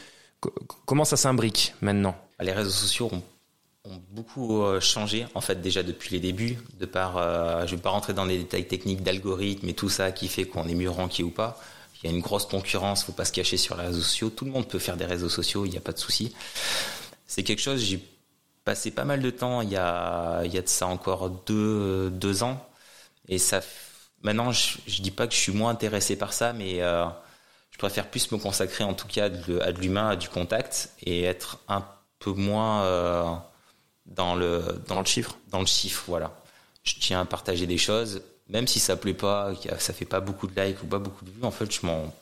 comment 0.85 1.05
ça 1.05 1.15
s'imbrique 1.15 1.73
maintenant? 1.81 2.15
Les 2.41 2.51
réseaux 2.51 2.69
sociaux 2.69 3.09
ont 3.11 3.23
beaucoup 4.11 4.61
euh, 4.61 4.79
changé 4.79 5.25
en 5.33 5.41
fait 5.41 5.61
déjà 5.61 5.83
depuis 5.83 6.11
les 6.11 6.19
débuts 6.19 6.57
de 6.79 6.85
par 6.85 7.17
euh, 7.17 7.65
je 7.65 7.75
vais 7.75 7.81
pas 7.81 7.89
rentrer 7.89 8.13
dans 8.13 8.25
les 8.25 8.37
détails 8.37 8.67
techniques 8.67 9.03
d'algorithmes 9.03 9.67
et 9.67 9.73
tout 9.73 9.89
ça 9.89 10.11
qui 10.11 10.27
fait 10.27 10.45
qu'on 10.45 10.67
est 10.67 10.75
mieux 10.75 10.89
ranké 10.89 11.23
ou 11.23 11.31
pas. 11.31 11.59
Il 12.01 12.09
y 12.09 12.13
a 12.13 12.15
une 12.15 12.21
grosse 12.21 12.45
concurrence 12.45 13.03
faut 13.03 13.11
pas 13.11 13.25
se 13.25 13.31
cacher 13.31 13.57
sur 13.57 13.75
les 13.75 13.85
réseaux 13.85 14.01
sociaux. 14.01 14.29
Tout 14.29 14.45
le 14.45 14.51
monde 14.51 14.67
peut 14.67 14.79
faire 14.79 14.97
des 14.97 15.05
réseaux 15.05 15.29
sociaux 15.29 15.65
il 15.65 15.71
n'y 15.71 15.77
a 15.77 15.81
pas 15.81 15.91
de 15.91 15.99
souci. 15.99 16.33
C'est 17.27 17.43
quelque 17.43 17.61
chose 17.61 17.81
j'ai 17.81 18.03
passé 18.63 18.91
pas 18.91 19.05
mal 19.05 19.21
de 19.21 19.29
temps 19.29 19.61
il 19.61 19.69
y 19.69 19.77
a 19.77 20.41
il 20.45 20.53
y 20.53 20.57
a 20.57 20.61
de 20.61 20.67
ça 20.67 20.87
encore 20.87 21.29
deux 21.29 22.09
deux 22.09 22.43
ans. 22.43 22.65
Et 23.27 23.37
ça 23.37 23.61
maintenant 24.21 24.51
je, 24.51 25.01
dis 25.01 25.11
pas 25.11 25.27
que 25.27 25.33
je 25.33 25.39
suis 25.39 25.53
moins 25.53 25.71
intéressé 25.71 26.15
par 26.15 26.33
ça 26.33 26.53
mais 26.53 26.81
euh, 26.81 27.05
je 27.71 27.77
préfère 27.77 28.09
plus 28.09 28.31
me 28.31 28.37
consacrer 28.37 28.83
en 28.83 28.93
tout 28.93 29.07
cas 29.07 29.25
à 29.25 29.29
de 29.29 29.79
l'humain 29.79 30.09
à 30.09 30.15
du 30.15 30.29
contact 30.29 30.91
et 31.01 31.23
être 31.23 31.59
un 31.67 31.85
peu 32.19 32.31
moins 32.31 33.43
dans 34.09 34.35
le 34.35 34.81
dans 34.87 34.99
le 34.99 35.05
chiffre. 35.05 35.37
Dans 35.49 35.59
le 35.59 35.65
chiffre, 35.65 36.03
voilà. 36.07 36.35
Je 36.83 36.95
tiens 36.99 37.21
à 37.21 37.25
partager 37.25 37.67
des 37.67 37.77
choses, 37.77 38.21
même 38.47 38.67
si 38.67 38.79
ça 38.79 38.95
plaît 38.95 39.13
pas, 39.13 39.53
ça 39.79 39.93
fait 39.93 40.05
pas 40.05 40.19
beaucoup 40.19 40.47
de 40.47 40.59
likes 40.59 40.81
ou 40.83 40.87
pas 40.87 40.99
beaucoup 40.99 41.25
de 41.25 41.31
vues. 41.31 41.43
En 41.43 41.51
fait, 41.51 41.71
je 41.71 41.85
m'en 41.85 42.13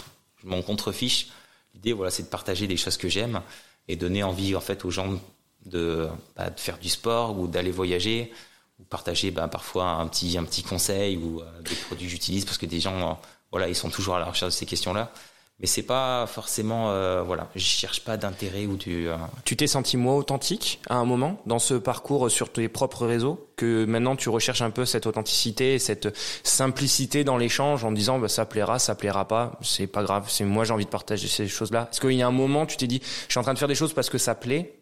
je 0.41 0.47
m'en 0.47 0.61
contrefiche. 0.61 1.27
L'idée, 1.73 1.93
voilà, 1.93 2.11
c'est 2.11 2.23
de 2.23 2.27
partager 2.27 2.67
des 2.67 2.77
choses 2.77 2.97
que 2.97 3.09
j'aime 3.09 3.41
et 3.88 3.95
donner 3.95 4.23
envie 4.23 4.55
en 4.55 4.61
fait 4.61 4.83
aux 4.85 4.91
gens 4.91 5.19
de, 5.65 6.07
bah, 6.35 6.49
de 6.49 6.59
faire 6.59 6.77
du 6.77 6.89
sport 6.89 7.38
ou 7.38 7.47
d'aller 7.47 7.71
voyager 7.71 8.31
ou 8.79 8.83
partager 8.83 9.31
bah, 9.31 9.47
parfois 9.47 9.91
un 9.91 10.07
petit 10.07 10.38
un 10.38 10.43
petit 10.43 10.63
conseil 10.63 11.17
ou 11.17 11.41
euh, 11.41 11.61
des 11.61 11.75
produits 11.75 12.05
que 12.05 12.11
j'utilise 12.11 12.45
parce 12.45 12.57
que 12.57 12.65
des 12.65 12.79
gens 12.79 13.11
euh, 13.11 13.13
voilà 13.51 13.67
ils 13.67 13.75
sont 13.75 13.89
toujours 13.89 14.15
à 14.15 14.19
la 14.19 14.25
recherche 14.25 14.53
de 14.53 14.57
ces 14.57 14.65
questions 14.65 14.93
là 14.93 15.11
mais 15.59 15.67
c'est 15.67 15.83
pas 15.83 16.27
forcément 16.27 16.91
euh, 16.91 17.23
voilà 17.23 17.49
je 17.55 17.63
cherche 17.63 18.03
pas 18.03 18.17
d'intérêt 18.17 18.65
ou 18.65 18.77
du 18.77 19.07
euh, 19.09 19.15
tu 19.43 19.55
t'es 19.55 19.67
senti 19.67 19.97
moins 19.97 20.15
authentique 20.15 20.79
à 20.89 20.95
un 20.95 21.05
moment 21.05 21.41
dans 21.45 21.59
ce 21.59 21.73
parcours 21.73 22.29
sur 22.29 22.51
tes 22.51 22.69
propres 22.69 23.05
réseaux 23.05 23.49
que 23.55 23.85
maintenant 23.85 24.15
tu 24.15 24.29
recherches 24.29 24.61
un 24.61 24.69
peu 24.69 24.85
cette 24.85 25.07
authenticité 25.07 25.79
cette 25.79 26.15
simplicité 26.43 27.23
dans 27.23 27.37
l'échange 27.37 27.83
en 27.83 27.91
disant 27.91 28.19
bah, 28.19 28.27
ça 28.27 28.45
plaira 28.45 28.77
ça 28.77 28.95
plaira 28.95 29.27
pas 29.27 29.57
c'est 29.61 29.87
pas 29.87 30.03
grave 30.03 30.25
c'est 30.29 30.45
moi 30.45 30.63
j'ai 30.63 30.73
envie 30.73 30.85
de 30.85 30.89
partager 30.89 31.27
ces 31.27 31.47
choses 31.47 31.71
là 31.71 31.89
est-ce 31.91 32.01
qu'il 32.01 32.11
y 32.13 32.21
a 32.21 32.27
un 32.27 32.31
moment 32.31 32.65
tu 32.65 32.77
t'es 32.77 32.87
dit 32.87 33.01
je 33.27 33.31
suis 33.33 33.39
en 33.39 33.43
train 33.43 33.53
de 33.53 33.59
faire 33.59 33.67
des 33.67 33.75
choses 33.75 33.93
parce 33.93 34.09
que 34.09 34.17
ça 34.17 34.35
plaît? 34.35 34.73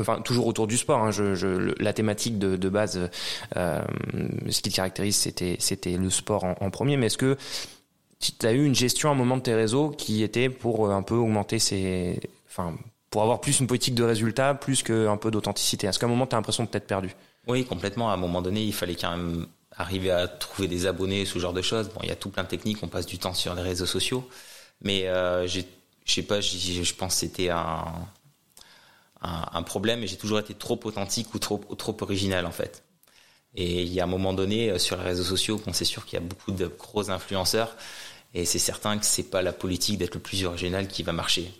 Enfin 0.00 0.20
toujours 0.22 0.48
autour 0.48 0.66
du 0.66 0.76
sport. 0.76 0.98
Hein, 0.98 1.12
je, 1.12 1.36
je, 1.36 1.72
la 1.80 1.92
thématique 1.92 2.36
de, 2.36 2.56
de 2.56 2.68
base, 2.68 3.10
euh, 3.56 3.84
ce 4.50 4.60
qui 4.60 4.70
te 4.70 4.74
caractérise, 4.74 5.14
c'était 5.14 5.54
c'était 5.60 5.96
le 5.96 6.10
sport 6.10 6.42
en, 6.42 6.56
en 6.60 6.70
premier. 6.70 6.96
Mais 6.96 7.06
est-ce 7.06 7.18
que 7.18 7.36
tu 8.32 8.46
as 8.46 8.52
eu 8.52 8.64
une 8.64 8.74
gestion 8.74 9.08
à 9.08 9.12
un 9.12 9.16
moment 9.16 9.36
de 9.36 9.42
tes 9.42 9.54
réseaux 9.54 9.90
qui 9.90 10.22
était 10.22 10.48
pour 10.48 10.90
un 10.90 11.02
peu 11.02 11.14
augmenter 11.14 11.58
ses, 11.58 12.20
enfin 12.46 12.74
pour 13.14 13.22
avoir 13.22 13.40
plus 13.40 13.60
une 13.60 13.68
politique 13.68 13.94
de 13.94 14.02
résultat, 14.02 14.54
plus 14.54 14.82
qu'un 14.82 15.16
peu 15.16 15.30
d'authenticité 15.30 15.86
Est-ce 15.86 16.00
qu'à 16.00 16.06
un 16.06 16.08
moment, 16.08 16.26
tu 16.26 16.34
as 16.34 16.38
l'impression 16.38 16.64
de 16.64 16.68
t'être 16.68 16.88
perdu? 16.88 17.14
Oui, 17.46 17.64
complètement. 17.64 18.10
À 18.10 18.14
un 18.14 18.16
moment 18.16 18.42
donné, 18.42 18.64
il 18.64 18.74
fallait 18.74 18.96
quand 18.96 19.16
même 19.16 19.46
arriver 19.70 20.10
à 20.10 20.26
trouver 20.26 20.66
des 20.66 20.86
abonnés, 20.86 21.24
ce 21.24 21.38
genre 21.38 21.52
de 21.52 21.62
choses. 21.62 21.90
Bon, 21.90 22.00
il 22.02 22.08
y 22.08 22.12
a 22.12 22.16
tout 22.16 22.28
plein 22.30 22.42
de 22.42 22.48
techniques, 22.48 22.78
on 22.82 22.88
passe 22.88 23.06
du 23.06 23.18
temps 23.18 23.32
sur 23.32 23.54
les 23.54 23.62
réseaux 23.62 23.86
sociaux. 23.86 24.28
Mais 24.80 25.06
euh, 25.06 25.46
je 25.46 25.60
sais 26.04 26.22
pas, 26.22 26.40
je 26.40 26.94
pense 26.94 27.14
que 27.14 27.20
c'était 27.20 27.50
un, 27.50 27.84
un, 29.22 29.62
problème 29.62 30.02
et 30.02 30.08
j'ai 30.08 30.16
toujours 30.16 30.40
été 30.40 30.54
trop 30.54 30.80
authentique 30.82 31.32
ou 31.34 31.38
trop, 31.38 31.58
trop 31.78 31.96
original 32.00 32.46
en 32.46 32.50
fait. 32.50 32.82
Et 33.54 33.82
il 33.82 33.92
y 33.92 34.00
a 34.00 34.04
un 34.04 34.08
moment 34.08 34.32
donné, 34.32 34.70
euh, 34.70 34.78
sur 34.78 34.96
les 34.96 35.04
réseaux 35.04 35.22
sociaux, 35.22 35.62
on 35.68 35.72
sait 35.72 35.84
sûr 35.84 36.04
qu'il 36.04 36.18
y 36.18 36.22
a 36.22 36.24
beaucoup 36.26 36.50
de 36.50 36.66
gros 36.66 37.10
influenceurs 37.10 37.76
et 38.34 38.44
c'est 38.44 38.58
certain 38.58 38.98
que 38.98 39.06
c'est 39.06 39.30
pas 39.30 39.42
la 39.42 39.52
politique 39.52 39.98
d'être 39.98 40.14
le 40.14 40.20
plus 40.20 40.44
original 40.44 40.88
qui 40.88 41.02
va 41.02 41.12
marcher. 41.12 41.52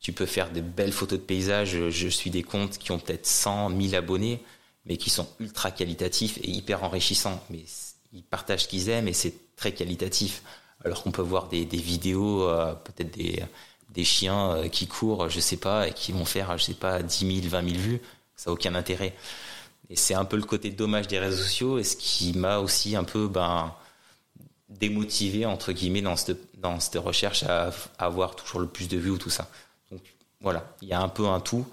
Tu 0.00 0.12
peux 0.12 0.26
faire 0.26 0.50
de 0.50 0.60
belles 0.60 0.92
photos 0.92 1.18
de 1.18 1.24
paysages. 1.24 1.90
Je 1.90 2.08
suis 2.08 2.30
des 2.30 2.42
comptes 2.42 2.78
qui 2.78 2.90
ont 2.90 2.98
peut-être 2.98 3.26
100, 3.26 3.68
1000 3.68 3.94
abonnés, 3.94 4.42
mais 4.86 4.96
qui 4.96 5.10
sont 5.10 5.28
ultra 5.38 5.70
qualitatifs 5.70 6.38
et 6.38 6.50
hyper 6.50 6.82
enrichissants. 6.82 7.40
Mais 7.50 7.64
ils 8.12 8.24
partagent 8.24 8.64
ce 8.64 8.68
qu'ils 8.68 8.88
aiment 8.88 9.08
et 9.08 9.12
c'est 9.12 9.34
très 9.56 9.72
qualitatif. 9.72 10.42
Alors 10.84 11.04
qu'on 11.04 11.12
peut 11.12 11.22
voir 11.22 11.48
des, 11.48 11.64
vidéos, 11.64 12.48
euh, 12.48 12.72
peut-être 12.72 13.14
des, 13.14 13.44
des 13.90 14.04
chiens 14.04 14.52
euh, 14.52 14.68
qui 14.68 14.88
courent, 14.88 15.28
je 15.28 15.38
sais 15.38 15.58
pas, 15.58 15.86
et 15.86 15.92
qui 15.92 16.10
vont 16.10 16.24
faire, 16.24 16.56
je 16.58 16.64
sais 16.64 16.74
pas, 16.74 17.02
10 17.02 17.42
000, 17.42 17.48
20 17.48 17.68
000 17.70 17.80
vues. 17.80 18.00
Ça 18.34 18.50
n'a 18.50 18.54
aucun 18.54 18.74
intérêt. 18.74 19.14
Et 19.90 19.96
c'est 19.96 20.14
un 20.14 20.24
peu 20.24 20.36
le 20.36 20.42
côté 20.42 20.70
dommage 20.70 21.06
des 21.06 21.18
réseaux 21.18 21.42
sociaux 21.42 21.78
et 21.78 21.84
ce 21.84 21.96
qui 21.96 22.32
m'a 22.32 22.58
aussi 22.58 22.96
un 22.96 23.04
peu 23.04 23.28
ben, 23.28 23.72
démotivé, 24.78 25.46
entre 25.46 25.72
guillemets, 25.72 26.02
dans 26.02 26.16
cette, 26.16 26.58
dans 26.58 26.80
cette 26.80 27.02
recherche 27.02 27.44
à, 27.44 27.70
avoir 27.98 28.36
toujours 28.36 28.60
le 28.60 28.66
plus 28.66 28.88
de 28.88 28.96
vues 28.96 29.10
ou 29.10 29.18
tout 29.18 29.30
ça. 29.30 29.48
Donc 29.90 30.00
voilà, 30.40 30.64
il 30.82 30.88
y 30.88 30.92
a 30.92 31.00
un 31.00 31.08
peu 31.08 31.26
un 31.26 31.40
tout. 31.40 31.66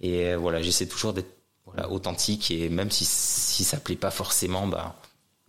Et 0.00 0.26
euh, 0.26 0.36
voilà, 0.36 0.62
j'essaie 0.62 0.86
toujours 0.86 1.12
d'être 1.12 1.40
authentique 1.88 2.50
et 2.50 2.68
même 2.68 2.90
si, 2.90 3.04
si 3.04 3.64
ça 3.64 3.78
plaît 3.78 3.96
pas 3.96 4.10
forcément, 4.10 4.66
bah, 4.66 4.96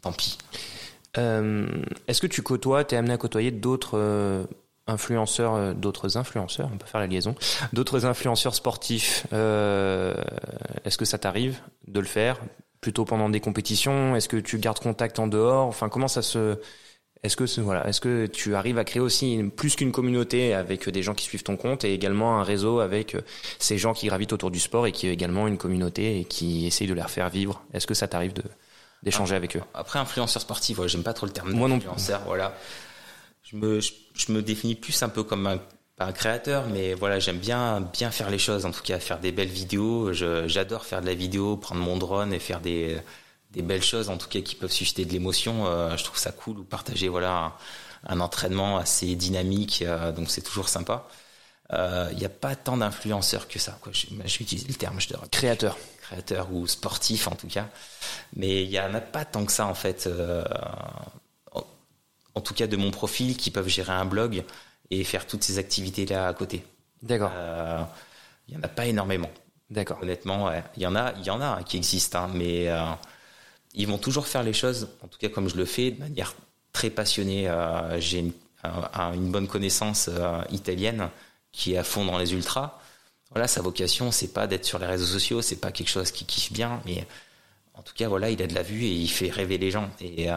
tant 0.01 0.11
pis. 0.11 0.37
Euh, 1.17 1.67
Est-ce 2.07 2.21
que 2.21 2.27
tu 2.27 2.41
côtoies, 2.41 2.83
tu 2.83 2.95
es 2.95 2.97
amené 2.97 3.13
à 3.13 3.17
côtoyer 3.17 3.51
d'autres 3.51 3.97
euh, 3.97 4.45
influenceurs, 4.87 5.55
euh, 5.55 5.73
d'autres 5.73 6.17
influenceurs, 6.17 6.69
on 6.71 6.77
peut 6.77 6.85
faire 6.85 7.01
la 7.01 7.07
liaison, 7.07 7.35
d'autres 7.73 8.05
influenceurs 8.05 8.55
sportifs 8.55 9.25
Est-ce 9.31 10.97
que 10.97 11.05
ça 11.05 11.17
t'arrive 11.17 11.59
de 11.87 11.99
le 11.99 12.05
faire 12.05 12.39
plutôt 12.79 13.05
pendant 13.05 13.29
des 13.29 13.39
compétitions 13.39 14.15
Est-ce 14.15 14.29
que 14.29 14.37
tu 14.37 14.57
gardes 14.57 14.79
contact 14.79 15.19
en 15.19 15.27
dehors 15.27 15.67
Enfin, 15.67 15.89
comment 15.89 16.07
ça 16.07 16.21
se 16.21 16.57
est-ce 17.23 17.35
que 17.35 17.61
voilà, 17.61 17.87
est-ce 17.87 18.01
que 18.01 18.25
tu 18.25 18.55
arrives 18.55 18.79
à 18.79 18.83
créer 18.83 19.01
aussi 19.01 19.43
plus 19.55 19.75
qu'une 19.75 19.91
communauté 19.91 20.55
avec 20.55 20.89
des 20.89 21.03
gens 21.03 21.13
qui 21.13 21.25
suivent 21.25 21.43
ton 21.43 21.55
compte 21.55 21.83
et 21.83 21.93
également 21.93 22.39
un 22.39 22.43
réseau 22.43 22.79
avec 22.79 23.13
euh, 23.13 23.21
ces 23.59 23.77
gens 23.77 23.93
qui 23.93 24.07
gravitent 24.07 24.33
autour 24.33 24.49
du 24.49 24.59
sport 24.59 24.87
et 24.87 24.91
qui 24.91 25.07
ont 25.07 25.11
également 25.11 25.47
une 25.47 25.59
communauté 25.59 26.19
et 26.19 26.25
qui 26.25 26.65
essayent 26.65 26.87
de 26.87 26.95
les 26.95 27.03
faire 27.03 27.29
vivre? 27.29 27.63
Est-ce 27.73 27.85
que 27.85 27.93
ça 27.93 28.07
t'arrive 28.07 28.33
de 28.33 28.43
d'échanger 29.03 29.35
avec 29.35 29.55
eux? 29.55 29.61
Après 29.75 29.99
influenceur 29.99 30.41
sportif, 30.41 30.79
ouais, 30.79 30.87
j'aime 30.87 31.03
pas 31.03 31.13
trop 31.13 31.27
le 31.27 31.31
terme 31.31 31.51
Moi 31.51 31.67
non 31.67 31.75
influenceur, 31.75 32.21
voilà. 32.25 32.57
Je 33.43 33.55
me 33.55 33.79
je, 33.79 34.31
me 34.31 34.41
définis 34.41 34.75
plus 34.75 35.03
un 35.03 35.09
peu 35.09 35.23
comme 35.23 35.45
un 35.45 35.59
pas 35.97 36.05
un 36.05 36.13
créateur, 36.13 36.65
mais 36.69 36.95
voilà, 36.95 37.19
j'aime 37.19 37.37
bien 37.37 37.81
bien 37.81 38.09
faire 38.09 38.31
les 38.31 38.39
choses, 38.39 38.65
en 38.65 38.71
tout 38.71 38.81
cas 38.81 38.97
faire 38.97 39.19
des 39.19 39.31
belles 39.31 39.47
vidéos. 39.47 40.11
J'adore 40.11 40.85
faire 40.85 41.01
de 41.01 41.05
la 41.05 41.13
vidéo, 41.13 41.55
prendre 41.55 41.81
mon 41.81 41.97
drone 41.97 42.33
et 42.33 42.39
faire 42.39 42.61
des 42.61 42.97
des 43.51 43.61
belles 43.61 43.83
choses, 43.83 44.09
en 44.09 44.17
tout 44.17 44.27
cas 44.27 44.41
qui 44.41 44.55
peuvent 44.55 44.71
susciter 44.71 45.05
de 45.05 45.11
l'émotion. 45.11 45.65
Euh, 45.67 45.95
je 45.97 46.03
trouve 46.03 46.17
ça 46.17 46.31
cool 46.31 46.59
ou 46.59 46.63
partager 46.63 47.09
voilà 47.09 47.53
un, 48.07 48.19
entraînement 48.19 48.77
assez 48.77 49.15
dynamique, 49.15 49.83
euh, 49.85 50.11
donc 50.11 50.29
c'est 50.29 50.41
toujours 50.41 50.69
sympa. 50.69 51.07
Il 51.69 51.77
euh, 51.77 52.13
n'y 52.13 52.25
a 52.25 52.29
pas 52.29 52.55
tant 52.55 52.77
d'influenceurs 52.77 53.47
que 53.47 53.57
ça. 53.57 53.77
Quoi. 53.81 53.93
Je, 53.93 54.07
bah, 54.11 54.25
vais 54.25 54.29
utiliser 54.29 54.67
le 54.67 54.73
terme, 54.73 54.99
je 54.99 55.07
dirais. 55.07 55.21
Créateur. 55.31 55.77
Créateur 56.01 56.51
ou 56.51 56.67
sportif 56.67 57.27
en 57.27 57.35
tout 57.35 57.47
cas. 57.47 57.69
Mais 58.35 58.63
il 58.63 58.69
n'y 58.69 58.79
en 58.79 58.93
a 58.93 58.99
pas 58.99 59.23
tant 59.23 59.45
que 59.45 59.51
ça 59.53 59.65
en 59.67 59.73
fait. 59.73 60.09
En, 61.53 61.63
en, 62.35 62.41
tout 62.41 62.53
cas 62.53 62.67
de 62.67 62.75
mon 62.75 62.91
profil, 62.91 63.37
qui 63.37 63.51
peuvent 63.51 63.69
gérer 63.69 63.93
un 63.93 64.03
blog 64.03 64.43
et 64.89 65.03
faire 65.05 65.25
toutes 65.25 65.43
ces 65.43 65.59
activités-là 65.59 66.27
à 66.27 66.33
côté. 66.33 66.65
D'accord. 67.01 67.31
Il 68.47 68.55
n'y 68.55 68.59
en 68.59 68.63
a 68.63 68.67
pas 68.67 68.85
énormément. 68.85 69.31
D'accord. 69.69 69.99
Honnêtement, 70.01 70.51
il 70.75 70.83
y 70.83 70.87
en 70.87 70.95
a, 70.95 71.13
il 71.19 71.25
y 71.25 71.29
en 71.29 71.39
a 71.39 71.63
qui 71.63 71.77
existent, 71.77 72.23
hein, 72.23 72.31
mais 72.33 72.67
ils 73.73 73.87
vont 73.87 73.97
toujours 73.97 74.27
faire 74.27 74.43
les 74.43 74.53
choses, 74.53 74.89
en 75.03 75.07
tout 75.07 75.17
cas 75.17 75.29
comme 75.29 75.49
je 75.49 75.55
le 75.55 75.65
fais, 75.65 75.91
de 75.91 75.99
manière 75.99 76.33
très 76.73 76.89
passionnée. 76.89 77.49
Euh, 77.49 77.99
j'ai 77.99 78.19
une, 78.19 78.33
une, 78.63 79.31
bonne 79.31 79.47
connaissance 79.47 80.09
euh, 80.11 80.41
italienne 80.51 81.09
qui 81.51 81.73
est 81.73 81.77
à 81.77 81.83
fond 81.83 82.05
dans 82.05 82.17
les 82.17 82.33
ultras. 82.33 82.79
Voilà, 83.31 83.47
sa 83.47 83.61
vocation, 83.61 84.11
c'est 84.11 84.33
pas 84.33 84.47
d'être 84.47 84.65
sur 84.65 84.79
les 84.79 84.85
réseaux 84.85 85.05
sociaux, 85.05 85.41
c'est 85.41 85.57
pas 85.57 85.71
quelque 85.71 85.89
chose 85.89 86.11
qui 86.11 86.25
kiffe 86.25 86.51
bien, 86.51 86.81
mais 86.85 87.07
en 87.73 87.81
tout 87.81 87.93
cas, 87.95 88.07
voilà, 88.09 88.29
il 88.29 88.41
a 88.41 88.47
de 88.47 88.53
la 88.53 88.63
vue 88.63 88.83
et 88.83 88.93
il 88.93 89.09
fait 89.09 89.29
rêver 89.29 89.57
les 89.57 89.71
gens. 89.71 89.89
Et 90.01 90.29
euh, 90.29 90.35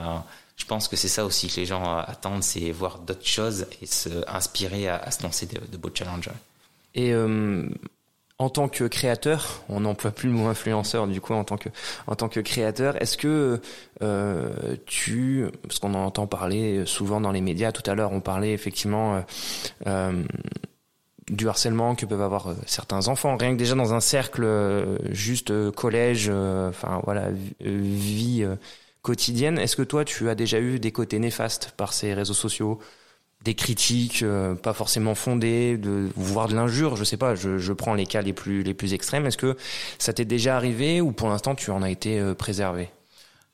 je 0.56 0.64
pense 0.64 0.86
que 0.86 0.96
c'est 0.96 1.08
ça 1.08 1.24
aussi 1.24 1.48
que 1.48 1.56
les 1.56 1.66
gens 1.66 1.98
attendent, 1.98 2.44
c'est 2.44 2.70
voir 2.70 3.00
d'autres 3.00 3.26
choses 3.26 3.66
et 3.82 3.86
se 3.86 4.08
inspirer 4.28 4.88
à, 4.88 5.10
se 5.10 5.22
lancer 5.24 5.46
de, 5.46 5.76
beaux 5.76 5.90
challenges. 5.92 6.30
Et 6.94 7.12
en 8.38 8.48
tant 8.50 8.68
que 8.68 8.84
créateur, 8.84 9.62
on 9.68 9.80
n'emploie 9.80 10.10
plus 10.10 10.28
le 10.28 10.34
mot 10.34 10.48
influenceur 10.48 11.06
du 11.06 11.20
coup 11.20 11.34
en 11.34 11.44
tant 11.44 11.56
que 11.56 12.40
créateur, 12.40 13.00
est-ce 13.00 13.16
que 13.16 13.60
euh, 14.02 14.76
tu 14.86 15.46
parce 15.62 15.78
qu'on 15.78 15.94
en 15.94 16.04
entend 16.04 16.26
parler 16.26 16.84
souvent 16.86 17.20
dans 17.20 17.30
les 17.32 17.40
médias 17.40 17.70
tout 17.72 17.88
à 17.88 17.94
l'heure 17.94 18.12
on 18.12 18.20
parlait 18.20 18.52
effectivement 18.52 19.16
euh, 19.16 19.20
euh 19.86 20.24
du 21.30 21.48
harcèlement 21.48 21.94
que 21.94 22.04
peuvent 22.04 22.20
avoir 22.20 22.54
certains 22.66 23.08
enfants 23.08 23.38
rien 23.38 23.52
que 23.54 23.56
déjà 23.56 23.74
dans 23.74 23.94
un 23.94 24.00
cercle 24.00 24.46
juste 25.10 25.70
collège 25.70 26.28
enfin 26.28 27.00
voilà 27.04 27.30
vie 27.60 28.46
quotidienne, 29.04 29.58
est-ce 29.58 29.76
que 29.76 29.82
toi 29.82 30.04
tu 30.04 30.28
as 30.30 30.34
déjà 30.34 30.58
eu 30.58 30.80
des 30.80 30.90
côtés 30.90 31.20
néfastes 31.20 31.72
par 31.76 31.92
ces 31.92 32.14
réseaux 32.14 32.34
sociaux? 32.34 32.80
Des 33.44 33.54
critiques 33.54 34.22
euh, 34.22 34.54
pas 34.54 34.72
forcément 34.72 35.14
fondées, 35.14 35.76
de 35.76 36.08
voire 36.16 36.48
de 36.48 36.54
l'injure, 36.54 36.96
je 36.96 37.04
sais 37.04 37.18
pas, 37.18 37.34
je, 37.34 37.72
prends 37.72 37.94
les 37.94 38.06
cas 38.06 38.22
les 38.22 38.32
plus 38.32 38.62
les 38.62 38.72
plus 38.72 38.94
extrêmes. 38.94 39.26
Est-ce 39.26 39.36
que 39.36 39.56
ça 39.98 40.14
t'est 40.14 40.24
déjà 40.24 40.56
arrivé 40.56 41.00
ou 41.00 41.12
pour 41.12 41.28
l'instant 41.28 41.54
tu 41.54 41.70
en 41.70 41.82
as 41.82 41.90
été 41.90 42.18
euh, 42.18 42.34
préservé? 42.34 42.88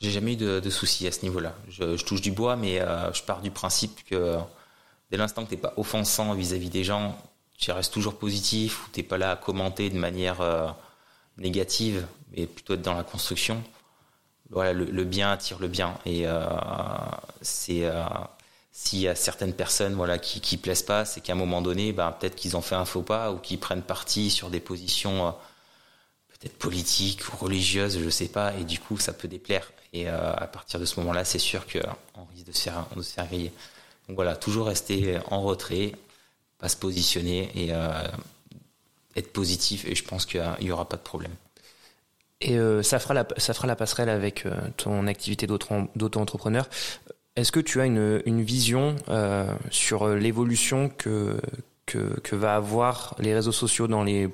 J'ai 0.01 0.11
jamais 0.11 0.35
eu 0.35 0.37
de, 0.37 0.71
soucis 0.71 1.07
à 1.07 1.13
ce 1.13 1.23
niveau-là. 1.23 1.55
Je, 1.69 1.97
je, 1.97 2.05
touche 2.05 2.23
du 2.23 2.31
bois, 2.31 2.57
mais 2.57 2.81
euh, 2.81 3.13
je 3.13 3.23
pars 3.23 3.43
du 3.43 3.51
principe 3.51 4.03
que 4.09 4.37
dès 5.11 5.19
l'instant 5.19 5.45
que 5.45 5.51
t'es 5.51 5.57
pas 5.57 5.75
offensant 5.77 6.33
vis-à-vis 6.35 6.71
des 6.71 6.85
gens, 6.85 7.19
tu 7.59 7.73
restes 7.73 7.93
toujours 7.93 8.15
positif 8.15 8.87
ou 8.87 8.91
t'es 8.93 9.03
pas 9.03 9.19
là 9.19 9.33
à 9.33 9.37
commenter 9.37 9.91
de 9.91 9.99
manière 9.99 10.39
négative, 11.37 12.07
mais 12.33 12.47
plutôt 12.47 12.75
être 12.75 12.83
dans 12.83 12.95
la 12.95 13.03
construction. 13.03 13.63
Voilà, 14.49 14.73
le, 14.73 14.87
le 14.87 15.05
bien 15.05 15.31
attire 15.31 15.59
le 15.59 15.69
bien 15.69 15.99
et 16.07 16.25
c'est 17.43 17.85
s'il 18.73 19.01
y 19.01 19.09
a 19.09 19.15
certaines 19.15 19.53
personnes 19.53 19.95
voilà 19.95 20.19
qui 20.19 20.41
qui 20.41 20.57
plaisent 20.57 20.83
pas, 20.83 21.05
c'est 21.05 21.21
qu'à 21.21 21.33
un 21.33 21.37
moment 21.37 21.63
donné, 21.63 21.93
ben, 21.93 22.13
peut-être 22.13 22.37
qu'ils 22.37 22.57
ont 22.57 22.63
fait 22.63 22.77
un 22.77 22.85
faux 22.85 23.03
pas 23.03 23.33
ou 23.33 23.39
qu'ils 23.39 23.59
prennent 23.59 23.83
parti 23.83 24.31
sur 24.31 24.51
des 24.51 24.61
positions 24.61 25.29
euh, 25.29 25.31
peut-être 26.29 26.57
politiques 26.57 27.23
ou 27.29 27.37
religieuses, 27.37 27.99
je 27.99 28.11
sais 28.11 28.29
pas, 28.29 28.55
et 28.57 28.65
du 28.65 28.79
coup 28.79 28.99
ça 28.99 29.13
peut 29.13 29.29
déplaire. 29.29 29.73
Et 29.93 30.09
euh, 30.09 30.33
à 30.33 30.47
partir 30.47 30.79
de 30.79 30.85
ce 30.85 31.01
moment-là, 31.01 31.25
c'est 31.25 31.41
sûr 31.41 31.67
qu'on 31.67 32.25
risque 32.33 32.47
de 32.47 32.53
se 32.53 32.71
faire 33.13 33.27
griller. 33.27 33.53
Donc 34.09 34.15
voilà, 34.17 34.37
toujours 34.37 34.67
rester 34.67 35.19
en 35.31 35.43
retrait, 35.43 35.93
pas 36.59 36.69
se 36.69 36.77
positionner 36.77 37.51
et 37.57 37.75
euh, 37.75 37.91
être 39.17 39.33
positif. 39.33 39.85
Et 39.85 39.97
je 39.97 40.05
pense 40.05 40.27
qu'il 40.27 40.43
y 40.61 40.71
aura 40.71 40.89
pas 40.89 40.97
de 40.97 41.03
problème. 41.03 41.35
Et 42.41 42.57
ça 42.83 42.99
fera 42.99 43.13
la 43.13 43.27
ça 43.37 43.53
fera 43.53 43.67
la 43.67 43.77
passerelle 43.77 44.09
avec 44.09 44.47
ton 44.79 45.07
activité 45.09 45.47
d'auto-entrepreneur. 45.47 46.67
Est-ce 47.41 47.53
que 47.53 47.61
tu 47.61 47.81
as 47.81 47.87
une, 47.87 48.43
vision 48.43 48.97
euh, 49.09 49.51
sur 49.71 50.07
l'évolution 50.09 50.91
que, 50.91 51.41
que, 51.87 52.37
va 52.37 52.55
avoir 52.55 53.17
les 53.19 53.33
réseaux 53.33 53.51
sociaux 53.51 53.87
dans 53.87 54.05
les 54.05 54.29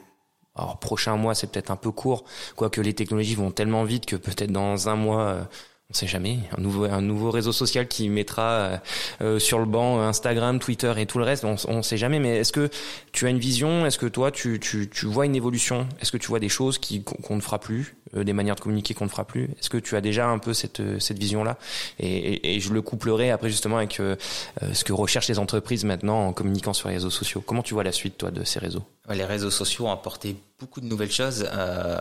prochains 0.81 1.15
mois 1.15 1.37
C'est 1.37 1.47
peut-être 1.47 1.71
un 1.71 1.77
peu 1.77 1.93
court, 1.93 2.25
quoique 2.57 2.81
les 2.81 2.95
technologies 2.95 3.37
vont 3.37 3.53
tellement 3.53 3.85
vite 3.85 4.07
que 4.07 4.17
peut-être 4.17 4.51
dans 4.51 4.89
un 4.89 4.97
mois, 4.97 5.23
euh, 5.23 5.43
on 5.89 5.95
sait 5.95 6.09
jamais, 6.09 6.41
un 6.57 6.61
nouveau 6.61 6.84
un 6.84 7.01
nouveau 7.01 7.30
réseau 7.30 7.53
social 7.53 7.87
qui 7.87 8.09
mettra 8.09 8.43
euh, 8.43 8.76
euh, 9.20 9.39
sur 9.39 9.61
le 9.61 9.66
banc 9.66 10.01
Instagram, 10.01 10.59
Twitter 10.59 10.93
et 10.97 11.07
tout 11.07 11.18
le 11.18 11.24
reste, 11.24 11.45
on, 11.45 11.55
on 11.68 11.82
sait 11.82 11.97
jamais. 11.97 12.18
Mais 12.18 12.39
est-ce 12.39 12.53
que 12.53 12.70
tu 13.12 13.26
as 13.26 13.30
une 13.30 13.39
vision? 13.39 13.87
Est-ce 13.87 13.99
que 13.99 14.07
toi 14.07 14.32
tu, 14.32 14.59
tu, 14.59 14.91
tu 14.91 15.07
vois 15.07 15.26
une 15.26 15.37
évolution? 15.37 15.87
Est-ce 16.01 16.11
que 16.11 16.16
tu 16.16 16.26
vois 16.26 16.41
des 16.41 16.49
choses 16.49 16.78
qui 16.78 17.05
qu'on 17.05 17.37
ne 17.37 17.41
fera 17.41 17.61
plus, 17.61 17.95
euh, 18.16 18.24
des 18.24 18.32
manières 18.32 18.57
de 18.57 18.61
communiquer 18.61 18.95
qu'on 18.95 19.05
ne 19.05 19.11
fera 19.11 19.24
plus? 19.24 19.45
Est-ce 19.61 19.70
que 19.70 19.78
tu 19.78 19.95
as 19.95 20.01
déjà 20.01 20.26
un 20.26 20.39
peu 20.39 20.55
cette 20.55 20.82
cette 20.99 21.18
vision 21.18 21.45
là 21.45 21.57
et, 22.01 22.09
et, 22.09 22.57
et, 22.57 22.61
je 22.61 22.72
le 22.72 22.82
couplerai 22.82 23.30
après 23.30 23.49
justement 23.49 23.76
avec 23.76 23.95
ce 23.95 24.84
que 24.84 24.93
recherchent 24.93 25.28
les 25.28 25.39
entreprises 25.39 25.84
maintenant 25.84 26.26
en 26.26 26.32
communiquant 26.32 26.72
sur 26.72 26.89
les 26.89 26.95
réseaux 26.95 27.11
sociaux. 27.11 27.45
Comment 27.47 27.62
tu 27.62 27.74
vois 27.74 27.84
la 27.84 27.93
suite 27.93 28.18
toi 28.18 28.32
de 28.32 28.43
ces 28.43 28.59
réseaux? 28.59 28.82
Les 29.09 29.24
réseaux 29.24 29.51
sociaux 29.51 29.87
ont 29.87 29.93
apporté 29.93 30.37
beaucoup 30.59 30.81
de 30.81 30.87
nouvelles 30.87 31.13
choses 31.13 31.47
euh, 31.53 31.99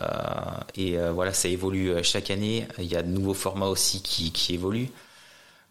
et 0.74 0.98
euh, 0.98 1.12
voilà, 1.12 1.32
ça 1.32 1.48
évolue 1.48 2.02
chaque 2.02 2.30
année. 2.30 2.66
Il 2.78 2.86
y 2.86 2.96
a 2.96 3.02
de 3.02 3.08
nouveaux 3.08 3.34
formats 3.34 3.66
aussi 3.66 4.02
qui, 4.02 4.54
évoluent. 4.54 4.90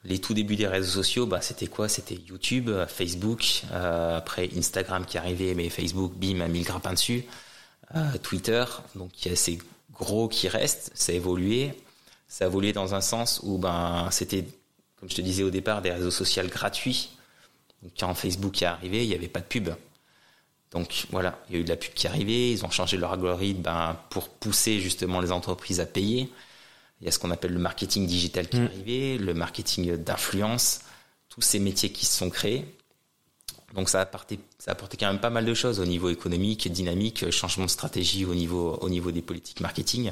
Les 0.03 0.19
tout 0.19 0.35
débuts 0.35 0.55
des 0.55 0.67
réseaux 0.67 0.91
sociaux, 0.91 1.25
bah, 1.25 1.41
c'était 1.41 1.65
quoi? 1.67 1.89
C'était 1.89 2.15
YouTube, 2.15 2.69
Facebook, 2.87 3.63
euh, 3.71 4.17
après 4.17 4.49
Instagram 4.55 5.05
qui 5.05 5.17
arrivait, 5.17 5.55
mais 5.55 5.69
Facebook, 5.69 6.13
bim, 6.15 6.41
a 6.41 6.47
mis 6.47 6.59
le 6.59 6.65
grappin 6.65 6.93
dessus. 6.93 7.25
Twitter, 8.23 8.65
donc 8.95 9.11
il 9.23 9.29
y 9.29 9.31
a 9.31 9.35
ces 9.35 9.59
gros 9.93 10.27
qui 10.27 10.47
restent. 10.47 10.91
Ça 10.95 11.11
a 11.11 11.15
évolué. 11.15 11.73
Ça 12.27 12.45
a 12.45 12.47
évolué 12.47 12.73
dans 12.73 12.93
un 12.93 13.01
sens 13.01 13.39
où 13.43 13.57
ben 13.57 14.09
c'était, 14.11 14.45
comme 14.99 15.09
je 15.09 15.15
te 15.15 15.21
disais 15.21 15.43
au 15.43 15.51
départ, 15.51 15.81
des 15.81 15.91
réseaux 15.91 16.11
sociaux 16.11 16.43
gratuits. 16.47 17.09
Quand 17.99 18.13
Facebook 18.15 18.61
est 18.61 18.65
arrivé, 18.65 19.03
il 19.03 19.09
n'y 19.09 19.15
avait 19.15 19.27
pas 19.27 19.39
de 19.39 19.45
pub. 19.45 19.69
Donc 20.75 21.07
voilà, 21.09 21.39
il 21.47 21.55
y 21.55 21.57
a 21.57 21.61
eu 21.61 21.63
de 21.63 21.69
la 21.69 21.77
pub 21.77 21.93
qui 21.93 22.05
est 22.05 22.09
arrivée, 22.09 22.51
ils 22.51 22.65
ont 22.65 22.69
changé 22.69 22.97
leur 22.97 23.13
algorithme 23.13 23.61
ben, 23.61 23.97
pour 24.09 24.27
pousser 24.27 24.81
justement 24.81 25.21
les 25.21 25.31
entreprises 25.31 25.79
à 25.79 25.85
payer. 25.85 26.29
Il 26.99 27.05
y 27.05 27.07
a 27.07 27.11
ce 27.11 27.17
qu'on 27.17 27.31
appelle 27.31 27.53
le 27.53 27.59
marketing 27.59 28.05
digital 28.05 28.49
qui 28.49 28.57
est 28.57 28.59
mm. 28.59 28.65
arrivé, 28.65 29.17
le 29.17 29.33
marketing 29.33 29.95
d'influence, 29.95 30.81
tous 31.29 31.39
ces 31.39 31.59
métiers 31.59 31.93
qui 31.93 32.05
se 32.05 32.17
sont 32.17 32.29
créés. 32.29 32.65
Donc 33.73 33.87
ça 33.87 33.99
a, 33.99 34.01
apporté, 34.01 34.37
ça 34.59 34.71
a 34.71 34.73
apporté 34.73 34.97
quand 34.97 35.07
même 35.07 35.21
pas 35.21 35.29
mal 35.29 35.45
de 35.45 35.53
choses 35.53 35.79
au 35.79 35.85
niveau 35.85 36.09
économique, 36.09 36.69
dynamique, 36.69 37.31
changement 37.31 37.65
de 37.65 37.69
stratégie 37.69 38.25
au 38.25 38.35
niveau, 38.35 38.77
au 38.81 38.89
niveau 38.89 39.11
des 39.11 39.21
politiques 39.21 39.61
marketing. 39.61 40.11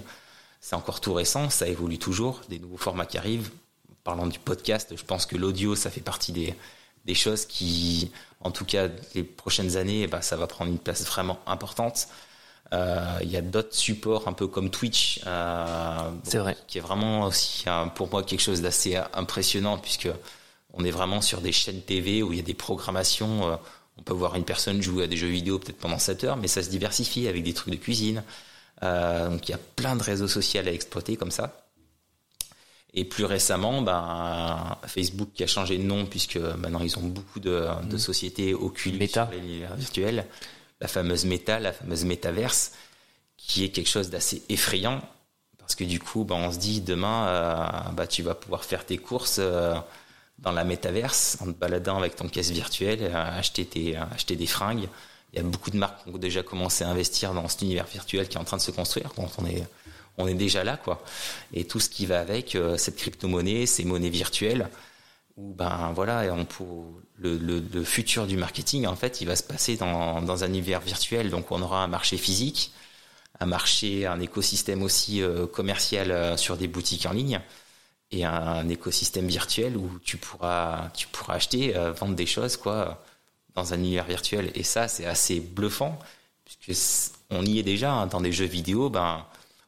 C'est 0.62 0.78
encore 0.78 1.02
tout 1.02 1.14
récent, 1.14 1.50
ça 1.50 1.68
évolue 1.68 2.00
toujours, 2.00 2.40
des 2.48 2.60
nouveaux 2.60 2.78
formats 2.78 3.06
qui 3.06 3.18
arrivent. 3.18 3.52
Parlant 4.06 4.28
du 4.28 4.40
podcast, 4.40 4.94
je 4.96 5.04
pense 5.04 5.26
que 5.26 5.36
l'audio, 5.36 5.76
ça 5.76 5.90
fait 5.90 6.02
partie 6.02 6.32
des, 6.32 6.56
des 7.06 7.16
choses 7.16 7.46
qui, 7.46 8.12
en 8.40 8.52
tout 8.52 8.66
cas, 8.66 8.88
les 9.16 9.24
prochaines 9.24 9.78
années, 9.78 10.08
bah, 10.08 10.22
ça 10.22 10.38
va 10.38 10.48
prendre 10.48 10.72
une 10.72 10.80
place 10.80 11.06
vraiment 11.06 11.40
importante. 11.48 12.08
Euh, 12.74 13.20
il 13.22 13.30
y 13.30 13.38
a 13.38 13.42
d'autres 13.42 13.76
supports 13.76 14.28
un 14.28 14.34
peu 14.34 14.48
comme 14.48 14.70
Twitch, 14.70 15.22
euh, 15.28 16.12
vrai. 16.34 16.58
qui 16.68 16.80
est 16.80 16.82
vraiment 16.82 17.26
aussi 17.26 17.66
pour 17.96 18.10
moi 18.10 18.24
quelque 18.24 18.42
chose 18.42 18.62
d'assez 18.62 18.98
impressionnant 19.14 19.78
puisque 19.78 20.10
on 20.74 20.84
est 20.84 20.92
vraiment 20.92 21.22
sur 21.22 21.42
des 21.42 21.52
chaînes 21.52 21.82
TV 21.82 22.24
où 22.24 22.34
il 22.34 22.38
y 22.38 22.42
a 22.42 22.44
des 22.44 22.54
programmations. 22.54 23.52
Euh, 23.52 23.56
on 23.98 24.02
peut 24.02 24.14
voir 24.14 24.36
une 24.36 24.44
personne 24.44 24.82
jouer 24.82 25.04
à 25.04 25.08
des 25.08 25.18
jeux 25.18 25.28
vidéo 25.28 25.60
peut-être 25.60 25.78
pendant 25.78 26.00
7 26.00 26.24
heures, 26.24 26.38
mais 26.38 26.48
ça 26.48 26.64
se 26.64 26.70
diversifie 26.70 27.28
avec 27.28 27.44
des 27.44 27.54
trucs 27.54 27.74
de 27.74 27.80
cuisine. 27.80 28.24
Euh, 28.82 29.30
donc 29.30 29.48
il 29.48 29.52
y 29.52 29.56
a 29.56 29.60
plein 29.76 29.96
de 29.96 30.04
réseaux 30.04 30.28
sociaux 30.28 30.62
à 30.66 30.72
exploiter 30.72 31.16
comme 31.16 31.32
ça. 31.32 31.63
Et 32.96 33.06
plus 33.06 33.26
récemment, 33.26 33.82
ben, 33.82 34.78
Facebook 34.86 35.30
qui 35.34 35.44
a 35.44 35.48
changé 35.48 35.78
de 35.78 35.84
nom 35.84 36.06
puisque 36.06 36.38
maintenant 36.38 36.82
ils 36.82 36.98
ont 37.00 37.04
beaucoup 37.04 37.40
de, 37.40 37.68
de 37.90 37.96
mmh. 37.96 38.00
sociétés 38.00 38.54
occultes 38.54 39.00
Meta. 39.00 39.26
sur 39.26 39.40
l'univers 39.40 39.76
virtuel. 39.76 40.28
La 40.80 40.88
fameuse 40.88 41.26
Meta, 41.26 41.60
la 41.60 41.74
fameuse 41.74 42.06
métaverse, 42.06 42.74
qui 43.38 43.64
est 43.64 43.70
quelque 43.70 43.90
chose 43.90 44.10
d'assez 44.10 44.44
effrayant 44.50 45.02
parce 45.64 45.76
que 45.76 45.86
du 45.86 46.00
coup, 46.00 46.26
ben, 46.26 46.36
on 46.36 46.52
se 46.52 46.58
dit 46.58 46.82
demain, 46.82 47.28
euh, 47.28 47.92
bah, 47.94 48.06
tu 48.06 48.22
vas 48.22 48.36
pouvoir 48.36 48.66
faire 48.66 48.86
tes 48.86 48.98
courses 48.98 49.38
euh, 49.40 49.74
dans 50.40 50.52
la 50.52 50.66
métaverse 50.66 51.38
en 51.40 51.46
te 51.46 51.52
baladant 51.52 51.98
avec 51.98 52.18
ton 52.18 52.28
caisse 52.28 52.52
virtuelle, 52.52 53.00
euh, 53.02 53.40
acheter, 53.40 53.66
tes, 53.66 53.96
acheter 53.96 54.36
des 54.36 54.46
fringues. 54.46 54.90
Il 55.32 55.38
y 55.38 55.40
a 55.40 55.44
beaucoup 55.44 55.72
de 55.72 55.78
marques 55.78 56.04
qui 56.04 56.10
ont 56.10 56.18
déjà 56.18 56.44
commencé 56.44 56.84
à 56.84 56.90
investir 56.90 57.34
dans 57.34 57.48
cet 57.48 57.62
univers 57.62 57.86
virtuel 57.86 58.28
qui 58.28 58.36
est 58.36 58.40
en 58.42 58.44
train 58.44 58.58
de 58.58 58.62
se 58.62 58.72
construire. 58.72 59.14
Donc 59.16 59.30
on 59.38 59.46
est 59.46 59.64
on 60.18 60.28
est 60.28 60.34
déjà 60.36 60.64
là, 60.64 60.78
quoi. 60.78 61.04
Et 61.54 61.66
tout 61.66 61.80
ce 61.80 61.90
qui 61.90 62.06
va 62.06 62.20
avec 62.20 62.56
euh, 62.56 62.78
cette 62.78 62.98
crypto-monnaie, 62.98 63.66
ces 63.66 63.84
monnaies 63.84 64.10
virtuelles, 64.10 64.70
où 65.38 65.54
ben 65.54 65.92
voilà, 65.96 66.32
on 66.34 66.46
le, 67.18 67.38
le, 67.38 67.84
futur 67.84 68.28
du 68.28 68.38
marketing, 68.38 68.86
en 68.86 68.96
fait, 68.96 69.22
il 69.22 69.28
va 69.28 69.36
se 69.36 69.44
passer 69.44 69.78
dans, 69.78 70.22
dans 70.22 70.44
un 70.44 70.48
univers 70.48 70.82
virtuel. 70.82 71.30
Donc, 71.32 71.52
on 71.52 71.62
aura 71.62 71.84
un 71.84 71.88
marché 71.88 72.18
physique, 72.18 72.72
un 73.40 73.48
marché, 73.48 74.06
un 74.06 74.20
écosystème 74.20 74.84
aussi 74.84 75.22
euh, 75.24 75.48
commercial 75.48 76.12
euh, 76.12 76.38
sur 76.38 76.58
des 76.58 76.68
boutiques 76.68 77.08
en 77.08 77.14
ligne, 77.14 77.42
et 78.12 78.26
un, 78.26 78.70
écosystème 78.70 79.28
virtuel 79.28 79.76
où 79.76 80.00
tu 80.04 80.18
pourras, 80.18 80.90
tu 80.94 81.08
pourras 81.08 81.36
acheter, 81.36 81.74
vendre 82.00 82.16
des 82.16 82.28
choses, 82.28 82.58
quoi, 82.58 83.04
dans 83.56 83.74
un 83.74 83.78
univers 83.78 84.06
virtuel. 84.06 84.52
Et 84.54 84.62
ça, 84.62 84.88
c'est 84.88 85.06
assez 85.08 85.40
bluffant, 85.40 85.98
puisque 86.46 87.10
on 87.32 87.44
y 87.44 87.58
est 87.58 87.64
déjà 87.64 87.92
hein, 87.92 88.06
dans 88.06 88.22
des 88.22 88.32
jeux 88.32 88.46
vidéo. 88.46 88.92
Ben 88.92 89.26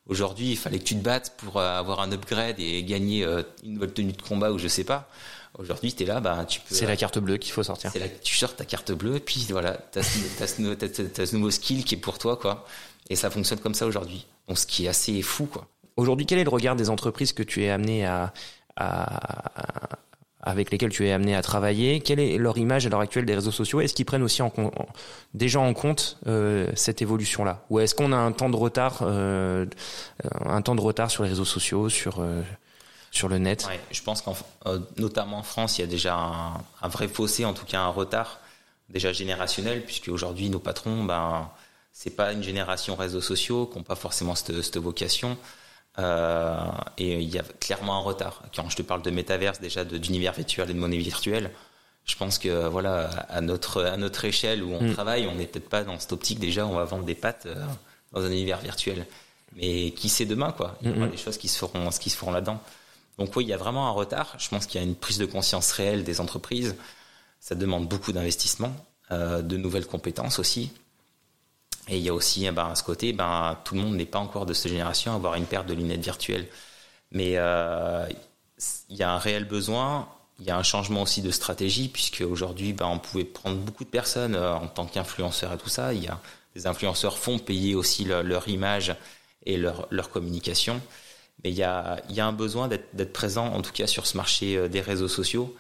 Aujourd'hui, 0.08 0.51
il 0.51 0.58
fallait 0.58 0.78
que 0.78 0.84
tu 0.84 0.95
te 0.95 1.03
battes 1.03 1.34
pour 1.38 1.58
euh, 1.58 1.80
avoir 1.80 1.99
un 1.99 2.12
upgrade 2.12 2.60
et 2.60 2.84
gagner 2.84 3.24
euh, 3.24 3.41
une 3.64 3.74
nouvelle 3.74 3.93
tenue 3.93 4.12
de 4.14 4.22
combat 4.22 4.51
ou 4.51 4.60
je 4.60 4.68
sais 4.68 4.84
pas. 4.84 5.10
Aujourd'hui, 5.58 5.93
tu 5.93 6.03
es 6.03 6.06
là, 6.06 6.20
bah, 6.20 6.45
tu 6.47 6.60
peux. 6.60 6.76
C'est 6.76 6.86
la 6.86 6.95
carte 6.95 7.18
bleue 7.18 7.38
qu'il 7.38 7.53
faut 7.53 7.64
sortir. 7.64 7.89
C'est 7.91 7.99
là 7.99 8.08
tu 8.22 8.36
sors 8.36 8.56
ta 8.56 8.66
carte 8.66 8.91
bleue, 8.91 9.16
et 9.16 9.20
puis 9.20 9.47
voilà, 9.49 9.78
tu 9.91 9.99
as, 9.99 10.03
ce 10.47 11.36
nouveau 11.36 11.49
skill 11.49 11.84
qui 11.84 11.95
est 11.95 11.99
pour 11.99 12.20
toi, 12.20 12.38
quoi. 12.38 12.66
Et 13.10 13.16
ça 13.16 13.30
fonctionne 13.30 13.60
comme 13.60 13.74
ça 13.74 13.86
aujourd'hui. 13.86 14.28
Donc, 14.47 14.60
ce 14.60 14.68
qui 14.68 14.86
est 14.86 14.89
assez 14.89 15.22
fou, 15.22 15.45
quoi. 15.45 15.68
Aujourd'hui, 15.97 16.26
quel 16.26 16.39
est 16.39 16.43
le 16.43 16.49
regard 16.49 16.76
des 16.76 16.89
entreprises 16.89 17.32
que 17.32 17.41
tu 17.41 17.64
es 17.64 17.70
amené 17.70 18.06
à, 18.06 18.34
à, 18.76 19.97
avec 20.46 20.72
lesquels 20.72 20.91
tu 20.91 21.08
es 21.08 21.12
amené 21.12 21.36
à 21.36 21.41
travailler. 21.41 22.00
Quelle 22.00 22.20
est 22.20 22.38
leur 22.38 22.58
image 22.58 22.86
à 22.86 22.89
l'heure 22.89 23.02
actuelle 23.02 23.26
des 23.26 23.34
réseaux 23.34 23.52
sociaux? 23.52 23.82
Est-ce 23.82 23.96
qu'ils 23.96 24.06
prennent 24.06 24.22
aussi 24.22 24.43
déjà 25.34 25.60
en 25.60 25.74
compte 25.74 26.18
euh, 26.28 26.70
cette 26.76 27.02
évolution-là? 27.02 27.66
Ou 27.72 27.80
est-ce 27.80 27.96
qu'on 27.96 28.12
a 28.12 28.18
un 28.18 28.32
temps 28.32 28.50
de 28.50 28.56
retard, 28.56 29.00
euh, 29.02 29.66
un 30.46 30.62
temps 30.62 30.76
de 30.76 30.82
retard 30.82 31.10
sur 31.10 31.24
les 31.24 31.30
réseaux 31.30 31.46
sociaux, 31.46 31.89
sur 31.89 32.20
euh, 32.20 32.43
sur 33.10 33.28
le 33.28 33.39
net? 33.39 33.68
Je 33.91 34.04
pense 34.04 34.22
qu'en 34.22 34.36
notamment 34.98 35.39
en 35.39 35.43
France, 35.43 35.80
il 35.80 35.82
y 35.82 35.84
a 35.84 35.88
déjà 35.88 36.16
un, 36.16 36.88
vrai 36.88 37.08
fossé, 37.08 37.43
en 37.43 37.54
tout 37.54 37.66
cas 37.66 37.80
un 37.80 37.89
retard 37.89 38.39
déjà 38.89 39.12
générationnel, 39.12 39.84
puisque 39.84 40.10
aujourd'hui 40.10 40.50
nos 40.50 40.60
patrons, 40.60 41.04
ben 41.06 41.50
c'est 41.91 42.16
pas 42.16 42.34
une 42.34 42.43
génération 42.43 42.96
réseaux 42.96 43.22
sociaux 43.22 43.66
qui 43.66 43.78
n'ont 43.78 43.84
pas 43.84 43.96
forcément 43.96 44.36
cette 44.36 44.78
vocation. 44.78 45.38
Euh, 45.98 46.58
et 46.98 47.22
il 47.22 47.30
y 47.30 47.39
a 47.39 47.43
clairement 47.60 47.96
un 47.96 48.02
retard. 48.02 48.41
Quand 48.56 48.70
je 48.70 48.76
te 48.76 48.82
parle 48.82 49.02
de 49.02 49.12
métaverse, 49.12 49.60
déjà 49.60 49.86
d'univers 49.86 50.34
virtuel 50.34 50.70
et 50.70 50.74
de 50.74 50.80
monnaie 50.80 50.98
virtuelle, 50.98 51.52
je 52.06 52.16
pense 52.16 52.38
que 52.38 52.68
voilà, 52.68 53.08
à 53.30 53.41
notre 53.41 53.84
à 53.84 53.98
notre 53.98 54.26
échelle 54.26 54.64
où 54.64 54.74
on 54.74 54.84
mm. 54.84 54.93
travaille, 54.93 55.28
on 55.28 55.36
n'est 55.36 55.48
peut-être 55.48 55.70
pas 55.70 55.84
dans 55.84 55.98
cette 56.00 56.12
optique 56.12 56.39
déjà. 56.39 56.66
On 56.68 56.76
va 56.76 56.86
vendre 56.86 57.06
des 57.06 57.16
pâtes 57.16 57.46
euh, 57.46 57.66
dans 58.12 58.22
un 58.22 58.32
univers 58.32 58.60
virtuel. 58.60 59.06
Mais 59.56 59.91
qui 59.91 60.10
sait 60.10 60.26
demain 60.26 60.52
quoi? 60.52 60.78
Il 60.82 60.89
y 60.89 60.98
aura 60.98 61.08
des 61.08 61.18
choses 61.18 61.38
qui 61.38 61.48
se 61.48 61.58
feront, 61.58 61.89
qui 61.89 62.10
se 62.10 62.18
feront 62.18 62.32
là-dedans. 62.32 62.60
Donc 63.18 63.34
oui, 63.36 63.46
il 63.46 63.48
y 63.48 63.54
a 63.54 63.58
vraiment 63.58 63.88
un 63.88 63.91
retard. 63.91 64.36
Je 64.38 64.50
pense 64.50 64.66
qu'il 64.66 64.82
y 64.82 64.84
a 64.84 64.88
une 64.88 64.96
prise 64.96 65.18
de 65.18 65.26
conscience 65.26 65.72
réelle 65.72 66.04
des 66.04 66.20
entreprises. 66.20 66.76
Ça 67.39 67.56
demande 67.56 67.88
beaucoup 67.88 68.12
d'investissement, 68.12 68.76
euh, 69.12 69.41
de 69.41 69.56
nouvelles 69.56 69.88
compétences 69.88 70.39
aussi. 70.39 70.72
Et 71.88 71.97
il 71.97 72.03
y 72.03 72.09
a 72.09 72.13
aussi 72.13 72.49
ben, 72.51 72.69
à 72.71 72.75
ce 72.75 72.83
côté, 72.83 73.13
ben, 73.13 73.57
tout 73.63 73.75
le 73.75 73.81
monde 73.81 73.95
n'est 73.95 74.05
pas 74.05 74.19
encore 74.19 74.45
de 74.45 74.53
cette 74.53 74.71
génération 74.71 75.11
à 75.11 75.15
avoir 75.15 75.36
une 75.36 75.45
paire 75.45 75.65
de 75.65 75.73
lunettes 75.73 76.03
virtuelles. 76.03 76.47
Mais 77.11 77.33
euh, 77.36 78.07
il 78.89 78.95
y 78.95 79.03
a 79.03 79.11
un 79.11 79.19
réel 79.19 79.45
besoin, 79.45 80.09
il 80.39 80.45
y 80.45 80.51
a 80.51 80.57
un 80.57 80.63
changement 80.63 81.03
aussi 81.03 81.21
de 81.21 81.31
stratégie, 81.31 81.88
puisque 81.88 82.21
aujourd'hui, 82.21 82.73
ben, 82.73 82.88
on 82.88 82.99
pouvait 82.99 83.23
prendre 83.23 83.57
beaucoup 83.57 83.83
de 83.83 83.89
personnes 83.89 84.36
euh, 84.36 84.55
en 84.55 84.67
tant 84.67 84.86
qu'influenceurs 84.86 85.53
et 85.53 85.57
tout 85.57 85.69
ça. 85.69 85.93
Il 85.93 86.03
y 86.03 86.07
a, 86.07 86.19
les 86.55 86.67
influenceurs 86.67 87.17
font 87.17 87.38
payer 87.38 87.75
aussi 87.75 88.03
leur, 88.05 88.47
image 88.47 88.95
et 89.45 89.57
leur, 89.57 89.88
leur, 89.91 90.09
communication. 90.09 90.81
Mais 91.43 91.51
il 91.51 91.55
y 91.55 91.63
a, 91.63 92.01
y 92.09 92.19
a 92.19 92.25
un 92.25 92.33
besoin 92.33 92.67
d'être 92.67 93.13
présent, 93.13 93.45
en 93.47 93.61
tout 93.61 93.71
cas 93.71 93.88
sur 93.88 94.07
ce 94.07 94.17
marché 94.17 94.57
euh, 94.57 94.67
des 94.67 94.81
réseaux 94.81 95.07
sociaux, 95.07 95.55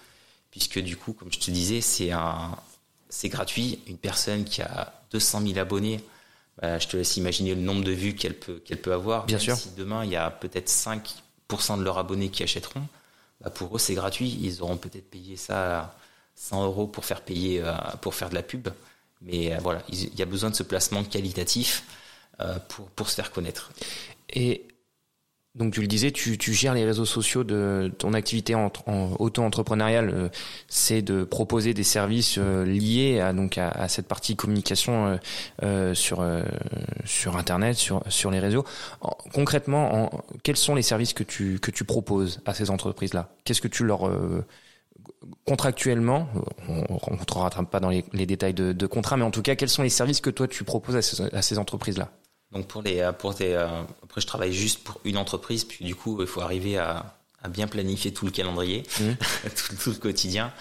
puisque 0.49 0.79
du 0.79 0.97
coup, 0.97 1.13
comme 1.13 1.31
je 1.31 1.39
te 1.39 1.51
disais, 1.51 1.81
c'est 1.81 2.09
gratuit. 3.29 3.79
Une 3.87 3.97
personne 3.97 4.45
qui 4.45 4.61
a 4.61 4.93
200 5.11 5.41
000 5.41 5.59
abonnés, 5.59 6.01
bah, 6.61 6.79
je 6.79 6.87
te 6.87 6.97
laisse 6.97 7.17
imaginer 7.17 7.55
le 7.55 7.61
nombre 7.61 7.83
de 7.83 7.91
vues 7.91 8.15
qu'elle 8.15 8.37
peut, 8.37 8.61
qu'elle 8.63 8.81
peut 8.81 8.93
avoir. 8.93 9.25
Bien 9.25 9.39
sûr. 9.39 9.55
Si 9.55 9.71
demain, 9.77 10.05
il 10.05 10.11
y 10.11 10.15
a 10.15 10.29
peut-être 10.29 10.69
5% 10.69 11.77
de 11.77 11.83
leurs 11.83 11.97
abonnés 11.97 12.29
qui 12.29 12.43
achèteront, 12.43 12.83
bah, 13.41 13.49
pour 13.49 13.75
eux, 13.75 13.79
c'est 13.79 13.95
gratuit. 13.95 14.37
Ils 14.41 14.61
auront 14.61 14.77
peut-être 14.77 15.09
payé 15.09 15.35
ça 15.35 15.95
100 16.35 16.65
euros 16.65 16.87
pour 16.87 17.05
faire 17.05 17.21
payer, 17.21 17.61
euh, 17.61 17.73
pour 18.01 18.15
faire 18.15 18.29
de 18.29 18.35
la 18.35 18.43
pub. 18.43 18.69
Mais 19.21 19.53
euh, 19.53 19.57
voilà, 19.61 19.81
il 19.89 20.15
y 20.15 20.21
a 20.21 20.25
besoin 20.25 20.49
de 20.49 20.55
ce 20.55 20.63
placement 20.63 21.03
qualitatif 21.03 21.83
euh, 22.39 22.59
pour, 22.69 22.89
pour 22.91 23.09
se 23.09 23.15
faire 23.15 23.31
connaître. 23.31 23.71
Et 24.29 24.67
donc 25.55 25.73
tu 25.73 25.81
le 25.81 25.87
disais, 25.87 26.11
tu, 26.11 26.37
gères 26.53 26.73
les 26.73 26.83
réseaux 26.83 27.05
sociaux 27.05 27.45
de 27.45 27.91
ton 27.97 28.13
activité 28.13 28.55
en, 28.55 28.71
auto-entrepreneuriale, 29.19 30.11
euh, 30.13 30.29
c'est 30.67 31.01
de 31.01 31.23
proposer 31.23 31.73
des 31.73 31.83
services 31.83 32.37
euh, 32.37 32.65
liés 32.65 33.21
à 33.21 33.31
donc 33.31 33.57
à, 33.57 33.87
cette 33.87 34.07
partie 34.07 34.35
communication 34.35 35.17
euh, 35.63 35.93
sur 35.93 36.25
sur 37.05 37.37
internet, 37.37 37.77
sur 37.77 38.03
sur 38.09 38.31
les 38.31 38.39
réseaux. 38.39 38.65
concrètement, 39.33 40.11
quels 40.43 40.57
sont 40.57 40.75
les 40.75 40.81
services 40.81 41.13
que 41.13 41.23
tu 41.23 41.59
que 41.59 41.71
tu 41.71 41.85
proposes 41.85 42.41
à 42.45 42.53
ces 42.53 42.69
entreprises-là? 42.69 43.29
Qu'est-ce 43.45 43.61
que 43.61 43.67
tu 43.69 43.85
leur 43.85 44.09
contractuellement, 45.45 46.27
on 46.67 46.81
ne 46.93 46.99
rentrera 46.99 47.49
pas 47.49 47.79
dans 47.79 47.89
les, 47.89 48.25
détails 48.25 48.53
de, 48.53 48.87
contrat, 48.87 49.17
mais 49.17 49.23
en 49.23 49.31
tout 49.31 49.41
cas, 49.41 49.55
quels 49.55 49.69
sont 49.69 49.83
les 49.83 49.89
services 49.89 50.19
que 50.19 50.29
toi 50.29 50.47
tu 50.47 50.63
proposes 50.63 50.95
à 50.95 51.01
ces, 51.01 51.23
à 51.33 51.41
ces 51.41 51.57
entreprises-là? 51.59 52.11
Donc 52.51 52.67
pour 52.67 52.81
les, 52.81 53.09
pour 53.19 53.35
euh, 53.41 53.83
après 54.03 54.21
je 54.21 54.27
travaille 54.27 54.53
juste 54.53 54.83
pour 54.83 54.99
une 55.03 55.17
entreprise, 55.17 55.63
puis 55.63 55.83
du 55.83 55.95
coup 55.95 56.17
il 56.21 56.27
faut 56.27 56.41
arriver 56.41 56.77
à, 56.77 57.17
à 57.45 57.49
bien 57.49 57.67
planifier 57.67 58.13
tout 58.13 58.25
le 58.25 58.31
calendrier, 58.31 58.83
mmh. 58.99 59.11
tout, 59.83 59.91
le 59.91 59.97
quotidien. 59.97 60.51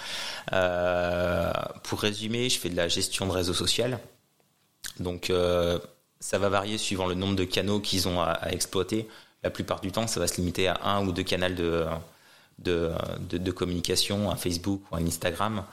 Euh, 0.53 1.53
pour 1.83 2.01
résumer, 2.01 2.49
je 2.51 2.59
fais 2.59 2.69
de 2.69 2.77
la 2.77 2.89
gestion 2.89 3.27
de 3.27 3.33
réseau 3.33 3.55
social. 3.55 3.99
Donc 4.99 5.31
euh, 5.31 5.79
ça 6.21 6.39
va 6.39 6.49
varier 6.49 6.79
suivant 6.79 7.07
le 7.07 7.15
nombre 7.15 7.37
de 7.37 7.45
canaux 7.45 7.81
qu'ils 7.81 8.09
ont 8.09 8.21
à, 8.21 8.49
exploiter. 8.51 9.09
La 9.43 9.51
plupart 9.51 9.81
du 9.81 9.93
temps, 9.93 10.07
ça 10.07 10.21
va 10.21 10.27
se 10.27 10.37
limiter 10.37 10.69
à 10.69 10.79
un 10.85 11.07
ou 11.07 11.13
deux 11.13 11.23
canaux 11.23 11.55
de, 11.55 11.87
de, 12.59 12.93
de, 13.39 13.51
communication, 13.51 14.31
un 14.31 14.37
Facebook 14.37 14.83
ou 14.91 14.97
un 14.97 15.07
Instagram. 15.07 15.65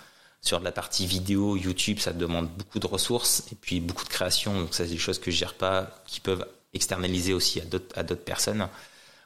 Sur 0.42 0.60
la 0.60 0.72
partie 0.72 1.06
vidéo, 1.06 1.56
YouTube, 1.56 2.00
ça 2.00 2.14
demande 2.14 2.50
beaucoup 2.50 2.80
de 2.80 2.88
ressources 2.88 3.44
et 3.52 3.56
puis 3.56 3.80
beaucoup 3.80 4.04
de 4.04 4.10
création. 4.10 4.60
Donc 4.60 4.74
ça, 4.74 4.86
c'est 4.86 4.92
des 4.92 4.98
choses 4.98 5.20
que 5.20 5.30
je 5.30 5.38
gère 5.38 5.54
pas, 5.54 6.02
qui 6.08 6.20
peuvent 6.20 6.48
externaliser 6.74 7.34
aussi 7.34 7.62
à 7.62 7.66
d'autres 8.04 8.24
personnes. 8.24 8.68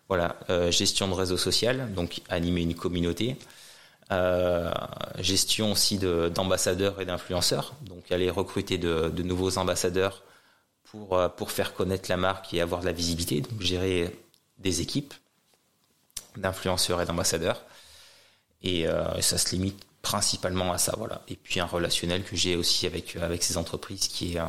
Voilà, 0.09 0.35
euh, 0.49 0.71
gestion 0.71 1.07
de 1.07 1.13
réseau 1.13 1.37
social, 1.37 1.93
donc 1.93 2.21
animer 2.29 2.61
une 2.61 2.75
communauté. 2.75 3.37
Euh, 4.11 4.71
gestion 5.19 5.71
aussi 5.71 5.97
d'ambassadeurs 5.97 7.01
et 7.01 7.05
d'influenceurs, 7.05 7.73
donc 7.81 8.11
aller 8.11 8.29
recruter 8.29 8.77
de, 8.77 9.09
nouveaux 9.23 9.57
ambassadeurs 9.57 10.21
pour, 10.83 11.17
euh, 11.17 11.27
pour 11.27 11.51
faire 11.51 11.73
connaître 11.73 12.09
la 12.09 12.17
marque 12.17 12.53
et 12.53 12.61
avoir 12.61 12.81
de 12.81 12.85
la 12.85 12.91
visibilité, 12.91 13.41
donc 13.41 13.61
gérer 13.61 14.15
des 14.59 14.81
équipes 14.81 15.13
d'influenceurs 16.37 17.01
et 17.01 17.05
d'ambassadeurs. 17.05 17.63
Et 18.61 18.85
ça 19.21 19.37
se 19.37 19.51
limite 19.51 19.85
principalement 20.05 20.71
à 20.71 20.77
ça, 20.77 20.93
voilà. 20.97 21.23
Et 21.27 21.35
puis 21.35 21.59
un 21.59 21.65
relationnel 21.65 22.23
que 22.23 22.35
j'ai 22.35 22.55
aussi 22.55 22.85
avec 22.85 23.15
avec 23.17 23.41
ces 23.43 23.57
entreprises 23.57 24.07
qui 24.07 24.35
est 24.35 24.41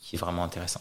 qui 0.00 0.14
est 0.14 0.18
vraiment 0.18 0.44
intéressant. 0.44 0.80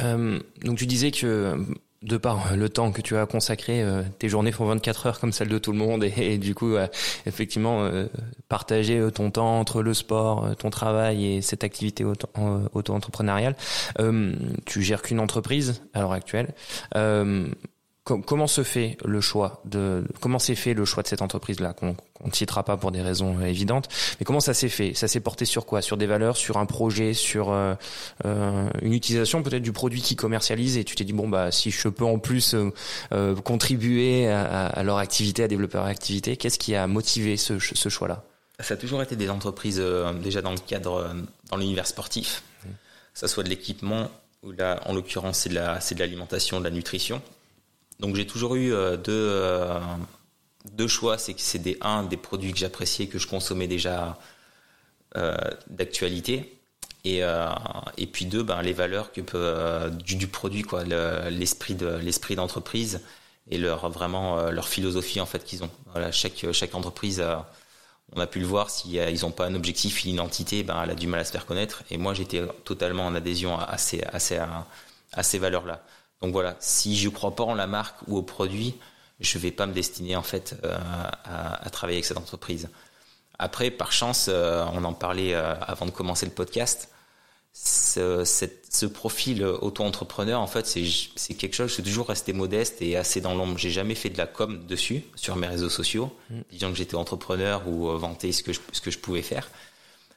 Euh, 0.00 0.40
donc 0.62 0.78
tu 0.78 0.86
disais 0.86 1.10
que 1.10 1.56
de 2.02 2.16
par 2.16 2.56
le 2.56 2.68
temps 2.68 2.92
que 2.92 3.02
tu 3.02 3.16
as 3.16 3.26
consacré, 3.26 3.82
euh, 3.82 4.02
tes 4.18 4.28
journées 4.28 4.52
font 4.52 4.64
24 4.66 5.06
heures 5.06 5.20
comme 5.20 5.32
celle 5.32 5.48
de 5.48 5.58
tout 5.58 5.72
le 5.72 5.78
monde 5.78 6.04
et, 6.04 6.38
du 6.38 6.54
coup, 6.54 6.74
euh, 6.74 6.86
effectivement, 7.26 7.82
euh, 7.82 8.06
partager 8.48 9.06
ton 9.12 9.30
temps 9.30 9.58
entre 9.58 9.82
le 9.82 9.94
sport, 9.94 10.54
ton 10.56 10.70
travail 10.70 11.26
et 11.26 11.42
cette 11.42 11.64
activité 11.64 12.04
auto-entrepreneuriale. 12.04 13.56
tu 14.64 14.82
gères 14.82 15.02
qu'une 15.02 15.20
entreprise 15.20 15.82
à 15.92 16.00
l'heure 16.00 16.12
actuelle 16.12 16.54
comment 18.16 18.46
se 18.46 18.62
fait 18.62 18.96
le 19.04 19.20
choix 19.20 19.60
de 19.64 20.04
comment 20.20 20.38
s'est 20.38 20.54
fait 20.54 20.74
le 20.74 20.84
choix 20.84 21.02
de 21.02 21.08
cette 21.08 21.22
entreprise 21.22 21.60
là 21.60 21.72
qu'on 21.72 21.96
ne 22.24 22.32
citera 22.32 22.62
pas 22.62 22.76
pour 22.76 22.90
des 22.90 23.02
raisons 23.02 23.40
évidentes 23.40 23.88
mais 24.18 24.24
comment 24.24 24.40
ça 24.40 24.54
s'est 24.54 24.68
fait? 24.68 24.94
Ça 24.94 25.08
s'est 25.08 25.20
porté 25.20 25.44
sur 25.44 25.66
quoi? 25.66 25.82
Sur 25.82 25.96
des 25.96 26.06
valeurs 26.06 26.36
sur 26.36 26.56
un 26.56 26.66
projet 26.66 27.14
sur 27.14 27.52
euh, 27.52 27.74
euh, 28.24 28.68
une 28.82 28.94
utilisation 28.94 29.42
peut-être 29.42 29.62
du 29.62 29.72
produit 29.72 30.00
qui 30.00 30.16
commercialise 30.16 30.76
et 30.76 30.84
tu 30.84 30.96
t'es 30.96 31.04
dit 31.04 31.12
bon 31.12 31.28
bah 31.28 31.52
si 31.52 31.70
je 31.70 31.88
peux 31.88 32.04
en 32.04 32.18
plus 32.18 32.54
euh, 33.12 33.34
contribuer 33.36 34.28
à, 34.28 34.82
leur 34.82 34.98
activité 34.98 35.42
à 35.42 35.48
développer 35.48 35.78
leur 35.78 35.86
activité 35.86 36.36
qu'est-ce 36.36 36.58
qui 36.58 36.74
a 36.74 36.86
motivé 36.86 37.36
ce, 37.36 37.58
choix 37.58 38.08
là 38.08 38.24
ça 38.60 38.74
a 38.74 38.76
toujours 38.76 39.02
été 39.02 39.14
des 39.14 39.30
entreprises 39.30 39.82
déjà 40.22 40.42
dans 40.42 40.50
le 40.50 40.58
cadre 40.58 41.14
dans 41.50 41.56
l'univers 41.56 41.86
sportif. 41.86 42.42
Mmh. 42.64 42.68
ça 43.14 43.28
soit 43.28 43.44
de 43.44 43.48
l'équipement 43.48 44.10
ou 44.42 44.52
là 44.52 44.80
en 44.86 44.94
l'occurrence 44.94 45.38
c'est 45.40 45.48
de 45.48 45.54
la 45.54 45.80
c'est 45.80 45.94
de 45.94 46.00
l'alimentation 46.00 46.58
de 46.58 46.64
la 46.64 46.70
nutrition 46.70 47.22
donc 48.00 48.14
j'ai 48.14 48.26
toujours 48.26 48.54
eu 48.54 48.72
euh, 48.72 48.96
deux, 48.96 49.12
euh, 49.12 49.80
deux 50.72 50.88
choix. 50.88 51.18
C'est 51.18 51.34
que 51.34 51.40
c'est 51.40 51.58
des 51.58 51.76
un 51.80 52.04
des 52.04 52.16
produits 52.16 52.52
que 52.52 52.58
j'appréciais 52.58 53.06
que 53.08 53.18
je 53.18 53.26
consommais 53.26 53.66
déjà 53.66 54.18
euh, 55.16 55.36
d'actualité. 55.68 56.54
Et, 57.04 57.22
et 57.96 58.06
puis 58.06 58.26
deux, 58.26 58.42
ben, 58.42 58.60
les 58.60 58.74
valeurs 58.74 59.12
que 59.12 59.22
peut, 59.22 59.90
du, 60.04 60.16
du 60.16 60.26
produit, 60.26 60.62
quoi, 60.62 60.84
l'esprit 60.84 61.74
de 61.74 61.86
l'esprit 61.86 62.34
d'entreprise 62.34 63.00
et 63.50 63.56
leur 63.56 63.88
vraiment 63.88 64.50
leur 64.50 64.68
philosophie 64.68 65.18
en 65.20 65.24
fait 65.24 65.42
qu'ils 65.42 65.64
ont. 65.64 65.70
Chaque 66.10 66.44
chaque 66.52 66.74
entreprise, 66.74 67.24
on 68.12 68.20
a 68.20 68.26
pu 68.26 68.40
le 68.40 68.46
voir, 68.46 68.68
si 68.68 68.96
ils 68.96 69.20
n'ont 69.22 69.30
pas 69.30 69.46
un 69.46 69.54
objectif, 69.54 70.04
une 70.04 70.10
identité, 70.10 70.62
ben 70.64 70.82
elle 70.82 70.90
a 70.90 70.94
du 70.94 71.06
mal 71.06 71.20
à 71.20 71.24
se 71.24 71.32
faire 71.32 71.46
connaître. 71.46 71.82
Et 71.90 71.96
moi, 71.96 72.12
j'étais 72.12 72.42
totalement 72.64 73.06
en 73.06 73.14
adhésion 73.14 73.58
à 73.58 73.78
ces 73.78 74.02
à 74.02 74.18
ces, 74.18 74.38
à 75.12 75.22
ces 75.22 75.38
valeurs-là. 75.38 75.82
Donc 76.22 76.32
voilà, 76.32 76.56
si 76.60 76.96
je 76.96 77.08
crois 77.08 77.34
pas 77.34 77.44
en 77.44 77.54
la 77.54 77.66
marque 77.66 77.96
ou 78.08 78.16
au 78.16 78.22
produit, 78.22 78.74
je 79.20 79.38
vais 79.38 79.50
pas 79.50 79.66
me 79.66 79.72
destiner 79.72 80.16
en 80.16 80.22
fait 80.22 80.56
euh, 80.64 80.76
à, 81.24 81.68
travailler 81.70 81.98
avec 81.98 82.04
cette 82.04 82.18
entreprise. 82.18 82.68
Après, 83.38 83.70
par 83.70 83.92
chance, 83.92 84.26
euh, 84.28 84.64
on 84.72 84.84
en 84.84 84.92
parlait 84.92 85.34
euh, 85.34 85.54
avant 85.60 85.86
de 85.86 85.90
commencer 85.90 86.26
le 86.26 86.32
podcast. 86.32 86.90
Ce, 87.52 88.24
ce 88.24 88.86
profil 88.86 89.44
auto-entrepreneur, 89.44 90.40
en 90.40 90.46
fait, 90.46 90.66
c'est 90.66 91.34
quelque 91.34 91.54
chose. 91.54 91.68
Je 91.68 91.74
suis 91.74 91.82
toujours 91.82 92.06
resté 92.08 92.32
modeste 92.32 92.82
et 92.82 92.96
assez 92.96 93.20
dans 93.20 93.34
l'ombre. 93.34 93.58
J'ai 93.58 93.70
jamais 93.70 93.96
fait 93.96 94.10
de 94.10 94.18
la 94.18 94.26
com 94.26 94.64
dessus 94.66 95.02
sur 95.16 95.34
mes 95.34 95.48
réseaux 95.48 95.70
sociaux, 95.70 96.16
mm. 96.30 96.40
disant 96.52 96.70
que 96.70 96.76
j'étais 96.76 96.94
entrepreneur 96.94 97.66
ou 97.66 97.88
vanter 97.96 98.30
ce 98.30 98.44
que 98.44 98.52
je, 98.52 98.60
ce 98.70 98.80
que 98.80 98.92
je 98.92 98.98
pouvais 98.98 99.22
faire. 99.22 99.50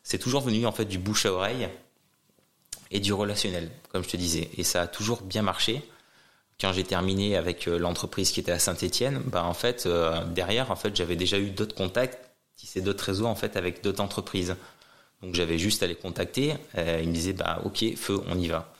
C'est 0.03 0.19
toujours 0.19 0.41
venu 0.41 0.67
en 0.67 0.71
fait 0.71 0.85
du 0.85 0.99
bouche 0.99 1.25
à 1.25 1.33
oreille 1.33 1.69
et 2.91 2.99
du 2.99 3.13
relationnel, 3.13 3.71
comme 3.91 4.03
je 4.03 4.09
te 4.09 4.17
disais. 4.17 4.49
Et 4.57 4.63
ça 4.63 4.81
a 4.81 4.87
toujours 4.87 5.21
bien 5.21 5.41
marché. 5.41 5.81
Quand 6.61 6.73
j'ai 6.73 6.83
terminé 6.83 7.35
avec 7.35 7.67
euh, 7.67 7.79
l'entreprise 7.79 8.31
qui 8.31 8.39
était 8.39 8.51
à 8.51 8.59
Saint-Étienne, 8.59 9.23
bah 9.25 9.43
en 9.43 9.55
fait 9.55 9.87
euh, 9.87 10.23
derrière 10.25 10.69
en 10.69 10.75
fait 10.75 10.95
j'avais 10.95 11.15
déjà 11.15 11.39
eu 11.39 11.49
d'autres 11.49 11.73
contacts, 11.73 12.19
tissé 12.55 12.81
d'autres 12.81 13.03
réseaux 13.03 13.25
en 13.25 13.33
fait 13.33 13.57
avec 13.57 13.83
d'autres 13.83 14.01
entreprises. 14.03 14.55
Donc 15.23 15.33
j'avais 15.33 15.57
juste 15.57 15.81
à 15.81 15.87
les 15.87 15.95
contacter. 15.95 16.53
Euh, 16.77 16.99
ils 17.01 17.09
me 17.09 17.13
disaient 17.13 17.33
bah 17.33 17.61
ok 17.65 17.95
feu 17.95 18.21
on 18.27 18.37
y 18.37 18.47
va. 18.47 18.71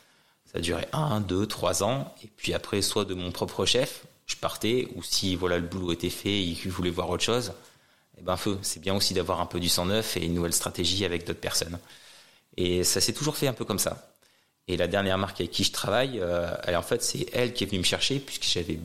Ça 0.53 0.59
duré 0.59 0.86
un, 0.93 1.21
deux, 1.21 1.47
trois 1.47 1.84
ans. 1.84 2.13
Et 2.23 2.27
puis 2.27 2.53
après 2.53 2.84
soit 2.84 3.05
de 3.05 3.15
mon 3.15 3.32
propre 3.32 3.65
chef, 3.65 4.03
je 4.27 4.36
partais, 4.36 4.88
ou 4.95 5.01
si 5.01 5.36
voilà 5.36 5.57
le 5.57 5.67
boulot 5.67 5.91
était 5.93 6.09
fait, 6.11 6.43
et 6.43 6.53
qu'ils 6.53 6.71
voulaient 6.71 6.91
voir 6.91 7.09
autre 7.09 7.23
chose, 7.23 7.49
et 7.49 8.19
eh 8.19 8.21
ben 8.21 8.38
feu. 8.38 8.59
C'est 8.61 8.79
bien 8.79 8.95
aussi 8.95 9.15
d'avoir 9.15 9.41
un 9.41 9.47
peu 9.47 9.59
du 9.59 9.69
sang 9.69 9.86
neuf 9.86 10.17
et 10.17 10.25
une 10.25 10.36
nouvelle 10.36 10.53
stratégie 10.53 11.03
avec 11.03 11.25
d'autres 11.25 11.39
personnes. 11.39 11.79
Et 12.57 12.84
ça 12.84 13.01
s'est 13.01 13.13
toujours 13.13 13.38
fait 13.38 13.47
un 13.47 13.53
peu 13.53 13.65
comme 13.65 13.79
ça. 13.79 14.11
Et 14.68 14.78
la 14.78 14.88
dernière 14.88 15.18
marque 15.18 15.41
avec 15.41 15.51
qui 15.51 15.64
je 15.64 15.72
travaille, 15.72 16.20
euh, 16.20 16.51
en 16.68 16.82
fait, 16.82 17.03
c'est 17.03 17.28
elle 17.34 17.53
qui 17.53 17.64
est 17.64 17.68
venue 17.68 17.80
me 17.80 17.84
chercher 17.84 18.20
puisque 18.20 18.43
j'avais 18.43 18.80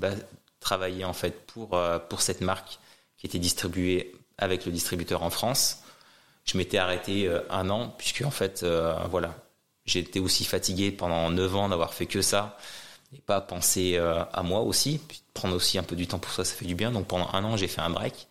travaillé 0.61 1.05
en 1.05 1.13
fait 1.13 1.47
pour 1.47 1.75
euh, 1.75 1.99
pour 1.99 2.23
cette 2.23 2.41
marque 2.41 2.79
qui 3.19 3.27
était 3.27 3.39
distribuée 3.39 4.15
avec 4.39 4.67
le 4.67 4.73
distributeur 4.73 5.23
en 5.23 5.31
France. 5.31 5.83
Je 6.45 6.57
m'étais 6.59 6.79
arrêté 6.79 7.29
euh, 7.29 7.41
un 7.51 7.71
an 7.71 7.95
puisque 7.99 8.23
en 8.23 8.31
fait, 8.31 8.65
voilà, 9.11 9.35
j'étais 9.85 10.21
aussi 10.21 10.45
fatigué 10.45 10.93
pendant 10.93 11.31
neuf 11.31 11.55
ans 11.55 11.69
d'avoir 11.69 11.95
fait 11.95 12.07
que 12.07 12.23
ça 12.23 12.59
et 13.15 13.21
pas 13.21 13.41
penser 13.41 13.97
à 13.99 14.43
moi 14.43 14.61
aussi, 14.63 14.99
puis 14.99 15.23
prendre 15.33 15.55
aussi 15.55 15.79
un 15.79 15.85
peu 15.85 15.95
du 15.95 16.09
temps 16.09 16.19
pour 16.19 16.33
ça, 16.33 16.45
ça 16.45 16.55
fait 16.55 16.65
du 16.65 16.75
bien. 16.75 16.91
Donc 16.91 17.07
pendant 17.07 17.29
un 17.33 17.45
an, 17.45 17.57
j'ai 17.57 17.69
fait 17.69 17.81
un 17.81 17.91
break. 17.91 18.27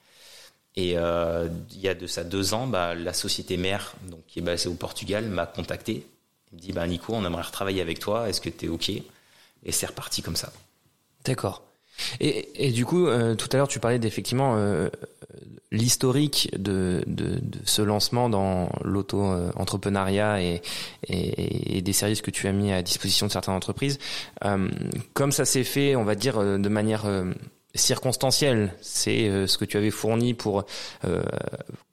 Et 0.76 0.92
il 0.92 1.80
y 1.80 1.88
a 1.88 1.94
de 1.96 2.08
ça 2.08 2.24
deux 2.26 2.54
ans, 2.54 2.68
bah, 2.68 2.94
la 2.96 3.14
société 3.14 3.56
mère, 3.56 3.94
donc 4.10 4.26
qui 4.28 4.40
est 4.40 4.42
basée 4.42 4.68
au 4.68 4.74
Portugal, 4.74 5.26
m'a 5.26 5.46
contacté. 5.46 6.06
Il 6.56 6.62
dit 6.62 6.72
bah, 6.72 6.88
Nico, 6.88 7.14
on 7.14 7.26
aimerait 7.26 7.44
retravailler 7.44 7.82
avec 7.82 8.00
toi. 8.00 8.30
Est-ce 8.30 8.40
que 8.42 8.50
tu 8.50 8.66
es 8.66 8.70
ok? 8.70 8.90
Et 8.90 9.72
c'est 9.72 9.88
reparti 9.88 10.22
comme 10.22 10.36
ça. 10.36 10.52
D'accord. 11.26 11.64
Et, 12.20 12.68
et, 12.68 12.72
du 12.72 12.86
coup, 12.86 13.08
euh, 13.08 13.36
tout 13.36 13.48
à 13.52 13.58
l'heure, 13.58 13.68
tu 13.68 13.80
parlais 13.80 14.00
d'effectivement 14.00 14.56
euh, 14.58 14.90
l'historique 15.72 16.50
de, 16.58 17.04
ce 17.64 17.82
lancement 17.82 18.30
dans 18.30 18.70
l'auto-entrepreneuriat 18.84 20.42
et, 20.42 20.62
des 21.82 21.94
services 21.94 22.22
que 22.22 22.32
tu 22.32 22.48
as 22.48 22.52
mis 22.52 22.72
à 22.72 22.82
disposition 22.82 23.28
de 23.28 23.32
certaines 23.32 23.54
entreprises. 23.54 23.98
Euh, 24.44 24.70
comme 25.14 25.32
ça 25.32 25.46
s'est 25.46 25.64
fait, 25.64 25.96
on 25.96 26.04
va 26.04 26.16
dire, 26.16 26.40
de 26.40 26.70
manière 26.70 27.06
circonstanciel. 27.76 28.74
C'est 28.82 29.28
euh, 29.28 29.48
ce 29.48 29.58
que 29.58 29.66
tu 29.66 29.78
avais 29.78 29.92
fourni 29.92 30.34
pour 30.34 30.66
euh, 31.06 31.24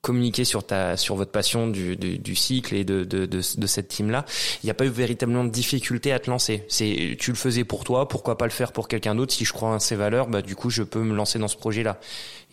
communiquer 0.00 0.44
sur 0.44 0.64
ta 0.64 0.96
sur 0.96 1.16
votre 1.16 1.30
passion 1.30 1.68
du, 1.68 1.96
du, 1.96 2.18
du 2.18 2.34
cycle 2.34 2.74
et 2.74 2.84
de, 2.84 3.04
de, 3.04 3.26
de, 3.26 3.40
de 3.56 3.66
cette 3.66 3.88
team 3.88 4.10
là. 4.10 4.24
Il 4.62 4.66
n'y 4.66 4.70
a 4.70 4.74
pas 4.74 4.84
eu 4.84 4.90
véritablement 4.90 5.44
de 5.44 5.50
difficulté 5.50 6.12
à 6.12 6.18
te 6.18 6.30
lancer. 6.30 6.64
C'est 6.68 7.16
tu 7.18 7.30
le 7.30 7.36
faisais 7.36 7.64
pour 7.64 7.84
toi, 7.84 8.08
pourquoi 8.08 8.38
pas 8.38 8.46
le 8.46 8.50
faire 8.50 8.72
pour 8.72 8.88
quelqu'un 8.88 9.14
d'autre? 9.14 9.32
Si 9.32 9.44
je 9.44 9.52
crois 9.52 9.70
en 9.70 9.78
ses 9.78 9.96
valeurs, 9.96 10.28
bah 10.28 10.42
du 10.42 10.56
coup 10.56 10.70
je 10.70 10.82
peux 10.82 11.02
me 11.02 11.14
lancer 11.14 11.38
dans 11.38 11.48
ce 11.48 11.56
projet 11.56 11.82
là. 11.82 12.00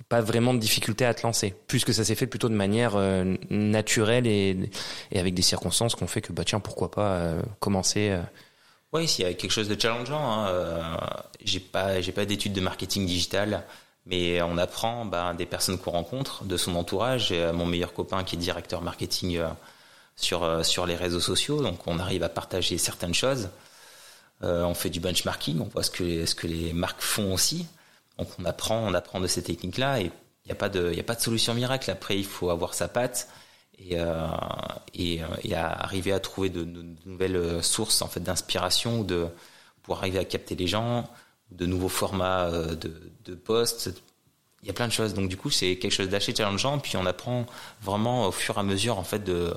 Pas 0.08 0.22
vraiment 0.22 0.54
de 0.54 0.60
difficulté 0.60 1.06
à 1.06 1.14
te 1.14 1.24
lancer, 1.24 1.54
puisque 1.68 1.94
ça 1.94 2.04
s'est 2.04 2.16
fait 2.16 2.26
plutôt 2.26 2.50
de 2.50 2.56
manière 2.56 2.94
euh, 2.96 3.36
naturelle 3.50 4.26
et, 4.26 4.58
et 5.12 5.20
avec 5.20 5.34
des 5.34 5.42
circonstances 5.42 5.94
qu'on 5.94 6.08
fait 6.08 6.22
que 6.22 6.34
bah 6.34 6.44
tiens 6.46 6.60
pourquoi 6.60 6.90
pas 6.90 7.36
commencer 7.60 8.18
oui, 8.92 9.08
s'il 9.08 9.24
y 9.24 9.28
a 9.28 9.34
quelque 9.34 9.52
chose 9.52 9.68
de 9.68 9.80
challengeant, 9.80 10.20
hein, 10.20 10.48
euh, 10.50 10.98
j'ai 11.44 11.60
pas, 11.60 12.02
j'ai 12.02 12.12
pas 12.12 12.26
d'études 12.26 12.54
de 12.54 12.62
marketing 12.62 13.06
digital, 13.06 13.64
mais 14.08 14.42
on 14.42 14.58
apprend 14.58 15.06
ben, 15.06 15.36
des 15.36 15.46
personnes 15.46 15.78
qu'on 15.78 15.92
rencontre, 15.92 16.44
de 16.46 16.58
son 16.58 16.76
entourage. 16.76 17.28
J'ai 17.28 17.52
mon 17.52 17.68
meilleur 17.68 17.94
copain 17.94 18.24
qui 18.24 18.36
est 18.36 18.40
directeur 18.40 18.82
marketing 18.82 19.38
euh, 19.38 19.50
sur 20.16 20.44
euh, 20.44 20.64
sur 20.64 20.88
les 20.88 20.96
réseaux 20.96 21.20
sociaux, 21.20 21.62
donc 21.62 21.86
on 21.88 22.00
arrive 22.00 22.24
à 22.24 22.30
partager 22.30 22.78
certaines 22.78 23.14
choses. 23.14 23.50
On 24.42 24.74
fait 24.74 24.90
du 24.90 25.02
benchmarking, 25.02 25.60
on 25.60 25.66
voit 25.66 25.84
ce 25.84 25.92
que 25.92 26.26
ce 26.26 26.34
que 26.34 26.48
les 26.48 26.72
marques 26.74 27.02
font 27.02 27.34
aussi. 27.34 27.68
Donc 28.18 28.30
on 28.40 28.46
apprend, 28.46 28.78
on 28.88 28.94
apprend 28.94 29.20
de 29.20 29.28
ces 29.28 29.44
techniques-là 29.44 30.00
et 30.02 30.06
il 30.06 30.48
n'y 30.48 30.52
a 30.54 30.56
pas 30.56 30.70
de, 30.70 30.94
y 30.94 31.00
a 31.00 31.04
pas 31.04 31.16
de 31.16 31.22
solution 31.22 31.54
miracle. 31.54 31.92
Après, 31.92 32.18
il 32.18 32.26
faut 32.26 32.50
avoir 32.50 32.74
sa 32.74 32.88
patte 32.88 33.28
et, 33.80 33.98
euh, 34.00 34.28
euh, 35.00 35.28
et, 35.44 35.54
à 35.54 35.72
arriver 35.72 36.12
à 36.12 36.20
trouver 36.20 36.50
de, 36.50 36.68
nouvelles 37.06 37.64
sources 37.64 38.02
en 38.02 38.08
fait 38.08 38.20
d'inspiration 38.20 39.04
de 39.04 39.28
pour 39.84 39.98
arriver 39.98 40.20
à 40.20 40.26
capter 40.26 40.56
les 40.56 40.68
gens, 40.68 41.10
de 41.52 41.66
nouveaux 41.66 41.90
formats 41.90 42.46
euh, 42.46 42.76
de, 42.76 42.94
de 43.26 43.36
posts. 43.36 43.92
Il 44.62 44.68
y 44.68 44.70
a 44.70 44.74
plein 44.74 44.88
de 44.88 44.92
choses. 44.92 45.14
Donc 45.14 45.30
du 45.30 45.38
coup, 45.38 45.50
c'est 45.50 45.78
quelque 45.78 45.94
chose 45.94 46.10
d'assez 46.10 46.36
challengeant. 46.36 46.80
Puis 46.80 46.98
on 46.98 47.06
apprend 47.06 47.46
vraiment 47.82 48.28
au 48.28 48.32
fur 48.32 48.58
et 48.58 48.60
à 48.60 48.64
mesure 48.64 49.00
en 49.00 49.04
fait 49.04 49.24
de 49.24 49.54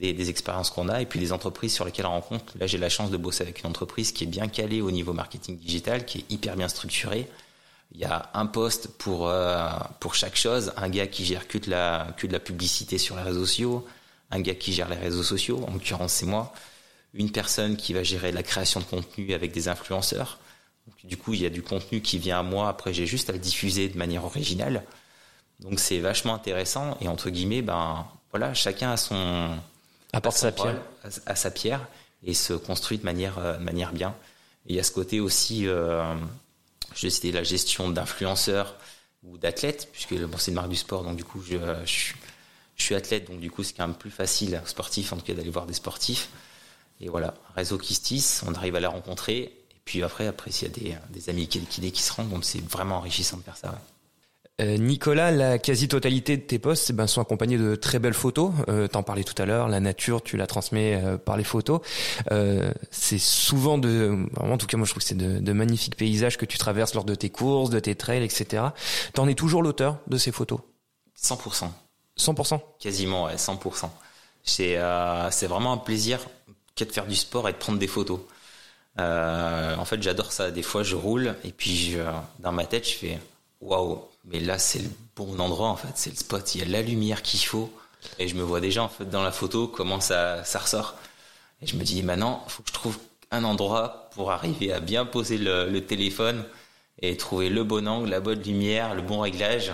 des, 0.00 0.30
expériences 0.30 0.70
qu'on 0.70 0.88
a 0.88 1.02
et 1.02 1.06
puis 1.06 1.20
des 1.20 1.32
entreprises 1.32 1.74
sur 1.74 1.84
lesquelles 1.84 2.06
on 2.06 2.10
rencontre. 2.10 2.56
Là, 2.58 2.66
j'ai 2.66 2.78
la 2.78 2.88
chance 2.88 3.10
de 3.10 3.16
bosser 3.16 3.42
avec 3.42 3.60
une 3.60 3.68
entreprise 3.68 4.12
qui 4.12 4.24
est 4.24 4.26
bien 4.26 4.48
calée 4.48 4.80
au 4.80 4.90
niveau 4.90 5.12
marketing 5.12 5.58
digital, 5.58 6.04
qui 6.04 6.18
est 6.18 6.32
hyper 6.32 6.56
bien 6.56 6.68
structurée. 6.68 7.28
Il 7.92 8.00
y 8.00 8.04
a 8.04 8.30
un 8.34 8.46
poste 8.46 8.88
pour 8.98 9.28
euh, 9.28 9.68
pour 9.98 10.14
chaque 10.14 10.36
chose, 10.36 10.72
un 10.76 10.88
gars 10.88 11.06
qui 11.06 11.24
gère 11.24 11.48
que 11.48 11.58
de 11.58 11.70
la 11.70 12.14
que 12.16 12.26
de 12.26 12.32
la 12.32 12.40
publicité 12.40 12.98
sur 12.98 13.16
les 13.16 13.22
réseaux 13.22 13.46
sociaux, 13.46 13.86
un 14.30 14.40
gars 14.40 14.54
qui 14.54 14.72
gère 14.72 14.88
les 14.88 14.96
réseaux 14.96 15.24
sociaux, 15.24 15.64
en 15.66 15.72
l'occurrence 15.72 16.12
c'est 16.12 16.26
moi, 16.26 16.52
une 17.14 17.32
personne 17.32 17.76
qui 17.76 17.92
va 17.92 18.02
gérer 18.02 18.32
la 18.32 18.42
création 18.42 18.80
de 18.80 18.84
contenu 18.84 19.34
avec 19.34 19.52
des 19.52 19.68
influenceurs. 19.68 20.38
du 21.04 21.16
coup, 21.16 21.34
il 21.34 21.42
y 21.42 21.46
a 21.46 21.50
du 21.50 21.62
contenu 21.62 22.00
qui 22.00 22.18
vient 22.18 22.40
à 22.40 22.42
moi, 22.42 22.68
après 22.68 22.92
j'ai 22.92 23.06
juste 23.06 23.30
à 23.30 23.32
le 23.32 23.38
diffuser 23.38 23.88
de 23.88 23.98
manière 23.98 24.24
originale. 24.24 24.84
Donc 25.60 25.78
c'est 25.80 25.98
vachement 25.98 26.34
intéressant 26.34 26.96
et 27.00 27.08
entre 27.08 27.30
guillemets, 27.30 27.62
ben 27.62 28.06
voilà, 28.30 28.54
chacun 28.54 28.92
a 28.92 28.96
son 28.96 29.50
apporte 30.12 30.36
sa 30.36 30.52
pierre, 30.52 30.80
à, 31.26 31.34
sa 31.34 31.50
pierre 31.50 31.86
et 32.22 32.34
se 32.34 32.52
construit 32.52 32.98
de 32.98 33.04
manière 33.04 33.38
euh, 33.38 33.58
manière 33.58 33.92
bien. 33.92 34.14
Et 34.66 34.72
il 34.72 34.76
y 34.76 34.80
a 34.80 34.82
ce 34.82 34.92
côté 34.92 35.20
aussi, 35.20 35.66
euh, 35.66 36.14
je 36.94 37.08
vais 37.08 37.32
la 37.32 37.42
gestion 37.42 37.90
d'influenceurs 37.90 38.76
ou 39.22 39.38
d'athlètes, 39.38 39.88
puisque 39.92 40.14
bon, 40.14 40.38
c'est 40.38 40.50
une 40.50 40.54
marque 40.54 40.70
du 40.70 40.76
sport, 40.76 41.04
donc 41.04 41.16
du 41.16 41.24
coup 41.24 41.42
je, 41.42 41.56
je, 41.84 42.14
suis 42.82 42.94
athlète, 42.94 43.28
donc 43.30 43.40
du 43.40 43.50
coup 43.50 43.62
c'est 43.62 43.74
quand 43.74 43.86
même 43.86 43.96
plus 43.96 44.10
facile 44.10 44.60
sportif 44.64 45.12
en 45.12 45.16
tout 45.16 45.24
cas 45.24 45.34
d'aller 45.34 45.50
voir 45.50 45.66
des 45.66 45.74
sportifs. 45.74 46.30
Et 47.00 47.08
voilà, 47.08 47.34
réseau 47.54 47.78
qui 47.78 47.94
se 47.94 48.02
tisse, 48.02 48.42
on 48.46 48.54
arrive 48.54 48.76
à 48.76 48.80
la 48.80 48.88
rencontrer. 48.88 49.38
Et 49.38 49.80
puis 49.84 50.02
après, 50.02 50.26
après 50.26 50.50
s'il 50.50 50.68
y 50.68 50.70
a 50.70 50.74
des, 50.74 50.96
des 51.10 51.28
amis 51.30 51.48
qui, 51.48 51.60
qui 51.66 52.02
se 52.02 52.12
rendent, 52.12 52.30
donc 52.30 52.44
c'est 52.44 52.62
vraiment 52.66 52.96
enrichissant 52.96 53.38
de 53.38 53.42
faire 53.42 53.56
ça. 53.56 53.80
Euh, 54.60 54.76
Nicolas, 54.76 55.30
la 55.30 55.58
quasi-totalité 55.58 56.36
de 56.36 56.42
tes 56.42 56.58
posts 56.58 56.90
eh 56.90 56.92
ben, 56.92 57.06
sont 57.06 57.20
accompagnés 57.20 57.56
de 57.56 57.76
très 57.76 57.98
belles 57.98 58.14
photos. 58.14 58.52
Euh, 58.68 58.88
T'en 58.88 59.02
parlais 59.02 59.24
tout 59.24 59.40
à 59.40 59.46
l'heure, 59.46 59.68
la 59.68 59.80
nature, 59.80 60.22
tu 60.22 60.36
la 60.36 60.46
transmets 60.46 61.02
euh, 61.02 61.16
par 61.16 61.36
les 61.36 61.44
photos. 61.44 61.80
Euh, 62.30 62.72
c'est 62.90 63.18
souvent 63.18 63.78
de, 63.78 64.26
en 64.38 64.58
tout 64.58 64.66
cas 64.66 64.76
moi 64.76 64.86
je 64.86 64.92
trouve 64.92 65.02
que 65.02 65.08
c'est 65.08 65.16
de, 65.16 65.38
de, 65.38 65.52
magnifiques 65.52 65.96
paysages 65.96 66.36
que 66.36 66.44
tu 66.44 66.58
traverses 66.58 66.94
lors 66.94 67.04
de 67.04 67.14
tes 67.14 67.30
courses, 67.30 67.70
de 67.70 67.80
tes 67.80 67.94
trails, 67.94 68.22
etc. 68.22 68.64
T'en 69.14 69.28
es 69.28 69.34
toujours 69.34 69.62
l'auteur 69.62 69.98
de 70.08 70.18
ces 70.18 70.32
photos? 70.32 70.60
100%. 71.18 71.68
100% 72.18 72.60
Quasiment, 72.78 73.24
ouais, 73.24 73.36
100%. 73.36 73.88
C'est 74.42 74.76
vraiment 75.46 75.72
un 75.72 75.78
plaisir 75.78 76.20
qu'à 76.74 76.84
de 76.84 76.92
faire 76.92 77.06
du 77.06 77.16
sport 77.16 77.48
et 77.48 77.52
de 77.52 77.58
prendre 77.58 77.78
des 77.78 77.86
photos. 77.86 78.20
en 78.98 79.84
fait, 79.86 80.02
j'adore 80.02 80.32
ça. 80.32 80.50
Des 80.50 80.62
fois, 80.62 80.82
je 80.82 80.96
roule 80.96 81.34
et 81.44 81.52
puis 81.52 81.96
dans 82.40 82.52
ma 82.52 82.66
tête, 82.66 82.86
je 82.86 82.94
fais 82.94 83.18
waouh, 83.60 84.02
mais 84.24 84.40
là 84.40 84.58
c'est 84.58 84.80
le 84.80 84.90
bon 85.16 85.38
endroit 85.40 85.68
en 85.68 85.76
fait, 85.76 85.92
c'est 85.94 86.10
le 86.10 86.16
spot, 86.16 86.54
il 86.54 86.60
y 86.60 86.62
a 86.62 86.66
la 86.66 86.82
lumière 86.82 87.22
qu'il 87.22 87.40
faut. 87.40 87.72
Et 88.18 88.28
je 88.28 88.34
me 88.34 88.42
vois 88.42 88.60
déjà 88.60 88.82
en 88.82 88.88
fait 88.88 89.08
dans 89.08 89.22
la 89.22 89.32
photo 89.32 89.68
comment 89.68 90.00
ça 90.00 90.44
ça 90.44 90.58
ressort. 90.60 90.94
Et 91.62 91.66
je 91.66 91.76
me 91.76 91.84
dis 91.84 92.02
maintenant 92.02 92.42
il 92.46 92.50
faut 92.52 92.62
que 92.62 92.68
je 92.70 92.74
trouve 92.74 92.98
un 93.30 93.44
endroit 93.44 94.10
pour 94.14 94.30
arriver 94.32 94.72
à 94.72 94.80
bien 94.80 95.04
poser 95.04 95.38
le 95.38 95.78
téléphone 95.80 96.44
et 97.02 97.16
trouver 97.16 97.48
le 97.50 97.64
bon 97.64 97.86
angle, 97.88 98.10
la 98.10 98.20
bonne 98.20 98.42
lumière, 98.42 98.94
le 98.94 99.02
bon 99.02 99.20
réglage 99.20 99.72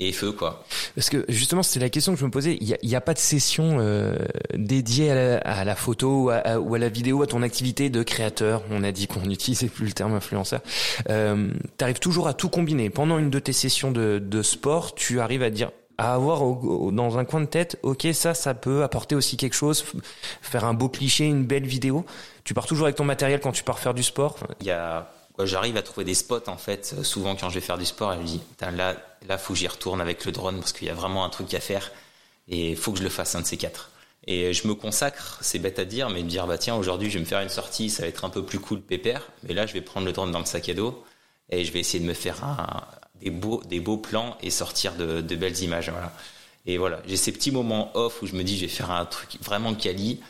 et 0.00 0.12
feu 0.12 0.32
quoi. 0.32 0.64
Parce 0.94 1.08
que 1.08 1.24
justement 1.28 1.62
c'est 1.62 1.80
la 1.80 1.88
question 1.88 2.14
que 2.14 2.18
je 2.18 2.24
me 2.24 2.30
posais. 2.30 2.58
Il 2.60 2.76
n'y 2.82 2.94
a, 2.94 2.98
a, 2.98 3.00
pas 3.00 3.14
de 3.14 3.18
session 3.18 3.76
euh, 3.78 4.16
dédiée 4.54 5.10
à 5.10 5.14
la, 5.14 5.38
à 5.38 5.64
la 5.64 5.76
photo 5.76 6.24
ou 6.24 6.30
à, 6.30 6.58
ou 6.58 6.74
à, 6.74 6.78
la 6.78 6.88
vidéo, 6.88 7.22
à 7.22 7.26
ton 7.26 7.42
activité 7.42 7.90
de 7.90 8.02
créateur. 8.02 8.62
On 8.70 8.82
a 8.82 8.92
dit 8.92 9.06
qu'on 9.06 9.20
n'utilisait 9.26 9.68
plus 9.68 9.86
le 9.86 9.92
terme 9.92 10.14
influenceur. 10.14 10.60
Euh, 11.08 11.50
tu 11.78 11.84
arrives 11.84 12.00
toujours 12.00 12.26
à 12.28 12.34
tout 12.34 12.48
combiner. 12.48 12.90
Pendant 12.90 13.18
une 13.18 13.30
de 13.30 13.38
tes 13.38 13.52
sessions 13.52 13.92
de, 13.92 14.18
de 14.18 14.42
sport, 14.42 14.94
tu 14.94 15.20
arrives 15.20 15.42
à 15.42 15.50
dire 15.50 15.70
à 15.96 16.14
avoir 16.14 16.40
dans 16.90 17.18
un 17.18 17.24
coin 17.24 17.40
de 17.40 17.46
tête, 17.46 17.78
ok, 17.82 18.08
ça, 18.12 18.34
ça 18.34 18.54
peut 18.54 18.82
apporter 18.82 19.14
aussi 19.14 19.36
quelque 19.36 19.54
chose, 19.54 19.84
faire 20.42 20.64
un 20.64 20.74
beau 20.74 20.88
cliché, 20.88 21.24
une 21.24 21.44
belle 21.44 21.66
vidéo. 21.66 22.04
Tu 22.42 22.52
pars 22.52 22.66
toujours 22.66 22.86
avec 22.86 22.96
ton 22.96 23.04
matériel 23.04 23.38
quand 23.40 23.52
tu 23.52 23.62
pars 23.62 23.78
faire 23.78 23.94
du 23.94 24.02
sport. 24.02 24.36
Il 24.60 24.66
y 24.66 24.72
a 24.72 25.08
j'arrive 25.38 25.76
à 25.76 25.82
trouver 25.82 26.04
des 26.04 26.14
spots 26.14 26.48
en 26.48 26.56
fait. 26.56 27.02
Souvent 27.02 27.34
quand 27.36 27.48
je 27.48 27.54
vais 27.54 27.60
faire 27.60 27.78
du 27.78 27.84
sport, 27.84 28.14
je 28.14 28.18
me 28.18 28.24
dis 28.24 28.40
là, 28.60 28.96
là 29.26 29.38
faut 29.38 29.52
que 29.52 29.58
j'y 29.58 29.68
retourne 29.68 30.00
avec 30.00 30.24
le 30.24 30.32
drone 30.32 30.58
parce 30.58 30.72
qu'il 30.72 30.86
y 30.86 30.90
a 30.90 30.94
vraiment 30.94 31.24
un 31.24 31.30
truc 31.30 31.52
à 31.54 31.60
faire 31.60 31.90
et 32.48 32.76
faut 32.76 32.92
que 32.92 32.98
je 32.98 33.02
le 33.02 33.08
fasse 33.08 33.34
un 33.34 33.40
de 33.40 33.46
ces 33.46 33.56
quatre. 33.56 33.90
Et 34.26 34.54
je 34.54 34.66
me 34.66 34.74
consacre, 34.74 35.38
c'est 35.42 35.58
bête 35.58 35.78
à 35.78 35.84
dire, 35.84 36.08
mais 36.08 36.22
me 36.22 36.28
dire 36.28 36.46
bah 36.46 36.56
tiens 36.56 36.76
aujourd'hui 36.76 37.10
je 37.10 37.14
vais 37.14 37.24
me 37.24 37.28
faire 37.28 37.40
une 37.40 37.48
sortie, 37.48 37.90
ça 37.90 38.02
va 38.02 38.08
être 38.08 38.24
un 38.24 38.30
peu 38.30 38.44
plus 38.44 38.58
cool 38.58 38.80
pépère. 38.80 39.22
Mais 39.42 39.54
là 39.54 39.66
je 39.66 39.72
vais 39.72 39.80
prendre 39.80 40.06
le 40.06 40.12
drone 40.12 40.30
dans 40.30 40.38
le 40.38 40.46
sac 40.46 40.68
à 40.68 40.74
dos 40.74 41.04
et 41.50 41.64
je 41.64 41.72
vais 41.72 41.80
essayer 41.80 42.02
de 42.02 42.08
me 42.08 42.14
faire 42.14 42.44
un, 42.44 42.84
des 43.20 43.30
beaux 43.30 43.62
des 43.64 43.80
beaux 43.80 43.98
plans 43.98 44.38
et 44.40 44.50
sortir 44.50 44.94
de, 44.94 45.20
de 45.20 45.36
belles 45.36 45.60
images. 45.62 45.90
Voilà. 45.90 46.12
Et 46.66 46.78
voilà, 46.78 47.02
j'ai 47.06 47.16
ces 47.16 47.32
petits 47.32 47.50
moments 47.50 47.90
off 47.94 48.22
où 48.22 48.26
je 48.26 48.34
me 48.34 48.42
dis 48.42 48.56
je 48.56 48.62
vais 48.62 48.68
faire 48.68 48.90
un 48.90 49.04
truc 49.04 49.36
vraiment 49.42 49.74
quali 49.74 50.20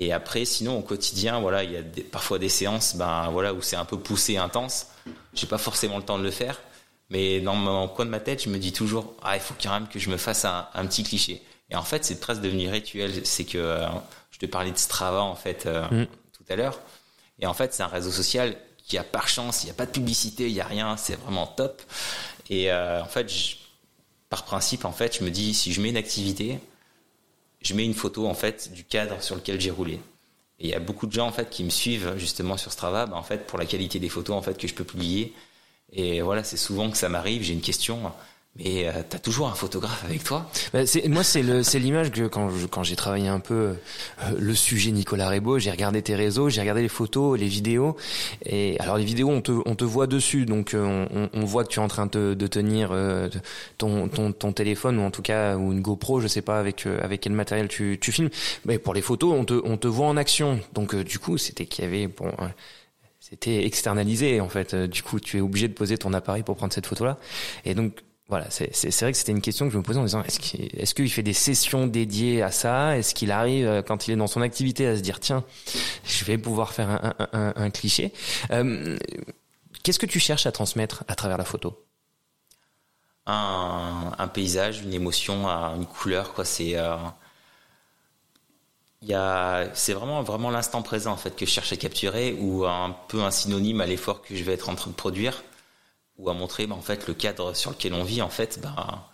et 0.00 0.14
après, 0.14 0.46
sinon, 0.46 0.78
au 0.78 0.80
quotidien, 0.80 1.40
voilà, 1.40 1.62
il 1.62 1.72
y 1.72 1.76
a 1.76 1.82
parfois 2.10 2.38
des 2.38 2.48
séances, 2.48 2.96
ben 2.96 3.28
voilà, 3.30 3.52
où 3.52 3.60
c'est 3.60 3.76
un 3.76 3.84
peu 3.84 3.98
poussé, 3.98 4.38
intense. 4.38 4.86
J'ai 5.34 5.46
pas 5.46 5.58
forcément 5.58 5.98
le 5.98 6.02
temps 6.02 6.18
de 6.18 6.24
le 6.24 6.30
faire, 6.30 6.58
mais 7.10 7.40
dans 7.40 7.54
mon 7.54 7.86
coin 7.86 8.06
de 8.06 8.10
ma 8.10 8.18
tête, 8.18 8.42
je 8.42 8.48
me 8.48 8.56
dis 8.56 8.72
toujours, 8.72 9.12
ah, 9.22 9.36
il 9.36 9.42
faut 9.42 9.52
quand 9.62 9.72
même 9.72 9.88
que 9.88 9.98
je 9.98 10.08
me 10.08 10.16
fasse 10.16 10.46
un, 10.46 10.86
petit 10.86 11.02
cliché. 11.02 11.42
Et 11.68 11.76
en 11.76 11.82
fait, 11.82 12.02
c'est 12.06 12.18
presque 12.18 12.40
devenu 12.40 12.70
rituel. 12.70 13.26
C'est 13.26 13.44
que 13.44 13.58
euh, 13.58 13.86
je 14.30 14.38
te 14.38 14.46
parlais 14.46 14.70
de 14.70 14.78
Strava 14.78 15.20
en 15.22 15.36
fait 15.36 15.66
euh, 15.66 15.86
mm. 15.90 16.06
tout 16.32 16.44
à 16.48 16.56
l'heure. 16.56 16.80
Et 17.38 17.46
en 17.46 17.52
fait, 17.52 17.74
c'est 17.74 17.82
un 17.82 17.88
réseau 17.88 18.10
social 18.10 18.56
qui 18.82 18.96
a 18.96 19.04
par 19.04 19.28
chance, 19.28 19.64
il 19.64 19.66
n'y 19.66 19.72
a 19.72 19.74
pas 19.74 19.86
de 19.86 19.92
publicité, 19.92 20.48
il 20.48 20.54
n'y 20.54 20.62
a 20.62 20.66
rien, 20.66 20.96
c'est 20.96 21.16
vraiment 21.16 21.46
top. 21.46 21.82
Et 22.48 22.72
euh, 22.72 23.02
en 23.02 23.06
fait, 23.06 23.30
par 24.30 24.44
principe, 24.44 24.86
en 24.86 24.92
fait, 24.92 25.18
je 25.18 25.24
me 25.24 25.30
dis, 25.30 25.52
si 25.52 25.74
je 25.74 25.82
mets 25.82 25.90
une 25.90 25.98
activité, 25.98 26.58
je 27.60 27.74
mets 27.74 27.84
une 27.84 27.94
photo 27.94 28.26
en 28.26 28.34
fait 28.34 28.72
du 28.72 28.84
cadre 28.84 29.22
sur 29.22 29.36
lequel 29.36 29.60
j'ai 29.60 29.70
roulé. 29.70 30.00
Et 30.58 30.66
il 30.66 30.68
y 30.68 30.74
a 30.74 30.80
beaucoup 30.80 31.06
de 31.06 31.12
gens 31.12 31.26
en 31.26 31.32
fait 31.32 31.48
qui 31.48 31.64
me 31.64 31.70
suivent 31.70 32.14
justement 32.16 32.56
sur 32.56 32.72
Strava, 32.72 33.06
bah, 33.06 33.16
en 33.16 33.22
fait 33.22 33.46
pour 33.46 33.58
la 33.58 33.66
qualité 33.66 33.98
des 33.98 34.08
photos 34.08 34.36
en 34.36 34.42
fait 34.42 34.58
que 34.58 34.68
je 34.68 34.74
peux 34.74 34.84
publier. 34.84 35.32
Et 35.92 36.20
voilà, 36.20 36.44
c'est 36.44 36.56
souvent 36.56 36.90
que 36.90 36.96
ça 36.96 37.08
m'arrive. 37.08 37.42
J'ai 37.42 37.52
une 37.52 37.60
question 37.60 38.12
mais 38.56 38.88
euh, 38.88 38.92
t'as 39.08 39.20
toujours 39.20 39.48
un 39.48 39.54
photographe 39.54 40.04
avec 40.04 40.24
toi? 40.24 40.50
Bah, 40.72 40.80
Moi, 41.06 41.22
c'est 41.22 41.42
le, 41.42 41.62
c'est 41.62 41.78
l'image 41.78 42.10
que 42.10 42.26
quand 42.26 42.50
quand 42.70 42.82
j'ai 42.82 42.96
travaillé 42.96 43.28
un 43.28 43.38
peu 43.38 43.54
euh, 43.54 43.74
le 44.38 44.54
sujet 44.54 44.90
Nicolas 44.90 45.30
Rebaud, 45.30 45.60
j'ai 45.60 45.70
regardé 45.70 46.02
tes 46.02 46.16
réseaux, 46.16 46.48
j'ai 46.48 46.60
regardé 46.60 46.82
les 46.82 46.88
photos, 46.88 47.38
les 47.38 47.46
vidéos. 47.46 47.96
Et 48.44 48.78
alors 48.80 48.98
les 48.98 49.04
vidéos, 49.04 49.28
on 49.30 49.40
te 49.40 49.52
on 49.64 49.76
te 49.76 49.84
voit 49.84 50.08
dessus, 50.08 50.46
donc 50.46 50.74
euh, 50.74 51.06
on, 51.14 51.30
on 51.32 51.44
voit 51.44 51.62
que 51.64 51.68
tu 51.68 51.78
es 51.78 51.82
en 51.82 51.88
train 51.88 52.06
de, 52.06 52.34
de 52.34 52.46
tenir 52.48 52.92
ton, 53.78 54.08
ton 54.08 54.32
ton 54.32 54.52
téléphone 54.52 54.98
ou 54.98 55.02
en 55.02 55.10
tout 55.12 55.22
cas 55.22 55.56
ou 55.56 55.72
une 55.72 55.80
GoPro, 55.80 56.20
je 56.20 56.26
sais 56.26 56.42
pas 56.42 56.58
avec 56.58 56.86
avec 56.86 57.20
quel 57.20 57.32
matériel 57.32 57.68
tu 57.68 57.98
tu 58.00 58.10
filmes. 58.10 58.30
Mais 58.64 58.78
pour 58.78 58.94
les 58.94 59.02
photos, 59.02 59.32
on 59.32 59.44
te 59.44 59.54
on 59.64 59.76
te 59.76 59.86
voit 59.86 60.06
en 60.06 60.16
action. 60.16 60.60
Donc 60.74 60.96
du 60.96 61.20
coup, 61.20 61.38
c'était 61.38 61.66
qu'il 61.66 61.84
y 61.84 61.86
avait 61.86 62.08
bon 62.08 62.32
c'était 63.20 63.64
externalisé 63.64 64.40
en 64.40 64.48
fait. 64.48 64.74
Du 64.74 65.02
coup, 65.02 65.20
tu 65.20 65.38
es 65.38 65.40
obligé 65.40 65.68
de 65.68 65.74
poser 65.74 65.96
ton 65.98 66.12
appareil 66.12 66.42
pour 66.42 66.56
prendre 66.56 66.72
cette 66.72 66.86
photo-là. 66.86 67.16
Et 67.64 67.74
donc, 67.74 68.00
voilà, 68.30 68.46
c'est 68.48 69.00
vrai 69.00 69.10
que 69.10 69.18
c'était 69.18 69.32
une 69.32 69.40
question 69.40 69.66
que 69.66 69.72
je 69.72 69.78
me 69.78 69.82
posais 69.82 69.98
en 69.98 70.04
disant 70.04 70.22
est-ce 70.22 70.94
qu'il 70.94 71.10
fait 71.10 71.24
des 71.24 71.32
sessions 71.32 71.88
dédiées 71.88 72.42
à 72.42 72.52
ça? 72.52 72.96
Est-ce 72.96 73.12
qu'il 73.12 73.32
arrive 73.32 73.66
euh, 73.66 73.82
quand 73.82 74.06
il 74.06 74.12
est 74.12 74.16
dans 74.16 74.28
son 74.28 74.40
activité 74.40 74.86
à 74.86 74.96
se 74.96 75.00
dire 75.00 75.18
tiens, 75.18 75.42
je 76.04 76.24
vais 76.24 76.38
pouvoir 76.38 76.72
faire 76.72 77.12
un, 77.32 77.70
cliché. 77.70 78.12
Euh, 78.52 78.96
Qu'est-ce 79.82 79.98
que 79.98 80.06
tu 80.06 80.20
cherches 80.20 80.46
à 80.46 80.52
transmettre 80.52 81.02
à 81.08 81.16
travers 81.16 81.38
la 81.38 81.44
photo? 81.44 81.84
Un, 83.26 84.28
paysage, 84.32 84.82
une 84.82 84.94
émotion, 84.94 85.48
une 85.48 85.86
couleur, 85.86 86.32
quoi. 86.32 86.44
C'est 86.44 86.76
euh, 86.76 86.96
c'est 89.74 89.92
vraiment 89.92 90.22
vraiment 90.22 90.50
l'instant 90.50 90.82
présent 90.82 91.12
en 91.12 91.16
fait 91.16 91.34
que 91.34 91.46
je 91.46 91.50
cherche 91.50 91.72
à 91.72 91.76
capturer 91.76 92.36
ou 92.38 92.64
un 92.64 92.94
peu 93.08 93.22
un 93.22 93.32
synonyme 93.32 93.80
à 93.80 93.86
l'effort 93.86 94.22
que 94.22 94.36
je 94.36 94.44
vais 94.44 94.52
être 94.52 94.68
en 94.68 94.76
train 94.76 94.90
de 94.90 94.96
produire 94.96 95.42
ou 96.20 96.30
à 96.30 96.34
montrer 96.34 96.66
bah, 96.66 96.74
en 96.74 96.82
fait 96.82 97.06
le 97.08 97.14
cadre 97.14 97.54
sur 97.54 97.70
lequel 97.70 97.94
on 97.94 98.04
vit 98.04 98.22
en 98.22 98.28
fait 98.28 98.60
bah, 98.62 99.08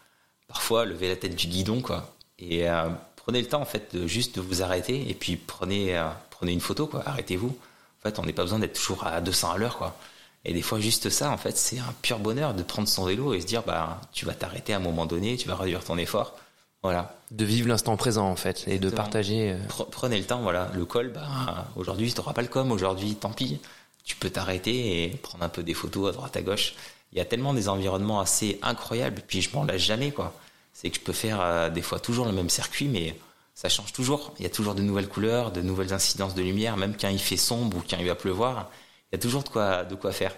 parfois 0.49 0.85
lever 0.85 1.09
la 1.09 1.17
tête 1.17 1.37
du 1.37 1.47
guidon 1.47 1.81
quoi. 1.81 2.15
Et 2.39 2.69
euh, 2.69 2.89
prenez 3.15 3.41
le 3.41 3.49
temps 3.49 3.63
en 3.63 3.67
fait 3.67 3.95
de 3.95 4.07
juste 4.07 4.37
de 4.37 4.41
vous 4.41 4.63
arrêter 4.63 5.09
et 5.09 5.15
puis 5.15 5.37
prenez 5.37 5.97
euh, 5.97 6.09
prenez 6.31 6.53
une 6.53 6.61
photo 6.61 6.87
quoi. 6.87 7.03
Arrêtez-vous. 7.07 7.49
En 7.49 8.03
fait 8.03 8.19
on 8.19 8.25
n'est 8.25 8.33
pas 8.33 8.43
besoin 8.43 8.59
d'être 8.59 8.75
toujours 8.75 9.07
à 9.07 9.21
200 9.21 9.53
à 9.53 9.59
l'heure 9.59 9.79
quoi. 9.79 9.97
Et 10.45 10.53
des 10.53 10.63
fois 10.63 10.81
juste 10.81 11.11
ça 11.11 11.31
en 11.31 11.39
fait 11.39 11.57
c'est 11.57 11.79
un 11.79 11.95
pur 12.03 12.19
bonheur 12.19 12.55
de 12.55 12.63
prendre 12.63 12.89
son 12.89 13.05
vélo 13.05 13.35
et 13.35 13.41
se 13.41 13.47
dire 13.47 13.63
bah 13.63 14.01
tu 14.13 14.27
vas 14.27 14.35
t'arrêter 14.35 14.75
à 14.75 14.77
un 14.77 14.81
moment 14.81 15.07
donné 15.07 15.37
tu 15.37 15.49
vas 15.49 15.57
réduire 15.57 15.85
ton 15.85 15.99
effort. 15.99 16.35
Voilà. 16.83 17.17
De 17.33 17.45
vivre 17.45 17.69
l'instant 17.69 17.97
présent 17.97 18.29
en 18.29 18.37
fait 18.37 18.65
et 18.69 18.79
de 18.79 18.91
partager 18.91 19.53
euh, 19.53 19.85
prenez 19.91 20.19
le 20.19 20.25
temps 20.25 20.43
voilà. 20.43 20.71
Le 20.75 20.85
col 20.85 21.13
bah 21.13 21.69
aujourd'hui 21.77 22.13
tu 22.13 22.19
n'auras 22.19 22.33
pas 22.33 22.43
le 22.43 22.49
com 22.49 22.71
aujourd'hui 22.73 23.15
tant 23.15 23.33
pis. 23.33 23.61
Tu 24.05 24.15
peux 24.15 24.31
t'arrêter 24.31 25.03
et 25.03 25.09
prendre 25.17 25.43
un 25.43 25.49
peu 25.49 25.65
des 25.65 25.75
photos 25.75 26.11
à 26.11 26.13
droite 26.13 26.37
à 26.37 26.43
gauche 26.43 26.75
il 27.17 27.19
y 27.19 27.23
a 27.23 27.25
tellement 27.25 27.55
des 27.55 27.71
environnements 27.71 28.21
assez 28.21 28.59
incroyables, 28.61 29.23
puis 29.27 29.41
je 29.41 29.49
m'en 29.55 29.65
lasse 29.65 29.81
jamais, 29.81 30.13
quoi. 30.13 30.35
C'est 30.75 30.91
que 30.91 30.97
je 30.97 31.01
peux 31.01 31.15
faire 31.15 31.41
euh, 31.41 31.71
des 31.71 31.81
fois 31.81 31.99
toujours 31.99 32.27
le 32.27 32.33
même 32.33 32.51
circuit, 32.51 32.89
mais 32.89 33.17
ça 33.55 33.71
change 33.71 33.95
toujours. 33.95 34.35
Il 34.39 34.43
y 34.43 34.47
a 34.47 34.51
toujours 34.51 34.75
de 34.75 34.83
nouvelles 34.83 35.09
couleurs, 35.09 35.51
de 35.51 35.63
nouvelles 35.63 35.95
incidences 35.95 36.35
de 36.35 36.43
lumière, 36.43 36.77
même 36.77 36.95
quand 36.95 37.09
il 37.09 37.19
fait 37.19 37.39
sombre 37.39 37.79
ou 37.79 37.83
quand 37.89 37.97
il 37.99 38.07
va 38.07 38.17
pleuvoir, 38.17 38.71
il 39.11 39.17
y 39.17 39.19
a 39.19 39.19
toujours 39.19 39.43
de 39.43 39.49
quoi, 39.49 39.85
de 39.85 39.95
quoi 39.95 40.13
faire. 40.13 40.37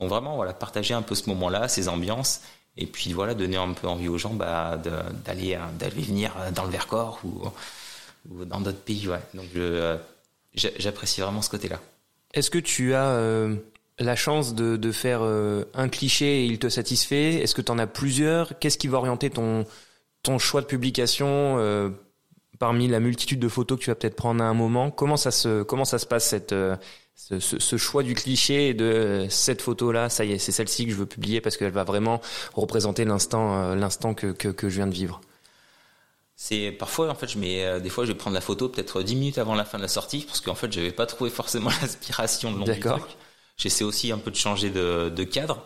Donc 0.00 0.08
vraiment, 0.10 0.34
voilà, 0.34 0.52
partager 0.52 0.94
un 0.94 1.02
peu 1.02 1.14
ce 1.14 1.28
moment-là, 1.30 1.68
ces 1.68 1.88
ambiances, 1.88 2.40
et 2.76 2.86
puis 2.86 3.12
voilà, 3.12 3.34
donner 3.34 3.56
un 3.56 3.72
peu 3.72 3.86
envie 3.86 4.08
aux 4.08 4.18
gens 4.18 4.34
bah, 4.34 4.80
d'aller 5.24 5.56
d'aller 5.78 6.02
venir 6.02 6.34
dans 6.52 6.64
le 6.64 6.70
Vercors 6.70 7.20
ou 7.24 7.44
ou 8.28 8.44
dans 8.44 8.60
d'autres 8.60 8.80
pays, 8.80 9.06
ouais. 9.06 9.20
Donc 9.32 9.46
j'apprécie 10.54 11.20
vraiment 11.20 11.40
ce 11.40 11.50
côté-là. 11.50 11.80
Est-ce 12.34 12.50
que 12.50 12.58
tu 12.58 12.94
as 12.94 13.16
la 13.98 14.16
chance 14.16 14.54
de, 14.54 14.76
de 14.76 14.92
faire 14.92 15.22
un 15.22 15.88
cliché 15.88 16.42
et 16.42 16.44
il 16.44 16.58
te 16.58 16.68
satisfait? 16.68 17.34
Est-ce 17.34 17.54
que 17.54 17.62
tu 17.62 17.72
en 17.72 17.78
as 17.78 17.86
plusieurs? 17.86 18.58
Qu'est-ce 18.58 18.78
qui 18.78 18.88
va 18.88 18.98
orienter 18.98 19.30
ton, 19.30 19.64
ton 20.22 20.38
choix 20.38 20.60
de 20.60 20.66
publication 20.66 21.94
parmi 22.58 22.88
la 22.88 23.00
multitude 23.00 23.40
de 23.40 23.48
photos 23.48 23.78
que 23.78 23.84
tu 23.84 23.90
vas 23.90 23.94
peut-être 23.94 24.16
prendre 24.16 24.42
à 24.44 24.46
un 24.46 24.54
moment? 24.54 24.90
Comment 24.90 25.16
ça 25.16 25.30
se, 25.30 25.62
comment 25.62 25.86
ça 25.86 25.98
se 25.98 26.06
passe 26.06 26.26
cette 26.28 26.54
ce, 27.16 27.40
ce, 27.40 27.76
choix 27.76 28.02
du 28.02 28.14
cliché 28.14 28.74
de 28.74 29.26
cette 29.30 29.62
photo-là, 29.62 30.10
ça 30.10 30.24
y 30.24 30.32
est, 30.32 30.38
c'est 30.38 30.52
celle-ci 30.52 30.84
que 30.84 30.92
je 30.92 30.96
veux 30.96 31.06
publier 31.06 31.40
parce 31.40 31.56
qu'elle 31.56 31.72
va 31.72 31.82
vraiment 31.82 32.20
représenter 32.54 33.04
l'instant, 33.04 33.56
euh, 33.56 33.74
l'instant 33.74 34.12
que, 34.12 34.28
que, 34.28 34.48
que, 34.48 34.68
je 34.68 34.76
viens 34.76 34.86
de 34.86 34.94
vivre. 34.94 35.20
C'est 36.36 36.72
parfois 36.72 37.08
en 37.08 37.14
fait 37.14 37.28
je 37.28 37.38
mets 37.38 37.64
euh, 37.64 37.80
des 37.80 37.88
fois 37.88 38.04
je 38.04 38.12
vais 38.12 38.18
prendre 38.18 38.34
la 38.34 38.42
photo 38.42 38.68
peut-être 38.68 39.02
10 39.02 39.16
minutes 39.16 39.38
avant 39.38 39.54
la 39.54 39.64
fin 39.64 39.78
de 39.78 39.82
la 39.82 39.88
sortie 39.88 40.24
parce 40.26 40.42
qu'en 40.42 40.54
fait 40.54 40.70
je 40.70 40.80
n'avais 40.80 40.92
pas 40.92 41.06
trouvé 41.06 41.30
forcément 41.30 41.70
l'inspiration 41.80 42.52
de 42.52 42.58
long 42.58 42.66
D'accord. 42.66 43.08
J'essaie 43.56 43.84
aussi 43.84 44.12
un 44.12 44.18
peu 44.18 44.30
de 44.30 44.36
changer 44.36 44.70
de, 44.70 45.08
de 45.14 45.24
cadre 45.24 45.64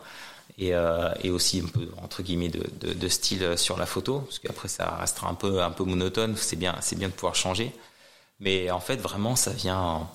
et, 0.59 0.75
euh, 0.75 1.13
et, 1.23 1.31
aussi 1.31 1.61
un 1.61 1.69
peu 1.69 1.89
entre 2.03 2.23
guillemets 2.23 2.49
de, 2.49 2.65
de, 2.81 2.93
de, 2.93 3.09
style 3.09 3.57
sur 3.57 3.77
la 3.77 3.87
photo 3.87 4.21
parce 4.21 4.39
qu'après 4.39 4.69
ça 4.69 4.97
restera 4.97 5.29
un 5.29 5.35
peu 5.35 5.63
un 5.63 5.71
peu 5.71 5.85
monotone. 5.85 6.37
C'est 6.37 6.57
bien 6.57 6.77
c'est 6.81 6.97
bien 6.97 7.09
de 7.09 7.15
pouvoir 7.15 7.35
changer. 7.35 7.73
Mais 8.39 8.71
en 8.71 8.81
fait 8.81 8.97
vraiment 8.97 9.37
ça 9.37 9.53
vient 9.53 10.09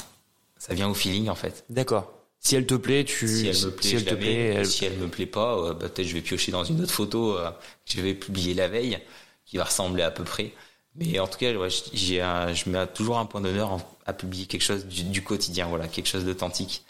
ça 0.57 0.73
vient 0.73 0.89
au 0.89 0.93
feeling 0.93 1.29
en 1.29 1.35
fait. 1.35 1.65
D'accord. 1.69 2.11
Si 2.45 2.55
elle 2.55 2.67
te 2.67 2.75
plaît, 2.75 3.03
tu. 3.03 3.27
Si 3.27 3.47
elle 3.47 3.57
me 3.57 3.71
plaît, 3.71 3.89
si 3.89 3.95
elle 3.95 4.05
te 4.05 4.13
plaît, 4.13 4.53
elle... 4.53 4.65
si 4.67 4.85
elle 4.85 4.97
me 4.97 5.07
plaît 5.07 5.25
pas, 5.25 5.57
euh, 5.57 5.73
bah, 5.73 5.89
peut-être 5.89 6.07
je 6.07 6.13
vais 6.13 6.21
piocher 6.21 6.51
dans 6.51 6.63
une 6.63 6.79
autre 6.79 6.93
photo 6.93 7.35
euh, 7.37 7.49
que 7.49 7.93
je 7.95 8.01
vais 8.01 8.13
publier 8.13 8.53
la 8.53 8.67
veille, 8.67 8.99
qui 9.47 9.57
va 9.57 9.63
ressembler 9.63 10.03
à 10.03 10.11
peu 10.11 10.23
près. 10.23 10.53
Mais 10.95 11.17
en 11.19 11.27
tout 11.27 11.39
cas, 11.39 11.51
ouais, 11.55 11.69
j'ai 11.93 12.19
je 12.19 12.69
mets 12.69 12.85
toujours 12.85 13.17
un 13.17 13.25
point 13.25 13.41
d'honneur 13.41 13.79
à 14.05 14.13
publier 14.13 14.45
quelque 14.45 14.61
chose 14.61 14.85
du, 14.85 15.03
du 15.05 15.23
quotidien, 15.23 15.65
voilà, 15.65 15.87
quelque 15.87 16.07
chose 16.07 16.23
d'authentique. 16.23 16.85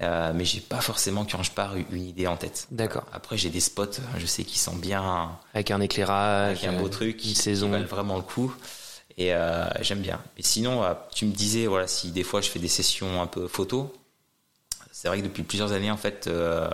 Euh, 0.00 0.32
mais 0.34 0.44
j'ai 0.44 0.60
pas 0.60 0.80
forcément 0.80 1.24
quand 1.24 1.42
je 1.42 1.52
pars 1.52 1.76
une 1.76 2.06
idée 2.06 2.26
en 2.26 2.36
tête. 2.36 2.66
D'accord. 2.70 3.04
Après 3.12 3.38
j'ai 3.38 3.48
des 3.48 3.60
spots, 3.60 4.00
je 4.18 4.26
sais 4.26 4.42
qui 4.42 4.58
sont 4.58 4.74
bien 4.74 5.38
avec 5.54 5.70
un 5.70 5.80
éclairage, 5.80 6.64
avec 6.64 6.64
un 6.64 6.80
beau 6.80 6.88
truc, 6.88 7.24
une 7.24 7.34
saison, 7.34 7.66
qui 7.68 7.72
valent 7.72 7.86
vraiment 7.86 8.16
le 8.16 8.22
coup. 8.22 8.52
Et 9.16 9.32
euh, 9.32 9.68
j'aime 9.80 10.00
bien. 10.00 10.20
Mais 10.36 10.42
sinon, 10.42 10.82
euh, 10.82 10.94
tu 11.14 11.26
me 11.26 11.32
disais, 11.32 11.66
voilà, 11.66 11.86
si 11.86 12.10
des 12.10 12.24
fois 12.24 12.40
je 12.40 12.50
fais 12.50 12.58
des 12.58 12.68
sessions 12.68 13.22
un 13.22 13.26
peu 13.26 13.46
photo, 13.46 13.94
c'est 14.90 15.08
vrai 15.08 15.18
que 15.18 15.24
depuis 15.24 15.42
plusieurs 15.42 15.72
années, 15.72 15.90
en 15.90 15.96
fait, 15.96 16.26
euh, 16.26 16.68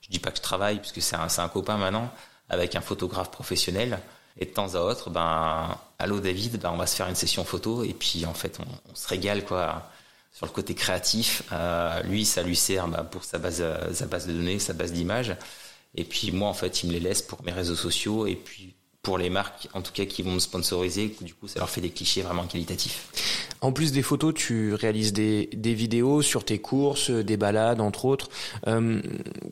je 0.00 0.08
dis 0.08 0.18
pas 0.18 0.30
que 0.30 0.38
je 0.38 0.42
travaille, 0.42 0.78
puisque 0.78 1.02
c'est 1.02 1.16
un, 1.16 1.26
un, 1.36 1.48
copain 1.48 1.76
maintenant, 1.76 2.10
avec 2.48 2.76
un 2.76 2.80
photographe 2.80 3.30
professionnel. 3.30 3.98
Et 4.38 4.46
de 4.46 4.50
temps 4.50 4.74
à 4.74 4.80
autre, 4.80 5.10
ben, 5.10 5.78
allô 5.98 6.20
David, 6.20 6.58
ben, 6.58 6.70
on 6.72 6.76
va 6.76 6.86
se 6.86 6.96
faire 6.96 7.08
une 7.08 7.14
session 7.14 7.44
photo. 7.44 7.84
Et 7.84 7.92
puis, 7.94 8.26
en 8.26 8.34
fait, 8.34 8.58
on, 8.60 8.90
on 8.90 8.94
se 8.94 9.06
régale, 9.06 9.44
quoi, 9.44 9.90
sur 10.34 10.46
le 10.46 10.52
côté 10.52 10.74
créatif. 10.74 11.44
Euh, 11.52 12.02
lui, 12.02 12.26
ça 12.26 12.42
lui 12.42 12.56
sert 12.56 12.88
ben, 12.88 13.04
pour 13.04 13.24
sa 13.24 13.38
base, 13.38 13.64
sa 13.92 14.06
base 14.06 14.26
de 14.26 14.32
données, 14.32 14.58
sa 14.58 14.74
base 14.74 14.92
d'images. 14.92 15.34
Et 15.94 16.04
puis, 16.04 16.32
moi, 16.32 16.48
en 16.48 16.54
fait, 16.54 16.82
il 16.82 16.88
me 16.88 16.92
les 16.92 17.00
laisse 17.00 17.22
pour 17.22 17.42
mes 17.44 17.52
réseaux 17.52 17.76
sociaux. 17.76 18.26
Et 18.26 18.34
puis, 18.34 18.74
pour 19.00 19.16
les 19.16 19.30
marques, 19.30 19.68
en 19.74 19.82
tout 19.82 19.92
cas, 19.92 20.06
qui 20.06 20.22
vont 20.22 20.32
me 20.32 20.40
sponsoriser. 20.40 21.14
Du 21.20 21.34
coup, 21.34 21.46
ça 21.46 21.60
leur 21.60 21.70
fait 21.70 21.82
des 21.82 21.90
clichés 21.90 22.22
vraiment 22.22 22.46
qualitatifs. 22.46 23.06
En 23.60 23.70
plus 23.70 23.92
des 23.92 24.02
photos, 24.02 24.34
tu 24.34 24.74
réalises 24.74 25.12
des, 25.12 25.50
des 25.52 25.74
vidéos 25.74 26.20
sur 26.20 26.44
tes 26.44 26.58
courses, 26.58 27.10
des 27.10 27.36
balades, 27.36 27.80
entre 27.80 28.06
autres. 28.06 28.28
Euh, 28.66 29.00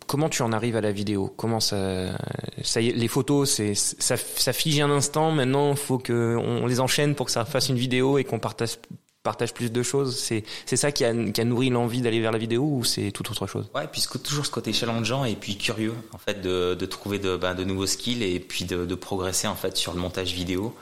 comment 0.09 0.29
tu 0.29 0.43
en 0.43 0.53
arrives 0.53 0.75
à 0.75 0.81
la 0.81 0.91
vidéo? 0.91 1.33
Comment 1.37 1.61
ça, 1.61 2.19
ça 2.63 2.81
y 2.81 2.89
est, 2.89 2.93
les 2.93 3.09
photos, 3.09 3.51
c'est 3.51 3.75
ça, 3.75 4.17
ça 4.17 4.53
fige 4.53 4.81
un 4.81 4.91
instant. 4.91 5.31
Maintenant, 5.31 5.77
faut 5.77 5.99
que 5.99 6.37
on 6.37 6.67
les 6.67 6.81
enchaîne 6.81 7.15
pour 7.15 7.27
que 7.27 7.33
ça 7.33 7.45
fasse 7.45 7.69
une 7.69 7.77
vidéo 7.77 8.19
et 8.19 8.25
qu'on 8.25 8.41
partage 8.41 8.79
partage 9.23 9.55
plus 9.55 9.71
de 9.71 9.83
choses 9.83 10.17
C'est 10.17 10.45
c'est 10.67 10.77
ça 10.77 10.93
qui 10.93 11.05
a, 11.05 11.15
qui 11.31 11.41
a 11.41 11.45
nourri 11.45 11.71
l'envie 11.71 12.01
d'aller 12.01 12.21
vers 12.21 12.33
la 12.33 12.39
vidéo 12.39 12.63
ou 12.63 12.85
c'est 12.85 13.13
tout 13.13 13.31
autre 13.31 13.47
chose? 13.47 13.71
Ouais, 13.75 13.87
puisque 13.91 14.23
toujours 14.23 14.47
ce 14.47 14.51
côté 14.51 14.73
challengeant 14.73 15.25
et 15.25 15.37
puis 15.37 15.57
curieux 15.57 15.95
en 16.13 16.19
fait 16.19 16.41
de, 16.41 16.75
de 16.75 16.87
trouver 16.87 17.19
de, 17.19 17.37
ben, 17.37 17.55
de 17.55 17.65
nouveaux 17.65 17.87
skills 17.87 18.23
et 18.23 18.41
puis 18.41 18.65
de, 18.65 18.85
de 18.85 18.95
progresser 18.95 19.47
en 19.47 19.55
fait 19.55 19.77
sur 19.77 19.95
le 19.95 20.01
montage 20.01 20.33
vidéo 20.33 20.75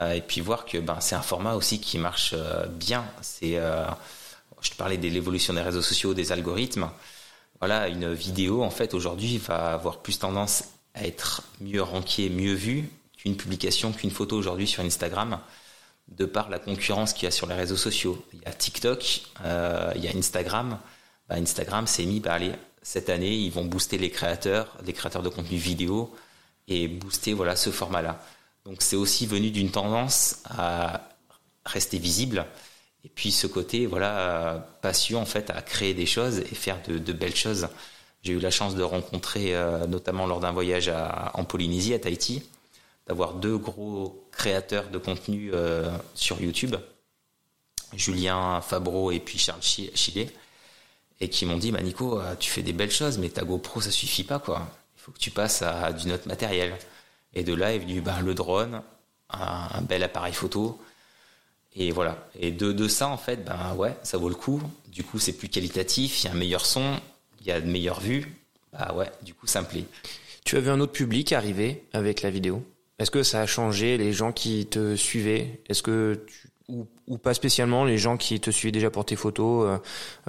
euh, 0.00 0.12
et 0.12 0.20
puis 0.20 0.40
voir 0.40 0.64
que 0.64 0.78
ben 0.78 0.98
c'est 1.00 1.14
un 1.14 1.22
format 1.22 1.54
aussi 1.54 1.80
qui 1.80 1.98
marche 1.98 2.34
euh, 2.36 2.66
bien. 2.66 3.04
C'est 3.22 3.58
euh, 3.58 3.86
je 4.60 4.70
te 4.70 4.76
parlais 4.76 4.96
de 4.96 5.08
l'évolution 5.08 5.54
des 5.54 5.62
réseaux 5.62 5.82
sociaux, 5.82 6.14
des 6.14 6.32
algorithmes. 6.32 6.90
Voilà, 7.60 7.88
une 7.88 8.12
vidéo 8.12 8.62
en 8.62 8.70
fait 8.70 8.94
aujourd'hui 8.94 9.38
va 9.38 9.72
avoir 9.72 9.98
plus 9.98 10.18
tendance 10.18 10.64
à 10.94 11.06
être 11.06 11.42
mieux 11.60 11.82
rankée, 11.82 12.28
mieux 12.28 12.54
vue 12.54 12.88
qu'une 13.16 13.36
publication, 13.36 13.92
qu'une 13.92 14.10
photo 14.10 14.36
aujourd'hui 14.36 14.66
sur 14.66 14.82
Instagram 14.82 15.38
de 16.08 16.24
par 16.24 16.50
la 16.50 16.58
concurrence 16.58 17.12
qu'il 17.12 17.24
y 17.24 17.26
a 17.26 17.30
sur 17.30 17.46
les 17.46 17.54
réseaux 17.54 17.76
sociaux. 17.76 18.24
Il 18.32 18.40
y 18.40 18.46
a 18.46 18.52
TikTok, 18.52 19.22
euh, 19.44 19.92
il 19.96 20.04
y 20.04 20.08
a 20.08 20.16
Instagram. 20.16 20.78
Bah, 21.28 21.36
Instagram 21.36 21.86
s'est 21.86 22.04
mis, 22.04 22.20
bah, 22.20 22.34
allez, 22.34 22.52
cette 22.82 23.08
année, 23.08 23.34
ils 23.34 23.50
vont 23.50 23.64
booster 23.64 23.98
les 23.98 24.10
créateurs, 24.10 24.76
les 24.84 24.92
créateurs 24.92 25.22
de 25.22 25.28
contenu 25.28 25.56
vidéo 25.56 26.14
et 26.68 26.88
booster 26.88 27.32
voilà 27.32 27.56
ce 27.56 27.70
format-là. 27.70 28.22
Donc 28.64 28.80
c'est 28.80 28.96
aussi 28.96 29.26
venu 29.26 29.50
d'une 29.50 29.70
tendance 29.70 30.42
à 30.44 31.08
rester 31.66 31.98
visible 31.98 32.46
et 33.04 33.08
puis 33.08 33.32
ce 33.32 33.46
côté 33.46 33.86
voilà 33.86 34.66
passion 34.80 35.20
en 35.20 35.26
fait 35.26 35.50
à 35.50 35.60
créer 35.62 35.94
des 35.94 36.06
choses 36.06 36.38
et 36.38 36.54
faire 36.54 36.78
de, 36.86 37.12
belles 37.12 37.36
choses. 37.36 37.68
J'ai 38.22 38.32
eu 38.32 38.38
la 38.38 38.50
chance 38.50 38.74
de 38.74 38.82
rencontrer 38.82 39.54
euh, 39.54 39.86
notamment 39.86 40.26
lors 40.26 40.40
d'un 40.40 40.52
voyage 40.52 40.90
en 41.34 41.44
Polynésie 41.44 41.92
à 41.92 41.98
Tahiti 41.98 42.42
d'avoir 43.06 43.34
deux 43.34 43.58
gros 43.58 44.23
créateurs 44.34 44.88
de 44.88 44.98
contenu 44.98 45.50
euh, 45.52 45.90
sur 46.14 46.40
YouTube, 46.40 46.76
Julien 47.94 48.60
Fabreau 48.60 49.10
et 49.10 49.20
puis 49.20 49.38
Charles 49.38 49.62
Chilé, 49.62 50.30
et 51.20 51.28
qui 51.28 51.46
m'ont 51.46 51.58
dit 51.58 51.72
bah 51.72 51.82
Nico, 51.82 52.20
euh, 52.20 52.34
tu 52.38 52.50
fais 52.50 52.62
des 52.62 52.72
belles 52.72 52.90
choses, 52.90 53.18
mais 53.18 53.28
ta 53.28 53.44
GoPro 53.44 53.80
ça 53.80 53.90
suffit 53.90 54.24
pas 54.24 54.38
quoi. 54.38 54.68
Il 54.96 55.00
faut 55.00 55.12
que 55.12 55.18
tu 55.18 55.30
passes 55.30 55.62
à 55.62 55.92
du 55.92 56.10
autre 56.12 56.28
matériel. 56.28 56.74
Et 57.34 57.42
de 57.42 57.52
là 57.52 57.74
est 57.74 57.78
venu 57.78 58.00
bah, 58.00 58.20
le 58.22 58.34
drone, 58.34 58.80
un, 59.30 59.82
bel 59.82 60.02
appareil 60.02 60.32
photo. 60.32 60.80
Et 61.74 61.90
voilà. 61.90 62.16
Et 62.38 62.52
de, 62.52 62.88
ça, 62.88 63.08
en 63.08 63.16
fait, 63.16 63.44
ben 63.44 63.74
ouais, 63.74 63.96
ça 64.02 64.16
vaut 64.16 64.28
le 64.28 64.34
coup. 64.34 64.62
Du 64.88 65.02
coup, 65.02 65.18
c'est 65.18 65.32
plus 65.32 65.48
qualitatif, 65.48 66.22
il 66.22 66.26
y 66.26 66.28
a 66.28 66.32
un 66.32 66.36
meilleur 66.36 66.64
son, 66.64 67.00
il 67.40 67.46
y 67.46 67.50
a 67.50 67.60
de 67.60 67.66
meilleures 67.66 68.00
vues. 68.00 68.32
Bah 68.72 68.94
ouais, 68.94 69.10
du 69.22 69.34
coup, 69.34 69.46
ça 69.46 69.60
me 69.60 69.66
plaît. 69.66 69.84
Tu 70.44 70.56
avais 70.56 70.70
un 70.70 70.78
autre 70.80 70.92
public 70.92 71.32
arrivé 71.32 71.84
avec 71.92 72.22
la 72.22 72.30
vidéo? 72.30 72.64
Est-ce 72.98 73.10
que 73.10 73.22
ça 73.22 73.40
a 73.40 73.46
changé 73.46 73.98
les 73.98 74.12
gens 74.12 74.32
qui 74.32 74.66
te 74.66 74.94
suivaient? 74.96 75.60
Est-ce 75.68 75.82
que 75.82 76.24
ou, 76.68 76.86
ou, 77.08 77.18
pas 77.18 77.34
spécialement 77.34 77.84
les 77.84 77.98
gens 77.98 78.16
qui 78.16 78.40
te 78.40 78.50
suivaient 78.50 78.72
déjà 78.72 78.90
pour 78.90 79.04
tes 79.04 79.16
photos 79.16 79.68
euh, 79.68 79.78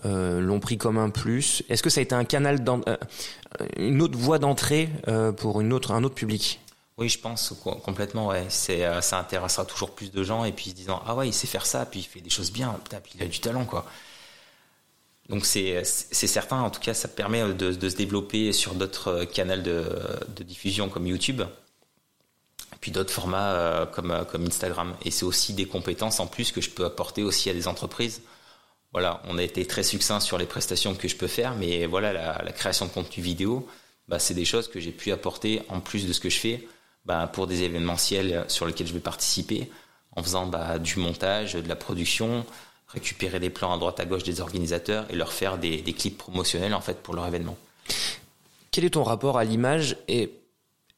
euh 0.05 0.41
l'ont 0.41 0.59
pris 0.59 0.77
comme 0.77 0.97
un 0.97 1.09
plus? 1.09 1.63
Est-ce 1.69 1.83
que 1.83 1.89
ça 1.89 1.99
a 1.99 2.03
été 2.03 2.15
un 2.15 2.25
canal, 2.25 2.63
euh, 2.67 2.97
une 3.77 4.01
autre 4.01 4.17
voie 4.17 4.39
d'entrée 4.39 4.89
pour 5.37 5.61
une 5.61 5.71
autre, 5.71 5.91
un 5.91 6.03
autre 6.03 6.15
public? 6.15 6.59
Oui, 6.97 7.07
je 7.07 7.19
pense 7.19 7.53
complètement. 7.83 8.27
Ouais, 8.27 8.45
ça 8.49 9.19
intéressera 9.19 9.65
toujours 9.65 9.91
plus 9.91 10.11
de 10.11 10.23
gens 10.23 10.43
et 10.45 10.51
puis 10.51 10.71
se 10.71 10.75
disant 10.75 11.01
ah 11.05 11.15
ouais 11.15 11.27
il 11.29 11.33
sait 11.33 11.47
faire 11.47 11.65
ça 11.65 11.85
puis 11.85 12.01
il 12.01 12.03
fait 12.03 12.21
des 12.21 12.29
choses 12.29 12.51
bien, 12.51 12.73
putain, 12.83 12.99
puis 12.99 13.13
il 13.15 13.23
a 13.23 13.27
du 13.27 13.39
talent 13.39 13.65
quoi. 13.65 13.85
Donc 15.29 15.45
c'est 15.45 15.83
c'est 15.83 16.27
certain. 16.27 16.61
En 16.61 16.69
tout 16.69 16.81
cas, 16.81 16.93
ça 16.93 17.07
permet 17.07 17.53
de, 17.53 17.89
se 17.89 17.95
développer 17.95 18.51
sur 18.53 18.75
d'autres 18.75 19.23
canaux 19.25 19.61
de 19.61 20.43
diffusion 20.43 20.89
comme 20.89 21.07
YouTube 21.07 21.43
puis 22.85 22.91
d'autres 22.91 23.11
formats 23.11 23.53
euh, 23.53 23.87
comme, 23.87 24.11
euh, 24.11 24.25
comme 24.25 24.45
Instagram. 24.45 24.93
Et 25.03 25.09
c'est 25.09 25.25
aussi 25.25 25.53
des 25.53 25.65
compétences 25.65 26.19
en 26.19 26.27
plus 26.27 26.51
que 26.51 26.61
je 26.61 26.69
peux 26.69 26.85
apporter 26.85 27.23
aussi 27.23 27.49
à 27.49 27.53
des 27.53 27.67
entreprises. 27.67 28.21
Voilà, 28.91 29.23
on 29.23 29.39
a 29.39 29.41
été 29.41 29.65
très 29.65 29.81
succinct 29.81 30.19
sur 30.19 30.37
les 30.37 30.45
prestations 30.45 30.93
que 30.93 31.07
je 31.07 31.15
peux 31.15 31.25
faire, 31.25 31.55
mais 31.55 31.87
voilà, 31.87 32.13
la, 32.13 32.51
création 32.51 32.85
de 32.85 32.91
contenu 32.91 33.23
vidéo, 33.23 33.67
bah, 34.07 34.19
c'est 34.19 34.35
des 34.35 34.45
choses 34.45 34.67
que 34.67 34.79
j'ai 34.79 34.91
pu 34.91 35.11
apporter 35.11 35.63
en 35.67 35.79
plus 35.79 36.05
de 36.05 36.13
ce 36.13 36.19
que 36.19 36.29
je 36.29 36.37
fais 36.37 36.67
bah, 37.05 37.25
pour 37.25 37.47
des 37.47 37.63
événementiels 37.63 38.45
sur 38.49 38.67
lesquels 38.67 38.85
je 38.85 38.93
vais 38.93 38.99
participer, 38.99 39.67
en 40.15 40.21
faisant 40.21 40.45
bah, 40.45 40.77
du 40.77 40.99
montage, 40.99 41.53
de 41.53 41.67
la 41.67 41.75
production, 41.75 42.45
récupérer 42.89 43.39
des 43.39 43.49
plans 43.49 43.73
à 43.73 43.79
droite 43.79 43.99
à 43.99 44.05
gauche 44.05 44.21
des 44.21 44.41
organisateurs 44.41 45.07
et 45.09 45.15
leur 45.15 45.33
faire 45.33 45.57
des, 45.57 45.81
des 45.81 45.93
clips 45.93 46.19
promotionnels 46.19 46.75
en 46.75 46.81
fait 46.81 47.01
pour 47.01 47.15
leur 47.15 47.25
événement. 47.25 47.57
Quel 48.69 48.85
est 48.85 48.91
ton 48.91 49.03
rapport 49.03 49.39
à 49.39 49.43
l'image 49.43 49.97
et 50.07 50.29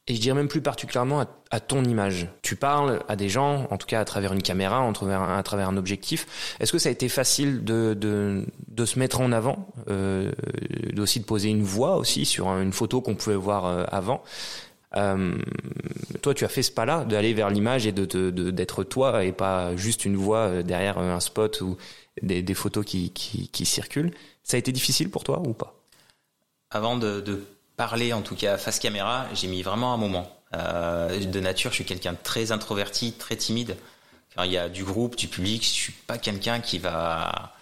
et 0.08 0.14
je 0.14 0.20
dirais 0.20 0.34
même 0.34 0.48
plus 0.48 0.62
particulièrement 0.62 1.24
à, 1.50 1.60
ton 1.60 1.84
image. 1.84 2.28
Tu 2.42 2.56
parles 2.56 3.02
à 3.08 3.16
des 3.16 3.28
gens, 3.28 3.66
en 3.70 3.76
tout 3.76 3.86
cas 3.86 4.00
à 4.00 4.04
travers 4.04 4.32
une 4.32 4.42
caméra, 4.42 4.86
à 4.86 4.92
travers, 5.42 5.68
un 5.68 5.76
objectif. 5.76 6.56
Est-ce 6.60 6.72
que 6.72 6.78
ça 6.78 6.88
a 6.88 6.92
été 6.92 7.08
facile 7.08 7.62
de, 7.62 7.94
de, 7.94 8.44
de 8.68 8.84
se 8.86 8.98
mettre 8.98 9.20
en 9.20 9.32
avant, 9.32 9.68
euh, 9.88 10.32
aussi 10.98 11.20
de 11.20 11.24
poser 11.24 11.50
une 11.50 11.62
voix 11.62 11.96
aussi 11.96 12.24
sur 12.24 12.48
une 12.48 12.72
photo 12.72 13.02
qu'on 13.02 13.14
pouvait 13.14 13.36
voir 13.36 13.66
euh, 13.66 13.84
avant? 13.88 14.22
Euh, 14.96 15.36
toi, 16.22 16.34
tu 16.34 16.44
as 16.44 16.48
fait 16.48 16.62
ce 16.62 16.72
pas-là, 16.72 17.04
d'aller 17.04 17.34
vers 17.34 17.50
l'image 17.50 17.86
et 17.86 17.92
de, 17.92 18.30
d'être 18.50 18.84
toi 18.84 19.24
et 19.24 19.32
pas 19.32 19.76
juste 19.76 20.04
une 20.04 20.16
voix 20.16 20.46
euh, 20.46 20.62
derrière 20.62 20.98
un 20.98 21.20
spot 21.20 21.60
ou 21.60 21.76
des, 22.22 22.54
photos 22.54 22.84
qui, 22.84 23.64
circulent. 23.64 24.12
Ça 24.42 24.56
a 24.56 24.58
été 24.58 24.72
difficile 24.72 25.10
pour 25.10 25.24
toi 25.24 25.42
ou 25.46 25.52
pas? 25.52 25.74
Avant 26.70 26.96
de, 26.96 27.20
de 27.20 27.44
parler, 27.78 28.12
en 28.12 28.20
tout 28.20 28.36
cas 28.36 28.58
face 28.58 28.78
caméra, 28.78 29.26
j'ai 29.32 29.46
mis 29.46 29.62
vraiment 29.62 29.94
un 29.94 29.96
moment. 29.96 30.30
Euh, 30.54 31.24
de 31.24 31.40
nature, 31.40 31.70
je 31.70 31.76
suis 31.76 31.84
quelqu'un 31.86 32.12
de 32.12 32.18
très 32.22 32.52
introverti, 32.52 33.12
très 33.12 33.36
timide. 33.36 33.78
il 34.44 34.52
y 34.52 34.58
a 34.58 34.68
du 34.68 34.84
groupe, 34.84 35.16
du 35.16 35.28
public. 35.28 35.62
Je 35.62 35.68
suis 35.68 35.92
pas 35.92 36.18
quelqu'un 36.18 36.60
qui 36.60 36.78
va 36.78 37.54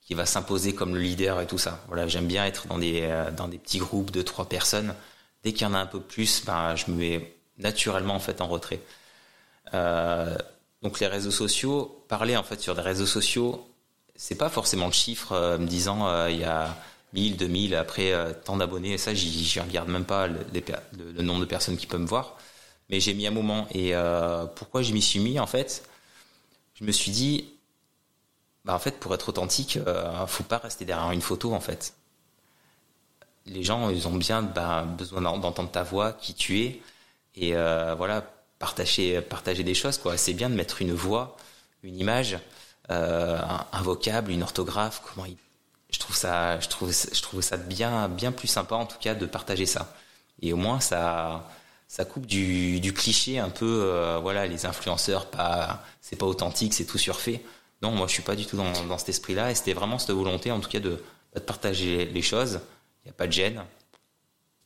qui 0.00 0.14
va 0.14 0.26
s'imposer 0.26 0.74
comme 0.74 0.94
le 0.94 1.00
leader 1.00 1.40
et 1.40 1.46
tout 1.46 1.58
ça. 1.58 1.82
Voilà, 1.88 2.06
j'aime 2.06 2.26
bien 2.26 2.46
être 2.46 2.66
dans 2.68 2.78
des 2.78 3.06
dans 3.36 3.48
des 3.48 3.58
petits 3.58 3.78
groupes 3.78 4.10
de 4.10 4.22
trois 4.22 4.48
personnes. 4.48 4.94
Dès 5.42 5.52
qu'il 5.52 5.66
y 5.66 5.70
en 5.70 5.74
a 5.74 5.78
un 5.78 5.86
peu 5.86 6.00
plus, 6.00 6.44
ben 6.46 6.74
je 6.76 6.90
me 6.90 6.96
mets 6.96 7.36
naturellement 7.58 8.14
en 8.14 8.20
fait 8.20 8.40
en 8.40 8.48
retrait. 8.48 8.80
Euh, 9.74 10.36
donc 10.82 11.00
les 11.00 11.06
réseaux 11.06 11.30
sociaux, 11.30 12.04
parler 12.08 12.36
en 12.36 12.42
fait 12.42 12.60
sur 12.60 12.74
des 12.74 12.82
réseaux 12.82 13.06
sociaux, 13.06 13.66
c'est 14.16 14.36
pas 14.36 14.50
forcément 14.50 14.86
le 14.86 14.92
chiffre 14.92 15.32
euh, 15.32 15.58
me 15.58 15.66
disant 15.66 16.08
euh, 16.08 16.30
il 16.30 16.38
y 16.38 16.44
a 16.44 16.76
1000, 17.14 17.36
2000, 17.36 17.74
après 17.74 18.12
tant 18.44 18.56
d'abonnés, 18.56 18.98
ça 18.98 19.14
j'y 19.14 19.60
regarde 19.60 19.88
même 19.88 20.04
pas 20.04 20.26
le, 20.26 21.22
nombre 21.22 21.40
de 21.40 21.44
personnes 21.46 21.76
qui 21.76 21.86
peuvent 21.86 22.00
me 22.00 22.06
voir. 22.06 22.36
Mais 22.90 23.00
j'ai 23.00 23.14
mis 23.14 23.26
un 23.26 23.30
moment 23.30 23.66
et 23.72 23.94
pourquoi 24.56 24.82
je 24.82 24.92
m'y 24.92 25.02
suis 25.02 25.20
mis 25.20 25.38
en 25.40 25.46
fait? 25.46 25.84
Je 26.74 26.84
me 26.84 26.92
suis 26.92 27.12
dit, 27.12 27.48
bah 28.64 28.74
en 28.74 28.78
fait 28.78 28.98
pour 28.98 29.14
être 29.14 29.28
authentique, 29.28 29.78
faut 30.26 30.44
pas 30.44 30.58
rester 30.58 30.84
derrière 30.84 31.10
une 31.12 31.22
photo 31.22 31.54
en 31.54 31.60
fait. 31.60 31.94
Les 33.46 33.62
gens 33.62 33.90
ils 33.90 34.08
ont 34.08 34.16
bien 34.16 34.42
bah, 34.42 34.84
besoin 34.84 35.20
d'entendre 35.22 35.70
ta 35.70 35.82
voix, 35.82 36.12
qui 36.12 36.34
tu 36.34 36.60
es 36.60 36.82
et 37.36 37.52
voilà 37.52 38.24
partager, 38.58 39.20
partager 39.20 39.62
des 39.62 39.74
choses. 39.74 40.00
C'est 40.16 40.34
bien 40.34 40.50
de 40.50 40.54
mettre 40.54 40.82
une 40.82 40.92
voix, 40.94 41.36
une 41.82 41.98
image, 41.98 42.38
euh, 42.90 43.38
un, 43.72 43.82
vocable, 43.82 44.30
une 44.30 44.42
orthographe. 44.42 45.02
Comment 45.04 45.26
je 45.94 46.00
trouve 46.00 46.16
ça, 46.16 46.58
je 46.58 46.68
trouve, 46.68 46.92
je 46.92 47.22
trouve 47.22 47.40
ça 47.40 47.56
bien, 47.56 48.08
bien 48.08 48.32
plus 48.32 48.48
sympa 48.48 48.74
en 48.74 48.84
tout 48.84 48.98
cas 48.98 49.14
de 49.14 49.26
partager 49.26 49.64
ça. 49.64 49.94
Et 50.42 50.52
au 50.52 50.56
moins 50.56 50.80
ça, 50.80 51.48
ça 51.86 52.04
coupe 52.04 52.26
du, 52.26 52.92
cliché 52.92 53.38
un 53.38 53.50
peu. 53.50 53.82
Euh, 53.84 54.18
voilà, 54.20 54.46
les 54.48 54.66
influenceurs, 54.66 55.26
pas, 55.26 55.84
c'est 56.00 56.16
pas 56.16 56.26
authentique, 56.26 56.74
c'est 56.74 56.84
tout 56.84 56.98
surfait. 56.98 57.42
Non, 57.80 57.92
moi 57.92 58.08
je 58.08 58.12
suis 58.12 58.22
pas 58.22 58.34
du 58.34 58.44
tout 58.44 58.56
dans, 58.56 58.98
cet 58.98 59.10
esprit-là. 59.10 59.52
Et 59.52 59.54
c'était 59.54 59.72
vraiment 59.72 59.98
cette 60.00 60.10
volonté 60.10 60.50
en 60.50 60.58
tout 60.58 60.68
cas 60.68 60.80
de, 60.80 61.00
de 61.34 61.40
partager 61.40 62.06
les 62.06 62.22
choses. 62.22 62.60
Il 63.04 63.08
n'y 63.08 63.10
a 63.10 63.14
pas 63.14 63.28
de 63.28 63.32
gêne. 63.32 63.62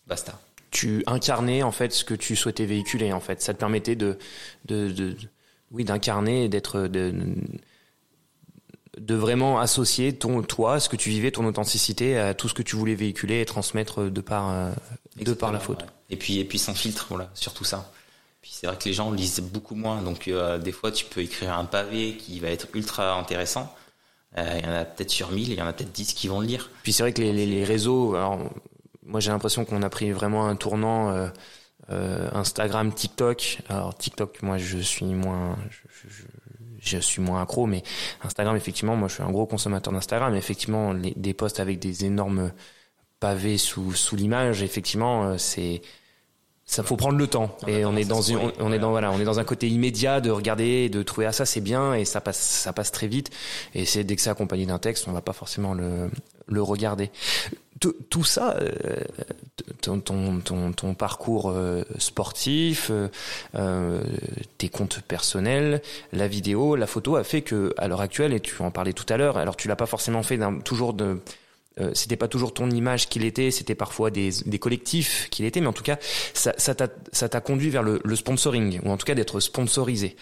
Basta 0.06 0.38
tu 0.70 1.02
incarnais 1.06 1.62
en 1.62 1.72
fait 1.72 1.94
ce 1.94 2.04
que 2.04 2.12
tu 2.12 2.36
souhaitais 2.36 2.66
véhiculer 2.66 3.10
en 3.14 3.20
fait 3.20 3.40
ça 3.40 3.54
te 3.54 3.58
permettait 3.58 3.96
de 3.96 4.18
de, 4.66 5.16
oui 5.70 5.82
d'incarner 5.82 6.50
d'être 6.50 6.82
de, 6.82 7.10
de 7.10 7.34
vraiment 9.14 9.60
associer 9.60 10.12
ton 10.14 10.42
toi 10.42 10.80
ce 10.80 10.88
que 10.88 10.96
tu 10.96 11.10
vivais 11.10 11.30
ton 11.30 11.44
authenticité 11.46 12.18
à 12.18 12.34
tout 12.34 12.48
ce 12.48 12.54
que 12.54 12.62
tu 12.62 12.76
voulais 12.76 12.94
véhiculer 12.94 13.40
et 13.40 13.44
transmettre 13.44 14.04
de 14.04 14.20
par 14.20 14.50
euh, 14.50 14.70
de 15.16 15.32
par 15.32 15.52
la 15.52 15.60
faute. 15.60 15.84
et 16.10 16.16
puis 16.16 16.38
et 16.38 16.44
puis 16.44 16.58
sans 16.58 16.74
filtre 16.74 17.06
voilà 17.08 17.30
surtout 17.34 17.64
ça. 17.64 17.90
Puis 18.40 18.52
c'est 18.54 18.66
vrai 18.66 18.76
que 18.76 18.84
les 18.84 18.92
gens 18.92 19.10
lisent 19.10 19.40
beaucoup 19.40 19.74
moins 19.74 20.02
donc 20.02 20.28
euh, 20.28 20.58
des 20.58 20.72
fois 20.72 20.92
tu 20.92 21.04
peux 21.04 21.20
écrire 21.20 21.56
un 21.56 21.64
pavé 21.64 22.16
qui 22.16 22.40
va 22.40 22.48
être 22.48 22.68
ultra 22.74 23.14
intéressant. 23.18 23.74
Euh, 24.36 24.58
il 24.58 24.64
y 24.64 24.68
en 24.68 24.72
a 24.72 24.84
peut-être 24.84 25.10
sur 25.10 25.30
1000 25.30 25.48
il 25.48 25.58
y 25.58 25.62
en 25.62 25.66
a 25.66 25.72
peut-être 25.72 25.92
10 25.92 26.12
qui 26.12 26.28
vont 26.28 26.40
le 26.40 26.46
lire. 26.46 26.70
Puis 26.82 26.92
c'est 26.92 27.02
vrai 27.02 27.12
que 27.12 27.22
les, 27.22 27.32
les, 27.32 27.46
les 27.46 27.64
réseaux 27.64 28.14
alors 28.14 28.38
moi 29.04 29.20
j'ai 29.20 29.30
l'impression 29.30 29.64
qu'on 29.64 29.82
a 29.82 29.90
pris 29.90 30.12
vraiment 30.12 30.46
un 30.46 30.56
tournant 30.56 31.30
Instagram, 31.88 32.92
TikTok. 32.92 33.60
Alors 33.68 33.96
TikTok, 33.96 34.42
moi 34.42 34.58
je 34.58 34.78
suis 34.78 35.06
moins, 35.06 35.56
je, 35.70 36.08
je, 36.08 36.24
je, 36.78 36.98
suis 36.98 37.22
moins 37.22 37.42
accro, 37.42 37.66
mais 37.66 37.82
Instagram 38.22 38.56
effectivement, 38.56 38.96
moi 38.96 39.08
je 39.08 39.14
suis 39.14 39.22
un 39.22 39.30
gros 39.30 39.46
consommateur 39.46 39.92
d'Instagram. 39.92 40.34
Effectivement, 40.34 40.92
les, 40.92 41.12
des 41.16 41.34
posts 41.34 41.60
avec 41.60 41.78
des 41.78 42.04
énormes 42.04 42.52
pavés 43.20 43.58
sous 43.58 43.92
sous 43.92 44.16
l'image, 44.16 44.62
effectivement, 44.62 45.24
euh, 45.24 45.38
c'est 45.38 45.82
ça 46.64 46.82
faut 46.82 46.96
prendre 46.96 47.16
le 47.16 47.26
temps. 47.26 47.56
Et 47.66 47.86
on 47.86 47.96
est 47.96 48.04
dans 48.04 48.20
une, 48.20 48.38
on, 48.60 48.72
est 48.72 48.78
dans 48.78 48.90
voilà 48.90 49.10
on 49.10 49.18
est 49.18 49.24
dans 49.24 49.40
un 49.40 49.44
côté 49.44 49.68
immédiat 49.68 50.20
de 50.20 50.30
regarder 50.30 50.90
de 50.90 51.02
trouver 51.02 51.26
ah 51.26 51.32
ça 51.32 51.46
c'est 51.46 51.62
bien 51.62 51.94
et 51.94 52.04
ça 52.04 52.20
passe 52.20 52.38
ça 52.38 52.72
passe 52.74 52.92
très 52.92 53.08
vite. 53.08 53.30
Et 53.74 53.86
c'est 53.86 54.04
dès 54.04 54.16
que 54.16 54.22
c'est 54.22 54.30
accompagné 54.30 54.66
d'un 54.66 54.78
texte 54.78 55.08
on 55.08 55.12
va 55.12 55.22
pas 55.22 55.32
forcément 55.32 55.72
le 55.72 56.10
le 56.46 56.62
regarder 56.62 57.10
tout, 57.80 58.24
ça 58.24 58.56
euh, 58.56 58.72
ton, 59.80 60.00
ton, 60.00 60.72
ton, 60.72 60.94
parcours 60.94 61.50
euh, 61.50 61.84
sportif 61.98 62.90
euh, 63.54 64.02
tes 64.58 64.68
comptes 64.68 65.00
personnels 65.02 65.82
la 66.12 66.28
vidéo 66.28 66.76
la 66.76 66.86
photo 66.86 67.16
a 67.16 67.24
fait 67.24 67.42
que 67.42 67.74
à 67.76 67.88
l'heure 67.88 68.00
actuelle 68.00 68.32
et 68.32 68.40
tu 68.40 68.60
en 68.62 68.70
parlais 68.70 68.92
tout 68.92 69.06
à 69.08 69.16
l'heure 69.16 69.38
alors 69.38 69.56
tu 69.56 69.68
l'as 69.68 69.76
pas 69.76 69.86
forcément 69.86 70.22
fait 70.22 70.38
toujours 70.64 70.94
de 70.94 71.20
c'était 71.94 72.16
pas 72.16 72.26
toujours 72.26 72.52
ton 72.52 72.68
image 72.70 73.08
qu'il 73.08 73.24
était, 73.24 73.52
c'était 73.52 73.76
parfois 73.76 74.10
des, 74.10 74.30
des 74.46 74.58
collectifs 74.58 75.28
qu'il 75.30 75.44
était, 75.44 75.60
mais 75.60 75.68
en 75.68 75.72
tout 75.72 75.84
cas, 75.84 75.96
ça, 76.34 76.52
t'a, 76.74 76.88
ça 77.12 77.28
conduit 77.40 77.70
vers 77.70 77.84
le, 77.84 78.16
sponsoring, 78.16 78.80
ou 78.84 78.90
en 78.90 78.96
tout 78.96 79.06
cas 79.06 79.14
d'être 79.14 79.38
sponsorisé. 79.38 80.16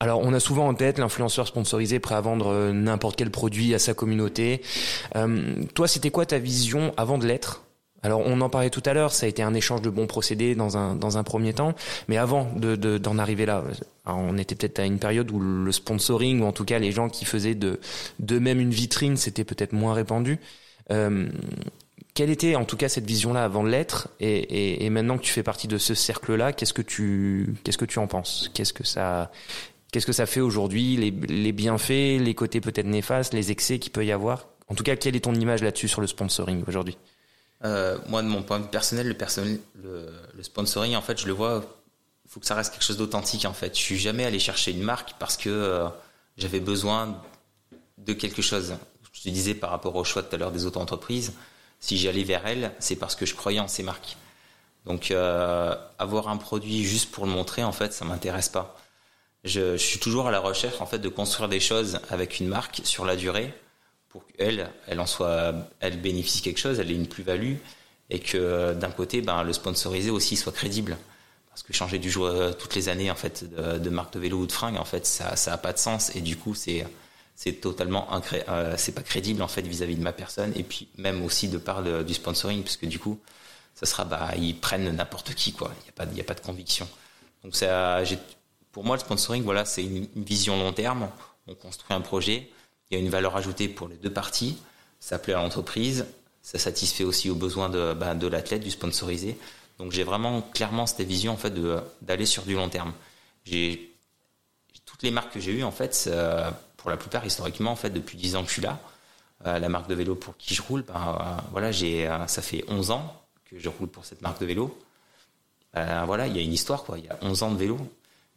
Alors, 0.00 0.20
on 0.22 0.32
a 0.32 0.38
souvent 0.38 0.68
en 0.68 0.74
tête 0.74 0.98
l'influenceur 0.98 1.48
sponsorisé 1.48 1.98
prêt 1.98 2.14
à 2.14 2.20
vendre 2.20 2.52
euh, 2.52 2.72
n'importe 2.72 3.16
quel 3.16 3.30
produit 3.32 3.74
à 3.74 3.80
sa 3.80 3.94
communauté. 3.94 4.62
Euh, 5.16 5.54
toi, 5.74 5.88
c'était 5.88 6.10
quoi 6.10 6.24
ta 6.24 6.38
vision 6.38 6.92
avant 6.96 7.18
de 7.18 7.26
l'être? 7.26 7.64
Alors 8.04 8.22
on 8.24 8.40
en 8.42 8.48
parlait 8.48 8.70
tout 8.70 8.82
à 8.86 8.94
l'heure, 8.94 9.12
ça 9.12 9.26
a 9.26 9.28
été 9.28 9.42
un 9.42 9.54
échange 9.54 9.82
de 9.82 9.90
bons 9.90 10.06
procédés 10.06 10.54
dans 10.54 10.76
un 10.76 10.94
dans 10.94 11.18
un 11.18 11.24
premier 11.24 11.52
temps, 11.52 11.74
mais 12.06 12.16
avant 12.16 12.48
de 12.54 12.76
d'en 12.76 13.18
arriver 13.18 13.44
là, 13.44 13.64
on 14.06 14.38
était 14.38 14.54
peut-être 14.54 14.78
à 14.78 14.84
une 14.84 15.00
période 15.00 15.28
où 15.32 15.40
le 15.40 15.72
sponsoring 15.72 16.40
ou 16.40 16.46
en 16.46 16.52
tout 16.52 16.64
cas 16.64 16.78
les 16.78 16.92
gens 16.92 17.08
qui 17.08 17.24
faisaient 17.24 17.56
de 17.56 17.80
de 18.20 18.38
même 18.38 18.60
une 18.60 18.70
vitrine, 18.70 19.16
c'était 19.16 19.42
peut-être 19.42 19.72
moins 19.72 19.94
répandu. 19.94 20.38
Euh, 20.92 21.28
quelle 22.14 22.30
était 22.30 22.54
en 22.54 22.64
tout 22.64 22.76
cas 22.76 22.88
cette 22.88 23.04
vision-là 23.04 23.42
avant 23.42 23.64
de 23.64 23.68
l'être? 23.68 24.08
Et, 24.20 24.28
et, 24.28 24.84
et, 24.84 24.90
maintenant 24.90 25.18
que 25.18 25.22
tu 25.22 25.32
fais 25.32 25.42
partie 25.42 25.66
de 25.66 25.76
ce 25.76 25.94
cercle-là, 25.94 26.52
qu'est-ce 26.52 26.72
que 26.72 26.82
tu 26.82 27.56
qu'est-ce 27.64 27.78
que 27.78 27.84
tu 27.84 27.98
en 27.98 28.06
penses? 28.06 28.48
Qu'est-ce 28.54 28.72
que 28.72 28.84
ça 28.84 29.32
qu'est-ce 29.92 30.06
que 30.06 30.12
ça 30.12 30.26
fait 30.26 30.40
aujourd'hui 30.40 30.96
les, 30.96 31.52
bienfaits, 31.52 32.20
les 32.20 32.34
côtés 32.34 32.60
peut-être 32.60 32.86
néfastes, 32.86 33.34
les 33.34 33.50
excès 33.50 33.78
qu'il 33.78 33.92
peut 33.92 34.04
y 34.04 34.12
avoir? 34.12 34.46
En 34.68 34.74
tout 34.74 34.84
cas, 34.84 34.96
quelle 34.96 35.16
est 35.16 35.20
ton 35.20 35.34
image 35.34 35.62
là-dessus 35.62 35.88
sur 35.88 36.00
le 36.00 36.06
sponsoring 36.06 36.62
aujourd'hui? 36.66 36.98
Euh, 37.64 37.98
moi, 38.06 38.22
de 38.22 38.28
mon 38.28 38.42
point 38.42 38.58
de 38.58 38.64
vue 38.64 38.70
personnel, 38.70 39.16
le, 39.82 40.42
sponsoring, 40.42 40.94
en 40.94 41.02
fait, 41.02 41.20
je 41.20 41.26
le 41.26 41.32
vois, 41.32 41.64
il 42.24 42.30
faut 42.30 42.38
que 42.40 42.46
ça 42.46 42.54
reste 42.54 42.72
quelque 42.72 42.84
chose 42.84 42.98
d'authentique, 42.98 43.44
en 43.46 43.52
fait. 43.52 43.76
Je 43.76 43.80
suis 43.80 43.98
jamais 43.98 44.24
allé 44.24 44.38
chercher 44.38 44.72
une 44.72 44.82
marque 44.82 45.14
parce 45.18 45.36
que 45.36 45.48
euh, 45.48 45.88
j'avais 46.36 46.60
besoin 46.60 47.20
de 47.96 48.12
quelque 48.12 48.42
chose. 48.42 48.74
Je 49.12 49.22
te 49.22 49.28
disais 49.30 49.54
par 49.54 49.70
rapport 49.70 49.96
au 49.96 50.04
choix 50.04 50.22
tout 50.22 50.34
à 50.34 50.38
l'heure 50.38 50.52
des 50.52 50.66
auto-entreprises, 50.66 51.32
si 51.80 51.96
j'allais 51.96 52.24
vers 52.24 52.46
elles, 52.46 52.72
c'est 52.78 52.96
parce 52.96 53.16
que 53.16 53.26
je 53.26 53.34
croyais 53.34 53.60
en 53.60 53.68
ces 53.68 53.82
marques. 53.82 54.16
Donc, 54.84 55.10
euh, 55.10 55.74
avoir 55.98 56.28
un 56.28 56.36
produit 56.36 56.84
juste 56.84 57.10
pour 57.10 57.26
le 57.26 57.32
montrer, 57.32 57.64
en 57.64 57.72
fait, 57.72 57.92
ça 57.92 58.04
m'intéresse 58.04 58.48
pas. 58.48 58.76
Je, 59.44 59.76
suis 59.76 59.98
toujours 59.98 60.28
à 60.28 60.30
la 60.30 60.40
recherche, 60.40 60.80
en 60.80 60.86
fait, 60.86 60.98
de 60.98 61.08
construire 61.08 61.48
des 61.48 61.60
choses 61.60 62.00
avec 62.10 62.40
une 62.40 62.48
marque 62.48 62.80
sur 62.84 63.04
la 63.04 63.16
durée 63.16 63.52
pour 64.08 64.26
qu'elle, 64.26 64.70
elle 64.86 65.00
en 65.00 65.06
soit, 65.06 65.54
elle 65.80 66.00
bénéficie 66.00 66.42
quelque 66.42 66.58
chose, 66.58 66.80
elle 66.80 66.90
ait 66.90 66.94
une 66.94 67.06
plus-value 67.06 67.54
et 68.10 68.20
que 68.20 68.74
d'un 68.74 68.90
côté, 68.90 69.20
ben, 69.20 69.42
le 69.42 69.52
sponsorisé 69.52 70.10
aussi 70.10 70.36
soit 70.36 70.52
crédible. 70.52 70.96
Parce 71.50 71.62
que 71.62 71.72
changer 71.72 71.98
du 71.98 72.10
jour 72.10 72.30
toutes 72.58 72.74
les 72.76 72.88
années 72.88 73.10
en 73.10 73.16
fait 73.16 73.44
de, 73.52 73.90
marque 73.90 74.14
de 74.14 74.20
vélo 74.20 74.38
ou 74.38 74.46
de 74.46 74.52
fringue, 74.52 74.76
en 74.76 74.84
fait, 74.84 75.06
ça, 75.06 75.36
ça 75.36 75.52
a 75.52 75.58
pas 75.58 75.72
de 75.72 75.78
sens 75.78 76.14
et 76.14 76.20
du 76.20 76.36
coup, 76.36 76.54
c'est 76.54 76.86
c'est 77.34 77.52
totalement 77.52 78.12
incré 78.12 78.42
euh, 78.48 78.74
c'est 78.76 78.92
pas 78.92 79.02
crédible 79.02 79.42
en 79.42 79.48
fait 79.48 79.62
vis-à-vis 79.62 79.94
-vis 79.94 79.98
de 79.98 80.02
ma 80.02 80.12
personne 80.12 80.52
et 80.56 80.64
puis 80.64 80.88
même 80.98 81.24
aussi 81.24 81.48
de 81.48 81.58
part 81.58 81.82
du 82.04 82.14
sponsoring 82.14 82.62
puisque 82.64 82.86
du 82.86 82.98
coup, 82.98 83.18
ça 83.74 83.86
sera 83.86 84.04
bah 84.04 84.30
ils 84.36 84.58
prennent 84.58 84.90
n'importe 84.90 85.34
qui 85.34 85.52
quoi. 85.52 85.72
Il 85.82 85.86
y 85.86 85.88
a 85.88 85.92
pas 85.92 86.12
il 86.12 86.20
a 86.20 86.24
pas 86.24 86.34
de 86.34 86.40
conviction. 86.40 86.88
Donc 87.44 87.54
ça, 87.56 88.04
pour 88.78 88.84
moi, 88.84 88.94
le 88.94 89.00
sponsoring, 89.00 89.42
voilà, 89.42 89.64
c'est 89.64 89.82
une, 89.82 90.06
vision 90.14 90.56
long 90.56 90.72
terme. 90.72 91.08
On 91.48 91.56
construit 91.56 91.96
un 91.96 92.00
projet 92.00 92.48
il 92.88 92.96
y 92.96 92.96
a 92.96 93.02
une 93.02 93.10
valeur 93.10 93.34
ajoutée 93.34 93.66
pour 93.66 93.88
les 93.88 93.96
deux 93.96 94.12
parties. 94.12 94.56
Ça 95.00 95.18
plaît 95.18 95.32
à 95.32 95.42
l'entreprise. 95.42 96.06
Ça 96.42 96.60
satisfait 96.60 97.02
aussi 97.02 97.28
aux 97.28 97.34
besoins 97.34 97.70
de, 97.70 97.92
bah, 97.92 98.14
l'athlète, 98.14 98.62
du 98.62 98.70
sponsorisé. 98.70 99.36
Donc 99.80 99.90
j'ai 99.90 100.04
vraiment 100.04 100.42
clairement 100.42 100.86
cette 100.86 101.04
vision 101.08 101.32
en 101.32 101.36
fait 101.36 101.52
d'aller 102.02 102.24
sur 102.24 102.44
du 102.44 102.54
long 102.54 102.68
terme. 102.68 102.92
J'ai 103.44 103.92
toutes 104.86 105.02
les 105.02 105.10
marques 105.10 105.32
que 105.32 105.40
j'ai 105.40 105.54
eues 105.54 105.64
en 105.64 105.72
fait, 105.72 106.08
pour 106.76 106.88
la 106.88 106.96
plupart 106.96 107.26
historiquement 107.26 107.72
en 107.72 107.76
fait 107.76 107.90
depuis 107.90 108.16
10 108.16 108.36
ans 108.36 108.42
que 108.42 108.48
je 108.48 108.52
suis 108.52 108.62
là. 108.62 108.78
Euh, 109.46 109.58
la 109.58 109.68
marque 109.68 109.88
de 109.88 109.96
vélo 109.96 110.14
pour 110.14 110.36
qui 110.36 110.54
je 110.54 110.62
roule, 110.62 110.82
ben, 110.82 111.38
voilà, 111.50 111.72
j'ai 111.72 112.06
euh, 112.06 112.28
ça 112.28 112.42
fait 112.42 112.64
11 112.68 112.92
ans 112.92 113.24
que 113.50 113.58
je 113.58 113.68
roule 113.68 113.88
pour 113.88 114.04
cette 114.04 114.22
marque 114.22 114.40
de 114.40 114.46
vélo. 114.46 114.78
Euh, 115.76 116.04
voilà, 116.06 116.28
il 116.28 116.36
y 116.36 116.38
a 116.38 116.42
une 116.42 116.52
histoire 116.52 116.84
quoi. 116.84 116.96
Il 116.96 117.06
y 117.06 117.08
a 117.08 117.18
11 117.22 117.42
ans 117.42 117.50
de 117.50 117.58
vélo 117.58 117.76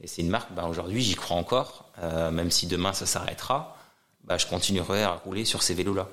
et 0.02 0.08
c'est 0.08 0.22
une 0.22 0.30
marque. 0.30 0.52
Ben, 0.54 0.68
aujourd'hui, 0.68 1.02
j'y 1.02 1.16
crois 1.16 1.38
encore, 1.38 1.92
même 2.02 2.52
si 2.52 2.68
demain 2.68 2.94
ça 2.94 3.06
s'arrêtera 3.06 3.78
bah, 4.24 4.38
je 4.38 4.46
continuerai 4.46 5.04
à 5.04 5.14
rouler 5.14 5.46
sur 5.46 5.64
ces 5.64 5.74
vélos-là. 5.74 6.08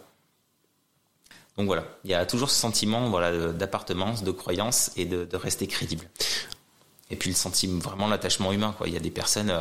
Donc 1.57 1.67
voilà, 1.67 1.85
il 2.05 2.11
y 2.11 2.15
a 2.15 2.25
toujours 2.25 2.51
ce 2.51 2.59
sentiment 2.59 3.09
voilà, 3.11 3.53
d'appartenance, 3.53 4.23
de 4.23 4.31
croyance 4.31 4.93
et 4.97 5.07
de, 5.07 5.37
rester 5.37 5.67
crédible. 5.67 6.05
Et 7.11 7.17
puis 7.17 7.31
le 7.31 7.37
sentiment, 7.37 7.79
vraiment 7.79 8.07
l'attachement 8.07 8.53
humain. 8.53 8.75
Quoi. 8.77 8.89
Il 8.89 8.95
y 8.95 8.97
a 8.97 9.01
des 9.01 9.11
personnes, 9.11 9.51
euh, 9.51 9.61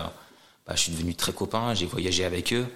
bah, 0.68 0.74
je 0.76 0.82
suis 0.82 0.92
devenu 0.92 1.16
très 1.16 1.34
copain, 1.34 1.74
j'ai 1.74 1.86
voyagé 1.86 2.24
avec 2.24 2.54
eux 2.54 2.68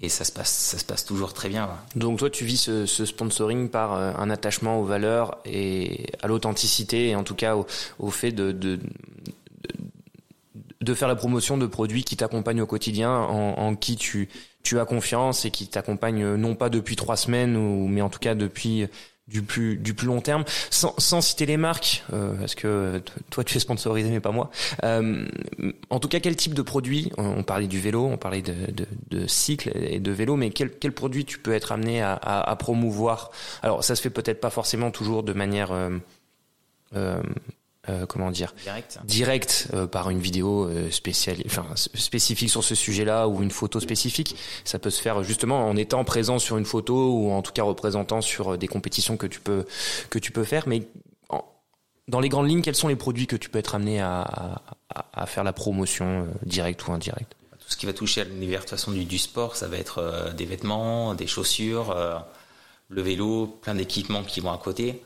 et 0.00 0.08
ça 0.08 0.24
se 0.24 0.32
passe, 0.32 0.50
ça 0.50 0.78
se 0.78 0.84
passe 0.84 1.04
toujours 1.04 1.34
très 1.34 1.50
bien. 1.50 1.68
Donc 1.96 2.18
toi, 2.18 2.30
tu 2.30 2.46
vis 2.46 2.56
ce, 2.56 2.86
sponsoring 2.86 3.68
par 3.68 3.92
euh, 3.92 4.12
un 4.16 4.30
attachement 4.30 4.80
aux 4.80 4.84
valeurs 4.84 5.36
et 5.44 6.06
à 6.22 6.28
l'authenticité 6.28 7.08
et 7.08 7.14
en 7.14 7.24
tout 7.24 7.34
cas 7.34 7.56
au, 7.98 8.10
fait 8.10 8.32
de, 8.32 8.80
de 10.82 10.94
faire 10.94 11.08
la 11.08 11.16
promotion 11.16 11.56
de 11.56 11.66
produits 11.66 12.04
qui 12.04 12.16
t'accompagnent 12.16 12.62
au 12.62 12.66
quotidien, 12.66 13.10
en, 13.10 13.54
en, 13.58 13.74
qui 13.76 13.96
tu, 13.96 14.28
tu 14.62 14.78
as 14.78 14.84
confiance 14.84 15.44
et 15.44 15.50
qui 15.50 15.66
t'accompagnent 15.68 16.34
non 16.36 16.54
pas 16.54 16.68
depuis 16.68 16.96
trois 16.96 17.16
semaines, 17.16 17.56
ou, 17.56 17.88
mais 17.88 18.02
en 18.02 18.10
tout 18.10 18.18
cas 18.18 18.34
depuis 18.34 18.86
du 19.28 19.40
plus 19.42 19.76
du 19.76 19.94
plus 19.94 20.08
long 20.08 20.20
terme, 20.20 20.44
sans, 20.68 20.94
sans 20.98 21.20
citer 21.20 21.46
les 21.46 21.56
marques, 21.56 22.02
euh, 22.12 22.34
parce 22.34 22.56
que 22.56 23.00
toi 23.30 23.44
tu 23.44 23.56
es 23.56 23.60
sponsorisé 23.60 24.10
mais 24.10 24.20
pas 24.20 24.32
moi. 24.32 24.50
Euh, 24.82 25.26
en 25.90 26.00
tout 26.00 26.08
cas, 26.08 26.18
quel 26.18 26.34
type 26.34 26.54
de 26.54 26.60
produit 26.62 27.12
On 27.16 27.44
parlait 27.44 27.68
du 27.68 27.78
vélo, 27.78 28.04
on 28.04 28.18
parlait 28.18 28.42
de, 28.42 28.52
de, 28.72 28.86
de 29.10 29.26
cycle 29.28 29.70
et 29.74 30.00
de 30.00 30.10
vélo, 30.10 30.34
mais 30.36 30.50
quel, 30.50 30.70
quel 30.76 30.92
produit 30.92 31.24
tu 31.24 31.38
peux 31.38 31.52
être 31.52 31.70
amené 31.70 32.02
à, 32.02 32.14
à, 32.14 32.50
à 32.50 32.56
promouvoir? 32.56 33.30
Alors, 33.62 33.84
ça 33.84 33.94
se 33.94 34.02
fait 34.02 34.10
peut-être 34.10 34.40
pas 34.40 34.50
forcément 34.50 34.90
toujours 34.90 35.22
de 35.22 35.32
manière 35.32 35.70
euh, 35.72 37.22
euh 37.88 38.06
comment 38.06 38.30
dire 38.30 38.54
direct, 38.62 39.00
direct 39.04 39.68
euh, 39.74 39.88
par 39.88 40.08
une 40.10 40.20
vidéo 40.20 40.66
euh, 40.68 40.88
spéciale, 40.90 41.38
enfin 41.46 41.66
spécifique 41.74 42.48
sur 42.48 42.62
ce 42.62 42.76
sujet-là 42.76 43.26
ou 43.26 43.42
une 43.42 43.50
photo 43.50 43.80
spécifique. 43.80 44.36
Ça 44.64 44.78
peut 44.78 44.90
se 44.90 45.02
faire 45.02 45.24
justement 45.24 45.66
en 45.68 45.76
étant 45.76 46.04
présent 46.04 46.38
sur 46.38 46.58
une 46.58 46.64
photo 46.64 47.12
ou 47.12 47.32
en 47.32 47.42
tout 47.42 47.52
cas 47.52 47.64
représentant 47.64 48.20
sur 48.20 48.56
des 48.56 48.68
compétitions 48.68 49.16
que 49.16 49.26
tu 49.26 49.40
peux 49.40 49.66
que 50.10 50.20
tu 50.20 50.30
peux 50.30 50.44
faire. 50.44 50.68
Mais 50.68 50.82
en, 51.28 51.44
dans 52.06 52.20
les 52.20 52.28
grandes 52.28 52.48
lignes, 52.48 52.62
quels 52.62 52.76
sont 52.76 52.88
les 52.88 52.96
produits 52.96 53.26
que 53.26 53.36
tu 53.36 53.48
peux 53.48 53.58
être 53.58 53.74
amené 53.74 54.00
à, 54.00 54.62
à, 54.94 55.06
à 55.12 55.26
faire 55.26 55.42
la 55.42 55.52
promotion 55.52 56.28
directe 56.46 56.86
ou 56.86 56.92
indirecte? 56.92 57.34
Tout 57.58 57.68
ce 57.68 57.76
qui 57.76 57.86
va 57.86 57.92
toucher 57.92 58.20
à 58.20 58.24
l'univers 58.24 58.64
de 58.64 58.70
façon 58.70 58.92
du, 58.92 59.04
du, 59.04 59.18
sport, 59.18 59.56
ça 59.56 59.66
va 59.66 59.76
être 59.76 60.32
des 60.36 60.44
vêtements, 60.44 61.14
des 61.14 61.26
chaussures, 61.26 61.96
le 62.88 63.02
vélo, 63.02 63.46
plein 63.62 63.74
d'équipements 63.74 64.22
qui 64.22 64.38
vont 64.38 64.52
à 64.52 64.58
côté 64.58 65.02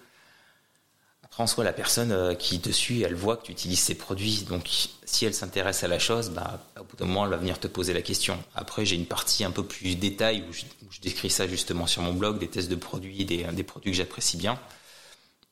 soi, 1.45 1.65
la 1.65 1.75
personne 1.75 2.13
euh, 2.13 2.35
qui 2.35 2.61
te 2.61 2.71
suit, 2.71 3.03
elle 3.03 3.15
voit 3.15 3.37
que 3.37 3.43
tu 3.43 3.53
utilises 3.53 3.81
ces 3.81 3.95
produits. 3.95 4.47
Donc, 4.49 4.71
si 5.05 5.27
elle 5.27 5.35
s'intéresse 5.35 5.85
à 5.85 5.89
la 5.89 5.99
chose, 5.99 6.31
bah, 6.31 6.59
au 6.81 6.85
bout 6.85 6.97
d'un 6.97 7.05
moment, 7.05 7.25
elle 7.25 7.31
va 7.31 7.37
venir 7.37 7.61
te 7.61 7.67
poser 7.67 7.93
la 7.93 8.01
question. 8.01 8.43
Après, 8.55 8.87
j'ai 8.87 8.97
une 8.97 9.05
partie 9.05 9.45
un 9.45 9.51
peu 9.51 9.63
plus 9.63 9.97
détail 9.97 10.45
où 10.49 10.53
je, 10.53 10.63
décris 11.03 11.29
ça 11.29 11.47
justement 11.47 11.87
sur 11.87 12.01
mon 12.01 12.15
blog, 12.15 12.39
des 12.39 12.49
tests 12.49 12.71
de 12.71 12.75
produits, 12.75 13.27
des, 13.27 13.45
des 13.45 13.63
produits 13.63 13.91
que 13.91 13.97
j'apprécie 13.99 14.39
bien. 14.39 14.59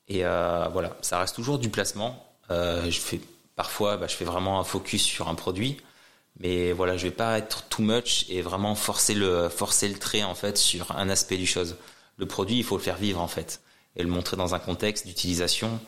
Et 0.08 0.24
euh, 0.24 0.68
voilà, 0.72 0.96
ça 1.02 1.18
reste 1.18 1.34
toujours 1.34 1.58
du 1.58 1.68
placement. 1.68 2.26
Euh, 2.50 2.90
je 2.90 2.98
fais 2.98 3.20
parfois, 3.54 3.98
bah, 3.98 4.06
je 4.08 4.14
fais 4.14 4.24
vraiment 4.24 4.60
un 4.60 4.64
focus 4.64 5.02
sur 5.02 5.28
un 5.28 5.34
produit, 5.34 5.76
mais 6.40 6.72
voilà, 6.72 6.96
je 6.96 7.04
vais 7.04 7.12
pas 7.12 7.38
être 7.38 7.68
too 7.68 7.82
much 7.82 8.24
et 8.30 8.40
vraiment 8.40 8.74
forcer 8.74 9.14
le 9.14 9.50
forcer 9.50 9.88
le 9.88 9.98
trait 9.98 10.22
en 10.22 10.34
fait 10.34 10.56
sur 10.56 10.96
un 10.96 11.10
aspect 11.10 11.36
du 11.36 11.46
chose. 11.46 11.76
Le 12.16 12.26
produit, 12.26 12.56
il 12.56 12.64
faut 12.64 12.76
le 12.76 12.82
faire 12.82 12.96
vivre 12.96 13.20
en 13.20 13.28
fait 13.28 13.60
et 13.96 14.02
le 14.02 14.08
montrer 14.08 14.36
dans 14.36 14.54
un 14.54 14.58
contexte 14.58 15.06
d'utilisation, 15.06 15.80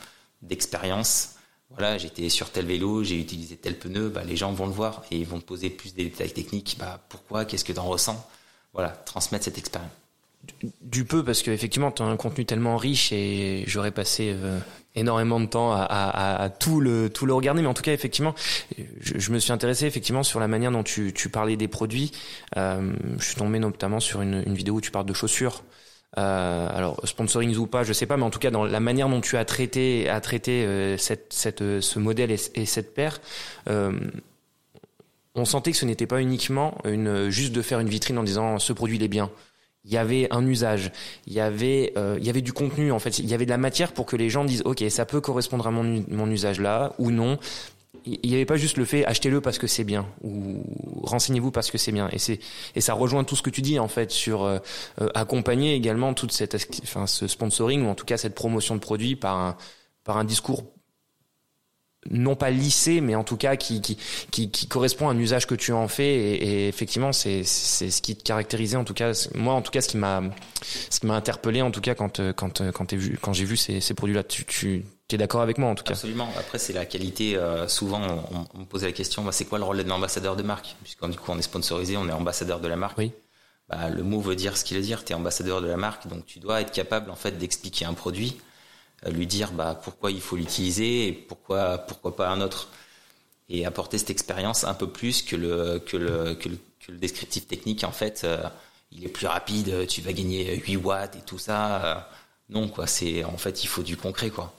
d'expérience. 0.42 1.34
Voilà, 1.70 1.98
j'étais 1.98 2.28
sur 2.28 2.50
tel 2.50 2.66
vélo, 2.66 3.02
j'ai 3.02 3.20
utilisé 3.20 3.56
tel 3.56 3.76
pneu, 3.78 4.08
bah, 4.08 4.22
les 4.24 4.36
gens 4.36 4.52
vont 4.52 4.66
le 4.66 4.72
voir 4.72 5.02
et 5.10 5.16
ils 5.16 5.26
vont 5.26 5.40
te 5.40 5.44
poser 5.44 5.70
plus 5.70 5.94
des 5.94 6.04
détails 6.04 6.32
techniques. 6.32 6.76
Bah, 6.78 7.04
pourquoi? 7.08 7.44
Qu'est-ce 7.44 7.64
que 7.64 7.72
tu 7.72 7.78
en 7.78 7.88
ressens? 7.88 8.28
Voilà, 8.72 8.90
transmettre 8.90 9.44
cette 9.44 9.58
expérience. 9.58 9.90
Du 10.80 11.04
peu, 11.04 11.24
parce 11.24 11.42
qu'effectivement, 11.42 11.90
tu 11.90 12.02
as 12.02 12.06
un 12.06 12.16
contenu 12.16 12.44
tellement 12.44 12.76
riche 12.76 13.10
et 13.10 13.64
j'aurais 13.66 13.90
passé 13.90 14.32
euh, 14.32 14.60
énormément 14.94 15.40
de 15.40 15.46
temps 15.46 15.72
à, 15.72 16.50
tout, 16.60 16.80
le, 16.80 17.10
tout 17.10 17.26
le 17.26 17.34
regarder. 17.34 17.62
Mais 17.62 17.68
en 17.68 17.74
tout 17.74 17.82
cas, 17.82 17.92
effectivement, 17.92 18.34
je, 19.00 19.32
me 19.32 19.40
suis 19.40 19.50
intéressé 19.50 19.86
effectivement 19.86 20.22
sur 20.22 20.38
la 20.38 20.46
manière 20.46 20.70
dont 20.70 20.84
tu, 20.84 21.12
parlais 21.32 21.56
des 21.56 21.66
produits. 21.66 22.12
Euh, 22.56 22.92
je 23.18 23.24
suis 23.24 23.34
tombé 23.34 23.58
notamment 23.58 23.98
sur 23.98 24.22
une 24.22 24.54
vidéo 24.54 24.74
où 24.74 24.80
tu 24.80 24.92
parles 24.92 25.06
de 25.06 25.14
chaussures. 25.14 25.64
Euh, 26.18 26.68
alors 26.74 26.98
sponsoring 27.04 27.54
ou 27.56 27.66
pas, 27.66 27.84
je 27.84 27.92
sais 27.92 28.06
pas, 28.06 28.16
mais 28.16 28.22
en 28.22 28.30
tout 28.30 28.38
cas 28.38 28.50
dans 28.50 28.64
la 28.64 28.80
manière 28.80 29.08
dont 29.08 29.20
tu 29.20 29.36
as 29.36 29.44
traité, 29.44 30.08
à 30.08 30.20
traité 30.22 30.64
euh, 30.64 30.96
cette, 30.96 31.32
cette, 31.32 31.60
euh, 31.60 31.80
ce 31.82 31.98
modèle 31.98 32.30
et, 32.30 32.38
et 32.54 32.64
cette 32.64 32.94
paire, 32.94 33.20
euh, 33.68 33.92
on 35.34 35.44
sentait 35.44 35.72
que 35.72 35.76
ce 35.76 35.84
n'était 35.84 36.06
pas 36.06 36.20
uniquement 36.22 36.78
une 36.84 37.28
juste 37.28 37.52
de 37.52 37.60
faire 37.60 37.80
une 37.80 37.88
vitrine 37.88 38.16
en 38.16 38.22
disant 38.22 38.58
ce 38.58 38.72
produit 38.72 38.96
il 38.96 39.02
est 39.02 39.08
bien. 39.08 39.30
Il 39.84 39.92
y 39.92 39.98
avait 39.98 40.26
un 40.32 40.44
usage, 40.44 40.90
il 41.26 41.34
y 41.34 41.38
avait 41.40 41.92
euh, 41.96 42.16
il 42.18 42.26
y 42.26 42.30
avait 42.30 42.40
du 42.40 42.52
contenu 42.52 42.90
en 42.90 42.98
fait, 42.98 43.20
il 43.20 43.26
y 43.26 43.34
avait 43.34 43.44
de 43.44 43.50
la 43.50 43.58
matière 43.58 43.92
pour 43.92 44.06
que 44.06 44.16
les 44.16 44.30
gens 44.30 44.44
disent 44.44 44.62
ok 44.64 44.82
ça 44.88 45.04
peut 45.04 45.20
correspondre 45.20 45.66
à 45.66 45.70
mon, 45.70 46.02
mon 46.08 46.28
usage 46.30 46.60
là 46.60 46.94
ou 46.98 47.10
non 47.10 47.38
il 48.04 48.28
n'y 48.30 48.34
avait 48.34 48.44
pas 48.44 48.56
juste 48.56 48.76
le 48.76 48.84
fait 48.84 49.04
achetez-le 49.04 49.40
parce 49.40 49.58
que 49.58 49.66
c'est 49.66 49.84
bien 49.84 50.06
ou 50.22 50.62
renseignez-vous 51.02 51.50
parce 51.50 51.70
que 51.70 51.78
c'est 51.78 51.92
bien 51.92 52.08
et 52.12 52.18
c'est 52.18 52.38
et 52.74 52.80
ça 52.80 52.94
rejoint 52.94 53.24
tout 53.24 53.36
ce 53.36 53.42
que 53.42 53.50
tu 53.50 53.62
dis 53.62 53.78
en 53.78 53.88
fait 53.88 54.10
sur 54.10 54.44
euh, 54.44 54.58
accompagner 55.14 55.74
également 55.74 56.14
toute 56.14 56.32
cette 56.32 56.56
enfin 56.82 57.06
ce 57.06 57.26
sponsoring 57.26 57.84
ou 57.84 57.88
en 57.88 57.94
tout 57.94 58.04
cas 58.04 58.16
cette 58.16 58.34
promotion 58.34 58.76
de 58.76 58.80
produits 58.80 59.16
par 59.16 59.36
un 59.38 59.56
par 60.04 60.18
un 60.18 60.24
discours 60.24 60.64
non 62.10 62.36
pas 62.36 62.50
lissé, 62.50 63.00
mais 63.00 63.14
en 63.14 63.24
tout 63.24 63.36
cas 63.36 63.56
qui, 63.56 63.80
qui, 63.80 63.96
qui, 64.30 64.68
correspond 64.68 65.08
à 65.08 65.12
un 65.12 65.18
usage 65.18 65.46
que 65.46 65.56
tu 65.56 65.72
en 65.72 65.88
fais. 65.88 66.14
Et, 66.14 66.68
effectivement, 66.68 67.12
c'est, 67.12 67.42
c'est 67.42 67.90
ce 67.90 68.02
qui 68.02 68.16
te 68.16 68.22
caractérisait, 68.22 68.76
en 68.76 68.84
tout 68.84 68.94
cas, 68.94 69.10
moi, 69.34 69.54
en 69.54 69.62
tout 69.62 69.70
cas, 69.72 69.80
ce 69.80 69.88
qui 69.88 69.96
m'a, 69.96 70.22
ce 70.62 71.00
qui 71.00 71.06
m'a 71.06 71.14
interpellé, 71.14 71.62
en 71.62 71.70
tout 71.70 71.80
cas, 71.80 71.94
quand, 71.94 72.20
quand, 72.32 72.70
quand, 72.70 72.94
vu, 72.94 73.18
quand 73.20 73.32
j'ai 73.32 73.44
vu 73.44 73.56
ces, 73.56 73.80
ces 73.80 73.94
produits-là, 73.94 74.22
tu, 74.22 74.44
tu 74.44 74.84
es 75.12 75.18
d'accord 75.18 75.42
avec 75.42 75.58
moi, 75.58 75.70
en 75.70 75.74
tout 75.74 75.84
cas 75.84 75.92
Absolument. 75.92 76.28
Après, 76.38 76.58
c'est 76.58 76.72
la 76.72 76.84
qualité. 76.84 77.36
Euh, 77.36 77.68
souvent, 77.68 78.00
on, 78.32 78.46
on, 78.54 78.58
me 78.60 78.64
posait 78.64 78.86
la 78.86 78.92
question, 78.92 79.22
bah, 79.22 79.32
c'est 79.32 79.44
quoi 79.44 79.58
le 79.58 79.64
rôle 79.64 79.82
d'un 79.82 79.90
ambassadeur 79.90 80.36
de 80.36 80.42
marque? 80.42 80.76
Puisqu'on 80.82 81.08
du 81.08 81.18
coup, 81.18 81.30
on 81.32 81.38
est 81.38 81.42
sponsorisé, 81.42 81.96
on 81.96 82.08
est 82.08 82.12
ambassadeur 82.12 82.60
de 82.60 82.68
la 82.68 82.76
marque. 82.76 82.98
Oui. 82.98 83.12
Bah, 83.68 83.88
le 83.88 84.02
mot 84.02 84.20
veut 84.20 84.36
dire 84.36 84.56
ce 84.56 84.64
qu'il 84.64 84.76
veut 84.76 84.82
dire. 84.82 85.04
Tu 85.04 85.12
es 85.12 85.14
ambassadeur 85.14 85.62
de 85.62 85.66
la 85.66 85.76
marque, 85.76 86.06
donc 86.08 86.26
tu 86.26 86.38
dois 86.38 86.60
être 86.60 86.72
capable, 86.72 87.10
en 87.10 87.16
fait, 87.16 87.32
d'expliquer 87.38 87.84
un 87.84 87.94
produit 87.94 88.36
lui 89.10 89.26
dire 89.26 89.52
bah, 89.52 89.78
pourquoi 89.82 90.10
il 90.10 90.20
faut 90.20 90.36
l'utiliser 90.36 91.08
et 91.08 91.12
pourquoi, 91.12 91.78
pourquoi 91.78 92.16
pas 92.16 92.28
un 92.28 92.40
autre. 92.40 92.68
Et 93.48 93.64
apporter 93.64 93.98
cette 93.98 94.10
expérience 94.10 94.64
un 94.64 94.74
peu 94.74 94.88
plus 94.88 95.22
que 95.22 95.36
le, 95.36 95.78
que 95.78 95.96
le, 95.96 96.34
que 96.34 96.48
le, 96.48 96.58
que 96.80 96.90
le 96.92 96.98
descriptif 96.98 97.46
technique. 97.46 97.84
En 97.84 97.92
fait, 97.92 98.22
euh, 98.24 98.42
il 98.90 99.04
est 99.04 99.08
plus 99.08 99.26
rapide, 99.26 99.86
tu 99.86 100.00
vas 100.00 100.12
gagner 100.12 100.56
8 100.56 100.76
watts 100.78 101.16
et 101.16 101.20
tout 101.20 101.38
ça. 101.38 101.84
Euh, 101.84 102.00
non, 102.48 102.68
quoi. 102.68 102.86
C'est, 102.86 103.24
en 103.24 103.36
fait, 103.36 103.62
il 103.62 103.68
faut 103.68 103.82
du 103.82 103.96
concret, 103.96 104.30
quoi. 104.30 104.52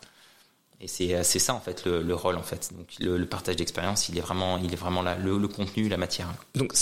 Et 0.80 0.88
c'est, 0.88 1.24
c'est 1.24 1.40
ça, 1.40 1.54
en 1.54 1.60
fait, 1.60 1.86
le, 1.86 2.04
le 2.04 2.16
rôle, 2.16 2.36
en 2.36 2.44
fait. 2.44 2.72
Donc, 2.78 2.88
le, 3.00 3.18
le 3.18 3.26
partage 3.26 3.56
d'expérience, 3.56 4.10
il 4.10 4.18
est 4.18 4.22
vraiment, 4.22 4.58
il 4.58 4.72
est 4.72 4.78
vraiment 4.78 5.02
là. 5.02 5.18
Le, 5.18 5.38
le 5.38 5.48
contenu, 5.48 5.90
la 5.90 5.98
matière. 5.98 6.28
Donc, 6.56 6.74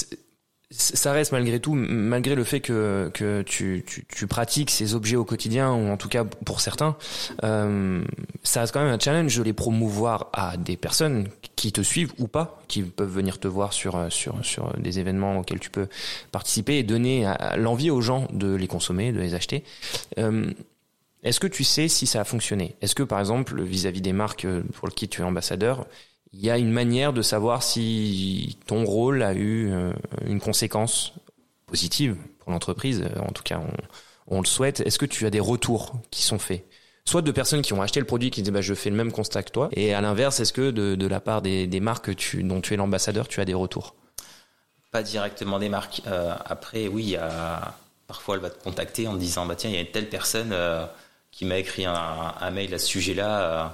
ça 0.72 1.12
reste 1.12 1.32
malgré 1.32 1.60
tout, 1.60 1.74
malgré 1.74 2.36
le 2.36 2.44
fait 2.44 2.60
que, 2.60 3.12
que 3.14 3.44
tu, 3.44 3.84
tu, 3.86 4.06
tu, 4.08 4.28
pratiques 4.28 4.72
ces 4.72 4.96
objets 4.96 5.16
au 5.16 5.24
quotidien, 5.24 5.72
ou 5.72 5.90
en 5.90 5.98
tout 5.98 6.10
cas 6.10 6.24
pour 6.24 6.60
certains, 6.60 6.98
euh, 7.44 8.04
ça 8.44 8.62
reste 8.62 8.74
quand 8.74 8.84
même 8.84 8.94
un 8.94 9.00
challenge 9.00 9.38
de 9.38 9.44
les 9.44 9.54
promouvoir 9.54 10.30
à 10.34 10.58
des 10.58 10.76
personnes 10.76 11.28
qui 11.56 11.72
te 11.72 11.82
suivent 11.82 12.14
ou 12.18 12.28
pas, 12.28 12.62
qui 12.68 12.82
peuvent 12.82 13.12
venir 13.12 13.40
te 13.40 13.48
voir 13.48 13.74
sur, 13.74 14.12
sur, 14.12 14.44
sur 14.44 14.74
des 14.78 15.00
événements 15.00 15.38
auxquels 15.38 15.60
tu 15.60 15.70
peux 15.70 15.88
participer 16.32 16.80
et 16.80 16.84
donner 16.84 17.32
l'envie 17.58 17.92
aux 17.92 18.02
gens 18.02 18.28
de 18.34 18.54
les 18.56 18.68
consommer, 18.68 19.12
de 19.12 19.20
les 19.20 19.36
acheter. 19.36 19.64
Euh, 20.18 20.52
Est-ce 21.26 21.39
que 21.39 21.47
tu 21.47 21.64
sais 21.64 21.88
si 21.88 22.06
ça 22.06 22.22
a 22.22 22.23
fonctionné? 22.23 22.76
Est-ce 22.81 22.93
que 22.93 23.03
par 23.03 23.19
exemple, 23.19 23.61
vis-à-vis 23.61 23.99
-vis 23.99 24.03
des 24.03 24.14
marques 24.14 24.47
pour 24.73 24.88
lesquelles 24.88 25.10
tu 25.10 25.22
es 25.22 25.23
ambassadeur, 25.23 25.88
il 26.31 26.39
y 26.39 26.52
a 26.52 26.57
une 26.57 26.72
manière 26.72 27.14
de 27.14 27.23
savoir 27.23 27.64
si 27.64 28.57
ton 28.68 28.85
rôle 28.85 29.23
a 29.23 29.34
eu 29.34 29.72
euh, 29.72 29.91
une 30.26 30.39
conséquence 30.39 31.14
positive 31.65 32.15
pour 32.39 32.52
l'entreprise? 32.52 33.03
En 33.27 33.31
tout 33.31 33.41
cas, 33.41 33.60
on, 34.27 34.39
le 34.39 34.45
souhaite. 34.45 34.81
Est-ce 34.81 34.99
que 34.99 35.07
tu 35.07 35.26
as 35.26 35.31
des 35.31 35.39
retours 35.39 35.93
qui 36.11 36.22
sont 36.22 36.38
faits? 36.38 36.64
Soit 37.06 37.23
de 37.23 37.31
personnes 37.31 37.64
qui 37.64 37.73
ont 37.73 37.81
acheté 37.81 37.99
le 37.99 38.06
produit 38.06 38.30
qui 38.30 38.43
disent 38.43 38.53
bah, 38.53 38.61
je 38.61 38.76
fais 38.76 38.91
le 38.91 38.95
même 38.95 39.11
constat 39.11 39.41
que 39.43 39.52
toi. 39.52 39.69
Et 39.72 39.95
à 39.95 40.02
l'inverse, 40.02 40.39
est-ce 40.39 40.53
que 40.53 40.69
de, 40.72 41.07
la 41.07 41.19
part 41.19 41.41
des, 41.41 41.80
marques 41.80 42.15
tu, 42.15 42.43
dont 42.43 42.61
tu 42.61 42.76
es 42.76 42.77
l'ambassadeur, 42.77 43.27
tu 43.27 43.39
as 43.41 43.45
des 43.45 43.53
retours? 43.53 43.95
Pas 44.91 45.02
directement 45.02 45.57
des 45.57 45.69
marques. 45.69 46.02
Euh, 46.06 46.35
après, 46.45 46.88
oui, 46.88 47.18
parfois 48.07 48.35
elle 48.35 48.41
va 48.41 48.49
te 48.49 48.61
contacter 48.64 49.07
en 49.07 49.14
te 49.14 49.19
disant 49.19 49.45
bah, 49.45 49.56
tiens, 49.56 49.69
il 49.69 49.76
y 49.76 49.80
a 49.80 49.81
une 49.81 49.91
telle 49.91 50.10
personne 50.10 50.52
euh, 50.52 50.85
qui 51.36 51.44
m'a 51.44 51.57
écrit 51.57 51.86
un, 51.86 51.94
un, 52.40 52.49
mail 52.49 52.74
à 52.74 52.80
ce 52.80 52.88
sujet-là 52.88 53.41
euh, 53.41 53.68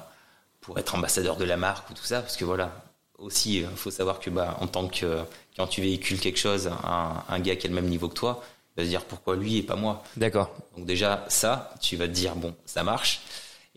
pour 0.61 0.79
être 0.79 0.95
ambassadeur 0.95 1.38
de 1.38 1.45
la 1.45 1.57
marque 1.57 1.89
ou 1.91 1.93
tout 1.93 2.03
ça, 2.03 2.21
parce 2.21 2.35
que 2.35 2.43
voilà, 2.43 2.71
aussi, 3.19 3.59
il 3.59 3.67
faut 3.75 3.91
savoir 3.91 4.19
que 4.19 4.31
bah, 4.31 4.57
en 4.59 4.67
tant 4.67 4.88
que 4.88 5.23
quand 5.55 5.67
tu 5.67 5.81
véhicules 5.81 6.19
quelque 6.19 6.39
chose, 6.39 6.71
un, 6.83 7.23
un 7.29 7.39
gars 7.39 7.55
qui 7.55 7.67
a 7.67 7.69
le 7.69 7.75
même 7.75 7.88
niveau 7.88 8.09
que 8.09 8.15
toi, 8.15 8.43
il 8.75 8.81
va 8.81 8.85
se 8.85 8.89
dire 8.89 9.05
pourquoi 9.05 9.35
lui 9.35 9.57
et 9.57 9.63
pas 9.63 9.75
moi. 9.75 10.03
D'accord. 10.17 10.51
Donc 10.75 10.88
déjà 10.88 11.23
ça, 11.27 11.75
tu 11.79 11.97
vas 11.97 12.07
te 12.07 12.13
dire 12.13 12.35
bon, 12.35 12.55
ça 12.65 12.83
marche. 12.83 13.21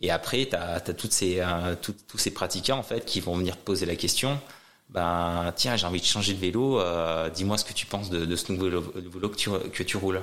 Et 0.00 0.10
après, 0.10 0.46
tu 0.46 0.56
as, 0.56 0.76
as, 0.76 0.80
toutes 0.80 1.12
ces 1.12 1.40
euh, 1.40 1.74
tout, 1.80 1.94
tous 2.08 2.18
ces 2.18 2.32
pratiquants 2.32 2.78
en 2.78 2.82
fait 2.82 3.04
qui 3.04 3.20
vont 3.20 3.36
venir 3.36 3.54
te 3.56 3.62
poser 3.64 3.84
la 3.84 3.96
question. 3.96 4.40
Ben 4.88 5.52
tiens, 5.56 5.76
j'ai 5.76 5.86
envie 5.86 6.00
de 6.00 6.06
changer 6.06 6.32
de 6.32 6.40
vélo. 6.40 6.80
Euh, 6.80 7.28
Dis-moi 7.28 7.58
ce 7.58 7.66
que 7.66 7.74
tu 7.74 7.84
penses 7.84 8.08
de, 8.08 8.24
de 8.24 8.36
ce 8.36 8.50
nouveau 8.50 8.80
vélo 8.94 9.28
que 9.28 9.36
tu, 9.36 9.50
que 9.72 9.82
tu 9.82 9.98
roules. 9.98 10.22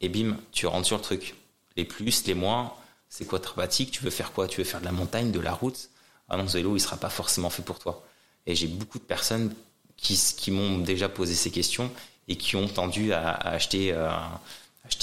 Et 0.00 0.08
bim, 0.08 0.36
tu 0.52 0.68
rentres 0.68 0.86
sur 0.86 0.96
le 0.98 1.02
truc. 1.02 1.34
Les 1.76 1.84
plus, 1.84 2.26
les 2.26 2.34
moins 2.34 2.72
c'est 3.08 3.24
quoi 3.24 3.38
ta 3.38 3.50
pratique 3.50 3.90
Tu 3.90 4.02
veux 4.02 4.10
faire 4.10 4.32
quoi? 4.32 4.48
Tu 4.48 4.60
veux 4.60 4.64
faire 4.64 4.80
de 4.80 4.84
la 4.84 4.92
montagne, 4.92 5.30
de 5.30 5.40
la 5.40 5.52
route? 5.52 5.90
Ah 6.28 6.36
non, 6.36 6.48
ce 6.48 6.58
vélo, 6.58 6.76
il 6.76 6.80
sera 6.80 6.96
pas 6.96 7.08
forcément 7.08 7.50
fait 7.50 7.62
pour 7.62 7.78
toi. 7.78 8.04
Et 8.46 8.54
j'ai 8.54 8.66
beaucoup 8.66 8.98
de 8.98 9.04
personnes 9.04 9.54
qui, 9.96 10.50
m'ont 10.50 10.78
déjà 10.78 11.08
posé 11.08 11.34
ces 11.34 11.50
questions 11.50 11.90
et 12.28 12.36
qui 12.36 12.56
ont 12.56 12.68
tendu 12.68 13.12
à, 13.12 13.30
acheter, 13.30 13.92
euh, 13.92 14.08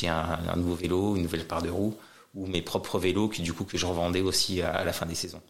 un, 0.07 0.55
nouveau 0.55 0.75
vélo, 0.75 1.15
une 1.15 1.23
nouvelle 1.23 1.47
paire 1.47 1.61
de 1.61 1.69
roues 1.69 1.95
ou 2.35 2.47
mes 2.47 2.61
propres 2.61 2.99
vélos 2.99 3.29
qui 3.29 3.41
du 3.41 3.53
coup 3.53 3.63
que 3.63 3.77
je 3.77 3.85
revendais 3.85 4.21
aussi 4.21 4.61
à, 4.61 4.83
la 4.83 4.93
fin 4.93 5.05
des 5.05 5.15
saisons. 5.15 5.41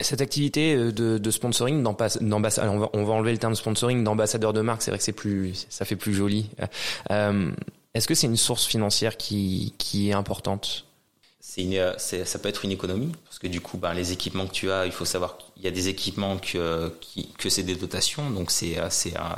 Cette 0.00 0.22
activité 0.22 0.76
de, 0.76 1.18
de 1.18 1.30
sponsoring, 1.30 1.82
d'ambassadeur, 1.82 2.72
on 2.72 2.78
va, 2.78 2.90
on 2.94 3.04
va 3.04 3.12
enlever 3.12 3.32
le 3.32 3.38
terme 3.38 3.54
sponsoring, 3.54 4.02
d'ambassadeur 4.02 4.52
de 4.52 4.62
marque, 4.62 4.82
c'est 4.82 4.90
vrai 4.90 4.98
que 4.98 5.04
c'est 5.04 5.12
plus, 5.12 5.66
ça 5.68 5.84
fait 5.84 5.96
plus 5.96 6.14
joli. 6.14 6.48
Euh, 7.10 7.50
Est-ce 7.94 8.06
que 8.06 8.14
c'est 8.14 8.26
une 8.26 8.36
source 8.36 8.66
financière 8.66 9.16
qui, 9.16 9.74
qui 9.78 10.10
est 10.10 10.12
importante? 10.12 10.86
Une, 11.56 11.94
ça 11.98 12.38
peut 12.38 12.48
être 12.48 12.64
une 12.64 12.70
économie 12.70 13.12
parce 13.24 13.38
que 13.38 13.46
du 13.48 13.60
coup, 13.60 13.76
ben, 13.76 13.92
les 13.92 14.12
équipements 14.12 14.46
que 14.46 14.52
tu 14.52 14.70
as, 14.70 14.86
il 14.86 14.92
faut 14.92 15.04
savoir 15.04 15.36
qu'il 15.36 15.64
y 15.64 15.66
a 15.66 15.70
des 15.70 15.88
équipements 15.88 16.38
que, 16.38 16.94
qui, 17.00 17.32
que 17.32 17.50
c'est 17.50 17.64
des 17.64 17.74
dotations, 17.74 18.30
donc 18.30 18.50
c'est 18.50 18.78
c'est 18.90 19.16
un, 19.16 19.36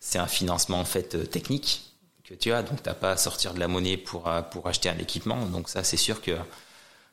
c'est 0.00 0.18
un 0.18 0.26
financement 0.26 0.80
en 0.80 0.84
fait 0.84 1.30
technique 1.30 1.92
que 2.24 2.34
tu 2.34 2.50
as, 2.52 2.62
donc 2.62 2.82
tu 2.82 2.88
n'as 2.88 2.94
pas 2.94 3.12
à 3.12 3.16
sortir 3.16 3.52
de 3.54 3.60
la 3.60 3.68
monnaie 3.68 3.96
pour 3.98 4.30
pour 4.50 4.66
acheter 4.68 4.88
un 4.88 4.98
équipement, 4.98 5.44
donc 5.46 5.68
ça 5.68 5.84
c'est 5.84 5.98
sûr 5.98 6.22
que 6.22 6.32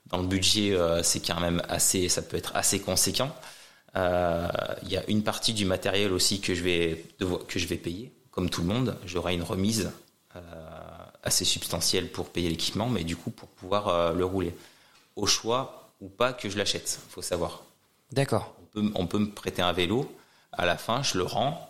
dans 0.08 0.18
le 0.20 0.28
budget, 0.28 0.74
euh, 0.74 1.04
c'est 1.04 1.20
quand 1.26 1.40
même 1.40 1.62
assez, 1.70 2.10
ça 2.10 2.22
peut 2.22 2.38
être 2.38 2.56
assez 2.56 2.80
conséquent. 2.80 3.34
Euh, 3.96 4.48
il 4.84 4.90
y 4.90 4.98
a 4.98 5.04
une 5.10 5.24
partie 5.24 5.54
du 5.54 5.66
matériel 5.66 6.14
aussi 6.14 6.40
que 6.42 6.56
je 6.56 6.64
vais 6.64 7.06
que 7.48 7.60
je 7.60 7.68
vais 7.68 7.78
payer, 7.78 8.12
comme 8.32 8.50
tout 8.50 8.62
le 8.62 8.68
monde. 8.68 8.98
J'aurai 9.06 9.34
une 9.34 9.44
remise 9.44 9.88
euh, 9.88 9.90
assez 11.24 11.46
substantielle 11.46 12.12
pour 12.12 12.30
payer 12.30 12.50
l'équipement, 12.50 12.90
mais 12.90 13.04
du 13.04 13.16
coup 13.16 13.32
pour 13.32 13.50
pouvoir 13.50 14.14
le 14.14 14.26
rouler. 14.26 14.56
Au 15.16 15.26
choix 15.26 15.92
ou 16.00 16.10
pas 16.10 16.34
que 16.34 16.50
je 16.50 16.58
l'achète, 16.58 17.00
faut 17.10 17.22
savoir. 17.22 17.64
D'accord. 18.12 18.56
On 18.60 18.66
peut, 18.66 18.92
on 18.96 19.08
peut 19.08 19.20
me 19.20 19.30
prêter 19.30 19.62
un 19.62 19.74
vélo. 19.74 20.12
À 20.52 20.66
la 20.66 20.78
fin, 20.78 21.04
je 21.04 21.18
le 21.18 21.24
rends 21.24 21.70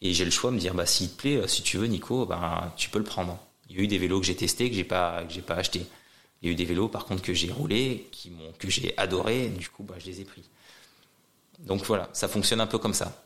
et 0.00 0.14
j'ai 0.14 0.24
le 0.24 0.30
choix 0.30 0.50
de 0.50 0.56
me 0.56 0.60
dire 0.60 0.74
bah 0.74 0.86
s'il 0.86 1.10
te 1.10 1.16
plaît, 1.16 1.48
si 1.48 1.62
tu 1.62 1.76
veux, 1.78 1.86
Nico, 1.86 2.26
ben 2.26 2.72
tu 2.76 2.90
peux 2.90 2.98
le 2.98 3.04
prendre. 3.04 3.38
Il 3.68 3.76
y 3.76 3.80
a 3.80 3.82
eu 3.82 3.86
des 3.86 3.98
vélos 3.98 4.20
que 4.20 4.26
j'ai 4.26 4.36
testés 4.36 4.68
que 4.68 4.76
j'ai 4.76 4.84
pas 4.84 5.24
que 5.24 5.32
j'ai 5.32 5.42
pas 5.42 5.54
acheté. 5.54 5.86
Il 6.42 6.46
y 6.46 6.48
a 6.48 6.52
eu 6.52 6.56
des 6.56 6.64
vélos, 6.64 6.88
par 6.88 7.04
contre, 7.04 7.22
que 7.22 7.34
j'ai 7.34 7.52
roulés, 7.52 8.08
qui 8.12 8.32
que 8.58 8.70
j'ai 8.70 8.96
adoré, 8.96 9.48
du 9.48 9.68
coup, 9.68 9.82
bah, 9.82 9.96
je 9.98 10.06
les 10.06 10.20
ai 10.22 10.24
pris. 10.24 10.42
Donc 11.58 11.84
voilà, 11.84 12.08
ça 12.12 12.28
fonctionne 12.28 12.60
un 12.60 12.66
peu 12.66 12.78
comme 12.78 12.94
ça. 12.94 13.22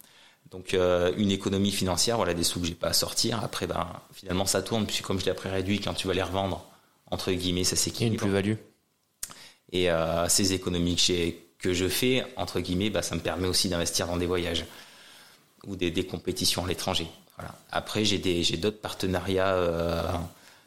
Donc 0.54 0.72
euh, 0.72 1.12
une 1.16 1.32
économie 1.32 1.72
financière, 1.72 2.16
voilà, 2.16 2.32
des 2.32 2.44
sous 2.44 2.60
que 2.60 2.66
j'ai 2.66 2.76
pas 2.76 2.86
à 2.86 2.92
sortir. 2.92 3.42
Après, 3.42 3.66
ben, 3.66 3.88
finalement, 4.12 4.46
ça 4.46 4.62
tourne, 4.62 4.86
puisque 4.86 5.02
comme 5.02 5.18
je 5.18 5.24
l'ai 5.24 5.32
après 5.32 5.50
réduit, 5.50 5.80
quand 5.80 5.94
tu 5.94 6.06
vas 6.06 6.14
les 6.14 6.22
revendre, 6.22 6.64
entre 7.10 7.32
guillemets, 7.32 7.64
ça 7.64 7.74
s'équilibre. 7.74 8.14
une 8.14 8.20
plus-value. 8.20 8.54
Et 9.72 9.90
euh, 9.90 10.28
ces 10.28 10.52
économies 10.52 10.94
que, 10.94 11.32
que 11.58 11.74
je 11.74 11.88
fais, 11.88 12.24
entre 12.36 12.60
guillemets, 12.60 12.88
bah, 12.88 13.02
ça 13.02 13.16
me 13.16 13.20
permet 13.20 13.48
aussi 13.48 13.68
d'investir 13.68 14.06
dans 14.06 14.16
des 14.16 14.26
voyages 14.26 14.64
ou 15.66 15.74
des, 15.74 15.90
des 15.90 16.06
compétitions 16.06 16.64
à 16.64 16.68
l'étranger. 16.68 17.08
Voilà. 17.36 17.52
Après, 17.72 18.04
j'ai, 18.04 18.18
d'autres 18.56 18.80
partenariats 18.80 19.54
euh, 19.54 20.02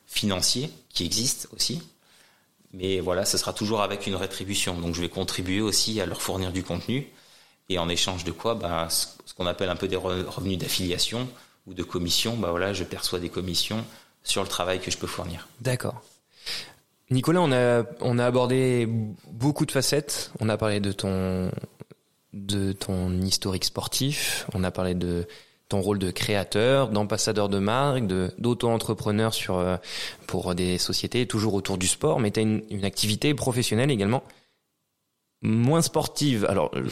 financiers 0.05 0.69
qui 0.89 1.05
existent 1.05 1.47
aussi. 1.55 1.81
Mais 2.73 2.99
voilà, 2.99 3.23
ce 3.23 3.37
sera 3.37 3.53
toujours 3.53 3.81
avec 3.81 4.05
une 4.05 4.15
rétribution. 4.15 4.77
Donc 4.77 4.95
je 4.95 5.01
vais 5.01 5.07
contribuer 5.07 5.61
aussi 5.61 6.01
à 6.01 6.05
leur 6.05 6.21
fournir 6.21 6.51
du 6.51 6.61
contenu. 6.61 7.07
Et 7.69 7.79
en 7.79 7.89
échange 7.89 8.23
de 8.23 8.31
quoi 8.31 8.55
bah, 8.55 8.87
Ce 8.89 9.33
qu'on 9.33 9.45
appelle 9.45 9.69
un 9.69 9.75
peu 9.75 9.87
des 9.87 9.95
revenus 9.95 10.57
d'affiliation 10.57 11.27
ou 11.65 11.73
de 11.73 11.83
commission, 11.83 12.37
bah 12.37 12.49
voilà, 12.51 12.73
je 12.73 12.83
perçois 12.83 13.19
des 13.19 13.29
commissions 13.29 13.83
sur 14.23 14.41
le 14.41 14.47
travail 14.47 14.79
que 14.79 14.91
je 14.91 14.97
peux 14.97 15.07
fournir. 15.07 15.47
D'accord. 15.61 16.01
Nicolas, 17.09 17.41
on 17.41 17.51
a, 17.51 17.83
on 18.01 18.19
a 18.19 18.25
abordé 18.25 18.87
beaucoup 19.31 19.65
de 19.65 19.71
facettes. 19.71 20.31
On 20.39 20.49
a 20.49 20.57
parlé 20.57 20.79
de 20.79 20.91
ton, 20.91 21.51
de 22.33 22.73
ton 22.73 23.21
historique 23.21 23.65
sportif. 23.65 24.45
On 24.53 24.63
a 24.63 24.71
parlé 24.71 24.93
de 24.93 25.27
ton 25.69 25.81
rôle 25.81 25.99
de 25.99 26.11
créateur, 26.11 26.89
d'ambassadeur 26.89 27.49
de 27.49 27.59
marque, 27.59 28.05
d'auto-entrepreneur 28.05 29.33
sur 29.33 29.57
euh, 29.57 29.77
pour 30.25 30.55
des 30.55 30.77
sociétés 30.77 31.25
toujours 31.25 31.53
autour 31.53 31.77
du 31.77 31.87
sport, 31.87 32.19
mais 32.19 32.31
tu 32.31 32.39
as 32.39 32.43
une, 32.43 32.85
activité 32.85 33.33
professionnelle 33.33 33.91
également 33.91 34.23
moins 35.41 35.81
sportive. 35.81 36.45
Alors 36.49 36.71
euh, 36.75 36.87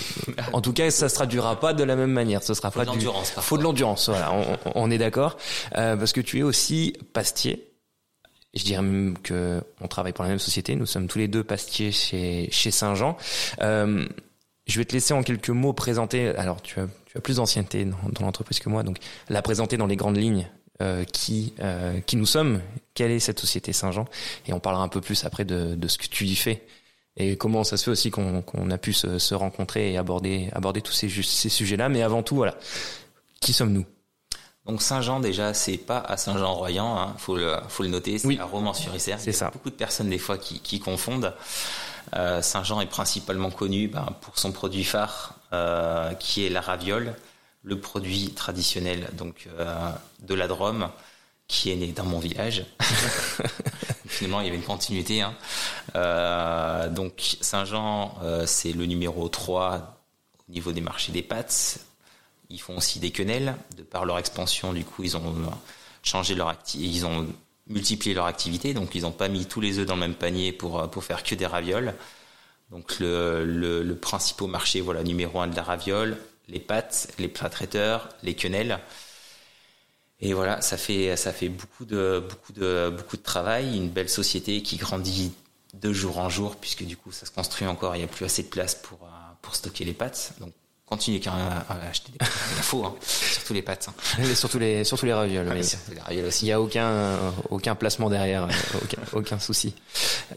en 0.53 0.61
tout 0.61 0.73
cas, 0.73 0.89
ça 0.91 1.09
se 1.09 1.15
traduira 1.15 1.59
pas 1.59 1.73
de 1.73 1.83
la 1.83 1.95
même 1.95 2.11
manière, 2.11 2.43
ce 2.43 2.53
sera 2.53 2.71
faut 2.71 2.79
pas 2.79 2.85
de 2.85 2.91
l'endurance. 2.91 3.31
Faut 3.31 3.57
de 3.57 3.63
l'endurance, 3.63 4.09
voilà, 4.09 4.33
on, 4.33 4.57
on, 4.75 4.91
est 4.91 4.97
d'accord 4.97 5.37
euh, 5.77 5.95
parce 5.95 6.13
que 6.13 6.21
tu 6.21 6.39
es 6.39 6.43
aussi 6.43 6.93
pastier. 7.13 7.71
Je 8.53 8.63
dirais 8.63 8.81
même 8.81 9.17
que 9.21 9.61
on 9.81 9.87
travaille 9.87 10.13
pour 10.13 10.23
la 10.23 10.29
même 10.29 10.39
société, 10.39 10.75
nous 10.75 10.85
sommes 10.85 11.07
tous 11.07 11.17
les 11.17 11.27
deux 11.27 11.43
pastiers 11.43 11.91
chez 11.91 12.47
chez 12.51 12.71
Saint-Jean. 12.71 13.17
Euh, 13.61 14.07
je 14.67 14.79
vais 14.79 14.85
te 14.85 14.93
laisser 14.93 15.13
en 15.13 15.23
quelques 15.23 15.49
mots 15.49 15.73
présenter. 15.73 16.29
Alors, 16.29 16.61
tu 16.61 16.79
as, 16.79 16.87
tu 17.05 17.17
as 17.17 17.21
plus 17.21 17.35
d'ancienneté 17.35 17.85
dans, 17.85 17.97
dans 18.11 18.25
l'entreprise 18.25 18.59
que 18.59 18.69
moi, 18.69 18.81
donc 18.81 18.97
la 19.29 19.43
présenter 19.43 19.77
dans 19.77 19.85
les 19.87 19.95
grandes 19.95 20.17
lignes. 20.17 20.49
Euh, 20.81 21.05
qui 21.05 21.53
euh, 21.61 22.01
qui 22.01 22.17
nous 22.17 22.25
sommes, 22.25 22.59
quelle 22.95 23.09
est 23.09 23.21
cette 23.21 23.39
société 23.39 23.71
Saint-Jean, 23.71 24.03
et 24.45 24.51
on 24.51 24.59
parlera 24.59 24.83
un 24.83 24.89
peu 24.89 24.99
plus 24.99 25.23
après 25.23 25.45
de, 25.45 25.73
de 25.73 25.87
ce 25.87 25.97
que 25.97 26.05
tu 26.05 26.25
y 26.25 26.35
fais 26.35 26.65
et 27.17 27.37
comment 27.37 27.63
ça 27.63 27.77
se 27.77 27.85
fait 27.85 27.91
aussi 27.91 28.11
qu'on 28.11 28.41
qu'on 28.41 28.69
a 28.71 28.77
pu 28.77 28.93
se, 28.93 29.19
se, 29.19 29.35
rencontrer 29.35 29.93
et 29.93 29.97
aborder 29.97 30.49
aborder 30.53 30.81
tous 30.81 30.93
ces, 30.93 31.09
ces 31.09 31.49
sujets-là. 31.49 31.89
Mais 31.89 32.01
avant 32.01 32.23
tout, 32.23 32.35
voilà, 32.35 32.55
qui 33.39 33.53
sommes-nous? 33.53 33.85
Donc 34.65 34.81
Saint-Jean 34.81 35.19
déjà, 35.19 35.53
c'est 35.53 35.77
pas 35.77 35.99
à 35.99 36.17
Saint-Jean-Royan, 36.17 36.97
hein, 36.97 37.15
faut 37.19 37.37
le 37.37 37.55
faut 37.69 37.83
le 37.83 37.89
noter, 37.89 38.17
c'est 38.17 38.27
oui. 38.27 38.39
à 38.39 38.45
Romans-sur-Isère. 38.45 39.19
C'est 39.19 39.31
ça. 39.31 39.51
Beaucoup 39.51 39.69
de 39.69 39.75
personnes 39.75 40.09
des 40.09 40.17
fois 40.17 40.37
qui, 40.37 40.59
qui 40.59 40.79
confondent. 40.79 41.33
Euh, 42.15 42.41
Saint-Jean 42.41 42.81
est 42.81 42.87
principalement 42.87 43.51
connu 43.51 43.87
ben, 43.87 44.07
pour 44.21 44.39
son 44.39 44.51
produit 44.51 44.83
phare, 44.83 45.35
euh, 45.53 46.13
qui 46.13 46.45
est 46.45 46.49
la 46.49 46.61
raviole, 46.61 47.15
le 47.63 47.79
produit 47.79 48.31
traditionnel 48.31 49.09
donc 49.13 49.47
euh, 49.59 49.89
de 50.21 50.33
la 50.33 50.47
Drôme, 50.47 50.89
qui 51.47 51.71
est 51.71 51.75
né 51.75 51.87
dans 51.87 52.05
mon 52.05 52.19
village. 52.19 52.65
Finalement, 54.15 54.41
il 54.41 54.45
y 54.45 54.47
avait 54.47 54.57
une 54.57 54.63
continuité. 54.63 55.21
Hein. 55.21 55.35
Euh, 55.95 56.89
donc 56.89 57.37
Saint-Jean, 57.41 58.17
euh, 58.23 58.45
c'est 58.45 58.71
le 58.71 58.85
numéro 58.85 59.27
3 59.27 60.01
au 60.47 60.51
niveau 60.51 60.71
des 60.71 60.81
marchés 60.81 61.11
des 61.11 61.21
pâtes. 61.21 61.79
Ils 62.49 62.61
font 62.61 62.77
aussi 62.77 62.99
des 62.99 63.11
quenelles. 63.11 63.55
De 63.77 63.83
par 63.83 64.05
leur 64.05 64.17
expansion, 64.17 64.73
du 64.73 64.85
coup, 64.85 65.03
ils 65.03 65.17
ont 65.17 65.35
changé 66.03 66.35
leur 66.35 66.49
activité. 66.49 66.89
Ils 66.89 67.05
ont 67.05 67.27
multiplié 67.67 68.13
leur 68.13 68.25
activité, 68.25 68.73
donc 68.73 68.93
ils 68.93 69.01
n'ont 69.01 69.11
pas 69.11 69.27
mis 69.27 69.47
tous 69.47 69.59
les 69.59 69.79
œufs 69.79 69.87
dans 69.87 69.95
le 69.95 70.01
même 70.01 70.13
panier 70.13 70.51
pour 70.51 70.89
pour 70.91 71.03
faire 71.03 71.23
que 71.23 71.33
des 71.35 71.47
ravioles. 71.47 71.95
Donc 72.71 72.99
le, 72.99 73.43
le, 73.45 73.95
principal 73.95 74.47
marché, 74.47 74.81
voilà, 74.81 75.03
numéro 75.03 75.39
un 75.39 75.47
de 75.47 75.55
la 75.55 75.63
raviole, 75.63 76.17
les 76.47 76.59
pâtes, 76.59 77.11
les 77.19 77.27
plats 77.27 77.49
traiteurs, 77.49 78.09
les 78.23 78.35
quenelles. 78.35 78.79
Et 80.21 80.33
voilà, 80.33 80.61
ça 80.61 80.77
fait 80.77 81.15
ça 81.17 81.33
fait 81.33 81.49
beaucoup 81.49 81.85
de 81.85 82.23
beaucoup 82.27 82.53
de 82.53 82.93
beaucoup 82.95 83.17
de 83.17 83.21
travail, 83.21 83.75
une 83.75 83.89
belle 83.89 84.09
société 84.09 84.61
qui 84.61 84.77
grandit 84.77 85.33
de 85.73 85.91
jour 85.91 86.19
en 86.19 86.29
jour 86.29 86.55
puisque 86.55 86.83
du 86.83 86.95
coup 86.95 87.11
ça 87.11 87.25
se 87.25 87.31
construit 87.31 87.67
encore, 87.67 87.95
il 87.95 87.99
n'y 87.99 88.05
a 88.05 88.07
plus 88.07 88.25
assez 88.25 88.43
de 88.43 88.47
place 88.47 88.75
pour 88.75 88.99
pour 89.41 89.55
stocker 89.55 89.83
les 89.85 89.93
pâtes. 89.93 90.33
Donc 90.39 90.53
continuez 90.85 91.19
quand 91.19 91.35
même 91.35 91.47
à, 91.69 91.87
acheter 91.89 92.11
des 92.11 92.17
pâtes. 92.17 92.31
Il 92.57 92.63
faut, 92.63 92.85
hein. 92.85 92.95
surtout 93.01 93.53
les 93.53 93.61
pâtes. 93.61 93.89
Hein. 93.89 94.23
Et 94.23 94.35
surtout 94.35 94.59
les, 94.59 94.83
surtout 94.83 95.05
les 95.05 95.13
ravioles. 95.13 95.47
Ah, 95.51 95.63
surtout 95.63 95.91
les 95.93 96.01
ravioles 96.01 96.25
aussi. 96.25 96.45
Il 96.45 96.49
n'y 96.49 96.53
a 96.53 96.61
aucun, 96.61 97.17
aucun 97.49 97.75
placement 97.75 98.09
derrière, 98.09 98.47
aucun, 98.81 99.01
aucun 99.13 99.39
souci. 99.39 99.73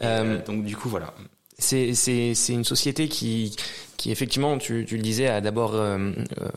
Euh, 0.03 0.43
donc 0.45 0.65
du 0.65 0.75
coup 0.75 0.89
voilà. 0.89 1.13
C'est, 1.57 1.93
c'est, 1.93 2.35
c'est 2.35 2.53
une 2.53 2.63
société 2.63 3.09
qui, 3.09 3.55
qui 3.99 4.11
effectivement, 4.11 4.57
tu, 4.57 4.85
tu 4.87 4.95
le 4.95 5.01
disais, 5.03 5.27
a 5.27 5.41
d'abord 5.41 5.75
euh, 5.75 5.97
euh, 6.41 6.47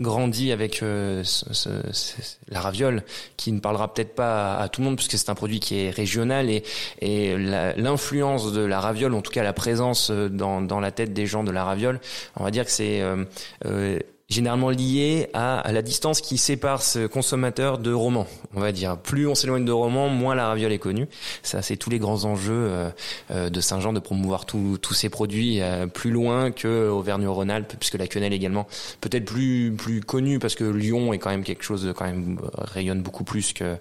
grandi 0.00 0.50
avec 0.50 0.82
euh, 0.82 1.22
ce, 1.22 1.54
ce, 1.54 1.70
la 2.48 2.60
raviole, 2.60 3.04
qui 3.36 3.52
ne 3.52 3.60
parlera 3.60 3.94
peut-être 3.94 4.16
pas 4.16 4.54
à, 4.54 4.64
à, 4.64 4.68
tout 4.68 4.80
le 4.80 4.86
monde 4.86 4.96
puisque 4.96 5.16
c'est 5.16 5.30
un 5.30 5.36
produit 5.36 5.60
qui 5.60 5.78
est 5.78 5.90
régional 5.90 6.50
et, 6.50 6.64
et 7.00 7.36
l'influence 7.38 8.52
de 8.52 8.62
la 8.62 8.80
raviole, 8.80 9.14
en 9.14 9.22
tout 9.22 9.30
cas 9.30 9.44
la 9.44 9.52
présence 9.52 10.10
dans, 10.10 10.60
dans 10.60 10.80
la 10.80 10.90
tête 10.90 11.12
des 11.12 11.26
gens 11.26 11.44
de 11.44 11.52
la 11.52 11.64
raviole, 11.64 12.00
on 12.34 12.42
va 12.42 12.50
dire 12.50 12.64
que 12.64 12.72
c'est 12.72 13.00
euh, 13.00 13.24
généralement 14.32 14.70
lié 14.70 15.28
à, 15.34 15.70
la 15.70 15.82
distance 15.82 16.20
qui 16.20 16.38
sépare 16.38 16.82
ce 16.82 17.06
consommateur 17.06 17.78
de 17.78 17.92
roman, 17.92 18.26
on 18.54 18.60
va 18.60 18.72
dire. 18.72 18.96
Plus 18.96 19.28
on 19.28 19.34
s'éloigne 19.34 19.64
de 19.64 19.72
roman, 19.72 20.08
moins 20.08 20.34
la 20.34 20.48
raviole 20.48 20.72
est 20.72 20.78
connue. 20.78 21.06
Ça, 21.42 21.62
c'est 21.62 21.76
tous 21.76 21.90
les 21.90 21.98
grands 21.98 22.24
enjeux 22.24 22.52
euh, 22.52 22.90
euh, 23.30 23.50
de 23.50 23.60
Saint-Jean 23.60 23.92
de 23.92 24.00
promouvoir 24.00 24.46
tous 24.46 24.94
ces 24.94 25.08
produits 25.08 25.60
euh, 25.60 25.86
plus 25.86 26.10
loin 26.10 26.50
que 26.50 26.88
Auvergne-Rhône-Alpes, 26.88 27.74
puisque 27.78 27.98
la 27.98 28.06
quenelle 28.06 28.32
également 28.32 28.66
peut-être 29.00 29.24
plus 29.24 29.74
plus 29.76 30.00
connue 30.00 30.38
parce 30.38 30.54
que 30.54 30.64
Lyon 30.64 31.12
est 31.12 31.18
quand 31.18 31.30
même 31.30 31.44
quelque 31.44 31.62
chose 31.62 31.84
de 31.84 31.92
quand 31.92 32.04
même 32.04 32.38
rayonne 32.52 33.02
beaucoup 33.02 33.24
plus 33.24 33.52
que 33.52 33.76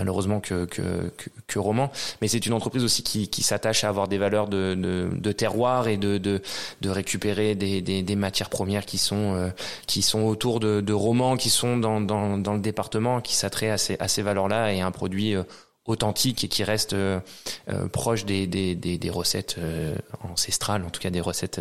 malheureusement 0.00 0.40
que, 0.40 0.64
que, 0.64 1.10
que, 1.18 1.28
que 1.46 1.58
roman. 1.58 1.92
Mais 2.20 2.28
c'est 2.28 2.46
une 2.46 2.54
entreprise 2.54 2.84
aussi 2.84 3.02
qui, 3.02 3.28
qui 3.28 3.42
s'attache 3.42 3.84
à 3.84 3.90
avoir 3.90 4.08
des 4.08 4.16
valeurs 4.16 4.48
de, 4.48 4.74
de, 4.74 5.10
de 5.12 5.32
terroir 5.32 5.88
et 5.88 5.98
de, 5.98 6.16
de, 6.16 6.40
de 6.80 6.88
récupérer 6.88 7.54
des, 7.54 7.82
des, 7.82 8.02
des, 8.02 8.16
matières 8.16 8.48
premières 8.48 8.86
qui 8.86 8.96
sont, 8.96 9.34
euh, 9.34 9.50
qui 9.86 10.00
sont 10.00 10.22
autour 10.22 10.58
de, 10.58 10.80
de 10.80 10.92
romans, 10.94 11.36
qui 11.36 11.50
sont 11.50 11.76
dans, 11.76 12.00
dans, 12.00 12.38
dans 12.38 12.54
le 12.54 12.60
département, 12.60 13.20
qui 13.20 13.34
s'attraient 13.36 13.68
à 13.68 13.76
ces, 13.76 13.96
à 14.00 14.08
ces 14.08 14.22
valeurs-là 14.22 14.72
et 14.72 14.80
un 14.80 14.90
produit 14.90 15.34
euh, 15.34 15.42
authentique 15.84 16.44
et 16.44 16.48
qui 16.48 16.64
reste 16.64 16.94
euh, 16.94 17.20
euh, 17.68 17.86
proche 17.88 18.24
des, 18.24 18.46
des, 18.46 18.74
des, 18.74 18.96
des 18.96 19.10
recettes 19.10 19.56
euh, 19.58 19.94
ancestrales, 20.22 20.82
en 20.84 20.90
tout 20.90 21.00
cas 21.00 21.10
des 21.10 21.20
recettes, 21.20 21.60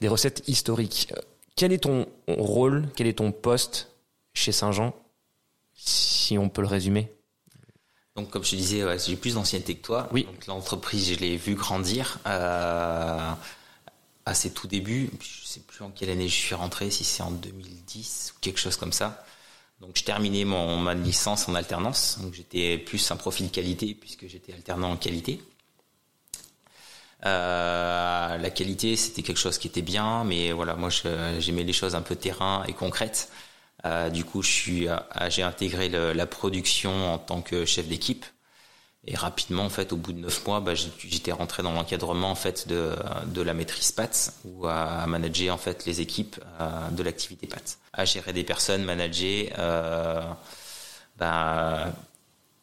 des 0.00 0.08
recettes 0.08 0.44
historiques. 0.46 1.12
Quel 1.56 1.72
est 1.72 1.82
ton 1.82 2.06
rôle, 2.28 2.88
quel 2.94 3.08
est 3.08 3.18
ton 3.18 3.32
poste 3.32 3.90
chez 4.32 4.52
Saint-Jean, 4.52 4.94
si 5.74 6.38
on 6.38 6.48
peut 6.48 6.62
le 6.62 6.68
résumer? 6.68 7.10
Donc, 8.20 8.30
comme 8.30 8.44
je 8.44 8.50
te 8.50 8.56
disais, 8.56 8.84
ouais, 8.84 8.98
j'ai 8.98 9.16
plus 9.16 9.34
d'ancienneté 9.34 9.74
que 9.74 9.82
toi. 9.82 10.08
Oui. 10.12 10.24
Donc, 10.24 10.46
l'entreprise, 10.46 11.12
je 11.12 11.18
l'ai 11.18 11.36
vu 11.36 11.54
grandir. 11.54 12.18
Euh, 12.26 13.32
à 14.26 14.34
ses 14.34 14.50
tout 14.50 14.66
débuts. 14.66 15.10
Je 15.20 15.46
sais 15.46 15.60
plus 15.60 15.84
en 15.84 15.90
quelle 15.90 16.10
année 16.10 16.28
je 16.28 16.34
suis 16.34 16.54
rentré, 16.54 16.90
si 16.90 17.04
c'est 17.04 17.22
en 17.22 17.30
2010 17.30 18.34
ou 18.36 18.40
quelque 18.40 18.60
chose 18.60 18.76
comme 18.76 18.92
ça. 18.92 19.24
Donc 19.80 19.92
je 19.94 20.04
terminais 20.04 20.44
mon 20.44 20.76
ma 20.76 20.94
licence 20.94 21.48
en 21.48 21.54
alternance. 21.54 22.18
Donc 22.20 22.34
j'étais 22.34 22.78
plus 22.78 23.10
un 23.10 23.16
profil 23.16 23.50
qualité 23.50 23.94
puisque 23.94 24.26
j'étais 24.28 24.52
alternant 24.52 24.92
en 24.92 24.96
qualité. 24.96 25.42
Euh, 27.26 28.36
la 28.38 28.50
qualité, 28.50 28.96
c'était 28.96 29.22
quelque 29.22 29.38
chose 29.38 29.58
qui 29.58 29.68
était 29.68 29.82
bien, 29.82 30.24
mais 30.24 30.52
voilà, 30.52 30.74
moi 30.74 30.90
j'aimais 31.38 31.64
les 31.64 31.72
choses 31.72 31.94
un 31.94 32.02
peu 32.02 32.16
terrain 32.16 32.64
et 32.66 32.72
concrètes. 32.72 33.30
Euh, 33.84 34.10
du 34.10 34.24
coup, 34.24 34.42
euh, 34.42 34.98
j'ai 35.28 35.42
intégré 35.42 35.88
la 35.88 36.26
production 36.26 37.14
en 37.14 37.18
tant 37.18 37.40
que 37.42 37.64
chef 37.64 37.88
d'équipe. 37.88 38.24
Et 39.06 39.16
rapidement, 39.16 39.64
en 39.64 39.70
fait, 39.70 39.92
au 39.92 39.96
bout 39.96 40.12
de 40.12 40.20
neuf 40.20 40.46
mois, 40.46 40.60
bah, 40.60 40.74
j'étais 40.74 41.32
rentré 41.32 41.62
dans 41.62 41.72
l'encadrement 41.72 42.30
en 42.30 42.34
fait 42.34 42.68
de, 42.68 42.94
la 43.42 43.54
maîtrise 43.54 43.92
PATS 43.92 44.34
ou 44.44 44.66
à, 44.66 45.06
manager 45.06 45.54
en 45.54 45.58
fait 45.58 45.86
les 45.86 46.02
équipes 46.02 46.36
euh, 46.60 46.88
de 46.90 47.02
l'activité 47.02 47.46
PATS, 47.46 47.78
à 47.94 48.04
gérer 48.04 48.34
des 48.34 48.44
personnes, 48.44 48.84
manager, 48.84 49.48
euh, 49.58 50.22
bah, 51.16 51.92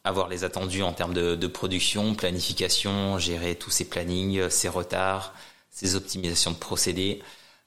avoir 0.04 0.28
les 0.28 0.44
attendus 0.44 0.82
en 0.82 0.92
termes 0.92 1.12
de, 1.12 1.34
de, 1.34 1.46
production, 1.48 2.14
planification, 2.14 3.18
gérer 3.18 3.56
tous 3.56 3.70
ces 3.70 3.88
plannings, 3.88 4.48
ces 4.48 4.68
retards, 4.68 5.34
ces 5.70 5.96
optimisations 5.96 6.52
de 6.52 6.56
procédés. 6.56 7.20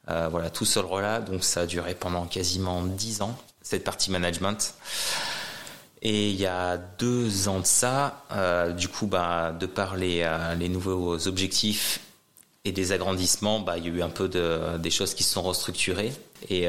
Euh, 0.10 0.28
voilà, 0.30 0.49
tout 0.49 0.65
ce 0.65 0.80
rôle-là. 0.80 1.19
Donc 1.19 1.44
ça 1.44 1.61
a 1.61 1.65
duré 1.65 1.95
pendant 1.95 2.26
quasiment 2.26 2.84
dix 2.84 3.22
ans, 3.22 3.38
cette 3.61 3.84
partie 3.84 4.11
management. 4.11 4.73
Et 6.02 6.32
il 6.32 6.36
y 6.36 6.48
a 6.48 6.78
deux 6.78 7.48
ans 7.48 7.60
de 7.60 7.65
ça, 7.65 8.23
euh, 8.32 8.72
du 8.72 8.88
coup, 8.88 9.06
bah, 9.06 9.52
de 9.52 9.68
par 9.68 9.95
les, 9.95 10.22
euh, 10.23 10.56
les 10.56 10.68
nouveaux 10.68 11.28
objectifs 11.28 11.99
et 12.65 12.72
des 12.72 12.91
agrandissements, 12.91 13.60
bah, 13.60 13.78
il 13.78 13.86
y 13.86 13.88
a 13.88 13.91
eu 13.91 14.02
un 14.02 14.10
peu 14.10 14.28
de, 14.28 14.78
des 14.80 14.90
choses 14.90 15.14
qui 15.14 15.23
se 15.23 15.34
sont 15.34 15.44
restructurées. 15.44 16.11
Et 16.49 16.68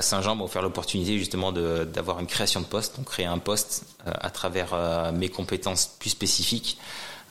Saint-Jean 0.00 0.36
m'a 0.36 0.44
offert 0.44 0.62
l'opportunité 0.62 1.18
justement 1.18 1.50
d'avoir 1.50 2.20
une 2.20 2.28
création 2.28 2.60
de 2.60 2.66
poste, 2.66 2.96
donc 2.96 3.06
créer 3.06 3.26
un 3.26 3.38
poste 3.40 3.84
à 4.06 4.30
travers 4.30 5.12
mes 5.12 5.28
compétences 5.28 5.96
plus 5.98 6.10
spécifiques, 6.10 6.78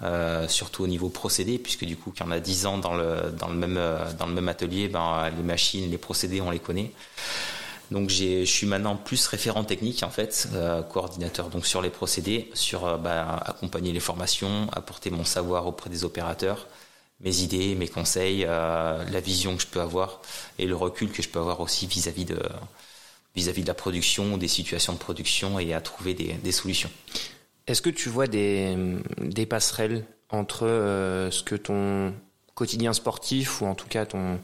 euh, 0.04 0.48
surtout 0.48 0.84
au 0.84 0.88
niveau 0.88 1.10
procédé, 1.10 1.58
puisque 1.58 1.86
du 1.86 1.98
coup, 1.98 2.14
quand 2.18 2.26
on 2.28 2.32
a 2.32 2.40
10 2.40 2.66
ans 2.66 2.78
dans 2.78 2.96
le, 2.96 3.32
dans 3.38 3.48
le, 3.48 3.56
même, 3.56 4.48
atelier, 4.48 4.88
ben, 4.88 5.30
les 5.36 5.44
machines, 5.44 5.90
les 5.90 5.98
procédés, 5.98 6.42
on 6.42 6.52
les 6.52 6.60
connaît. 6.60 6.92
Donc 7.92 8.10
je 8.10 8.44
suis 8.44 8.68
maintenant 8.68 8.98
plus 8.98 9.28
référent 9.28 9.64
technique 9.64 10.04
en 10.04 10.10
fait, 10.10 10.50
euh, 10.54 10.82
coordinateur 10.82 11.50
donc 11.50 11.66
sur 11.66 11.82
les 11.82 11.90
procédés, 11.90 12.50
sur 12.54 12.86
euh, 12.86 12.98
bah, 12.98 13.42
accompagner 13.46 13.94
les 13.94 14.02
formations, 14.02 14.68
apporter 14.74 15.10
mon 15.10 15.24
savoir 15.24 15.68
auprès 15.68 15.90
des 15.90 16.04
opérateurs, 16.04 16.68
mes 17.22 17.42
idées, 17.42 17.76
mes 17.76 17.88
conseils, 17.88 18.44
euh, 18.46 19.04
la 19.10 19.20
vision 19.22 19.56
que 19.56 19.62
je 19.62 19.68
peux 19.68 19.80
avoir 19.80 20.22
et 20.60 20.66
le 20.66 20.76
recul 20.76 21.12
que 21.12 21.24
je 21.24 21.30
peux 21.30 21.40
avoir 21.40 21.62
aussi 21.62 21.88
vis-à-vis 21.88 22.26
de 22.26 22.38
la 23.66 23.74
production, 23.74 24.38
des 24.38 24.50
situations 24.50 24.92
de 24.92 24.98
production 24.98 25.58
et 25.58 25.74
à 25.74 25.80
trouver 25.80 26.14
des 26.14 26.52
solutions. 26.52 26.92
Est-ce 27.68 27.82
que 27.82 27.90
tu 27.90 28.10
vois 28.10 28.28
des, 28.28 28.76
des 29.20 29.46
passerelles 29.46 30.06
entre 30.30 30.68
ce 31.32 31.44
que 31.44 31.56
ton 31.56 32.14
quotidien 32.56 32.94
sportif 32.94 33.62
ou 33.62 33.66
en 33.66 33.76
tout 33.76 33.88
cas 33.88 34.06
ton 34.06 34.40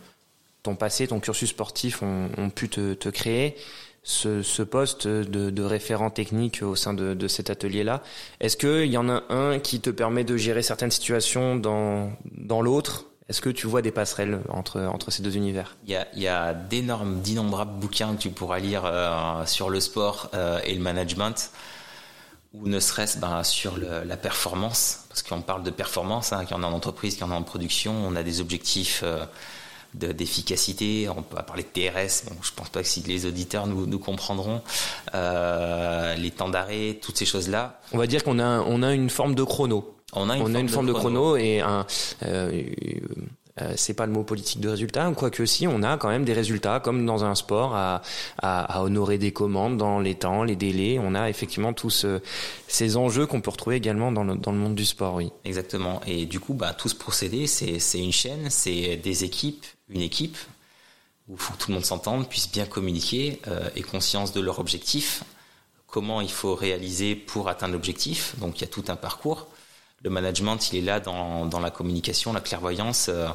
ton 0.64 0.76
passé, 0.76 1.08
ton 1.08 1.20
cursus 1.20 1.50
sportif 1.50 2.02
ont, 2.02 2.30
ont 2.38 2.50
pu 2.50 2.70
te, 2.70 2.94
te, 2.94 3.10
créer 3.10 3.56
ce, 4.02 4.42
ce 4.42 4.64
poste 4.64 5.08
de, 5.08 5.50
de, 5.50 5.64
référent 5.64 6.10
technique 6.10 6.62
au 6.64 6.76
sein 6.76 6.94
de, 6.94 7.14
de 7.14 7.28
cet 7.28 7.50
atelier-là? 7.50 8.02
Est-ce 8.40 8.58
qu'il 8.58 8.90
y 8.90 8.98
en 8.98 9.10
a 9.10 9.24
un 9.30 9.60
qui 9.60 9.82
te 9.82 9.90
permet 9.90 10.24
de 10.24 10.38
gérer 10.38 10.64
certaines 10.64 10.92
situations 10.92 11.58
dans, 11.58 12.14
dans 12.38 12.62
l'autre? 12.62 13.06
Est-ce 13.30 13.42
que 13.42 13.50
tu 13.50 13.68
vois 13.68 13.82
des 13.82 13.92
passerelles 13.92 14.40
entre, 14.50 14.82
entre 14.82 15.12
ces 15.12 15.22
deux 15.22 15.36
univers? 15.36 15.76
Il 15.86 15.92
y 15.92 16.28
a, 16.28 16.44
a 16.44 16.54
d'énormes, 16.54 17.22
d'innombrables 17.22 17.80
bouquins 17.80 18.16
que 18.16 18.22
tu 18.22 18.30
pourras 18.30 18.60
lire 18.60 18.84
euh, 18.86 19.46
sur 19.46 19.70
le 19.70 19.80
sport 19.80 20.30
euh, 20.34 20.60
et 20.66 20.74
le 20.76 20.82
management 20.82 21.52
ou 22.54 22.68
ne 22.68 22.80
serait-ce 22.80 23.18
ben, 23.18 23.44
sur 23.44 23.78
le, 23.78 24.04
la 24.04 24.18
performance, 24.18 25.06
parce 25.10 25.24
qu'on 25.24 25.42
parle 25.42 25.64
de 25.64 25.72
performance, 25.72 26.34
hein, 26.34 26.46
quand 26.48 26.60
on 26.60 26.64
est 26.64 26.66
en 26.66 26.74
entreprise, 26.74 27.18
quand 27.18 27.28
on 27.28 27.32
est 27.32 27.36
en 27.36 27.44
production, 27.44 27.94
on 27.94 28.16
a 28.16 28.24
des 28.24 28.42
objectifs 28.42 29.02
euh, 29.04 29.26
d'efficacité. 29.94 31.08
On 31.10 31.22
peut 31.22 31.36
parler 31.44 31.64
de 31.64 31.68
TRS. 31.68 32.26
Bon, 32.28 32.36
je 32.42 32.52
pense 32.56 32.70
pas 32.70 32.82
que 32.82 32.88
si 32.88 33.02
les 33.02 33.26
auditeurs 33.26 33.68
nous, 33.68 33.86
nous 33.86 34.00
comprendront 34.00 34.62
euh, 35.14 36.16
les 36.16 36.32
temps 36.32 36.50
d'arrêt, 36.50 37.00
toutes 37.02 37.18
ces 37.18 37.26
choses-là. 37.26 37.80
On 37.92 37.98
va 37.98 38.08
dire 38.08 38.24
qu'on 38.24 38.40
a 38.40 38.60
on 38.62 38.82
a 38.84 38.94
une 38.94 39.10
forme 39.10 39.36
de 39.36 39.44
chrono. 39.44 39.96
On 40.16 40.30
a 40.30 40.36
une, 40.36 40.42
on 40.42 40.46
forme, 40.46 40.56
a 40.56 40.60
une 40.60 40.70
forme, 40.70 40.88
de, 40.88 40.94
chrono, 40.94 41.20
chrono 41.22 41.38
et 41.38 41.62
un 41.62 41.86
euh, 42.24 42.64
euh, 43.62 43.74
c'est 43.76 43.94
pas 43.94 44.06
le 44.06 44.12
mot 44.12 44.24
politique 44.24 44.60
de 44.60 44.70
résultat, 44.70 45.12
quoique 45.16 45.46
si 45.46 45.68
on 45.68 45.84
a 45.84 45.98
quand 45.98 46.10
même 46.10 46.26
des 46.26 46.34
résultats, 46.34 46.80
comme 46.80 47.06
dans 47.06 47.24
un 47.24 47.36
sport, 47.36 47.76
à, 47.76 48.02
honorer 48.82 49.18
des 49.18 49.32
commandes 49.32 49.78
dans 49.78 50.00
les 50.00 50.16
temps, 50.16 50.44
les 50.44 50.56
délais. 50.56 51.00
On 51.00 51.16
a 51.16 51.30
effectivement 51.30 51.74
tous 51.74 52.06
ces 52.68 52.98
enjeux 52.98 53.26
qu'on 53.26 53.42
peut 53.42 53.52
retrouver 53.52 53.76
également 53.76 54.12
dans 54.12 54.24
le, 54.24 54.36
dans 54.36 54.52
le 54.52 54.58
monde 54.58 54.76
du 54.76 54.86
sport, 54.86 55.16
oui. 55.16 55.32
Exactement. 55.46 56.02
Et 56.08 56.26
du 56.26 56.40
coup, 56.40 56.54
bah, 56.54 56.74
tout 56.74 56.90
ce 56.90 56.96
procédé, 56.96 57.48
c'est 57.48 58.00
une 58.00 58.12
chaîne, 58.12 58.50
c'est 58.50 58.98
des 58.98 59.24
équipes, 59.24 59.66
une 59.90 60.02
équipe 60.02 60.38
où 61.28 61.34
il 61.34 61.40
faut 61.40 61.54
que 61.54 61.60
tout 61.60 61.70
le 61.70 61.76
monde 61.76 61.86
s'entende, 61.86 62.28
puisse 62.28 62.52
bien 62.52 62.66
communiquer, 62.66 63.40
euh, 63.48 63.70
ait 63.76 63.82
conscience 63.82 64.34
de 64.34 64.42
leur 64.42 64.60
objectif, 64.60 65.24
comment 65.88 66.22
il 66.22 66.32
faut 66.32 66.56
réaliser 66.56 67.16
pour 67.16 67.48
atteindre 67.50 67.74
l'objectif. 67.74 68.36
Donc 68.40 68.60
il 68.60 68.62
y 68.62 68.64
a 68.66 68.68
tout 68.68 68.84
un 68.88 68.96
parcours. 68.96 69.48
Le 70.04 70.10
management, 70.10 70.72
il 70.72 70.80
est 70.80 70.82
là 70.82 71.00
dans, 71.00 71.60
la 71.62 71.72
communication, 71.72 72.34
la 72.34 72.42
clairvoyance, 72.42 73.08
euh, 73.10 73.28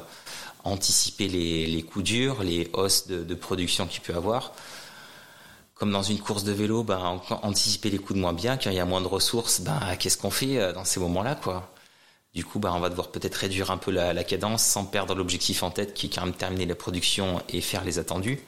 anticiper 0.63 1.27
les, 1.27 1.83
coups 1.83 2.05
durs, 2.05 2.43
les 2.43 2.69
hausses 2.73 3.07
de, 3.07 3.35
production 3.35 3.87
qu'il 3.87 4.01
peut 4.01 4.13
avoir. 4.13 4.53
Comme 5.73 5.91
dans 5.91 6.03
une 6.03 6.19
course 6.19 6.43
de 6.43 6.51
vélo, 6.51 6.83
ben, 6.83 7.19
anticiper 7.41 7.89
les 7.89 7.97
coups 7.97 8.15
de 8.15 8.21
moins 8.21 8.33
bien, 8.33 8.57
quand 8.57 8.69
il 8.69 8.75
y 8.75 8.79
a 8.79 8.85
moins 8.85 9.01
de 9.01 9.07
ressources, 9.07 9.61
ben, 9.61 9.79
qu'est-ce 9.97 10.17
qu'on 10.17 10.29
fait 10.29 10.59
euh, 10.59 10.73
dans 10.73 10.85
ces 10.85 10.99
moments-là, 10.99 11.35
quoi? 11.35 11.73
Du 12.35 12.45
coup, 12.45 12.59
bah, 12.59 12.71
on 12.75 12.79
va 12.79 12.89
devoir 12.89 13.09
peut-être 13.09 13.35
réduire 13.35 13.71
un 13.71 13.77
peu 13.77 13.89
la, 13.91 14.23
cadence 14.23 14.63
sans 14.63 14.85
perdre 14.85 15.15
l'objectif 15.15 15.63
en 15.63 15.71
tête 15.71 15.95
qui 15.95 16.05
est 16.05 16.09
quand 16.09 16.23
même 16.25 16.35
terminer 16.35 16.67
la 16.67 16.75
production 16.75 17.41
et 17.49 17.61
faire 17.61 17.83
les 17.83 17.97
attendus. 17.97 18.39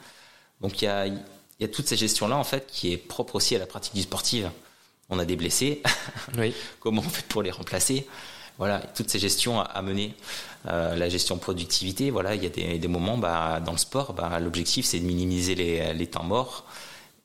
Donc 0.60 0.80
il 0.80 0.84
y 0.84 0.88
a, 0.88 1.08
y 1.08 1.64
a 1.64 1.68
toute 1.68 1.88
cette 1.88 1.98
gestion-là 1.98 2.36
en 2.36 2.44
fait 2.44 2.68
qui 2.68 2.92
est 2.92 2.96
propre 2.96 3.34
aussi 3.34 3.56
à 3.56 3.58
la 3.58 3.66
pratique 3.66 3.94
du 3.94 4.02
sportif. 4.02 4.44
On 5.14 5.18
a 5.18 5.26
des 5.26 5.36
blessés, 5.36 5.82
oui. 6.38 6.54
comment 6.80 7.02
on 7.04 7.10
fait 7.10 7.26
pour 7.26 7.42
les 7.42 7.50
remplacer? 7.50 8.06
Voilà, 8.56 8.78
toutes 8.78 9.10
ces 9.10 9.18
gestions 9.18 9.60
à, 9.60 9.82
mener. 9.82 10.14
Euh, 10.66 10.96
la 10.96 11.10
gestion 11.10 11.36
productivité, 11.36 12.10
voilà, 12.10 12.34
il 12.34 12.42
y 12.42 12.46
a 12.46 12.48
des, 12.48 12.78
des 12.78 12.88
moments 12.88 13.18
bah, 13.18 13.60
dans 13.60 13.72
le 13.72 13.78
sport, 13.78 14.14
bah, 14.14 14.40
l'objectif 14.40 14.86
c'est 14.86 15.00
de 15.00 15.04
minimiser 15.04 15.54
les, 15.54 15.92
les, 15.92 16.06
temps 16.06 16.22
morts 16.22 16.64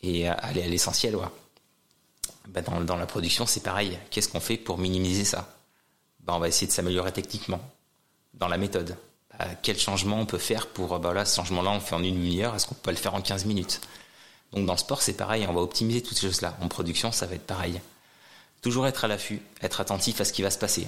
et 0.02 0.28
aller 0.28 0.64
à 0.64 0.68
l'essentiel. 0.68 1.16
Ouais. 1.16 1.28
Bah, 2.50 2.62
dans, 2.62 2.82
dans 2.82 2.98
la 2.98 3.06
production, 3.06 3.46
c'est 3.46 3.64
pareil. 3.64 3.98
Qu'est-ce 4.12 4.28
qu'on 4.28 4.42
fait 4.42 4.58
pour 4.58 4.78
minimiser 4.78 5.24
ça? 5.24 5.48
On 6.28 6.40
va 6.40 6.50
essayer 6.50 6.68
de 6.68 6.74
s'améliorer 6.74 7.14
techniquement 7.14 7.62
dans 8.34 8.50
la 8.50 8.58
méthode. 8.58 8.98
Quel 9.62 9.80
changement 9.80 10.20
on 10.20 10.26
peut 10.26 10.38
faire 10.38 10.68
pour, 10.68 11.00
bah 11.00 11.14
là, 11.14 11.24
ce 11.24 11.38
changement-là, 11.38 11.70
on 11.70 11.76
le 11.76 11.80
fait 11.80 11.96
en 11.96 12.04
une 12.04 12.16
demi-heure, 12.16 12.54
est-ce 12.56 12.66
qu'on 12.66 12.76
peut 12.76 12.82
pas 12.82 12.92
le 12.92 12.98
faire 12.98 13.14
en 13.14 13.22
15 13.22 13.46
minutes? 13.46 13.80
Donc 14.54 14.66
dans 14.66 14.74
le 14.74 14.80
sport, 14.80 15.02
c'est 15.02 15.14
pareil, 15.14 15.46
on 15.48 15.54
va 15.54 15.62
optimiser 15.62 16.02
toutes 16.02 16.18
ces 16.18 16.28
choses-là. 16.28 16.58
En 16.62 16.68
production, 16.68 17.12
ça 17.12 17.26
va 17.26 17.36
être 17.36 17.46
pareil. 17.46 17.82
Toujours 18.62 18.88
être 18.88 19.06
à 19.06 19.08
l'affût, 19.08 19.42
être 19.62 19.82
attentif 19.82 20.22
à 20.22 20.26
ce 20.26 20.34
qui 20.34 20.42
va 20.42 20.50
se 20.50 20.58
passer. 20.58 20.88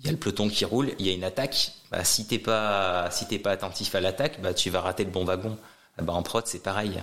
Il 0.00 0.06
y 0.06 0.08
a 0.08 0.12
le 0.12 0.18
peloton 0.18 0.48
qui 0.48 0.64
roule, 0.64 0.92
il 0.98 1.06
y 1.06 1.10
a 1.10 1.12
une 1.12 1.24
attaque. 1.24 1.72
Bah, 1.90 2.04
si 2.04 2.26
t'es 2.26 2.38
pas, 2.38 3.10
si 3.10 3.26
pas 3.38 3.52
attentif 3.52 3.94
à 3.94 4.00
l'attaque, 4.00 4.40
bah, 4.40 4.52
tu 4.52 4.68
vas 4.68 4.80
rater 4.80 5.04
le 5.04 5.10
bon 5.10 5.24
wagon. 5.24 5.56
Bah, 5.98 6.12
en 6.12 6.22
prod, 6.22 6.46
c'est 6.46 6.62
pareil. 6.62 7.02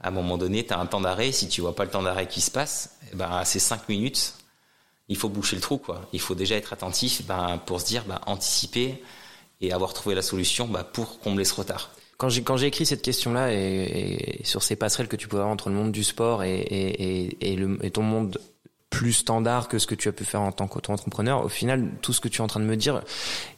À 0.00 0.08
un 0.08 0.10
moment 0.10 0.36
donné, 0.36 0.66
tu 0.66 0.72
as 0.72 0.78
un 0.78 0.86
temps 0.86 1.00
d'arrêt. 1.00 1.30
Si 1.30 1.48
tu 1.48 1.60
vois 1.60 1.76
pas 1.76 1.84
le 1.84 1.90
temps 1.90 2.02
d'arrêt 2.02 2.26
qui 2.26 2.40
se 2.40 2.50
passe, 2.50 2.96
bah, 3.12 3.44
c'est 3.44 3.60
5 3.60 3.88
minutes 3.88 4.34
il 5.08 5.16
faut 5.16 5.28
boucher 5.28 5.56
le 5.56 5.62
trou, 5.62 5.78
quoi. 5.78 6.08
Il 6.12 6.20
faut 6.20 6.34
déjà 6.34 6.56
être 6.56 6.72
attentif 6.72 7.24
ben, 7.26 7.58
pour 7.58 7.80
se 7.80 7.86
dire, 7.86 8.04
ben, 8.04 8.20
anticiper 8.26 9.02
et 9.60 9.72
avoir 9.72 9.92
trouvé 9.92 10.14
la 10.14 10.22
solution 10.22 10.66
ben, 10.66 10.84
pour 10.84 11.20
combler 11.20 11.44
ce 11.44 11.54
retard. 11.54 11.90
Quand 12.24 12.30
j'ai 12.30 12.42
quand 12.42 12.56
j'ai 12.56 12.68
écrit 12.68 12.86
cette 12.86 13.02
question-là 13.02 13.52
et, 13.52 14.40
sur 14.44 14.62
ces 14.62 14.76
passerelles 14.76 15.08
que 15.08 15.16
tu 15.16 15.28
peux 15.28 15.36
avoir 15.36 15.50
entre 15.50 15.68
le 15.68 15.74
monde 15.74 15.92
du 15.92 16.02
sport 16.02 16.42
et, 16.42 16.54
et, 16.54 17.52
et, 17.52 17.54
le, 17.54 17.76
ton 17.90 18.00
monde 18.00 18.40
plus 18.88 19.12
standard 19.12 19.68
que 19.68 19.78
ce 19.78 19.86
que 19.86 19.94
tu 19.94 20.08
as 20.08 20.12
pu 20.12 20.24
faire 20.24 20.40
en 20.40 20.50
tant 20.50 20.66
qu'auto-entrepreneur. 20.66 21.44
Au 21.44 21.50
final, 21.50 21.90
tout 22.00 22.14
ce 22.14 22.22
que 22.22 22.28
tu 22.28 22.38
es 22.38 22.40
en 22.40 22.46
train 22.46 22.60
de 22.60 22.64
me 22.64 22.78
dire, 22.78 23.02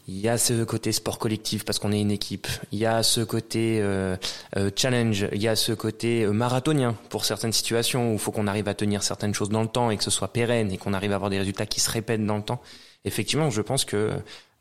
il 0.08 0.18
y 0.18 0.28
a 0.28 0.36
ce 0.36 0.64
côté 0.64 0.90
sport 0.90 1.20
collectif 1.20 1.64
parce 1.64 1.78
qu'on 1.78 1.92
est 1.92 2.00
une 2.00 2.10
équipe. 2.10 2.48
Il 2.72 2.80
y 2.80 2.86
a 2.86 3.04
ce 3.04 3.20
côté 3.20 3.78
euh, 3.80 4.16
euh, 4.56 4.72
challenge. 4.74 5.28
Il 5.30 5.40
y 5.40 5.46
a 5.46 5.54
ce 5.54 5.70
côté 5.70 6.24
euh, 6.24 6.32
marathonien 6.32 6.96
pour 7.08 7.24
certaines 7.24 7.52
situations 7.52 8.10
où 8.10 8.14
il 8.14 8.18
faut 8.18 8.32
qu'on 8.32 8.48
arrive 8.48 8.66
à 8.66 8.74
tenir 8.74 9.04
certaines 9.04 9.32
choses 9.32 9.50
dans 9.50 9.62
le 9.62 9.68
temps 9.68 9.92
et 9.92 9.96
que 9.96 10.02
ce 10.02 10.10
soit 10.10 10.32
pérenne 10.32 10.72
et 10.72 10.76
qu'on 10.76 10.92
arrive 10.92 11.12
à 11.12 11.14
avoir 11.14 11.30
des 11.30 11.38
résultats 11.38 11.66
qui 11.66 11.78
se 11.78 11.88
répètent 11.92 12.26
dans 12.26 12.38
le 12.38 12.42
temps. 12.42 12.60
Effectivement, 13.04 13.48
je 13.48 13.62
pense 13.62 13.84
que 13.84 14.10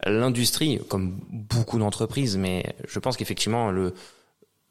l'industrie, 0.04 0.80
comme 0.90 1.20
beaucoup 1.30 1.80
d'entreprises, 1.80 2.38
mais 2.38 2.76
je 2.88 3.00
pense 3.00 3.18
qu'effectivement 3.18 3.72
le 3.72 3.94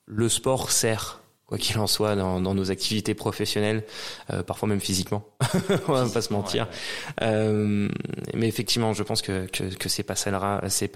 le 0.07 0.29
sport 0.29 0.71
sert 0.71 1.21
quoi 1.47 1.59
qu'il 1.59 1.79
en 1.79 1.87
soit 1.87 2.17
dans, 2.17 2.41
dans, 2.41 2.55
nos 2.55 2.71
activités 2.71 3.15
professionnelles, 3.15 3.85
euh, 4.31 4.43
parfois 4.43 4.69
même 4.69 4.81
physiquement, 4.81 5.29
on 5.89 5.93
va 5.93 6.09
pas 6.09 6.23
se 6.23 6.33
mentir. 6.33 6.67
Ouais. 7.21 7.27
Euh, 7.27 7.89
mais 8.33 8.49
effectivement, 8.49 8.95
je 8.95 9.03
pense 9.03 9.21
que, 9.21 9.47
que, 9.47 9.65
que 9.75 9.89
ces 9.89 10.03
passerelles-là, 10.03 10.63
ces 10.69 10.91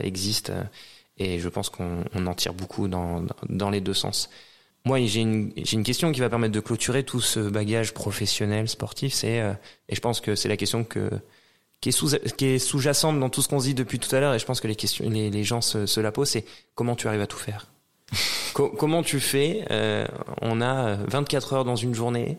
existent 0.00 0.52
Et 1.18 1.38
je 1.38 1.48
pense 1.48 1.70
qu'on 1.70 2.02
en 2.14 2.34
tire 2.34 2.52
beaucoup 2.52 2.88
dans, 2.88 3.24
dans 3.48 3.70
les 3.70 3.80
deux 3.80 3.94
sens. 3.94 4.28
Moi, 4.84 5.04
j'ai 5.06 5.20
une, 5.20 5.52
une 5.72 5.82
question 5.82 6.12
qui 6.12 6.20
va 6.20 6.28
permettre 6.28 6.54
de 6.54 6.60
clôturer 6.60 7.04
tout 7.04 7.20
ce 7.20 7.40
bagage 7.40 7.92
professionnel, 7.94 8.68
sportif. 8.68 9.14
C'est, 9.14 9.40
euh, 9.40 9.52
et 9.88 9.94
je 9.94 10.00
pense 10.00 10.20
que 10.20 10.34
c'est 10.34 10.48
la 10.48 10.56
question 10.56 10.84
que, 10.84 11.10
qui 11.80 11.90
est 11.90 11.92
sous, 11.92 12.16
qui 12.36 12.46
est 12.46 12.58
sous-jacente 12.58 13.18
dans 13.20 13.28
tout 13.28 13.42
ce 13.42 13.48
qu'on 13.48 13.60
se 13.60 13.66
dit 13.66 13.74
depuis 13.74 13.98
tout 13.98 14.14
à 14.14 14.20
l'heure. 14.20 14.34
Et 14.34 14.38
je 14.38 14.46
pense 14.46 14.60
que 14.60 14.68
les 14.68 14.76
questions, 14.76 15.08
les, 15.08 15.30
les 15.30 15.44
gens 15.44 15.60
se, 15.60 15.86
se 15.86 16.00
la 16.00 16.12
posent. 16.12 16.30
C'est 16.30 16.44
comment 16.74 16.96
tu 16.96 17.08
arrives 17.08 17.20
à 17.20 17.26
tout 17.26 17.38
faire? 17.38 17.66
comment 18.54 19.02
tu 19.02 19.20
fais? 19.20 19.64
Euh, 19.70 20.06
on 20.40 20.60
a 20.60 20.96
24 21.08 21.52
heures 21.52 21.64
dans 21.64 21.76
une 21.76 21.94
journée. 21.94 22.38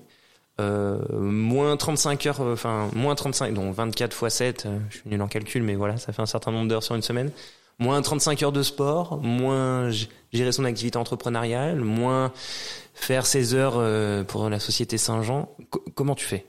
Euh, 0.59 0.97
moins 1.11 1.77
35 1.77 2.25
heures, 2.25 2.41
euh, 2.41 2.53
enfin 2.53 2.89
moins 2.95 3.13
35, 3.13 3.53
donc 3.53 3.75
24 3.75 4.13
fois 4.13 4.31
7, 4.31 4.65
euh, 4.65 4.79
je 4.89 4.97
suis 4.97 5.09
nul 5.09 5.21
en 5.21 5.27
calcul, 5.27 5.61
mais 5.61 5.75
voilà, 5.75 5.97
ça 5.97 6.13
fait 6.13 6.21
un 6.21 6.25
certain 6.25 6.51
nombre 6.51 6.67
d'heures 6.67 6.81
sur 6.81 6.95
une 6.95 7.03
semaine. 7.03 7.31
Moins 7.77 8.01
35 8.01 8.41
heures 8.41 8.51
de 8.51 8.63
sport, 8.63 9.19
moins 9.21 9.91
gérer 10.33 10.51
son 10.51 10.65
activité 10.65 10.97
entrepreneuriale, 10.97 11.79
moins 11.79 12.31
faire 12.95 13.27
ses 13.27 13.53
heures 13.53 13.79
pour 14.25 14.49
la 14.49 14.59
société 14.59 14.97
Saint-Jean. 14.97 15.47
comment 15.93 16.15
tu 16.15 16.25
fais? 16.25 16.47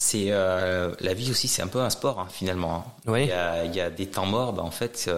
C'est 0.00 0.30
la 0.30 1.14
vie 1.14 1.30
aussi, 1.30 1.48
c'est 1.48 1.60
un 1.60 1.66
peu 1.66 1.80
un 1.80 1.90
sport 1.90 2.20
hein, 2.20 2.28
finalement. 2.30 2.76
Hein. 2.76 3.10
Oui. 3.12 3.24
Il, 3.24 3.28
y 3.28 3.32
a, 3.32 3.64
il 3.64 3.74
y 3.74 3.80
a 3.80 3.90
des 3.90 4.06
temps 4.06 4.26
morts, 4.26 4.52
bah, 4.52 4.62
en 4.62 4.70
fait, 4.70 5.10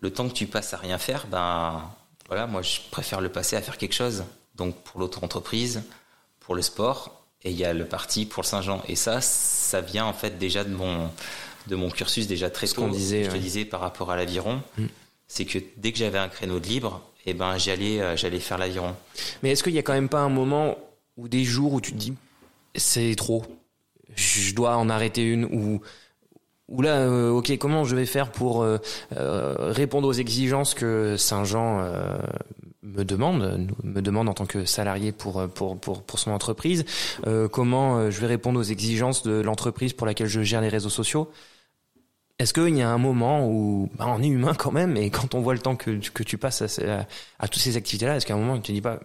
le 0.00 0.10
temps 0.10 0.28
que 0.28 0.32
tu 0.32 0.46
passes 0.46 0.72
à 0.72 0.78
rien 0.78 0.98
faire, 0.98 1.26
ben 1.26 1.82
voilà, 2.28 2.46
moi 2.46 2.62
je 2.62 2.80
préfère 2.90 3.20
le 3.20 3.28
passer 3.28 3.56
à 3.56 3.62
faire 3.62 3.76
quelque 3.76 3.94
chose. 3.94 4.24
Donc 4.54 4.74
pour 4.82 5.00
l'auto-entreprise, 5.00 5.82
pour 6.40 6.54
le 6.54 6.62
sport 6.62 7.18
et 7.44 7.50
il 7.50 7.56
y 7.56 7.64
a 7.64 7.72
le 7.72 7.84
parti 7.84 8.26
pour 8.26 8.42
le 8.42 8.48
Saint-Jean. 8.48 8.82
Et 8.88 8.96
ça, 8.96 9.20
ça 9.20 9.80
vient 9.80 10.04
en 10.04 10.12
fait 10.12 10.38
déjà 10.38 10.64
de 10.64 10.74
mon, 10.74 11.10
de 11.66 11.76
mon 11.76 11.90
cursus 11.90 12.26
déjà 12.26 12.50
très 12.50 12.66
tôt. 12.66 12.88
Disait, 12.88 13.24
je 13.24 13.30
te 13.30 13.36
disais 13.36 13.64
par 13.64 13.80
rapport 13.80 14.10
à 14.10 14.16
l'aviron. 14.16 14.62
Mm. 14.76 14.86
C'est 15.28 15.44
que 15.44 15.58
dès 15.76 15.92
que 15.92 15.98
j'avais 15.98 16.18
un 16.18 16.28
créneau 16.28 16.58
de 16.58 16.66
libre, 16.66 17.02
eh 17.26 17.34
ben, 17.34 17.58
j'allais, 17.58 18.00
euh, 18.00 18.16
j'allais 18.16 18.40
faire 18.40 18.58
l'aviron. 18.58 18.94
Mais 19.42 19.50
est-ce 19.50 19.62
qu'il 19.62 19.74
n'y 19.74 19.78
a 19.78 19.82
quand 19.82 19.92
même 19.92 20.08
pas 20.08 20.20
un 20.20 20.30
moment 20.30 20.76
ou 21.16 21.28
des 21.28 21.44
jours 21.44 21.74
où 21.74 21.80
tu 21.80 21.92
te 21.92 21.98
dis, 21.98 22.14
c'est 22.74 23.14
trop, 23.16 23.44
je 24.18 24.54
dois 24.54 24.76
en 24.76 24.88
arrêter 24.88 25.22
une 25.22 25.44
ou, 25.44 25.80
ou 26.68 26.82
là, 26.82 26.96
euh, 26.98 27.30
ok, 27.30 27.56
comment 27.58 27.84
je 27.84 27.96
vais 27.96 28.06
faire 28.06 28.30
pour 28.30 28.62
euh, 28.62 28.78
répondre 29.12 30.08
aux 30.08 30.12
exigences 30.12 30.74
que 30.74 31.16
Saint-Jean 31.16 31.82
me 32.88 33.04
demande, 33.04 33.68
me 33.82 34.00
demande 34.00 34.28
en 34.28 34.34
tant 34.34 34.46
que 34.46 34.64
salarié 34.64 35.12
pour 35.12 35.48
pour 35.48 35.78
pour, 35.78 36.02
pour 36.02 36.18
son 36.18 36.30
entreprise, 36.30 36.84
euh, 37.26 37.48
comment 37.48 37.98
euh, 37.98 38.10
je 38.10 38.20
vais 38.20 38.26
répondre 38.26 38.58
aux 38.58 38.64
exigences 38.64 39.22
de 39.22 39.40
l'entreprise 39.40 39.92
pour 39.92 40.06
laquelle 40.06 40.26
je 40.26 40.42
gère 40.42 40.60
les 40.60 40.68
réseaux 40.68 40.88
sociaux? 40.88 41.30
Est-ce 42.38 42.54
qu'il 42.54 42.76
y 42.76 42.82
a 42.82 42.90
un 42.90 42.98
moment 42.98 43.48
où 43.48 43.90
bah, 43.96 44.06
on 44.08 44.22
est 44.22 44.28
humain 44.28 44.54
quand 44.56 44.70
même 44.70 44.96
et 44.96 45.10
quand 45.10 45.34
on 45.34 45.40
voit 45.40 45.54
le 45.54 45.60
temps 45.60 45.76
que 45.76 45.98
que 46.10 46.22
tu 46.22 46.38
passes 46.38 46.78
à, 46.80 47.06
à, 47.38 47.48
toutes 47.48 47.62
ces 47.62 47.76
activités-là, 47.76 48.16
est-ce 48.16 48.26
qu'à 48.26 48.34
un 48.34 48.38
moment 48.38 48.56
tu 48.56 48.62
te 48.62 48.72
dis 48.72 48.80
pas 48.80 49.00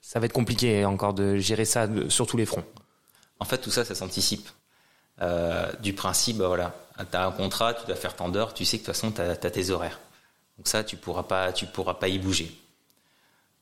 ça 0.00 0.18
va 0.18 0.26
être 0.26 0.32
compliqué 0.32 0.86
encore 0.86 1.12
de 1.12 1.36
gérer 1.36 1.66
ça 1.66 1.86
sur 2.08 2.26
tous 2.26 2.38
les 2.38 2.46
fronts? 2.46 2.64
En 3.40 3.44
fait, 3.44 3.58
tout 3.58 3.70
ça, 3.70 3.84
ça 3.84 3.94
s'anticipe. 3.94 4.48
Euh, 5.20 5.72
du 5.80 5.92
principe, 5.94 6.38
bah, 6.38 6.48
voilà, 6.48 6.74
tu 6.98 7.16
as 7.16 7.26
un 7.26 7.32
contrat, 7.32 7.74
tu 7.74 7.86
dois 7.86 7.96
faire 7.96 8.14
tant 8.14 8.28
d'heures, 8.28 8.54
tu 8.54 8.64
sais 8.64 8.78
que 8.78 8.82
de 8.82 8.86
toute 8.86 8.94
façon, 8.94 9.10
tu 9.12 9.20
as, 9.20 9.30
as 9.30 9.36
tes 9.50 9.70
horaires. 9.70 10.00
Donc 10.56 10.68
ça, 10.68 10.84
tu 10.84 10.96
pourras 10.96 11.24
pas, 11.24 11.52
tu 11.52 11.66
pourras 11.66 11.94
pas 11.94 12.08
y 12.08 12.18
bouger. 12.18 12.52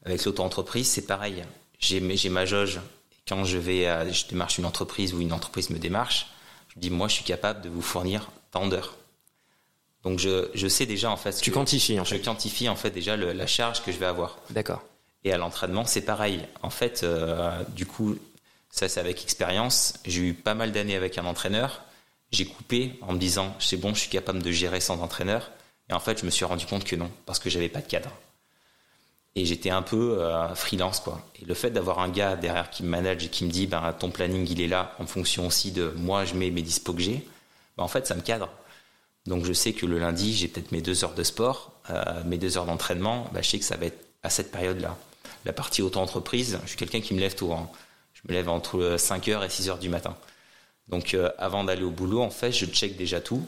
Avec 0.04 0.24
l'auto-entreprise, 0.24 0.88
c'est 0.88 1.06
pareil. 1.06 1.44
J'ai, 1.78 2.00
ma 2.00 2.46
jauge. 2.46 2.80
Quand 3.28 3.44
je 3.44 3.58
vais, 3.58 3.86
à, 3.86 4.10
je 4.10 4.26
démarche 4.26 4.58
une 4.58 4.64
entreprise 4.64 5.12
ou 5.12 5.20
une 5.20 5.32
entreprise 5.32 5.70
me 5.70 5.78
démarche, 5.78 6.28
je 6.74 6.80
dis 6.80 6.90
moi, 6.90 7.08
je 7.08 7.14
suis 7.14 7.24
capable 7.24 7.60
de 7.60 7.68
vous 7.68 7.82
fournir 7.82 8.30
tant 8.50 8.66
d'heures. 8.66 8.94
Donc 10.04 10.20
je, 10.20 10.48
je 10.54 10.68
sais 10.68 10.86
déjà 10.86 11.10
en 11.10 11.16
fait. 11.16 11.32
Tu 11.32 11.50
quantifies 11.50 11.98
en 11.98 12.04
fait. 12.04 12.18
Je 12.18 12.22
quantifie 12.22 12.68
en 12.68 12.76
fait 12.76 12.90
déjà 12.90 13.16
le, 13.16 13.32
la 13.32 13.46
charge 13.48 13.82
que 13.82 13.90
je 13.90 13.98
vais 13.98 14.06
avoir. 14.06 14.38
D'accord. 14.50 14.84
Et 15.24 15.32
à 15.32 15.38
l'entraînement, 15.38 15.84
c'est 15.84 16.02
pareil. 16.02 16.46
En 16.62 16.70
fait, 16.70 17.02
euh, 17.02 17.50
du 17.70 17.84
coup, 17.84 18.16
ça 18.76 18.88
c'est 18.88 19.00
avec 19.00 19.22
expérience. 19.22 19.94
J'ai 20.04 20.22
eu 20.22 20.34
pas 20.34 20.54
mal 20.54 20.70
d'années 20.70 20.96
avec 20.96 21.18
un 21.18 21.24
entraîneur. 21.24 21.82
J'ai 22.30 22.44
coupé 22.44 22.98
en 23.00 23.14
me 23.14 23.18
disant 23.18 23.54
c'est 23.58 23.78
bon, 23.78 23.94
je 23.94 24.00
suis 24.00 24.10
capable 24.10 24.42
de 24.42 24.50
gérer 24.50 24.80
sans 24.80 25.00
entraîneur. 25.00 25.50
Et 25.88 25.92
en 25.92 26.00
fait, 26.00 26.20
je 26.20 26.26
me 26.26 26.30
suis 26.30 26.44
rendu 26.44 26.66
compte 26.66 26.84
que 26.84 26.96
non, 26.96 27.10
parce 27.24 27.38
que 27.38 27.48
j'avais 27.48 27.68
pas 27.68 27.80
de 27.80 27.86
cadre. 27.86 28.10
Et 29.34 29.44
j'étais 29.44 29.70
un 29.70 29.82
peu 29.82 30.20
euh, 30.20 30.54
freelance, 30.54 31.00
quoi. 31.00 31.24
Et 31.40 31.44
le 31.44 31.54
fait 31.54 31.70
d'avoir 31.70 32.00
un 32.00 32.08
gars 32.08 32.36
derrière 32.36 32.70
qui 32.70 32.82
me 32.82 32.88
manage 32.88 33.24
et 33.24 33.28
qui 33.28 33.44
me 33.44 33.50
dit, 33.50 33.66
ben, 33.66 33.92
ton 33.92 34.10
planning, 34.10 34.46
il 34.50 34.60
est 34.60 34.66
là, 34.66 34.94
en 34.98 35.06
fonction 35.06 35.46
aussi 35.46 35.72
de 35.72 35.92
moi, 35.96 36.24
je 36.24 36.34
mets 36.34 36.50
mes 36.50 36.62
dispos 36.62 36.94
que 36.94 37.02
j'ai, 37.02 37.26
ben, 37.76 37.84
en 37.84 37.88
fait, 37.88 38.06
ça 38.06 38.14
me 38.14 38.22
cadre. 38.22 38.48
Donc, 39.26 39.44
je 39.44 39.52
sais 39.52 39.74
que 39.74 39.84
le 39.84 39.98
lundi, 39.98 40.34
j'ai 40.34 40.48
peut-être 40.48 40.72
mes 40.72 40.80
deux 40.80 41.04
heures 41.04 41.14
de 41.14 41.22
sport, 41.22 41.72
euh, 41.90 42.24
mes 42.24 42.38
deux 42.38 42.56
heures 42.56 42.64
d'entraînement, 42.64 43.28
ben, 43.32 43.42
je 43.42 43.50
sais 43.50 43.58
que 43.58 43.64
ça 43.64 43.76
va 43.76 43.86
être 43.86 44.06
à 44.22 44.30
cette 44.30 44.50
période-là. 44.50 44.96
La 45.44 45.52
partie 45.52 45.82
auto-entreprise, 45.82 46.58
je 46.64 46.68
suis 46.68 46.78
quelqu'un 46.78 47.00
qui 47.00 47.12
me 47.12 47.20
lève 47.20 47.34
tôt. 47.34 47.52
Hein. 47.52 47.68
Me 48.28 48.32
lève 48.32 48.48
entre 48.48 48.96
5h 48.96 49.44
et 49.44 49.48
6h 49.48 49.78
du 49.78 49.88
matin. 49.88 50.16
Donc, 50.88 51.14
euh, 51.14 51.30
avant 51.38 51.64
d'aller 51.64 51.82
au 51.82 51.90
boulot, 51.90 52.20
en 52.20 52.30
fait, 52.30 52.52
je 52.52 52.66
check 52.66 52.96
déjà 52.96 53.20
tout. 53.20 53.44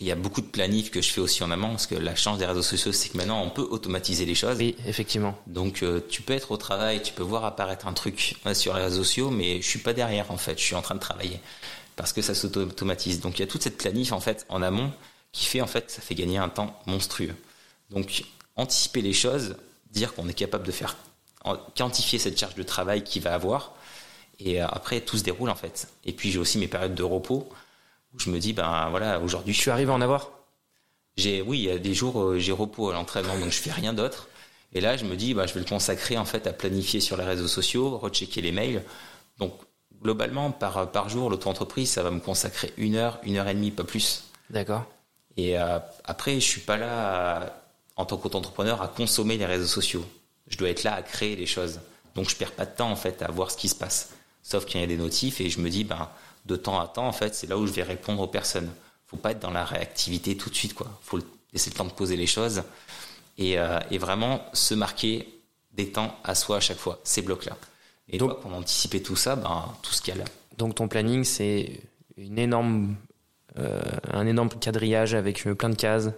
Il 0.00 0.06
y 0.06 0.12
a 0.12 0.14
beaucoup 0.14 0.40
de 0.40 0.46
planifs 0.46 0.90
que 0.90 1.02
je 1.02 1.10
fais 1.10 1.20
aussi 1.20 1.42
en 1.42 1.50
amont, 1.50 1.70
parce 1.70 1.86
que 1.86 1.94
la 1.94 2.14
chance 2.14 2.38
des 2.38 2.46
réseaux 2.46 2.62
sociaux, 2.62 2.92
c'est 2.92 3.10
que 3.10 3.18
maintenant, 3.18 3.42
on 3.42 3.50
peut 3.50 3.66
automatiser 3.68 4.24
les 4.24 4.34
choses. 4.34 4.56
Oui, 4.58 4.76
effectivement. 4.86 5.36
Donc, 5.46 5.82
euh, 5.82 6.00
tu 6.08 6.22
peux 6.22 6.32
être 6.32 6.52
au 6.52 6.56
travail, 6.56 7.02
tu 7.02 7.12
peux 7.12 7.22
voir 7.22 7.44
apparaître 7.44 7.86
un 7.86 7.92
truc 7.92 8.36
euh, 8.46 8.54
sur 8.54 8.74
les 8.74 8.82
réseaux 8.82 9.04
sociaux, 9.04 9.30
mais 9.30 9.60
je 9.60 9.66
suis 9.66 9.80
pas 9.80 9.92
derrière, 9.92 10.30
en 10.30 10.38
fait. 10.38 10.58
Je 10.58 10.64
suis 10.64 10.74
en 10.74 10.82
train 10.82 10.94
de 10.94 11.00
travailler. 11.00 11.40
Parce 11.96 12.12
que 12.12 12.22
ça 12.22 12.34
s'automatise. 12.34 13.20
Donc, 13.20 13.38
il 13.38 13.42
y 13.42 13.44
a 13.44 13.48
toute 13.48 13.62
cette 13.62 13.76
planif, 13.76 14.12
en 14.12 14.20
fait, 14.20 14.46
en 14.48 14.62
amont, 14.62 14.92
qui 15.32 15.44
fait, 15.44 15.60
en 15.60 15.66
fait, 15.66 15.90
ça 15.90 16.00
fait 16.00 16.14
gagner 16.14 16.38
un 16.38 16.48
temps 16.48 16.80
monstrueux. 16.86 17.34
Donc, 17.90 18.24
anticiper 18.56 19.02
les 19.02 19.12
choses, 19.12 19.56
dire 19.90 20.14
qu'on 20.14 20.28
est 20.28 20.34
capable 20.34 20.66
de 20.66 20.72
faire, 20.72 20.96
quantifier 21.74 22.18
cette 22.18 22.38
charge 22.38 22.54
de 22.54 22.62
travail 22.62 23.04
qu'il 23.04 23.22
va 23.22 23.34
avoir, 23.34 23.74
et 24.38 24.62
euh, 24.62 24.66
après, 24.68 25.00
tout 25.00 25.18
se 25.18 25.22
déroule, 25.22 25.50
en 25.50 25.54
fait. 25.54 25.88
Et 26.04 26.12
puis, 26.12 26.30
j'ai 26.30 26.38
aussi 26.38 26.58
mes 26.58 26.68
périodes 26.68 26.94
de 26.94 27.02
repos 27.02 27.48
où 28.14 28.18
je 28.18 28.30
me 28.30 28.38
dis 28.38 28.52
ben 28.52 28.88
voilà 28.90 29.20
aujourd'hui 29.20 29.54
je 29.54 29.60
suis 29.60 29.70
arrivé 29.70 29.90
à 29.90 29.94
en 29.94 30.00
avoir. 30.00 30.30
J'ai 31.16 31.42
oui 31.42 31.58
il 31.58 31.64
y 31.64 31.70
a 31.70 31.78
des 31.78 31.94
jours 31.94 32.20
euh, 32.20 32.38
j'ai 32.38 32.52
repos 32.52 32.90
à 32.90 32.94
l'entraînement 32.94 33.38
donc 33.38 33.50
je 33.50 33.60
fais 33.60 33.72
rien 33.72 33.92
d'autre. 33.92 34.28
Et 34.72 34.80
là 34.80 34.96
je 34.96 35.04
me 35.04 35.16
dis 35.16 35.34
bah 35.34 35.46
je 35.46 35.54
vais 35.54 35.60
le 35.60 35.66
consacrer 35.66 36.18
en 36.18 36.24
fait 36.24 36.46
à 36.46 36.52
planifier 36.52 37.00
sur 37.00 37.16
les 37.16 37.24
réseaux 37.24 37.48
sociaux 37.48 37.98
rechecker 37.98 38.40
les 38.40 38.52
mails. 38.52 38.82
Donc 39.38 39.54
globalement 40.02 40.50
par 40.50 40.90
par 40.90 41.08
jour 41.08 41.30
l'auto-entreprise 41.30 41.90
ça 41.90 42.02
va 42.02 42.10
me 42.10 42.20
consacrer 42.20 42.72
une 42.76 42.96
heure 42.96 43.18
une 43.22 43.36
heure 43.36 43.48
et 43.48 43.54
demie 43.54 43.70
pas 43.70 43.84
plus. 43.84 44.24
D'accord. 44.48 44.84
Et 45.36 45.58
euh, 45.58 45.78
après 46.04 46.34
je 46.34 46.46
suis 46.46 46.60
pas 46.60 46.76
là 46.76 47.62
en 47.96 48.06
tant 48.06 48.16
qu'auto-entrepreneur 48.16 48.80
à 48.82 48.88
consommer 48.88 49.36
les 49.36 49.46
réseaux 49.46 49.66
sociaux 49.66 50.04
je 50.50 50.58
dois 50.58 50.68
être 50.68 50.82
là 50.82 50.94
à 50.94 51.02
créer 51.02 51.34
les 51.36 51.46
choses 51.46 51.80
donc 52.14 52.28
je 52.28 52.36
perds 52.36 52.52
pas 52.52 52.66
de 52.66 52.76
temps 52.76 52.90
en 52.90 52.96
fait 52.96 53.22
à 53.22 53.30
voir 53.30 53.50
ce 53.50 53.56
qui 53.56 53.68
se 53.68 53.74
passe 53.74 54.10
sauf 54.42 54.66
qu'il 54.66 54.80
y 54.80 54.84
a 54.84 54.86
des 54.86 54.98
notifs 54.98 55.40
et 55.40 55.48
je 55.48 55.60
me 55.60 55.70
dis 55.70 55.84
ben 55.84 56.08
de 56.46 56.56
temps 56.56 56.80
à 56.80 56.86
temps, 56.86 57.06
en 57.06 57.12
fait, 57.12 57.34
c'est 57.34 57.46
là 57.46 57.58
où 57.58 57.66
je 57.66 57.72
vais 57.72 57.82
répondre 57.82 58.20
aux 58.22 58.26
personnes. 58.26 58.70
Faut 59.06 59.16
pas 59.16 59.32
être 59.32 59.40
dans 59.40 59.50
la 59.50 59.64
réactivité 59.64 60.36
tout 60.36 60.50
de 60.50 60.54
suite, 60.54 60.74
quoi. 60.74 60.98
Faut 61.02 61.18
laisser 61.52 61.70
le 61.70 61.76
temps 61.76 61.84
de 61.84 61.92
poser 61.92 62.16
les 62.16 62.26
choses 62.26 62.62
et, 63.38 63.58
euh, 63.58 63.78
et 63.90 63.98
vraiment 63.98 64.44
se 64.52 64.74
marquer 64.74 65.28
des 65.72 65.90
temps 65.90 66.16
à 66.24 66.34
soi 66.34 66.56
à 66.58 66.60
chaque 66.60 66.78
fois, 66.78 67.00
ces 67.04 67.22
blocs-là. 67.22 67.56
Et 68.08 68.18
donc, 68.18 68.40
pour 68.40 68.52
anticiper 68.52 69.02
tout 69.02 69.16
ça, 69.16 69.36
ben, 69.36 69.72
tout 69.82 69.92
ce 69.92 70.02
qu'il 70.02 70.14
y 70.14 70.16
a 70.16 70.20
là. 70.20 70.28
Donc, 70.58 70.74
ton 70.74 70.88
planning, 70.88 71.24
c'est 71.24 71.80
une 72.16 72.38
énorme, 72.38 72.96
euh, 73.58 73.80
un 74.12 74.26
énorme 74.26 74.48
quadrillage 74.48 75.14
avec 75.14 75.46
euh, 75.46 75.54
plein 75.54 75.70
de 75.70 75.76
cases. 75.76 76.10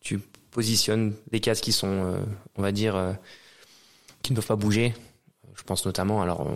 Tu 0.00 0.18
positionnes 0.50 1.14
des 1.30 1.40
cases 1.40 1.60
qui 1.60 1.72
sont, 1.72 2.04
euh, 2.04 2.18
on 2.56 2.62
va 2.62 2.72
dire, 2.72 3.16
qui 4.22 4.32
ne 4.32 4.36
peuvent 4.36 4.46
pas 4.46 4.56
bouger. 4.56 4.94
Je 5.54 5.62
pense 5.62 5.84
notamment, 5.86 6.22
alors, 6.22 6.46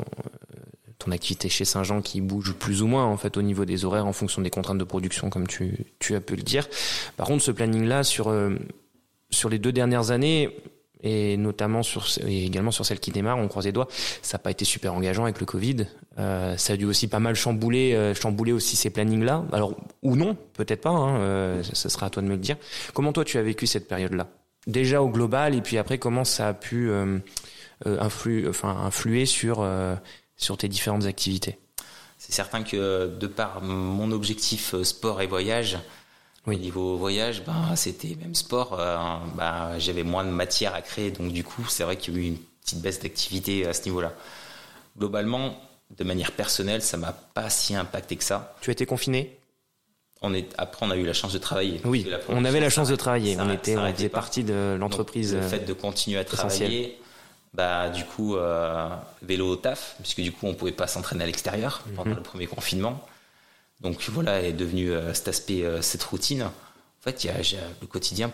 ton 0.98 1.10
activité 1.10 1.48
chez 1.48 1.64
Saint-Jean 1.64 2.02
qui 2.02 2.20
bouge 2.20 2.52
plus 2.54 2.82
ou 2.82 2.86
moins 2.86 3.04
en 3.04 3.16
fait 3.16 3.36
au 3.36 3.42
niveau 3.42 3.64
des 3.64 3.84
horaires 3.84 4.06
en 4.06 4.12
fonction 4.12 4.40
des 4.42 4.50
contraintes 4.50 4.78
de 4.78 4.84
production 4.84 5.30
comme 5.30 5.46
tu, 5.46 5.86
as 6.10 6.20
pu 6.20 6.36
le 6.36 6.42
dire. 6.42 6.68
Par 7.16 7.26
contre, 7.26 7.42
ce 7.42 7.50
planning-là 7.50 8.04
sur 8.04 8.28
euh, 8.28 8.56
sur 9.30 9.48
les 9.48 9.58
deux 9.58 9.72
dernières 9.72 10.10
années 10.10 10.56
et 11.02 11.36
notamment 11.36 11.82
sur 11.82 12.06
et 12.24 12.46
également 12.46 12.70
sur 12.70 12.86
celle 12.86 13.00
qui 13.00 13.10
démarre, 13.10 13.38
on 13.38 13.48
croise 13.48 13.64
les 13.64 13.72
doigts, 13.72 13.88
ça 14.22 14.36
n'a 14.36 14.38
pas 14.38 14.52
été 14.52 14.64
super 14.64 14.94
engageant 14.94 15.24
avec 15.24 15.40
le 15.40 15.46
Covid. 15.46 15.86
Euh, 16.18 16.56
ça 16.56 16.74
a 16.74 16.76
dû 16.76 16.84
aussi 16.84 17.08
pas 17.08 17.18
mal 17.18 17.34
chambouler 17.34 17.94
euh, 17.94 18.14
chambouler 18.14 18.52
aussi 18.52 18.76
ces 18.76 18.90
plannings-là. 18.90 19.44
Alors 19.52 19.74
ou 20.02 20.14
non, 20.14 20.36
peut-être 20.54 20.82
pas. 20.82 20.90
Hein, 20.90 21.16
euh, 21.16 21.62
sera 21.62 22.06
à 22.06 22.10
toi 22.10 22.22
de 22.22 22.28
me 22.28 22.34
le 22.34 22.40
dire. 22.40 22.56
Comment 22.94 23.12
toi 23.12 23.24
tu 23.24 23.38
as 23.38 23.42
vécu 23.42 23.66
cette 23.66 23.88
période-là? 23.88 24.28
Déjà 24.68 25.02
au 25.02 25.08
global 25.08 25.56
et 25.56 25.60
puis 25.60 25.76
après 25.76 25.98
comment 25.98 26.24
ça 26.24 26.48
a 26.48 26.54
pu 26.54 26.88
euh, 27.86 28.48
enfin 28.48 28.70
influer 28.84 29.26
sur 29.26 29.66
sur 30.36 30.56
tes 30.56 30.68
différentes 30.68 31.06
activités 31.06 31.58
C'est 32.18 32.32
certain 32.32 32.62
que 32.62 33.08
de 33.08 33.26
par 33.26 33.62
mon 33.62 34.10
objectif 34.12 34.74
euh, 34.74 34.84
sport 34.84 35.20
et 35.22 35.26
voyage, 35.26 35.78
au 36.46 36.54
niveau 36.54 36.96
voyage, 36.96 37.44
ben, 37.44 37.76
c'était 37.76 38.16
même 38.20 38.34
sport, 38.34 38.78
euh, 38.78 38.96
ben, 39.36 39.78
j'avais 39.78 40.02
moins 40.02 40.24
de 40.24 40.30
matière 40.30 40.74
à 40.74 40.82
créer, 40.82 41.12
donc 41.12 41.32
du 41.32 41.44
coup, 41.44 41.64
c'est 41.68 41.84
vrai 41.84 41.96
qu'il 41.96 42.14
y 42.14 42.16
a 42.16 42.20
eu 42.20 42.26
une 42.26 42.38
petite 42.64 42.80
baisse 42.80 43.00
d'activité 43.00 43.66
à 43.66 43.72
ce 43.72 43.84
niveau-là. 43.84 44.12
Globalement, 44.98 45.56
de 45.96 46.04
manière 46.04 46.32
personnelle, 46.32 46.82
ça 46.82 46.96
m'a 46.96 47.12
pas 47.12 47.48
si 47.48 47.74
impacté 47.76 48.16
que 48.16 48.24
ça. 48.24 48.56
Tu 48.60 48.70
as 48.70 48.72
été 48.72 48.86
confiné? 48.86 49.38
On 50.24 50.34
est 50.34 50.48
après 50.56 50.86
on 50.86 50.90
a 50.90 50.96
eu 50.96 51.04
la 51.04 51.14
chance 51.14 51.32
de 51.32 51.38
travailler. 51.38 51.80
Oui, 51.84 52.08
on 52.28 52.44
avait 52.44 52.60
la 52.60 52.70
chance 52.70 52.88
de 52.88 52.94
travailler. 52.94 53.36
on 53.40 53.50
était, 53.50 53.76
on 53.76 53.92
faisait 53.92 54.08
partie 54.08 54.44
de 54.44 54.76
l'entreprise. 54.78 55.34
Le 55.34 55.42
fait 55.42 55.66
de 55.66 55.72
continuer 55.72 56.18
à 56.18 56.24
travailler, 56.24 57.00
bah 57.54 57.90
du 57.90 58.04
coup 58.04 58.36
euh, 58.36 58.88
vélo 59.22 59.50
au 59.50 59.56
taf, 59.56 59.96
puisque 60.00 60.20
du 60.20 60.32
coup 60.32 60.46
on 60.46 60.54
pouvait 60.54 60.72
pas 60.72 60.86
s'entraîner 60.86 61.24
à 61.24 61.26
l'extérieur 61.26 61.82
pendant 61.96 62.10
mhm. 62.10 62.16
le 62.16 62.22
premier 62.22 62.46
confinement. 62.46 63.06
Donc 63.80 64.02
voilà 64.10 64.42
est 64.42 64.52
devenu 64.52 64.90
euh, 64.90 65.12
cet 65.12 65.28
aspect, 65.28 65.64
euh, 65.64 65.82
cette 65.82 66.02
routine. 66.04 66.42
En 66.42 67.02
fait, 67.02 67.24
il 67.24 67.26
y 67.26 67.30
a, 67.30 67.36
le 67.80 67.86
quotidien. 67.86 68.32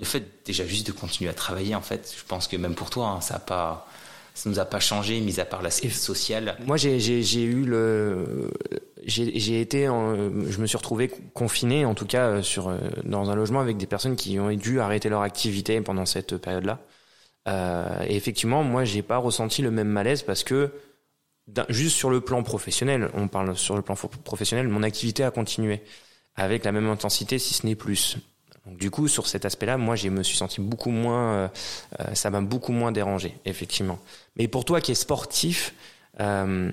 Le 0.00 0.04
fait 0.04 0.44
déjà 0.44 0.66
juste 0.66 0.86
de 0.86 0.92
continuer 0.92 1.30
à 1.30 1.34
travailler, 1.34 1.74
en 1.74 1.80
fait, 1.80 2.14
je 2.16 2.24
pense 2.24 2.48
que 2.48 2.56
même 2.56 2.74
pour 2.74 2.90
toi, 2.90 3.06
hein, 3.08 3.20
ça 3.20 3.36
a 3.36 3.38
pas 3.38 3.88
ça 4.34 4.48
nous 4.48 4.60
a 4.60 4.64
pas 4.64 4.78
changé, 4.78 5.18
mis 5.20 5.40
à 5.40 5.44
part 5.44 5.62
l'aspect 5.62 5.88
social. 5.88 6.56
Moi, 6.64 6.76
j'ai 6.76 7.42
eu 7.42 7.64
le, 7.64 8.52
j'ai 9.04 9.60
été, 9.60 9.86
je 9.86 10.60
me 10.60 10.66
suis 10.66 10.76
retrouvé 10.76 11.10
confiné, 11.34 11.84
en 11.84 11.94
tout 11.94 12.06
cas 12.06 12.40
sur 12.40 12.72
dans 13.02 13.30
un 13.30 13.34
logement 13.34 13.58
avec 13.58 13.78
des 13.78 13.86
personnes 13.86 14.14
qui 14.14 14.38
ont 14.38 14.52
dû 14.52 14.78
arrêter 14.78 15.08
leur 15.08 15.22
activité 15.22 15.80
pendant 15.80 16.06
cette 16.06 16.36
période-là. 16.36 16.78
Euh, 17.48 18.04
et 18.06 18.16
effectivement, 18.16 18.62
moi, 18.62 18.84
j'ai 18.84 19.02
pas 19.02 19.18
ressenti 19.18 19.62
le 19.62 19.70
même 19.70 19.88
malaise 19.88 20.22
parce 20.22 20.44
que 20.44 20.70
juste 21.68 21.96
sur 21.96 22.10
le 22.10 22.20
plan 22.20 22.42
professionnel, 22.42 23.10
on 23.14 23.28
parle 23.28 23.56
sur 23.56 23.74
le 23.74 23.82
plan 23.82 23.94
professionnel, 24.24 24.68
mon 24.68 24.82
activité 24.82 25.24
a 25.24 25.30
continué 25.30 25.82
avec 26.36 26.64
la 26.64 26.72
même 26.72 26.88
intensité, 26.88 27.38
si 27.38 27.54
ce 27.54 27.66
n'est 27.66 27.74
plus. 27.74 28.18
Du 28.66 28.90
coup, 28.90 29.08
sur 29.08 29.26
cet 29.26 29.46
aspect-là, 29.46 29.78
moi, 29.78 29.96
je 29.96 30.08
me 30.10 30.22
suis 30.22 30.36
senti 30.36 30.60
beaucoup 30.60 30.90
moins, 30.90 31.50
euh, 32.00 32.14
ça 32.14 32.28
m'a 32.30 32.42
beaucoup 32.42 32.72
moins 32.72 32.92
dérangé, 32.92 33.34
effectivement. 33.46 33.98
Mais 34.36 34.46
pour 34.46 34.66
toi 34.66 34.82
qui 34.82 34.92
es 34.92 34.94
sportif, 34.94 35.74
euh, 36.20 36.70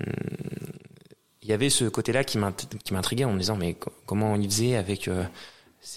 il 1.40 1.48
y 1.48 1.52
avait 1.52 1.70
ce 1.70 1.86
côté-là 1.86 2.22
qui 2.22 2.38
m'intriguait 2.38 3.24
en 3.24 3.32
me 3.32 3.38
disant 3.38 3.56
mais 3.56 3.76
comment 4.04 4.36
y 4.36 4.44
faisait 4.44 4.76
avec 4.76 5.08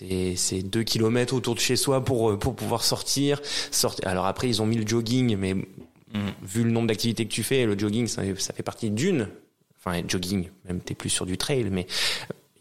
euh, 0.02 0.06
ces, 0.07 0.36
ces, 0.36 0.64
deux 0.64 0.84
kilomètres 0.84 1.34
autour 1.34 1.56
de 1.56 1.60
chez 1.60 1.76
soi 1.76 2.03
pour 2.03 2.32
euh, 2.32 2.38
pour 2.38 2.56
pouvoir 2.56 2.84
sortir, 2.84 3.41
sortir. 3.72 4.07
Alors 4.07 4.26
après 4.26 4.48
ils 4.48 4.61
ont 4.61 4.66
mis 4.66 4.78
le 4.78 4.88
jogging, 4.88 5.36
mais 5.38 5.53
mm. 5.53 5.66
vu 6.44 6.64
le 6.64 6.72
nombre 6.72 6.88
d'activités 6.88 7.26
que 7.26 7.32
tu 7.32 7.44
fais, 7.44 7.66
le 7.66 7.78
jogging 7.78 8.07
ça, 8.07 8.24
ça 8.38 8.53
fait 8.53 8.64
partie 8.64 8.91
d'une. 8.91 9.30
Enfin 9.78 10.02
jogging, 10.07 10.49
même 10.66 10.82
t'es 10.82 10.94
plus 10.94 11.10
sur 11.10 11.26
du 11.26 11.38
trail, 11.38 11.70
mais 11.72 11.88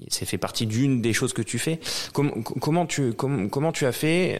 euh, 0.01 0.05
ça 0.09 0.27
fait 0.27 0.39
partie 0.39 0.67
d'une 0.67 1.03
des 1.03 1.13
choses 1.13 1.33
que 1.33 1.43
tu 1.43 1.59
fais. 1.59 1.81
comment 2.13 2.87
tu 2.87 3.13
comment 3.13 3.73
tu 3.73 3.87
as 3.87 3.93
fait 3.93 4.39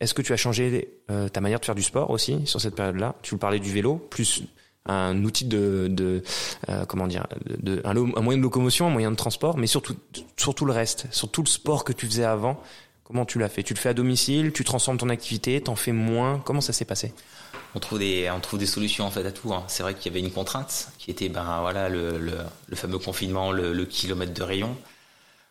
Est-ce 0.00 0.14
que 0.14 0.22
tu 0.22 0.32
as 0.32 0.38
changé 0.38 0.88
ta 1.32 1.40
manière 1.42 1.60
de 1.60 1.64
faire 1.64 1.74
du 1.74 1.82
sport 1.82 2.08
aussi 2.10 2.46
sur 2.46 2.60
cette 2.60 2.74
période-là? 2.74 3.16
Tu 3.22 3.36
parlais 3.36 3.60
du 3.60 3.70
vélo, 3.70 3.96
plus 3.96 4.44
un 4.86 5.24
outil 5.24 5.46
de, 5.46 6.22
euh, 6.68 6.84
comment 6.86 7.06
dire, 7.06 7.26
un, 7.84 7.94
moyen 7.94 8.38
de 8.38 8.42
locomotion, 8.42 8.86
un 8.86 8.90
moyen 8.90 9.10
de 9.10 9.16
transport, 9.16 9.56
mais 9.56 9.66
surtout 9.66 9.96
surtout 10.36 10.64
le 10.66 10.72
reste, 10.72 11.06
sur 11.10 11.30
tout 11.30 11.42
le 11.42 11.48
sport 11.48 11.84
que 11.84 11.92
tu 11.92 12.06
faisais 12.06 12.24
avant. 12.24 12.62
Comment 13.04 13.26
tu 13.26 13.38
l'as 13.38 13.50
fait? 13.50 13.62
Tu 13.62 13.74
le 13.74 13.78
fais 13.78 13.90
à 13.90 13.94
domicile 13.94 14.52
Tu 14.52 14.64
transformes 14.64 14.96
ton 14.96 15.10
activité 15.10 15.60
T'en 15.60 15.76
fais 15.76 15.92
moins 15.92 16.40
Comment 16.42 16.62
ça 16.62 16.72
s'est 16.72 16.86
passé? 16.86 17.12
On 17.74 17.78
trouve 17.78 17.98
des 17.98 18.30
on 18.34 18.40
trouve 18.40 18.58
des 18.58 18.66
solutions 18.66 19.04
en 19.04 19.10
fait 19.10 19.26
à 19.26 19.32
tout. 19.32 19.52
Hein. 19.52 19.64
C'est 19.68 19.82
vrai 19.82 19.94
qu'il 19.94 20.06
y 20.06 20.08
avait 20.08 20.24
une 20.24 20.32
contrainte 20.32 20.88
qui 20.98 21.10
était 21.10 21.28
ben 21.28 21.60
voilà 21.60 21.88
le, 21.88 22.18
le, 22.18 22.76
fameux 22.76 22.98
confinement, 22.98 23.52
le, 23.52 23.84
kilomètre 23.84 24.32
de 24.32 24.42
rayon. 24.42 24.76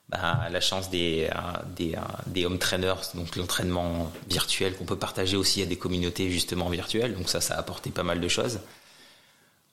Ben, 0.10 0.40
la 0.50 0.62
chance 0.62 0.90
des 0.90 1.30
des, 1.76 1.96
des 2.28 2.46
home 2.46 2.58
trainers, 2.58 3.12
donc 3.14 3.36
l'entraînement 3.36 4.12
virtuel 4.30 4.76
qu'on 4.76 4.86
peut 4.86 4.98
partager 4.98 5.38
aussi 5.38 5.62
à 5.62 5.66
des 5.66 5.78
communautés 5.78 6.32
justement 6.32 6.70
virtuelles. 6.70 7.14
Donc 7.14 7.30
ça, 7.30 7.40
ça 7.40 7.56
a 7.56 7.60
apporté 7.60 7.92
pas 7.92 8.04
mal 8.04 8.20
de 8.20 8.28
choses 8.28 8.60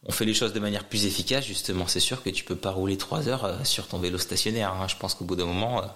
on 0.05 0.13
fait 0.13 0.25
les 0.25 0.33
choses 0.33 0.55
de 0.55 0.61
manière 0.61 0.85
plus 0.85 1.05
efficace, 1.05 1.45
justement. 1.45 1.87
C'est 1.87 2.01
sûr 2.01 2.23
que 2.23 2.31
tu 2.31 2.43
peux 2.45 2.57
pas 2.57 2.71
rouler 2.71 2.97
trois 2.97 3.29
heures 3.29 3.45
euh, 3.45 3.65
sur 3.65 3.87
ton 3.87 3.99
vélo 3.99 4.17
stationnaire. 4.17 4.73
Hein. 4.73 4.89
Je 4.89 4.97
pense 4.97 5.15
qu'au 5.15 5.27
bout 5.27 5.37
d'un 5.37 5.45
moment, 5.45 5.83
euh, 5.83 5.87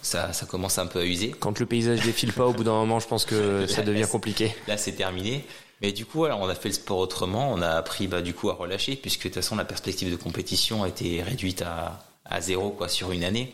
ça, 0.00 0.32
ça 0.32 0.46
commence 0.46 0.78
un 0.78 0.86
peu 0.86 1.00
à 1.00 1.04
user. 1.04 1.32
Quand 1.32 1.58
le 1.58 1.66
paysage 1.66 2.02
défile 2.02 2.32
pas, 2.32 2.46
au 2.46 2.52
bout 2.52 2.62
d'un 2.62 2.72
moment, 2.72 3.00
je 3.00 3.08
pense 3.08 3.24
que 3.24 3.66
ça 3.68 3.82
devient 3.82 4.06
compliqué. 4.10 4.54
Là, 4.68 4.76
c'est 4.76 4.92
terminé. 4.92 5.44
Mais 5.80 5.90
du 5.90 6.06
coup, 6.06 6.24
on 6.24 6.48
a 6.48 6.54
fait 6.54 6.68
le 6.68 6.74
sport 6.74 6.98
autrement. 6.98 7.52
On 7.52 7.60
a 7.62 7.70
appris, 7.70 8.06
bah, 8.06 8.22
du 8.22 8.32
coup, 8.32 8.48
à 8.48 8.54
relâcher, 8.54 8.94
puisque 8.94 9.24
de 9.24 9.24
toute 9.24 9.34
façon, 9.34 9.56
la 9.56 9.64
perspective 9.64 10.08
de 10.08 10.16
compétition 10.16 10.84
a 10.84 10.88
été 10.88 11.20
réduite 11.20 11.62
à, 11.62 12.04
à 12.24 12.40
zéro, 12.40 12.70
quoi, 12.70 12.88
sur 12.88 13.10
une 13.10 13.24
année. 13.24 13.52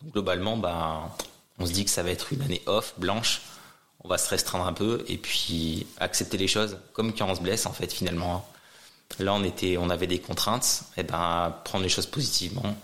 Donc, 0.00 0.12
globalement, 0.12 0.56
bah, 0.56 1.12
on 1.58 1.66
se 1.66 1.72
dit 1.72 1.84
que 1.84 1.90
ça 1.90 2.04
va 2.04 2.10
être 2.10 2.32
une 2.32 2.42
année 2.42 2.62
off, 2.66 2.94
blanche. 2.98 3.40
On 4.04 4.08
va 4.08 4.16
se 4.16 4.30
restreindre 4.30 4.64
un 4.64 4.72
peu 4.72 5.04
et 5.08 5.16
puis 5.16 5.88
accepter 5.98 6.36
les 6.36 6.46
choses, 6.46 6.78
comme 6.92 7.12
quand 7.12 7.28
on 7.28 7.34
se 7.34 7.40
blesse, 7.40 7.66
en 7.66 7.72
fait, 7.72 7.92
finalement. 7.92 8.36
Hein. 8.36 8.57
Là, 9.18 9.34
on 9.34 9.42
était, 9.42 9.76
on 9.78 9.90
avait 9.90 10.06
des 10.06 10.18
contraintes. 10.18 10.82
Et 10.96 11.00
eh 11.00 11.02
ben, 11.02 11.54
prendre 11.64 11.82
les 11.82 11.88
choses 11.88 12.06
positivement 12.06 12.76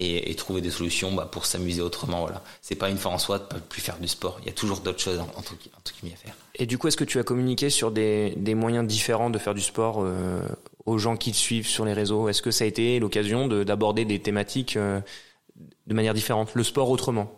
et, 0.00 0.34
trouver 0.34 0.60
des 0.62 0.70
solutions 0.70 1.12
bah, 1.12 1.28
pour 1.30 1.44
s'amuser 1.44 1.82
autrement. 1.82 2.20
Voilà, 2.20 2.42
c'est 2.62 2.74
pas 2.74 2.88
une 2.88 2.96
fois 2.96 3.12
en 3.12 3.18
soi 3.18 3.38
de 3.38 3.54
ne 3.54 3.60
plus 3.60 3.82
faire 3.82 3.98
du 3.98 4.08
sport. 4.08 4.38
Il 4.40 4.46
y 4.46 4.48
a 4.48 4.52
toujours 4.52 4.80
d'autres 4.80 5.00
choses 5.00 5.20
en, 5.20 5.42
tout, 5.42 5.56
cas 5.56 5.70
à 5.76 6.16
faire. 6.16 6.34
Et 6.54 6.66
du 6.66 6.78
coup, 6.78 6.88
est-ce 6.88 6.96
que 6.96 7.04
tu 7.04 7.18
as 7.18 7.22
communiqué 7.22 7.70
sur 7.70 7.90
des, 7.90 8.34
moyens 8.54 8.86
différents 8.86 9.30
de 9.30 9.38
faire 9.38 9.54
du 9.54 9.60
sport 9.60 9.98
euh, 10.00 10.40
aux 10.86 10.98
gens 10.98 11.16
qui 11.16 11.32
te 11.32 11.36
suivent 11.36 11.68
sur 11.68 11.84
les 11.84 11.92
réseaux? 11.92 12.28
Est-ce 12.28 12.40
que 12.40 12.50
ça 12.50 12.64
a 12.64 12.66
été 12.66 12.98
l'occasion 12.98 13.46
d'aborder 13.46 14.06
des 14.06 14.20
thématiques 14.20 14.76
euh, 14.76 15.00
de 15.86 15.94
manière 15.94 16.14
différente, 16.14 16.54
le 16.54 16.64
sport 16.64 16.88
autrement? 16.88 17.36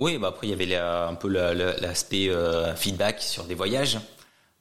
Oui, 0.00 0.16
bah 0.16 0.28
après 0.28 0.46
il 0.46 0.50
y 0.50 0.52
avait 0.52 0.76
un 0.76 1.14
peu 1.14 1.28
l'aspect 1.28 2.28
euh, 2.28 2.74
feedback 2.76 3.20
sur 3.20 3.44
des 3.44 3.56
voyages, 3.56 3.98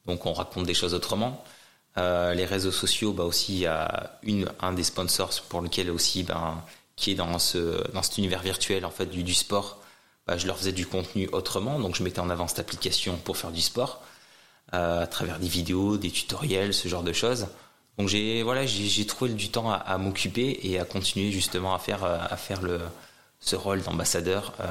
donc 0.07 0.26
on 0.26 0.34
raconte 0.34 0.65
des 0.65 0.74
choses 0.74 0.95
autrement. 0.95 1.44
Euh, 1.98 2.34
les 2.34 2.45
réseaux 2.45 2.72
sociaux, 2.72 3.14
bah 3.14 3.24
aussi, 3.24 3.53
il 3.53 3.60
y 3.60 3.65
a 3.65 4.19
une, 4.24 4.49
un 4.61 4.74
des 4.74 4.84
sponsors 4.84 5.32
pour 5.49 5.61
lequel 5.61 5.90
aussi, 5.90 6.24
ben, 6.24 6.61
qui 6.95 7.11
est 7.11 7.15
dans 7.15 7.40
ce, 7.40 7.91
dans 7.91 8.03
cet 8.03 8.18
univers 8.18 8.41
virtuel, 8.41 8.86
en 8.86 8.91
fait, 8.91 9.07
du, 9.07 9.24
du 9.24 9.34
sport. 9.34 9.80
Bah, 10.28 10.38
je 10.38 10.45
leur 10.45 10.57
faisais 10.57 10.74
du 10.74 10.86
contenu 10.86 11.30
autrement, 11.32 11.80
donc 11.80 11.95
je 11.95 12.03
mettais 12.03 12.19
en 12.19 12.30
avant 12.30 12.48
cette 12.48 12.60
application 12.60 13.18
pour 13.18 13.38
faire 13.38 13.52
du 13.52 13.61
sport, 13.61 14.02
euh, 14.74 15.03
à 15.03 15.07
travers 15.07 15.40
des 15.40 15.48
vidéos, 15.48 15.98
des 15.98 16.11
tutoriels, 16.11 16.74
ce 16.74 16.88
genre 16.88 17.03
de 17.03 17.14
choses. 17.14 17.48
Donc 17.98 18.10
j'ai, 18.10 18.44
voilà, 18.44 18.65
j'ai 18.65 19.06
trouvé 19.07 19.34
du 19.34 19.49
temps 19.49 19.72
à, 19.72 19.76
à 19.76 19.98
m'occuper 19.98 20.60
et 20.64 20.80
à 20.80 20.86
continuer 20.86 21.32
justement 21.32 21.74
à 21.74 21.80
faire, 21.80 22.03
à 22.03 22.38
faire 22.38 22.61
le, 22.61 22.80
ce 23.40 23.56
rôle 23.56 23.82
d'ambassadeur. 23.82 24.53
Euh, 24.60 24.65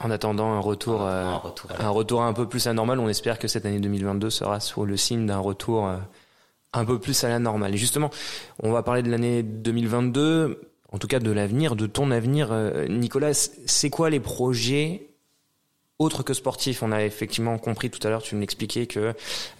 en 0.00 0.10
attendant 0.10 0.52
un 0.52 0.60
retour, 0.60 1.02
un, 1.02 1.36
retour, 1.36 1.70
un 1.78 1.90
retour 1.90 2.22
un 2.22 2.32
peu 2.32 2.48
plus 2.48 2.66
anormal, 2.66 2.98
on 2.98 3.08
espère 3.08 3.38
que 3.38 3.46
cette 3.48 3.66
année 3.66 3.78
2022 3.78 4.30
sera 4.30 4.60
sur 4.60 4.84
le 4.84 4.96
signe 4.96 5.26
d'un 5.26 5.38
retour 5.38 5.86
un 6.72 6.84
peu 6.84 6.98
plus 6.98 7.24
à 7.24 7.28
la 7.28 7.38
normale. 7.38 7.76
Justement, 7.76 8.10
on 8.62 8.72
va 8.72 8.82
parler 8.82 9.02
de 9.02 9.10
l'année 9.10 9.42
2022, 9.42 10.60
en 10.90 10.98
tout 10.98 11.06
cas 11.06 11.18
de 11.18 11.30
l'avenir, 11.30 11.76
de 11.76 11.86
ton 11.86 12.10
avenir. 12.10 12.48
Euh, 12.52 12.86
Nicolas, 12.88 13.34
c'est 13.34 13.90
quoi 13.90 14.10
les 14.10 14.20
projets 14.20 15.08
autres 15.98 16.22
que 16.22 16.34
sportifs? 16.34 16.82
On 16.82 16.92
a 16.92 17.04
effectivement 17.04 17.58
compris 17.58 17.90
tout 17.90 18.04
à 18.06 18.10
l'heure, 18.10 18.22
tu 18.22 18.34
me 18.34 18.40
l'expliquais, 18.40 18.86
que 18.86 19.14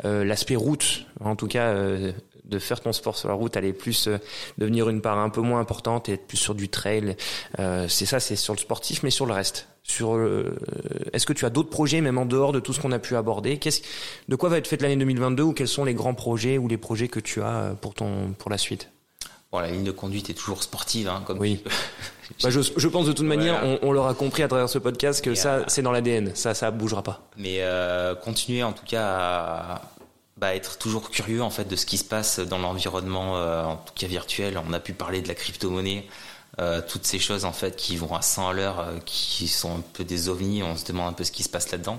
euh, 0.05 0.25
l'aspect 0.25 0.57
route, 0.57 1.07
en 1.21 1.37
tout 1.37 1.49
cas 1.49 1.69
euh, 1.69 2.13
de 2.45 2.59
faire 2.59 2.81
ton 2.81 2.93
sport 2.93 3.17
sur 3.17 3.29
la 3.29 3.35
route 3.35 3.57
allait 3.57 3.73
plus 3.73 4.09
devenir 4.59 4.89
une 4.89 5.01
part 5.01 5.19
un 5.19 5.31
peu 5.31 5.41
moins 5.41 5.61
importante 5.61 6.09
et 6.09 6.15
être 6.15 6.27
plus 6.27 6.37
sur 6.37 6.55
du 6.55 6.69
trail. 6.69 7.17
c'est 7.57 8.07
ça, 8.07 8.21
c'est 8.21 8.37
sur 8.37 8.53
le 8.53 8.59
sportif, 8.59 9.03
mais 9.03 9.11
sur 9.11 9.27
le 9.27 9.33
reste 9.33 9.69
sur 9.93 10.17
euh, 10.17 10.57
est-ce 11.13 11.27
que 11.27 11.33
tu 11.33 11.45
as 11.45 11.51
d'autres 11.51 11.71
projets 11.71 12.01
même 12.01 12.19
en 12.19 12.25
dehors 12.25 12.53
de 12.53 12.61
tout 12.61 12.73
ce 12.73 12.81
qu'on 12.81 12.93
a 12.93 12.99
pu 12.99 13.15
aborder? 13.15 13.59
Qu'est-ce 13.59 13.83
de 14.29 14.37
quoi 14.37 14.49
va 14.49 14.59
être 14.59 14.67
faite 14.67 14.83
l'année 14.83 14.97
2022 14.97 15.43
ou 15.43 15.53
quels 15.53 15.69
sont 15.69 15.85
les 15.85 15.95
grands 15.95 16.15
projets 16.15 16.59
ou 16.59 16.67
les 16.69 16.79
projets 16.79 17.09
que 17.09 17.21
tu 17.21 17.43
as 17.43 17.55
euh, 17.55 17.75
pour 17.75 17.95
ton 17.95 18.33
pour 18.39 18.51
la 18.51 18.59
suite? 18.59 18.89
Bon, 19.53 19.59
la 19.59 19.71
ligne 19.71 19.85
de 19.85 19.93
conduite 19.93 20.31
est 20.31 20.35
toujours 20.35 20.63
sportive, 20.63 21.09
hein, 21.09 21.23
comme 21.27 21.39
oui. 21.39 21.63
bah, 22.43 22.49
je, 22.49 22.61
je, 22.63 22.89
pense 22.89 23.07
de 23.07 23.13
toute 23.13 23.27
manière, 23.27 23.61
on, 23.63 23.79
on 23.83 23.93
l'aura 23.93 24.15
compris 24.15 24.43
à 24.43 24.49
travers 24.49 24.71
ce 24.71 24.79
podcast 24.79 25.23
que 25.23 25.35
ça, 25.35 25.55
euh, 25.57 25.65
c'est 25.67 25.83
dans 25.83 25.93
l'ADN, 25.93 26.35
ça, 26.35 26.55
ça 26.55 26.71
bougera 26.71 27.03
pas. 27.03 27.29
Mais 27.37 27.59
euh, 27.61 28.15
continuer 28.15 28.63
en 28.63 28.73
tout 28.73 28.87
cas 28.87 29.05
à 29.05 29.83
bah, 30.39 30.55
être 30.57 30.79
toujours 30.79 31.11
curieux 31.11 31.43
en 31.43 31.51
fait 31.51 31.69
de 31.69 31.77
ce 31.77 31.85
qui 31.85 31.99
se 31.99 32.05
passe 32.05 32.41
dans 32.41 32.59
l'environnement, 32.59 33.35
en 33.35 33.77
tout 33.77 33.93
cas 33.95 34.07
virtuel. 34.07 34.59
On 34.67 34.73
a 34.73 34.81
pu 34.81 34.95
parler 34.95 35.21
de 35.21 35.29
la 35.29 35.35
crypto-monnaie. 35.35 36.07
Euh, 36.61 36.83
toutes 36.87 37.07
ces 37.07 37.19
choses 37.19 37.47
en 37.47 37.53
fait 37.53 37.77
qui 37.77 37.97
vont 37.97 38.15
à 38.15 38.21
100 38.21 38.49
à 38.49 38.53
l'heure, 38.53 38.81
euh, 38.81 38.99
qui 39.07 39.49
sont 39.49 39.79
un 39.79 39.81
peu 39.81 40.05
des 40.05 40.29
ovnis, 40.29 40.63
on 40.63 40.77
se 40.77 40.85
demande 40.85 41.09
un 41.09 41.13
peu 41.15 41.25
ce 41.25 41.33
qui 41.33 41.43
se 41.43 41.49
passe 41.49 41.71
là-dedans. 41.71 41.99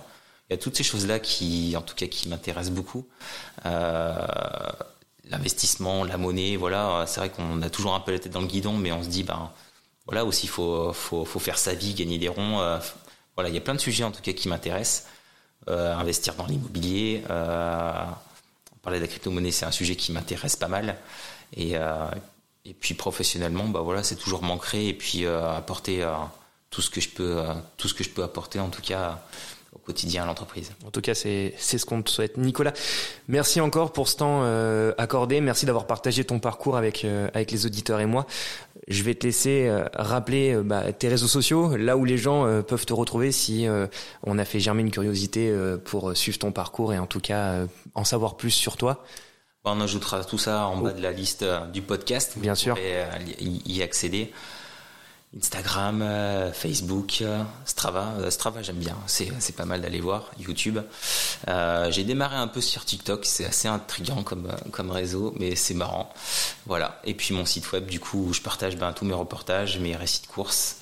Il 0.49 0.53
y 0.53 0.55
a 0.55 0.57
toutes 0.57 0.75
ces 0.77 0.83
choses-là 0.83 1.19
qui, 1.19 1.73
en 1.75 1.81
tout 1.81 1.95
cas, 1.95 2.05
qui 2.07 2.29
m'intéressent 2.29 2.73
beaucoup. 2.73 3.07
Euh, 3.65 4.15
L'investissement, 5.29 6.03
la 6.03 6.17
monnaie, 6.17 6.57
voilà, 6.57 7.05
c'est 7.07 7.21
vrai 7.21 7.29
qu'on 7.29 7.61
a 7.61 7.69
toujours 7.69 7.95
un 7.95 8.01
peu 8.01 8.11
la 8.11 8.19
tête 8.19 8.33
dans 8.33 8.41
le 8.41 8.47
guidon, 8.47 8.73
mais 8.73 8.91
on 8.91 9.01
se 9.03 9.07
dit, 9.07 9.23
ben 9.23 9.51
voilà 10.05 10.25
aussi, 10.25 10.47
faut, 10.47 10.91
faut, 10.91 11.23
faut 11.23 11.39
faire 11.39 11.57
sa 11.57 11.73
vie, 11.73 11.93
gagner 11.93 12.17
des 12.17 12.27
ronds. 12.27 12.57
Voilà, 13.35 13.49
il 13.49 13.55
y 13.55 13.57
a 13.57 13.61
plein 13.61 13.73
de 13.73 13.79
sujets 13.79 14.03
en 14.03 14.11
tout 14.11 14.21
cas 14.21 14.33
qui 14.33 14.49
m'intéressent. 14.49 15.07
investir 15.65 16.35
dans 16.35 16.45
l'immobilier, 16.45 17.23
on 17.29 18.77
parlait 18.81 18.99
de 18.99 19.03
la 19.03 19.07
crypto-monnaie, 19.07 19.51
c'est 19.51 19.65
un 19.65 19.71
sujet 19.71 19.95
qui 19.95 20.11
m'intéresse 20.11 20.57
pas 20.57 20.67
mal. 20.67 20.97
Et, 21.55 21.77
et 22.65 22.73
puis 22.73 22.93
professionnellement, 22.93 23.65
bah 23.65 23.81
voilà, 23.81 24.03
c'est 24.03 24.15
toujours 24.15 24.41
m'ancrer 24.43 24.87
et 24.87 24.93
puis 24.93 25.25
euh, 25.25 25.55
apporter 25.55 26.03
euh, 26.03 26.13
tout 26.69 26.81
ce 26.81 26.89
que 26.89 27.01
je 27.01 27.09
peux, 27.09 27.37
euh, 27.39 27.53
tout 27.77 27.87
ce 27.87 27.93
que 27.93 28.03
je 28.03 28.09
peux 28.09 28.23
apporter 28.23 28.59
en 28.59 28.69
tout 28.69 28.81
cas 28.81 29.21
quotidien 29.85 30.23
à 30.23 30.25
l'entreprise. 30.25 30.71
En 30.85 30.91
tout 30.91 31.01
cas, 31.01 31.13
c'est 31.13 31.53
c'est 31.57 31.77
ce 31.77 31.85
qu'on 31.85 32.01
te 32.01 32.09
souhaite, 32.09 32.37
Nicolas. 32.37 32.73
Merci 33.27 33.61
encore 33.61 33.91
pour 33.91 34.07
ce 34.07 34.17
temps 34.17 34.41
euh, 34.43 34.93
accordé. 34.97 35.41
Merci 35.41 35.65
d'avoir 35.65 35.87
partagé 35.87 36.23
ton 36.23 36.39
parcours 36.39 36.77
avec 36.77 37.05
euh, 37.05 37.29
avec 37.33 37.51
les 37.51 37.65
auditeurs 37.65 37.99
et 37.99 38.05
moi. 38.05 38.25
Je 38.87 39.03
vais 39.03 39.15
te 39.15 39.25
laisser 39.25 39.67
euh, 39.67 39.85
rappeler 39.93 40.55
bah, 40.63 40.91
tes 40.91 41.07
réseaux 41.07 41.27
sociaux, 41.27 41.77
là 41.77 41.95
où 41.95 42.05
les 42.05 42.17
gens 42.17 42.61
peuvent 42.63 42.85
te 42.85 42.93
retrouver 42.93 43.31
si 43.31 43.65
on 44.23 44.37
a 44.37 44.45
fait 44.45 44.59
germer 44.59 44.81
une 44.81 44.91
curiosité 44.91 45.53
pour 45.85 46.15
suivre 46.17 46.37
ton 46.37 46.51
parcours 46.51 46.93
et 46.93 46.99
en 46.99 47.07
tout 47.07 47.21
cas 47.21 47.65
en 47.95 48.03
savoir 48.03 48.35
plus 48.35 48.51
sur 48.51 48.75
toi. 48.77 49.03
On 49.65 49.79
ajoutera 49.79 50.23
tout 50.25 50.37
ça 50.37 50.67
en 50.67 50.77
bas 50.77 50.91
de 50.91 51.01
la 51.01 51.11
liste 51.11 51.45
du 51.71 51.81
podcast. 51.81 52.33
Bien 52.37 52.55
sûr. 52.55 52.77
y 53.39 53.81
accéder. 53.81 54.33
Instagram, 55.35 56.01
euh, 56.03 56.51
Facebook, 56.51 57.19
euh, 57.21 57.43
Strava. 57.65 58.13
Euh, 58.19 58.29
Strava, 58.29 58.61
j'aime 58.61 58.77
bien. 58.77 58.95
C'est, 59.07 59.55
pas 59.55 59.65
mal 59.65 59.81
d'aller 59.81 59.99
voir. 59.99 60.29
YouTube. 60.39 60.79
j'ai 61.89 62.03
démarré 62.03 62.35
un 62.35 62.47
peu 62.47 62.61
sur 62.61 62.85
TikTok. 62.85 63.25
C'est 63.25 63.45
assez 63.45 63.67
intriguant 63.67 64.23
comme, 64.23 64.49
comme 64.71 64.91
réseau, 64.91 65.33
mais 65.39 65.55
c'est 65.55 65.73
marrant. 65.73 66.13
Voilà. 66.65 67.01
Et 67.03 67.13
puis 67.13 67.33
mon 67.33 67.45
site 67.45 67.71
web, 67.71 67.85
du 67.85 67.99
coup, 67.99 68.27
où 68.27 68.33
je 68.33 68.41
partage 68.41 68.77
ben, 68.77 68.93
tous 68.93 69.05
mes 69.05 69.13
reportages, 69.13 69.79
mes 69.79 69.95
récits 69.95 70.21
de 70.21 70.27
courses, 70.27 70.77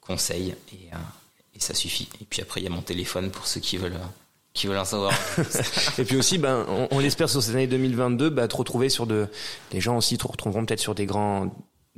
conseils, 0.00 0.54
et, 0.72 0.90
et 1.54 1.60
ça 1.60 1.74
suffit. 1.74 2.08
Et 2.20 2.24
puis 2.24 2.42
après, 2.42 2.60
il 2.60 2.64
y 2.64 2.68
a 2.68 2.70
mon 2.70 2.82
téléphone 2.82 3.30
pour 3.30 3.46
ceux 3.46 3.60
qui 3.60 3.78
veulent 3.78 3.98
qui 4.56 4.66
veulent 4.66 4.78
en 4.78 4.84
savoir. 4.84 5.12
et 5.98 6.04
puis 6.04 6.16
aussi, 6.16 6.38
ben, 6.38 6.66
on, 6.68 6.88
on 6.90 6.98
l'espère 6.98 7.28
sur 7.28 7.42
cette 7.42 7.54
année 7.54 7.66
2022, 7.68 8.30
ben, 8.30 8.48
te 8.48 8.56
retrouver 8.56 8.88
sur 8.88 9.06
de, 9.06 9.28
les 9.72 9.80
gens 9.80 9.96
aussi 9.96 10.18
te 10.18 10.26
retrouveront 10.26 10.64
peut-être 10.64 10.80
sur 10.80 10.94
des 10.94 11.06
grands, 11.06 11.54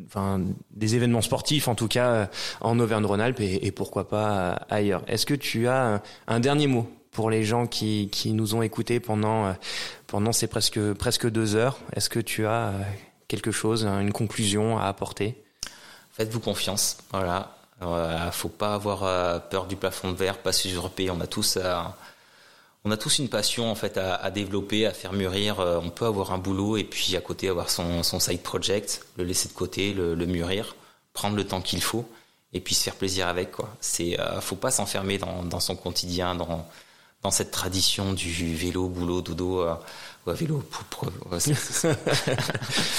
enfin 0.07 0.41
des 0.71 0.95
événements 0.95 1.23
sportifs 1.23 1.69
en 1.69 1.75
tout 1.75 1.89
cas 1.89 2.09
euh, 2.11 2.27
en 2.61 2.79
Auvergne-Rhône-Alpes 2.79 3.41
et, 3.41 3.71
pourquoi 3.73 4.09
pas 4.09 4.51
ailleurs. 4.69 5.03
Est-ce 5.07 5.27
que 5.27 5.35
tu 5.35 5.69
as 5.69 6.03
un, 6.27 6.41
dernier 6.41 6.67
mot 6.67 6.91
pour 7.11 7.31
les 7.31 7.45
gens 7.45 7.67
qui, 7.67 8.09
qui 8.13 8.33
nous 8.33 8.55
ont 8.55 8.63
écoutés 8.63 9.01
pendant 9.01 9.47
euh, 9.47 9.53
pendant 10.07 10.33
ces 10.33 10.47
presque 10.47 10.93
presque 10.95 11.29
deux 11.29 11.55
heures? 11.55 11.79
Est-ce 11.95 12.11
que 12.11 12.21
tu 12.21 12.47
as 12.47 12.69
euh, 12.69 12.83
quelque 13.29 13.51
chose, 13.51 13.85
une 13.85 14.13
conclusion 14.13 14.79
à 14.79 14.85
apporter? 14.85 15.43
Faites-vous 16.13 16.41
confiance, 16.41 16.99
voilà. 17.13 17.55
Euh, 17.81 18.31
faut 18.33 18.49
pas 18.49 18.75
avoir 18.75 19.41
peur 19.51 19.67
du 19.67 19.77
plafond 19.77 20.11
de 20.11 20.17
verre, 20.17 20.39
pas 20.39 20.51
s'usurper. 20.51 21.11
On 21.11 21.21
a 21.21 21.29
tous 21.29 21.59
on 22.85 22.91
a 22.91 22.97
tous 22.97 23.19
une 23.19 23.29
passion 23.29 23.71
en 23.71 23.75
fait 23.75 23.99
à, 23.99 24.31
développer, 24.31 24.87
à 24.87 24.93
faire 24.93 25.13
mûrir. 25.13 25.61
Euh, 25.61 25.81
on 25.83 25.91
peut 25.91 26.07
avoir 26.07 26.33
un 26.33 26.39
boulot 26.39 26.77
et 26.77 26.85
puis 26.85 27.17
à 27.17 27.21
côté 27.21 27.49
avoir 27.49 27.71
son, 27.71 28.03
side 28.03 28.43
project, 28.43 29.05
le 29.17 29.25
laisser 29.25 29.49
de 29.49 29.55
côté, 29.55 29.93
le, 29.93 30.15
mûrir, 30.27 30.77
prendre 31.13 31.37
le 31.37 31.45
temps 31.45 31.61
qu'il 31.61 31.83
faut 31.83 32.09
et 32.53 32.61
puis 32.61 32.75
se 32.75 32.85
faire 32.85 32.95
plaisir 32.95 33.29
avec 33.29 33.53
quoi. 33.53 33.69
C'est 33.81 34.19
euh, 34.19 34.41
faut 34.41 34.57
pas 34.57 34.71
s'enfermer 34.71 35.19
dans, 35.19 35.61
son 35.61 35.77
quotidien, 35.77 36.35
dans 36.35 36.67
dans 37.23 37.31
cette 37.31 37.51
tradition 37.51 38.13
du 38.13 38.55
vélo, 38.55 38.89
boulot, 38.89 39.23
dodo. 39.23 39.63
Euh, 39.63 39.75
vélo. 40.35 40.63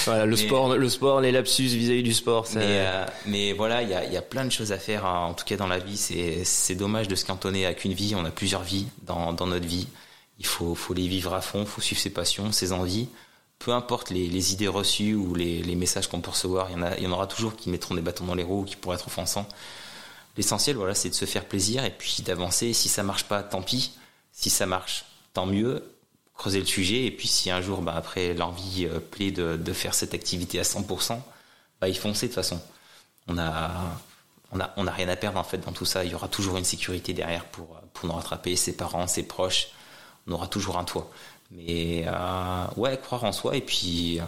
voilà, 0.04 0.26
le 0.26 0.36
sport, 0.36 0.76
le 0.76 0.88
sport, 0.88 1.20
les 1.20 1.32
lapsus 1.32 1.68
vis-à-vis 1.68 2.02
du 2.02 2.14
sport. 2.14 2.46
Mais, 2.54 2.62
euh, 2.64 3.06
mais, 3.26 3.52
voilà, 3.52 3.82
il 3.82 3.88
y 3.88 3.94
a, 3.94 4.04
y 4.04 4.16
a, 4.16 4.22
plein 4.22 4.44
de 4.44 4.50
choses 4.50 4.72
à 4.72 4.78
faire. 4.78 5.06
Hein. 5.06 5.26
En 5.26 5.34
tout 5.34 5.44
cas, 5.44 5.56
dans 5.56 5.66
la 5.66 5.78
vie, 5.78 5.96
c'est 5.96 6.74
dommage 6.74 7.08
de 7.08 7.14
se 7.14 7.24
cantonner 7.24 7.66
à 7.66 7.74
qu'une 7.74 7.92
vie. 7.92 8.14
On 8.16 8.24
a 8.24 8.30
plusieurs 8.30 8.62
vies 8.62 8.86
dans, 9.02 9.32
dans 9.32 9.46
notre 9.46 9.66
vie. 9.66 9.88
Il 10.38 10.46
faut, 10.46 10.74
faut 10.74 10.94
les 10.94 11.06
vivre 11.06 11.34
à 11.34 11.40
fond. 11.40 11.60
Il 11.60 11.66
faut 11.66 11.80
suivre 11.80 12.00
ses 12.00 12.10
passions, 12.10 12.52
ses 12.52 12.72
envies. 12.72 13.08
Peu 13.58 13.72
importe 13.72 14.10
les, 14.10 14.26
les 14.26 14.52
idées 14.52 14.68
reçues 14.68 15.14
ou 15.14 15.34
les, 15.34 15.62
les 15.62 15.74
messages 15.74 16.08
qu'on 16.08 16.20
peut 16.20 16.30
recevoir, 16.30 16.70
il 16.70 16.78
y, 16.78 16.80
en 16.80 16.82
a, 16.82 16.96
il 16.96 17.04
y 17.04 17.06
en 17.06 17.12
aura 17.12 17.26
toujours 17.26 17.56
qui 17.56 17.68
mettront 17.68 17.94
des 17.94 18.00
bâtons 18.00 18.24
dans 18.24 18.34
les 18.34 18.42
roues, 18.42 18.64
qui 18.64 18.76
pourraient 18.76 18.96
être 18.96 19.06
offensants. 19.06 19.46
L'essentiel, 20.36 20.76
voilà, 20.76 20.94
c'est 20.94 21.10
de 21.10 21.14
se 21.14 21.26
faire 21.26 21.44
plaisir 21.44 21.84
et 21.84 21.90
puis 21.90 22.22
d'avancer. 22.22 22.72
Si 22.72 22.88
ça 22.88 23.02
marche 23.02 23.24
pas, 23.24 23.42
tant 23.42 23.60
pis. 23.60 23.92
Si 24.32 24.48
ça 24.48 24.64
marche, 24.64 25.04
tant 25.34 25.44
mieux 25.44 25.84
creuser 26.40 26.60
le 26.60 26.66
sujet. 26.66 27.04
Et 27.04 27.10
puis 27.10 27.28
si 27.28 27.50
un 27.50 27.60
jour, 27.60 27.82
bah, 27.82 27.92
après, 27.94 28.32
l'envie 28.32 28.86
euh, 28.86 28.98
plaît 28.98 29.30
de, 29.30 29.56
de, 29.56 29.72
faire 29.74 29.92
cette 29.92 30.14
activité 30.14 30.58
à 30.58 30.62
100%, 30.62 31.20
bah, 31.80 31.88
y 31.88 31.94
foncer 31.94 32.26
de 32.26 32.32
toute 32.32 32.36
façon. 32.36 32.60
On 33.28 33.36
a, 33.36 33.70
on 34.50 34.58
a, 34.58 34.70
on 34.78 34.86
a 34.86 34.90
rien 34.90 35.08
à 35.08 35.16
perdre 35.16 35.38
en 35.38 35.44
fait 35.44 35.58
dans 35.58 35.72
tout 35.72 35.84
ça. 35.84 36.02
Il 36.02 36.10
y 36.10 36.14
aura 36.14 36.28
toujours 36.28 36.56
une 36.56 36.64
sécurité 36.64 37.12
derrière 37.12 37.44
pour, 37.44 37.78
pour 37.92 38.08
nous 38.08 38.14
rattraper, 38.14 38.56
ses 38.56 38.74
parents, 38.74 39.06
ses 39.06 39.22
proches. 39.22 39.68
On 40.26 40.32
aura 40.32 40.46
toujours 40.46 40.78
un 40.78 40.84
toit. 40.84 41.10
Mais 41.50 42.04
euh, 42.06 42.66
ouais, 42.76 42.98
croire 42.98 43.24
en 43.24 43.32
soi. 43.32 43.56
Et 43.56 43.60
puis, 43.60 44.16
moi, 44.18 44.26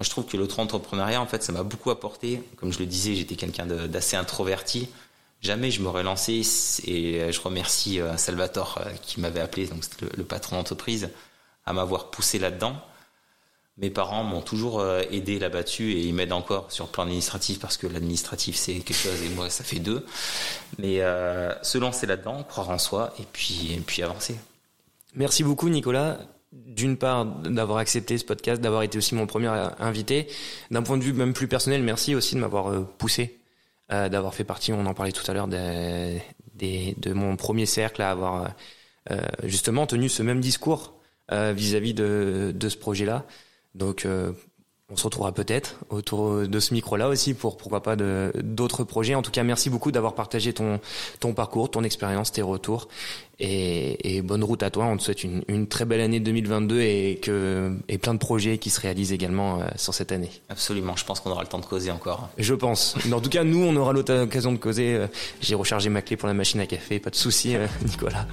je 0.00 0.08
trouve 0.08 0.24
que 0.24 0.38
l'auto-entrepreneuriat, 0.38 1.20
en 1.20 1.26
fait, 1.26 1.42
ça 1.42 1.52
m'a 1.52 1.64
beaucoup 1.64 1.90
apporté. 1.90 2.42
Comme 2.56 2.72
je 2.72 2.78
le 2.78 2.86
disais, 2.86 3.14
j'étais 3.14 3.36
quelqu'un 3.36 3.66
d'assez 3.66 4.16
introverti 4.16 4.88
jamais 5.40 5.70
je 5.70 5.82
m'aurais 5.82 6.02
lancé 6.02 6.42
et 6.86 7.32
je 7.32 7.40
remercie 7.40 8.00
euh, 8.00 8.16
Salvatore 8.16 8.78
euh, 8.80 8.90
qui 9.02 9.20
m'avait 9.20 9.40
appelé, 9.40 9.66
donc 9.66 9.82
le, 10.16 10.24
patron 10.24 10.56
d'entreprise, 10.56 11.10
à 11.64 11.72
m'avoir 11.72 12.10
poussé 12.10 12.38
là-dedans. 12.38 12.76
Mes 13.78 13.90
parents 13.90 14.24
m'ont 14.24 14.40
toujours 14.40 14.80
euh, 14.80 15.02
aidé 15.10 15.38
là-dessus 15.38 15.92
et 15.92 16.00
ils 16.00 16.14
m'aident 16.14 16.32
encore 16.32 16.72
sur 16.72 16.86
le 16.86 16.90
plan 16.90 17.02
administratif 17.04 17.58
parce 17.60 17.76
que 17.76 17.86
l'administratif 17.86 18.56
c'est 18.56 18.74
quelque 18.74 18.96
chose 18.96 19.22
et 19.22 19.28
moi 19.30 19.50
ça 19.50 19.64
fait 19.64 19.78
deux. 19.78 20.04
Mais 20.78 21.00
se 21.62 21.78
lancer 21.78 22.06
là-dedans, 22.06 22.42
croire 22.44 22.70
en 22.70 22.78
soi 22.78 23.12
et 23.20 23.24
puis, 23.30 23.72
et 23.72 23.80
puis 23.80 24.02
avancer. 24.02 24.36
Merci 25.14 25.44
beaucoup 25.44 25.68
Nicolas 25.68 26.18
d'une 26.52 26.96
part 26.96 27.26
d'avoir 27.26 27.78
accepté 27.78 28.16
ce 28.16 28.24
podcast, 28.24 28.62
d'avoir 28.62 28.82
été 28.82 28.96
aussi 28.96 29.14
mon 29.14 29.26
premier 29.26 29.48
invité. 29.78 30.26
D'un 30.70 30.82
point 30.82 30.96
de 30.96 31.02
vue 31.02 31.12
même 31.12 31.34
plus 31.34 31.48
personnel, 31.48 31.82
merci 31.82 32.14
aussi 32.14 32.34
de 32.34 32.40
m'avoir 32.40 32.86
poussé 32.96 33.38
euh, 33.92 34.08
d'avoir 34.08 34.34
fait 34.34 34.44
partie, 34.44 34.72
on 34.72 34.84
en 34.86 34.94
parlait 34.94 35.12
tout 35.12 35.28
à 35.30 35.34
l'heure, 35.34 35.46
de, 35.48 36.18
de, 36.58 37.12
mon 37.12 37.36
premier 37.36 37.66
cercle 37.66 38.02
à 38.02 38.10
avoir 38.10 38.50
euh, 39.10 39.20
justement 39.44 39.86
tenu 39.86 40.08
ce 40.08 40.22
même 40.22 40.40
discours 40.40 40.94
euh, 41.30 41.52
vis-à-vis 41.54 41.94
de, 41.94 42.52
de 42.54 42.68
ce 42.68 42.76
projet-là. 42.76 43.24
Donc 43.74 44.06
on 44.88 44.96
se 44.96 45.04
retrouvera 45.04 45.32
peut-être 45.32 45.80
autour 45.90 46.48
de 46.48 46.60
ce 46.60 46.72
micro-là 46.72 47.08
aussi 47.08 47.34
pour 47.34 47.56
pourquoi 47.56 47.82
pas 47.82 47.94
d'autres 47.94 48.84
projets. 48.84 49.14
En 49.14 49.22
tout 49.22 49.30
cas, 49.30 49.42
merci 49.42 49.68
beaucoup 49.68 49.92
d'avoir 49.92 50.14
partagé 50.14 50.52
ton 50.52 50.80
ton 51.20 51.34
parcours, 51.34 51.70
ton 51.70 51.84
expérience, 51.84 52.32
tes 52.32 52.42
retours 52.42 52.88
et, 53.38 54.16
et, 54.16 54.22
bonne 54.22 54.42
route 54.42 54.62
à 54.62 54.70
toi. 54.70 54.86
On 54.86 54.96
te 54.96 55.02
souhaite 55.02 55.22
une, 55.22 55.42
une, 55.48 55.66
très 55.66 55.84
belle 55.84 56.00
année 56.00 56.20
2022 56.20 56.80
et 56.80 57.18
que 57.20 57.76
et 57.88 57.98
plein 57.98 58.14
de 58.14 58.18
projets 58.18 58.56
qui 58.56 58.70
se 58.70 58.80
réalisent 58.80 59.12
également 59.12 59.60
euh, 59.60 59.66
sur 59.76 59.92
cette 59.92 60.10
année. 60.10 60.30
Absolument. 60.48 60.96
Je 60.96 61.04
pense 61.04 61.20
qu'on 61.20 61.30
aura 61.30 61.42
le 61.42 61.48
temps 61.48 61.58
de 61.58 61.66
causer 61.66 61.90
encore. 61.90 62.30
Je 62.38 62.54
pense. 62.54 62.96
En 63.12 63.20
tout 63.20 63.28
cas, 63.28 63.44
nous, 63.44 63.62
on 63.62 63.76
aura 63.76 63.92
l'occasion 63.92 64.52
de 64.52 64.56
causer. 64.56 64.94
Euh, 64.94 65.06
j'ai 65.42 65.54
rechargé 65.54 65.90
ma 65.90 66.00
clé 66.00 66.16
pour 66.16 66.28
la 66.28 66.34
machine 66.34 66.60
à 66.60 66.66
café. 66.66 66.98
Pas 66.98 67.10
de 67.10 67.16
souci, 67.16 67.54
euh, 67.56 67.66
Nicolas. 67.86 68.26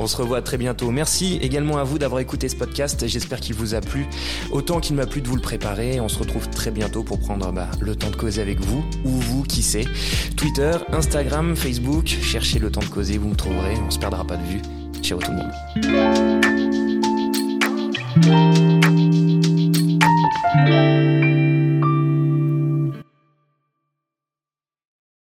On 0.00 0.08
se 0.08 0.16
revoit 0.16 0.42
très 0.42 0.58
bientôt. 0.58 0.90
Merci 0.90 1.38
également 1.40 1.78
à 1.78 1.84
vous 1.84 1.98
d'avoir 1.98 2.20
écouté 2.20 2.48
ce 2.48 2.56
podcast. 2.56 3.06
J'espère 3.06 3.40
qu'il 3.40 3.54
vous 3.54 3.74
a 3.74 3.80
plu 3.80 4.06
autant 4.50 4.80
qu'il 4.80 4.96
m'a 4.96 5.06
plu 5.06 5.20
de 5.20 5.28
vous 5.28 5.36
le 5.36 5.42
préparer. 5.42 6.00
On 6.00 6.08
se 6.08 6.18
retrouve 6.18 6.50
très 6.50 6.72
bientôt 6.72 7.04
pour 7.04 7.20
prendre 7.20 7.52
bah, 7.52 7.68
le 7.80 7.94
temps 7.94 8.10
de 8.10 8.16
causer 8.16 8.42
avec 8.42 8.58
vous 8.58 8.84
ou 9.04 9.10
vous, 9.10 9.44
qui 9.44 9.62
sait. 9.62 9.84
Twitter, 10.36 10.72
Instagram, 10.90 11.54
Facebook. 11.54 12.06
Cherchez 12.06 12.58
le 12.58 12.72
temps 12.72 12.80
de 12.80 12.86
causer, 12.86 13.18
vous 13.18 13.28
me 13.28 13.36
trouverez. 13.36 13.76
On 13.86 13.90
se 13.92 14.00
perdra 14.00 14.24
pas 14.24 14.36
de 14.36 14.47
Ciao 15.02 15.18
tout 15.18 15.30
le 15.30 15.36
monde. 15.36 15.52